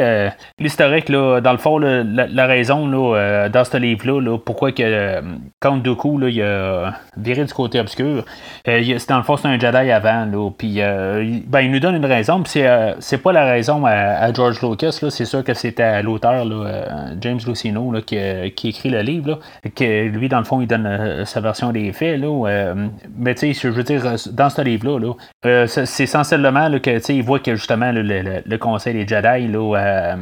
l'historique, 0.59 1.11
dans 1.11 1.51
le 1.51 1.57
fond, 1.57 1.79
la, 1.79 2.45
raison 2.45 2.87
dans 2.87 3.63
ce 3.63 3.77
livre-là, 3.77 4.37
pourquoi 4.37 4.73
que 4.73 5.21
Count 5.59 5.77
Dooku 5.77 6.21
il 6.27 6.43
a 6.43 6.93
viré 7.17 7.45
du 7.45 7.53
côté 7.53 7.79
obscur. 7.79 8.25
dans 8.65 9.17
le 9.17 9.23
fond, 9.23 9.37
c'est 9.37 9.47
un 9.47 9.57
Jedi 9.59 9.91
avant. 9.91 10.51
Puis, 10.55 10.75
ben, 10.75 11.61
il 11.61 11.71
nous 11.71 11.79
donne 11.79 11.95
une 11.95 12.05
raison. 12.05 12.43
C'est 12.45 12.90
c'est 12.99 13.17
pas 13.17 13.31
la 13.31 13.45
raison 13.45 13.85
à, 13.85 14.31
George 14.33 14.61
Lucas, 14.61 14.91
c'est 15.09 15.25
sûr 15.25 15.43
que 15.43 15.53
c'était 15.53 16.01
l'auteur, 16.01 16.45
euh, 16.49 17.15
James 17.19 17.39
Lucino, 17.45 17.93
qui, 18.05 18.17
écrit 18.17 18.89
le 18.89 19.01
livre, 19.01 19.39
que 19.75 20.07
lui, 20.07 20.29
dans 20.29 20.39
le 20.39 20.43
fond, 20.43 20.61
il 20.61 20.67
donne 20.67 20.85
euh, 20.85 21.25
sa 21.25 21.41
version 21.41 21.71
des 21.71 21.91
faits. 21.93 22.19
Là, 22.19 22.47
euh, 22.47 22.87
mais 23.17 23.35
tu 23.35 23.53
sais, 23.53 23.59
je 23.61 23.67
veux 23.69 23.83
dire, 23.83 24.03
dans 24.31 24.49
ce 24.49 24.61
livre-là, 24.61 25.67
c'est 25.67 26.03
essentiellement 26.03 26.79
que 26.79 27.11
il 27.11 27.23
voit 27.23 27.39
que 27.39 27.55
justement 27.55 27.91
le, 27.93 28.57
Conseil 28.57 28.93
des 28.93 29.07
Jedi 29.07 29.47
là, 29.47 30.17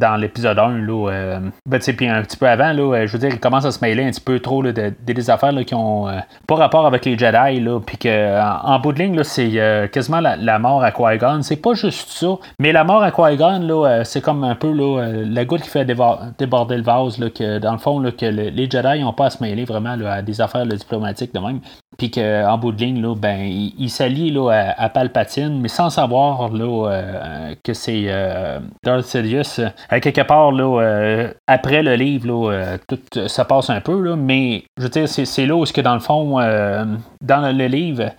dans, 0.00 0.16
l'épisode 0.16 0.58
1, 0.58 0.78
là, 0.78 1.10
euh, 1.10 1.40
ben, 1.66 1.80
puis 1.80 2.08
un 2.08 2.22
petit 2.22 2.36
peu 2.36 2.48
avant, 2.48 2.72
là, 2.72 2.82
euh, 2.82 3.06
je 3.06 3.12
veux 3.12 3.18
dire, 3.18 3.30
il 3.30 3.40
commence 3.40 3.64
à 3.64 3.72
se 3.72 3.80
mêler 3.80 4.04
un 4.04 4.10
petit 4.10 4.20
peu 4.20 4.40
trop 4.40 4.62
là, 4.62 4.72
de, 4.72 4.92
des 5.04 5.30
affaires 5.30 5.52
là, 5.52 5.64
qui 5.64 5.74
ont 5.74 6.08
euh, 6.08 6.18
pas 6.46 6.54
rapport 6.56 6.86
avec 6.86 7.04
les 7.04 7.18
Jedi, 7.18 7.60
là, 7.60 7.80
puis 7.80 7.98
que 7.98 8.40
en, 8.40 8.78
bout 8.80 8.92
de 8.92 8.98
ligne, 8.98 9.22
c'est 9.24 9.88
quasiment 9.92 10.20
la, 10.20 10.58
mort 10.58 10.82
à 10.82 10.92
Qui-Gon. 10.92 11.42
C'est 11.42 11.56
pas 11.56 11.74
juste 11.74 12.10
ça, 12.10 12.28
mais 12.58 12.72
la 12.72 12.84
mort 12.84 13.02
à 13.02 13.10
Qui-Gon, 13.10 13.60
là, 13.60 14.04
c'est 14.04 14.20
comme 14.20 14.44
un 14.44 14.54
peu 14.54 14.72
là, 14.72 15.08
la 15.24 15.44
goutte 15.44 15.62
qui 15.62 15.70
fait 15.70 15.84
déborder 15.84 16.76
le 16.76 16.82
vase, 16.82 17.18
que 17.34 17.58
dans 17.58 17.72
le 17.72 17.78
fond, 17.78 18.02
que 18.16 18.26
les 18.26 18.70
Jedi 18.70 19.00
n'ont 19.00 19.12
pas 19.12 19.26
à 19.26 19.30
se 19.30 19.42
mêler 19.42 19.64
vraiment 19.64 19.96
à 20.06 20.22
des 20.22 20.40
affaires 20.40 20.66
diplomatiques 20.66 21.34
de 21.34 21.40
même. 21.40 21.60
Puis 21.96 22.10
qu'en 22.10 22.58
bout 22.58 22.72
de 22.72 22.84
ligne, 22.84 23.00
là, 23.00 23.14
ben, 23.16 23.40
il, 23.40 23.90
s'allie 23.90 24.30
là, 24.30 24.74
à, 24.76 24.88
Palpatine, 24.88 25.60
mais 25.60 25.68
sans 25.68 25.90
savoir 25.90 26.50
là, 26.50 27.52
que 27.62 27.72
c'est 27.72 28.06
Darth 28.82 29.04
Sidious 29.04 29.60
à 29.88 30.00
quelque 30.00 30.22
part, 30.22 30.52
là, 30.52 30.80
euh, 30.80 31.32
après 31.46 31.82
le 31.82 31.94
livre, 31.94 32.26
là, 32.26 32.52
euh, 32.52 32.78
tout 32.88 33.28
ça 33.28 33.44
passe 33.44 33.70
un 33.70 33.80
peu, 33.80 34.00
là, 34.00 34.16
mais 34.16 34.64
je 34.76 34.84
veux 34.84 34.88
dire, 34.88 35.08
c'est, 35.08 35.46
là 35.46 35.56
où, 35.56 35.64
que 35.64 35.80
dans 35.80 35.94
le 35.94 36.00
fond, 36.00 36.40
euh, 36.40 36.84
dans 37.20 37.40
le, 37.40 37.66
livre, 37.66 38.10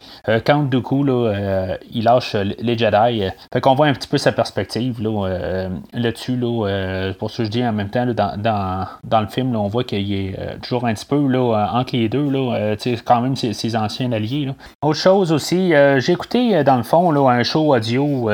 Count 0.45 0.63
Dooku, 0.63 1.03
là, 1.03 1.77
il 1.91 2.03
lâche 2.03 2.35
les 2.35 2.77
Jedi. 2.77 3.23
fait 3.51 3.61
qu'on 3.61 3.75
voit 3.75 3.87
un 3.87 3.93
petit 3.93 4.07
peu 4.07 4.17
sa 4.17 4.31
perspective 4.31 5.01
là, 5.01 5.69
là-dessus. 5.93 6.35
Là, 6.35 7.13
pour 7.17 7.31
ce 7.31 7.37
que 7.37 7.45
je 7.45 7.49
dis 7.49 7.65
en 7.65 7.71
même 7.71 7.89
temps, 7.89 8.05
dans, 8.05 8.87
dans, 9.03 9.21
le 9.21 9.27
film, 9.27 9.55
on 9.55 9.67
voit 9.67 9.83
qu'il 9.83 10.13
est 10.13 10.59
toujours 10.61 10.85
un 10.85 10.93
petit 10.93 11.05
peu 11.05 11.27
là, 11.27 11.69
entre 11.73 11.95
les 11.95 12.09
deux. 12.09 12.29
Là, 12.29 12.75
quand 13.05 13.21
même 13.21 13.35
anciens 13.75 14.11
alliés. 14.11 14.49
Autre 14.81 14.99
chose 14.99 15.31
aussi, 15.31 15.73
j'ai 15.97 16.11
écouté 16.11 16.63
dans 16.63 16.77
le 16.77 16.83
fond 16.83 17.11
là, 17.11 17.29
un 17.29 17.43
show 17.43 17.75
audio 17.75 18.29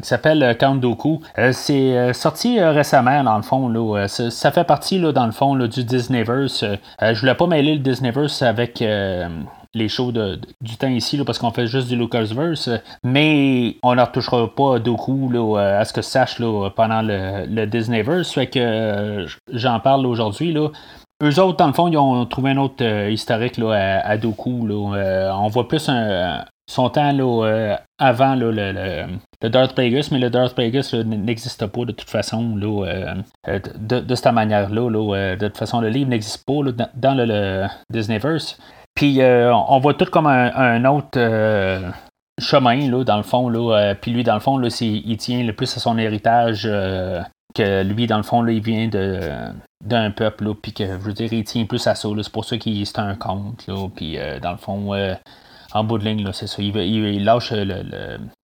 qui 0.00 0.08
s'appelle 0.08 0.56
Count 0.58 0.76
Dooku. 0.76 1.20
c'est 1.52 2.12
sorti 2.12 2.58
euh, 2.58 2.72
récemment, 2.72 3.22
dans 3.22 3.36
le 3.36 3.42
fond. 3.42 3.68
Là, 3.68 4.04
euh, 4.04 4.08
ça, 4.08 4.50
fait 4.50 4.64
partie, 4.64 4.98
là, 4.98 5.12
dans 5.12 5.26
le 5.26 5.32
fond, 5.32 5.54
du 5.54 5.84
Disneyverse. 5.84 6.62
Euh, 6.62 6.76
je 7.14 7.20
voulais 7.20 7.34
pas 7.34 7.46
mêler 7.46 7.74
le 7.74 7.80
Disneyverse 7.80 8.42
avec 8.42 8.82
les 9.76 9.88
shows 9.88 10.12
du 10.12 10.76
temps 10.76 10.88
ici 10.88 11.20
parce 11.24 11.38
qu'on 11.38 11.50
fait 11.50 11.66
juste 11.66 11.88
du 11.88 11.96
Lucasverse, 11.96 12.70
mais 13.02 13.76
on 13.82 13.96
ne 13.96 14.00
retouchera 14.00 14.54
pas 14.54 14.78
là, 14.78 15.78
à 15.80 15.84
ce 15.84 15.92
que 15.92 16.02
sache 16.02 16.38
là, 16.38 16.70
pendant 16.70 17.02
le, 17.02 17.46
le 17.46 17.66
Disneyverse. 17.66 18.32
Fait 18.32 18.46
que 18.46 19.26
j'en 19.52 19.80
parle 19.80 20.06
aujourd'hui. 20.06 20.52
Là. 20.52 20.68
Eux 21.24 21.40
autres, 21.40 21.56
dans 21.56 21.66
le 21.66 21.72
fond, 21.72 21.88
ils 21.88 21.96
ont 21.96 22.26
trouvé 22.26 22.50
un 22.50 22.58
autre 22.58 22.84
historique 23.08 23.56
là, 23.56 24.00
à, 24.04 24.16
Doku. 24.18 24.66
Là. 24.66 25.34
on 25.36 25.48
voit 25.48 25.66
plus 25.66 25.88
un, 25.88 26.44
son 26.66 26.88
temps 26.88 27.12
là, 27.12 27.78
avant 27.98 28.34
le, 28.34 28.50
le, 28.50 29.48
Darth 29.48 29.74
Plagueis, 29.74 30.08
mais 30.10 30.18
le 30.18 30.30
Darth 30.30 30.54
Plagueis 30.54 31.04
n'existe 31.04 31.66
pas 31.66 31.84
de 31.84 31.92
toute 31.92 32.08
façon 32.08 32.56
là, 32.56 32.86
euh, 32.86 33.14
euh, 33.48 33.58
de, 33.78 34.14
cette 34.14 34.32
manière-là. 34.32 34.90
Euh, 34.90 35.36
de 35.36 35.48
toute 35.48 35.58
façon, 35.58 35.80
le 35.80 35.88
livre 35.88 36.08
n'existe 36.08 36.44
pas 36.44 36.62
dans, 36.94 37.14
le, 37.14 37.66
Disneyverse. 37.90 38.58
Puis 38.94 39.20
on 39.22 39.78
voit 39.80 39.94
tout 39.94 40.06
comme 40.06 40.26
un, 40.26 40.84
autre 40.84 41.18
chemin, 42.40 42.90
là, 42.90 43.04
dans 43.04 43.16
le 43.16 43.22
fond. 43.22 43.48
Là, 43.48 43.94
puis 44.00 44.12
lui, 44.12 44.22
dans 44.22 44.34
le 44.34 44.40
fond, 44.40 44.60
il 44.62 45.16
tient 45.16 45.42
le 45.42 45.52
plus 45.52 45.76
à 45.76 45.80
son 45.80 45.98
héritage 45.98 46.62
que 47.54 47.82
lui, 47.82 48.06
dans 48.06 48.16
le 48.16 48.22
fond, 48.22 48.42
là, 48.42 48.52
il 48.52 48.62
vient 48.62 48.88
de 48.88 49.20
d'un 49.84 50.10
peuple, 50.10 50.54
puis 50.54 50.72
que, 50.72 50.86
je 50.86 50.92
veux 50.92 51.12
dire, 51.12 51.32
il 51.32 51.44
tient 51.44 51.66
plus 51.66 51.86
à 51.86 51.94
ça. 51.94 52.08
C'est 52.22 52.32
pour 52.32 52.44
ça 52.44 52.56
qu'il 52.56 52.86
c'est 52.86 52.98
un 52.98 53.14
conte, 53.14 53.68
puis 53.94 54.18
dans 54.42 54.52
le 54.52 54.58
fond, 54.58 54.92
en 55.72 55.84
bout 55.84 55.98
de 55.98 56.04
ligne, 56.04 56.28
c'est 56.32 56.46
ça. 56.46 56.62
Il, 56.62 57.24
lâche 57.24 57.52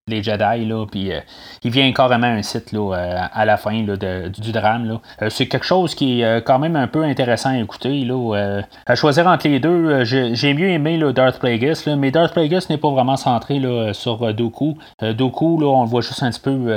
les 0.08 0.22
Jedi, 0.22 0.64
là, 0.64 0.86
puis 0.90 1.12
euh, 1.12 1.20
il 1.62 1.70
vient 1.70 1.92
carrément 1.92 2.26
un 2.26 2.42
site 2.42 2.72
là, 2.72 2.94
euh, 2.94 3.20
à 3.32 3.44
la 3.44 3.56
fin 3.56 3.82
du 3.82 4.52
drame. 4.52 4.98
Euh, 5.22 5.30
c'est 5.30 5.46
quelque 5.46 5.66
chose 5.66 5.94
qui 5.94 6.22
est 6.22 6.44
quand 6.44 6.58
même 6.58 6.76
un 6.76 6.86
peu 6.86 7.04
intéressant 7.04 7.50
à 7.50 7.58
écouter. 7.58 8.04
Là, 8.04 8.62
à 8.86 8.94
choisir 8.94 9.26
entre 9.26 9.48
les 9.48 9.60
deux, 9.60 10.04
j'ai 10.04 10.54
mieux 10.54 10.70
aimé 10.70 10.96
le 10.96 11.12
Darth 11.12 11.38
Plagueis, 11.38 11.74
mais 11.96 12.10
Darth 12.10 12.32
Plagueis 12.32 12.60
n'est 12.70 12.78
pas 12.78 12.90
vraiment 12.90 13.16
centré 13.16 13.58
là, 13.58 13.92
sur 13.92 14.32
Doku. 14.34 14.78
Doku, 15.02 15.60
là, 15.60 15.66
on 15.66 15.82
le 15.82 15.88
voit 15.88 16.00
juste 16.00 16.22
un 16.22 16.30
petit 16.30 16.40
peu 16.40 16.72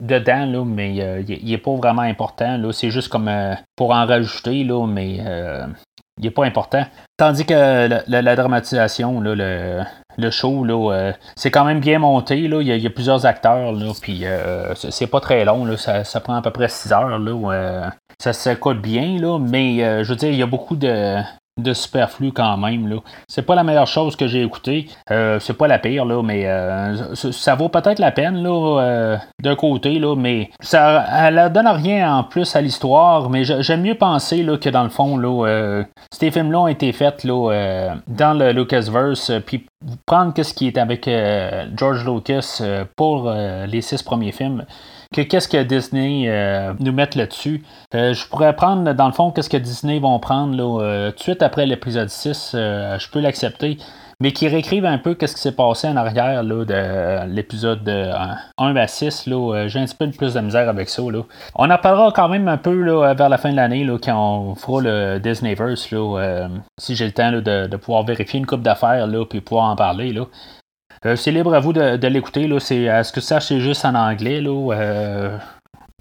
dedans, 0.00 0.46
là, 0.46 0.64
mais 0.64 1.22
il 1.26 1.50
n'est 1.50 1.58
pas 1.58 1.74
vraiment 1.74 2.02
important. 2.02 2.58
C'est 2.72 2.90
juste 2.90 3.08
comme 3.08 3.30
pour 3.76 3.92
en 3.92 4.06
rajouter, 4.06 4.64
là, 4.64 4.86
mais 4.86 5.20
il 6.20 6.24
n'est 6.24 6.30
pas 6.30 6.44
important. 6.44 6.84
Tandis 7.16 7.44
que 7.46 7.88
la, 8.08 8.36
dramatisation, 8.36 9.20
le, 9.20 9.34
le, 10.16 10.30
show, 10.30 10.66
euh, 10.68 11.12
c'est 11.34 11.50
quand 11.50 11.64
même 11.64 11.80
bien 11.80 11.98
monté. 11.98 12.46
Là. 12.46 12.60
Il, 12.60 12.68
y 12.68 12.86
a, 12.86 12.90
plusieurs 12.90 13.26
acteurs, 13.26 13.72
là, 13.72 13.92
puis 14.00 14.24
euh, 14.24 14.74
c'est 14.74 15.06
pas 15.06 15.20
très 15.20 15.44
long. 15.44 15.64
Là. 15.64 15.76
Ça, 15.76 16.20
prend 16.20 16.34
à 16.34 16.42
peu 16.42 16.50
près 16.50 16.68
6 16.68 16.92
heures. 16.92 17.18
Là, 17.18 17.52
euh, 17.52 17.88
ça 18.18 18.54
bien, 18.74 19.18
là, 19.18 19.38
mais 19.38 20.04
je 20.04 20.08
veux 20.08 20.16
dire, 20.16 20.30
il 20.30 20.36
y 20.36 20.42
a 20.42 20.46
beaucoup 20.46 20.76
de, 20.76 21.16
de 21.58 21.72
superflu 21.72 22.32
quand 22.32 22.56
même. 22.56 22.88
Là. 22.88 22.96
C'est 23.28 23.42
pas 23.42 23.54
la 23.54 23.62
meilleure 23.62 23.86
chose 23.86 24.16
que 24.16 24.26
j'ai 24.26 24.42
écouté. 24.42 24.88
Euh, 25.10 25.38
c'est 25.40 25.54
pas 25.54 25.68
la 25.68 25.78
pire, 25.78 26.04
là, 26.04 26.22
mais 26.22 26.46
euh, 26.46 27.14
ça, 27.14 27.54
vaut 27.54 27.68
peut-être 27.68 27.98
la 27.98 28.12
peine 28.12 28.42
là, 28.42 28.80
euh, 28.80 29.16
d'un 29.42 29.56
côté, 29.56 29.98
là, 29.98 30.16
mais 30.16 30.50
ça 30.60 31.04
elle 31.12 31.50
donne 31.52 31.68
rien 31.68 32.16
en 32.16 32.24
plus 32.24 32.54
à 32.56 32.60
l'histoire. 32.60 33.30
Mais 33.30 33.44
j'aime 33.44 33.82
mieux 33.82 33.94
penser 33.94 34.42
là, 34.42 34.56
que 34.56 34.70
dans 34.70 34.84
le 34.84 34.90
fond, 34.90 35.16
là, 35.16 35.84
ces 36.12 36.30
films-là 36.30 36.60
ont 36.60 36.68
été 36.68 36.92
faits 36.92 37.24
là, 37.24 37.94
dans 38.06 38.34
le 38.34 38.52
Lucasverse, 38.52 39.32
puis 39.46 39.66
prendre 40.06 40.32
ce 40.40 40.54
qui 40.54 40.66
est 40.66 40.78
avec 40.78 41.08
George 41.76 42.04
Lucas 42.06 42.62
pour 42.96 43.30
les 43.30 43.80
six 43.80 44.02
premiers 44.02 44.32
films 44.32 44.64
qu'est-ce 45.12 45.48
que 45.48 45.62
Disney 45.62 46.24
euh, 46.28 46.72
nous 46.78 46.92
met 46.92 47.08
là-dessus? 47.14 47.64
Euh, 47.94 48.14
je 48.14 48.26
pourrais 48.28 48.54
prendre, 48.54 48.92
dans 48.92 49.06
le 49.06 49.12
fond, 49.12 49.30
qu'est-ce 49.30 49.50
que 49.50 49.56
Disney 49.56 49.98
vont 49.98 50.18
prendre 50.20 50.56
là, 50.56 50.82
euh, 50.82 51.10
tout 51.10 51.16
de 51.16 51.22
suite 51.22 51.42
après 51.42 51.66
l'épisode 51.66 52.08
6. 52.08 52.50
je 52.54 53.10
peux 53.10 53.20
l'accepter. 53.20 53.78
mais 54.22 54.32
qui 54.32 54.46
réécrivent 54.48 54.84
un 54.84 54.98
peu 54.98 55.16
ce 55.18 55.34
qui 55.34 55.40
s'est 55.40 55.56
passé 55.56 55.88
en 55.88 55.96
arrière 55.96 56.42
là, 56.42 56.64
de 56.66 57.26
l'épisode 57.34 57.88
1 57.88 58.76
à 58.76 58.86
6. 58.86 59.26
Là, 59.26 59.66
j'ai 59.66 59.80
un 59.80 59.86
petit 59.86 59.96
peu 59.96 60.10
plus 60.10 60.34
de 60.34 60.40
misère 60.40 60.68
avec 60.68 60.90
ça. 60.90 61.02
Là. 61.02 61.22
On 61.54 61.70
en 61.70 61.78
parlera 61.78 62.12
quand 62.12 62.28
même 62.28 62.46
un 62.46 62.58
peu 62.58 62.74
là, 62.82 63.14
vers 63.14 63.30
la 63.30 63.38
fin 63.38 63.50
de 63.50 63.56
l'année 63.56 63.86
quand 64.04 64.50
on 64.50 64.54
fera 64.54 64.82
le 64.82 65.18
Disneyverse. 65.18 65.90
Là, 65.90 66.48
si 66.76 66.94
j'ai 66.96 67.06
le 67.06 67.12
temps 67.12 67.30
là, 67.30 67.40
de, 67.40 67.66
de, 67.66 67.76
pouvoir 67.78 68.04
vérifier 68.04 68.38
une 68.38 68.46
coupe 68.46 68.62
d'affaires 68.62 69.08
puis 69.28 69.40
pouvoir 69.40 69.70
en 69.70 69.76
parler. 69.76 70.12
Là. 70.12 70.26
Euh, 71.06 71.16
c'est 71.16 71.30
libre 71.30 71.54
à 71.54 71.60
vous 71.60 71.72
de, 71.72 72.06
l'écouter. 72.06 72.46
Là. 72.46 72.60
C'est, 72.60 72.88
à 72.88 73.04
ce 73.04 73.12
que 73.12 73.20
ça, 73.20 73.40
c'est 73.40 73.60
juste 73.60 73.84
en 73.84 73.94
anglais. 73.94 74.40
Là. 74.40 74.74
Euh, 74.74 75.38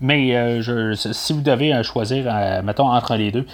mais 0.01 0.35
euh, 0.35 0.93
si 0.95 1.33
vous 1.33 1.41
devez 1.41 1.81
choisir, 1.83 2.25
mettons, 2.63 2.89
entre 2.91 3.15
les 3.15 3.31
deux, 3.31 3.45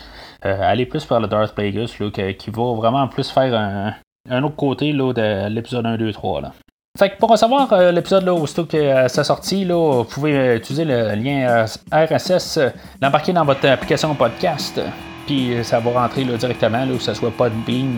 allez 0.41 0.85
plus 0.85 1.07
vers 1.07 1.19
le 1.19 1.27
Darth 1.27 1.53
Plagueis, 1.55 1.87
là, 1.99 2.33
qui, 2.33 2.49
va 2.51 2.73
vraiment 2.75 3.07
plus 3.07 3.29
faire 3.29 3.93
un, 4.29 4.43
autre 4.43 4.55
côté 4.55 4.91
là, 4.91 5.13
de 5.13 5.49
l'épisode 5.49 5.85
1, 5.85 5.97
2, 5.97 6.13
3. 6.13 6.41
Là. 6.41 6.51
Fait 6.97 7.09
que 7.09 7.17
pour 7.17 7.29
recevoir 7.29 7.91
l'épisode 7.91 8.23
là, 8.23 8.33
aussitôt 8.33 8.65
que 8.65 9.07
sa 9.07 9.23
sortie, 9.23 9.65
là, 9.65 10.03
vous 10.03 10.03
pouvez 10.03 10.55
utiliser 10.55 10.85
le 10.85 11.15
lien 11.15 11.65
RSS, 11.91 12.59
l'embarquer 13.01 13.33
dans 13.33 13.43
votre 13.43 13.67
application 13.67 14.13
podcast. 14.13 14.79
Puis 15.25 15.63
ça 15.63 15.79
va 15.79 15.99
rentrer 15.99 16.23
là, 16.23 16.37
directement, 16.37 16.85
là, 16.85 16.93
que 16.93 17.01
ce 17.01 17.13
soit 17.15 17.31
Podbean, 17.31 17.97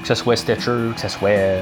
que 0.00 0.08
ce 0.08 0.14
soit 0.14 0.36
Stitcher, 0.36 0.92
que 0.94 1.00
ce 1.00 1.08
soit 1.08 1.60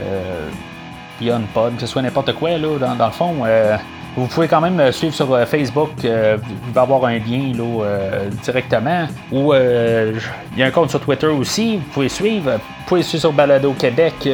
Beyond 1.21 1.43
Pod, 1.53 1.75
que 1.75 1.81
ce 1.81 1.87
soit 1.87 2.03
n'importe 2.03 2.33
quoi, 2.35 2.57
là, 2.59 2.79
dans, 2.79 3.07
le 3.07 3.13
fond. 3.13 3.35
Euh, 3.45 3.77
vous 4.17 4.27
pouvez 4.27 4.47
quand 4.47 4.61
même 4.61 4.93
suivre 4.93 5.15
sur 5.15 5.33
euh, 5.33 5.45
Facebook. 5.47 5.91
Euh, 6.05 6.37
il 6.69 6.73
va 6.73 6.83
y 6.83 6.85
avoir 6.85 7.05
un 7.07 7.19
lien 7.19 7.53
là, 7.57 8.29
directement. 8.43 9.07
Ou 9.33 9.55
il 9.55 10.21
y 10.57 10.63
a 10.63 10.67
un 10.67 10.71
compte 10.71 10.91
sur 10.91 11.01
Twitter 11.01 11.27
aussi. 11.27 11.77
Vous 11.77 11.93
pouvez 11.93 12.09
suivre. 12.09 12.53
Vous 12.53 12.85
pouvez 12.87 13.03
suivre 13.03 13.21
sur 13.21 13.33
Balado 13.33 13.73
Québec. 13.73 14.29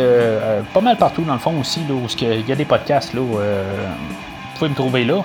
pas 0.74 0.80
mal 0.80 0.96
partout 0.96 1.22
dans 1.22 1.34
le 1.34 1.38
fond 1.38 1.58
aussi. 1.60 1.80
Là, 1.88 1.94
où 1.94 2.06
il 2.20 2.48
y 2.48 2.52
a 2.52 2.56
des 2.56 2.64
podcasts. 2.64 3.14
Là, 3.14 3.20
vous 3.20 4.58
pouvez 4.58 4.70
me 4.70 4.74
trouver 4.74 5.04
là. 5.04 5.24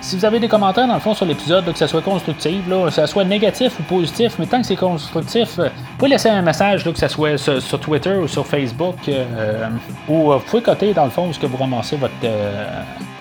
Si 0.00 0.16
vous 0.16 0.24
avez 0.24 0.40
des 0.40 0.48
commentaires, 0.48 0.86
dans 0.86 0.94
le 0.94 1.00
fond, 1.00 1.12
sur 1.12 1.26
l'épisode, 1.26 1.70
que 1.70 1.78
ce 1.78 1.86
soit 1.86 2.00
constructif, 2.00 2.66
là, 2.68 2.86
que 2.86 2.90
ce 2.90 3.04
soit 3.04 3.24
négatif 3.24 3.78
ou 3.78 3.82
positif, 3.82 4.36
mais 4.38 4.46
tant 4.46 4.60
que 4.60 4.66
c'est 4.66 4.76
constructif, 4.76 5.58
euh, 5.58 5.64
vous 5.64 5.96
pouvez 5.98 6.10
laisser 6.10 6.30
un 6.30 6.40
message, 6.40 6.84
que 6.84 6.98
ce 6.98 7.08
soit 7.08 7.36
sur, 7.36 7.78
Twitter 7.78 8.16
ou 8.16 8.26
sur 8.26 8.46
Facebook, 8.46 8.96
euh, 9.08 9.68
ou 10.08 10.32
euh, 10.32 10.36
vous 10.36 10.44
pouvez 10.44 10.62
coter, 10.62 10.94
dans 10.94 11.04
le 11.04 11.10
fond, 11.10 11.30
ce 11.32 11.38
que 11.38 11.46
vous 11.46 11.58
ramassez 11.58 11.96
votre, 11.96 12.14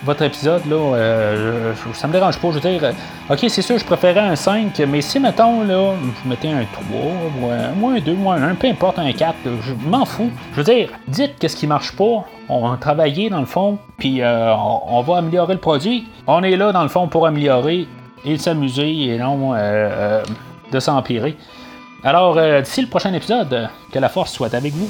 votre 0.04 0.24
épisode, 0.24 0.66
là, 0.66 1.74
ça 1.94 2.08
me 2.08 2.14
dérange 2.14 2.38
pas. 2.38 2.50
Je 2.50 2.60
veux 2.60 2.62
dire, 2.62 2.94
ok, 3.30 3.46
c'est 3.48 3.62
sûr, 3.62 3.78
je 3.78 3.86
préférais 3.86 4.20
un 4.20 4.36
5, 4.36 4.80
mais 4.88 5.02
si, 5.02 5.20
mettons, 5.20 5.64
là, 5.64 5.94
vous 5.94 6.30
mettez 6.30 6.50
un 6.50 6.64
3, 6.72 6.84
ou 7.82 7.88
un, 7.88 8.00
2, 8.00 8.14
ou 8.14 8.32
un 8.32 8.42
1, 8.42 8.56
peu 8.56 8.68
importe, 8.68 9.00
un 9.00 9.12
4, 9.12 9.36
je 9.62 9.74
m'en 9.88 10.06
fous. 10.06 10.32
Je 10.54 10.58
veux 10.58 10.64
dire, 10.64 10.90
dites 11.08 11.36
qu'est-ce 11.40 11.56
qui 11.56 11.68
marche 11.68 11.96
pas, 11.96 12.26
on 12.50 12.68
va 12.68 12.78
travailler 12.78 13.30
dans 13.30 13.40
le 13.40 13.46
fond, 13.46 13.78
puis 13.98 14.22
euh, 14.22 14.54
on, 14.56 15.02
va 15.02 15.18
améliorer 15.18 15.54
le 15.54 15.60
produit. 15.60 16.08
On 16.26 16.44
est 16.44 16.58
là 16.58 16.72
dans 16.72 16.84
le 16.84 16.90
fond 16.90 17.08
pour 17.08 17.28
améliorer 17.28 17.88
et 18.26 18.38
s'amuser 18.38 19.14
et 19.14 19.18
non 19.18 19.54
euh, 19.54 19.58
euh, 19.58 20.24
de 20.72 20.80
s'empirer. 20.80 21.38
Alors, 22.04 22.36
d'ici 22.62 22.82
le 22.82 22.88
prochain 22.88 23.14
épisode, 23.14 23.70
que 23.92 24.00
la 24.00 24.10
force 24.10 24.32
soit 24.32 24.54
avec 24.54 24.74
vous. 24.74 24.90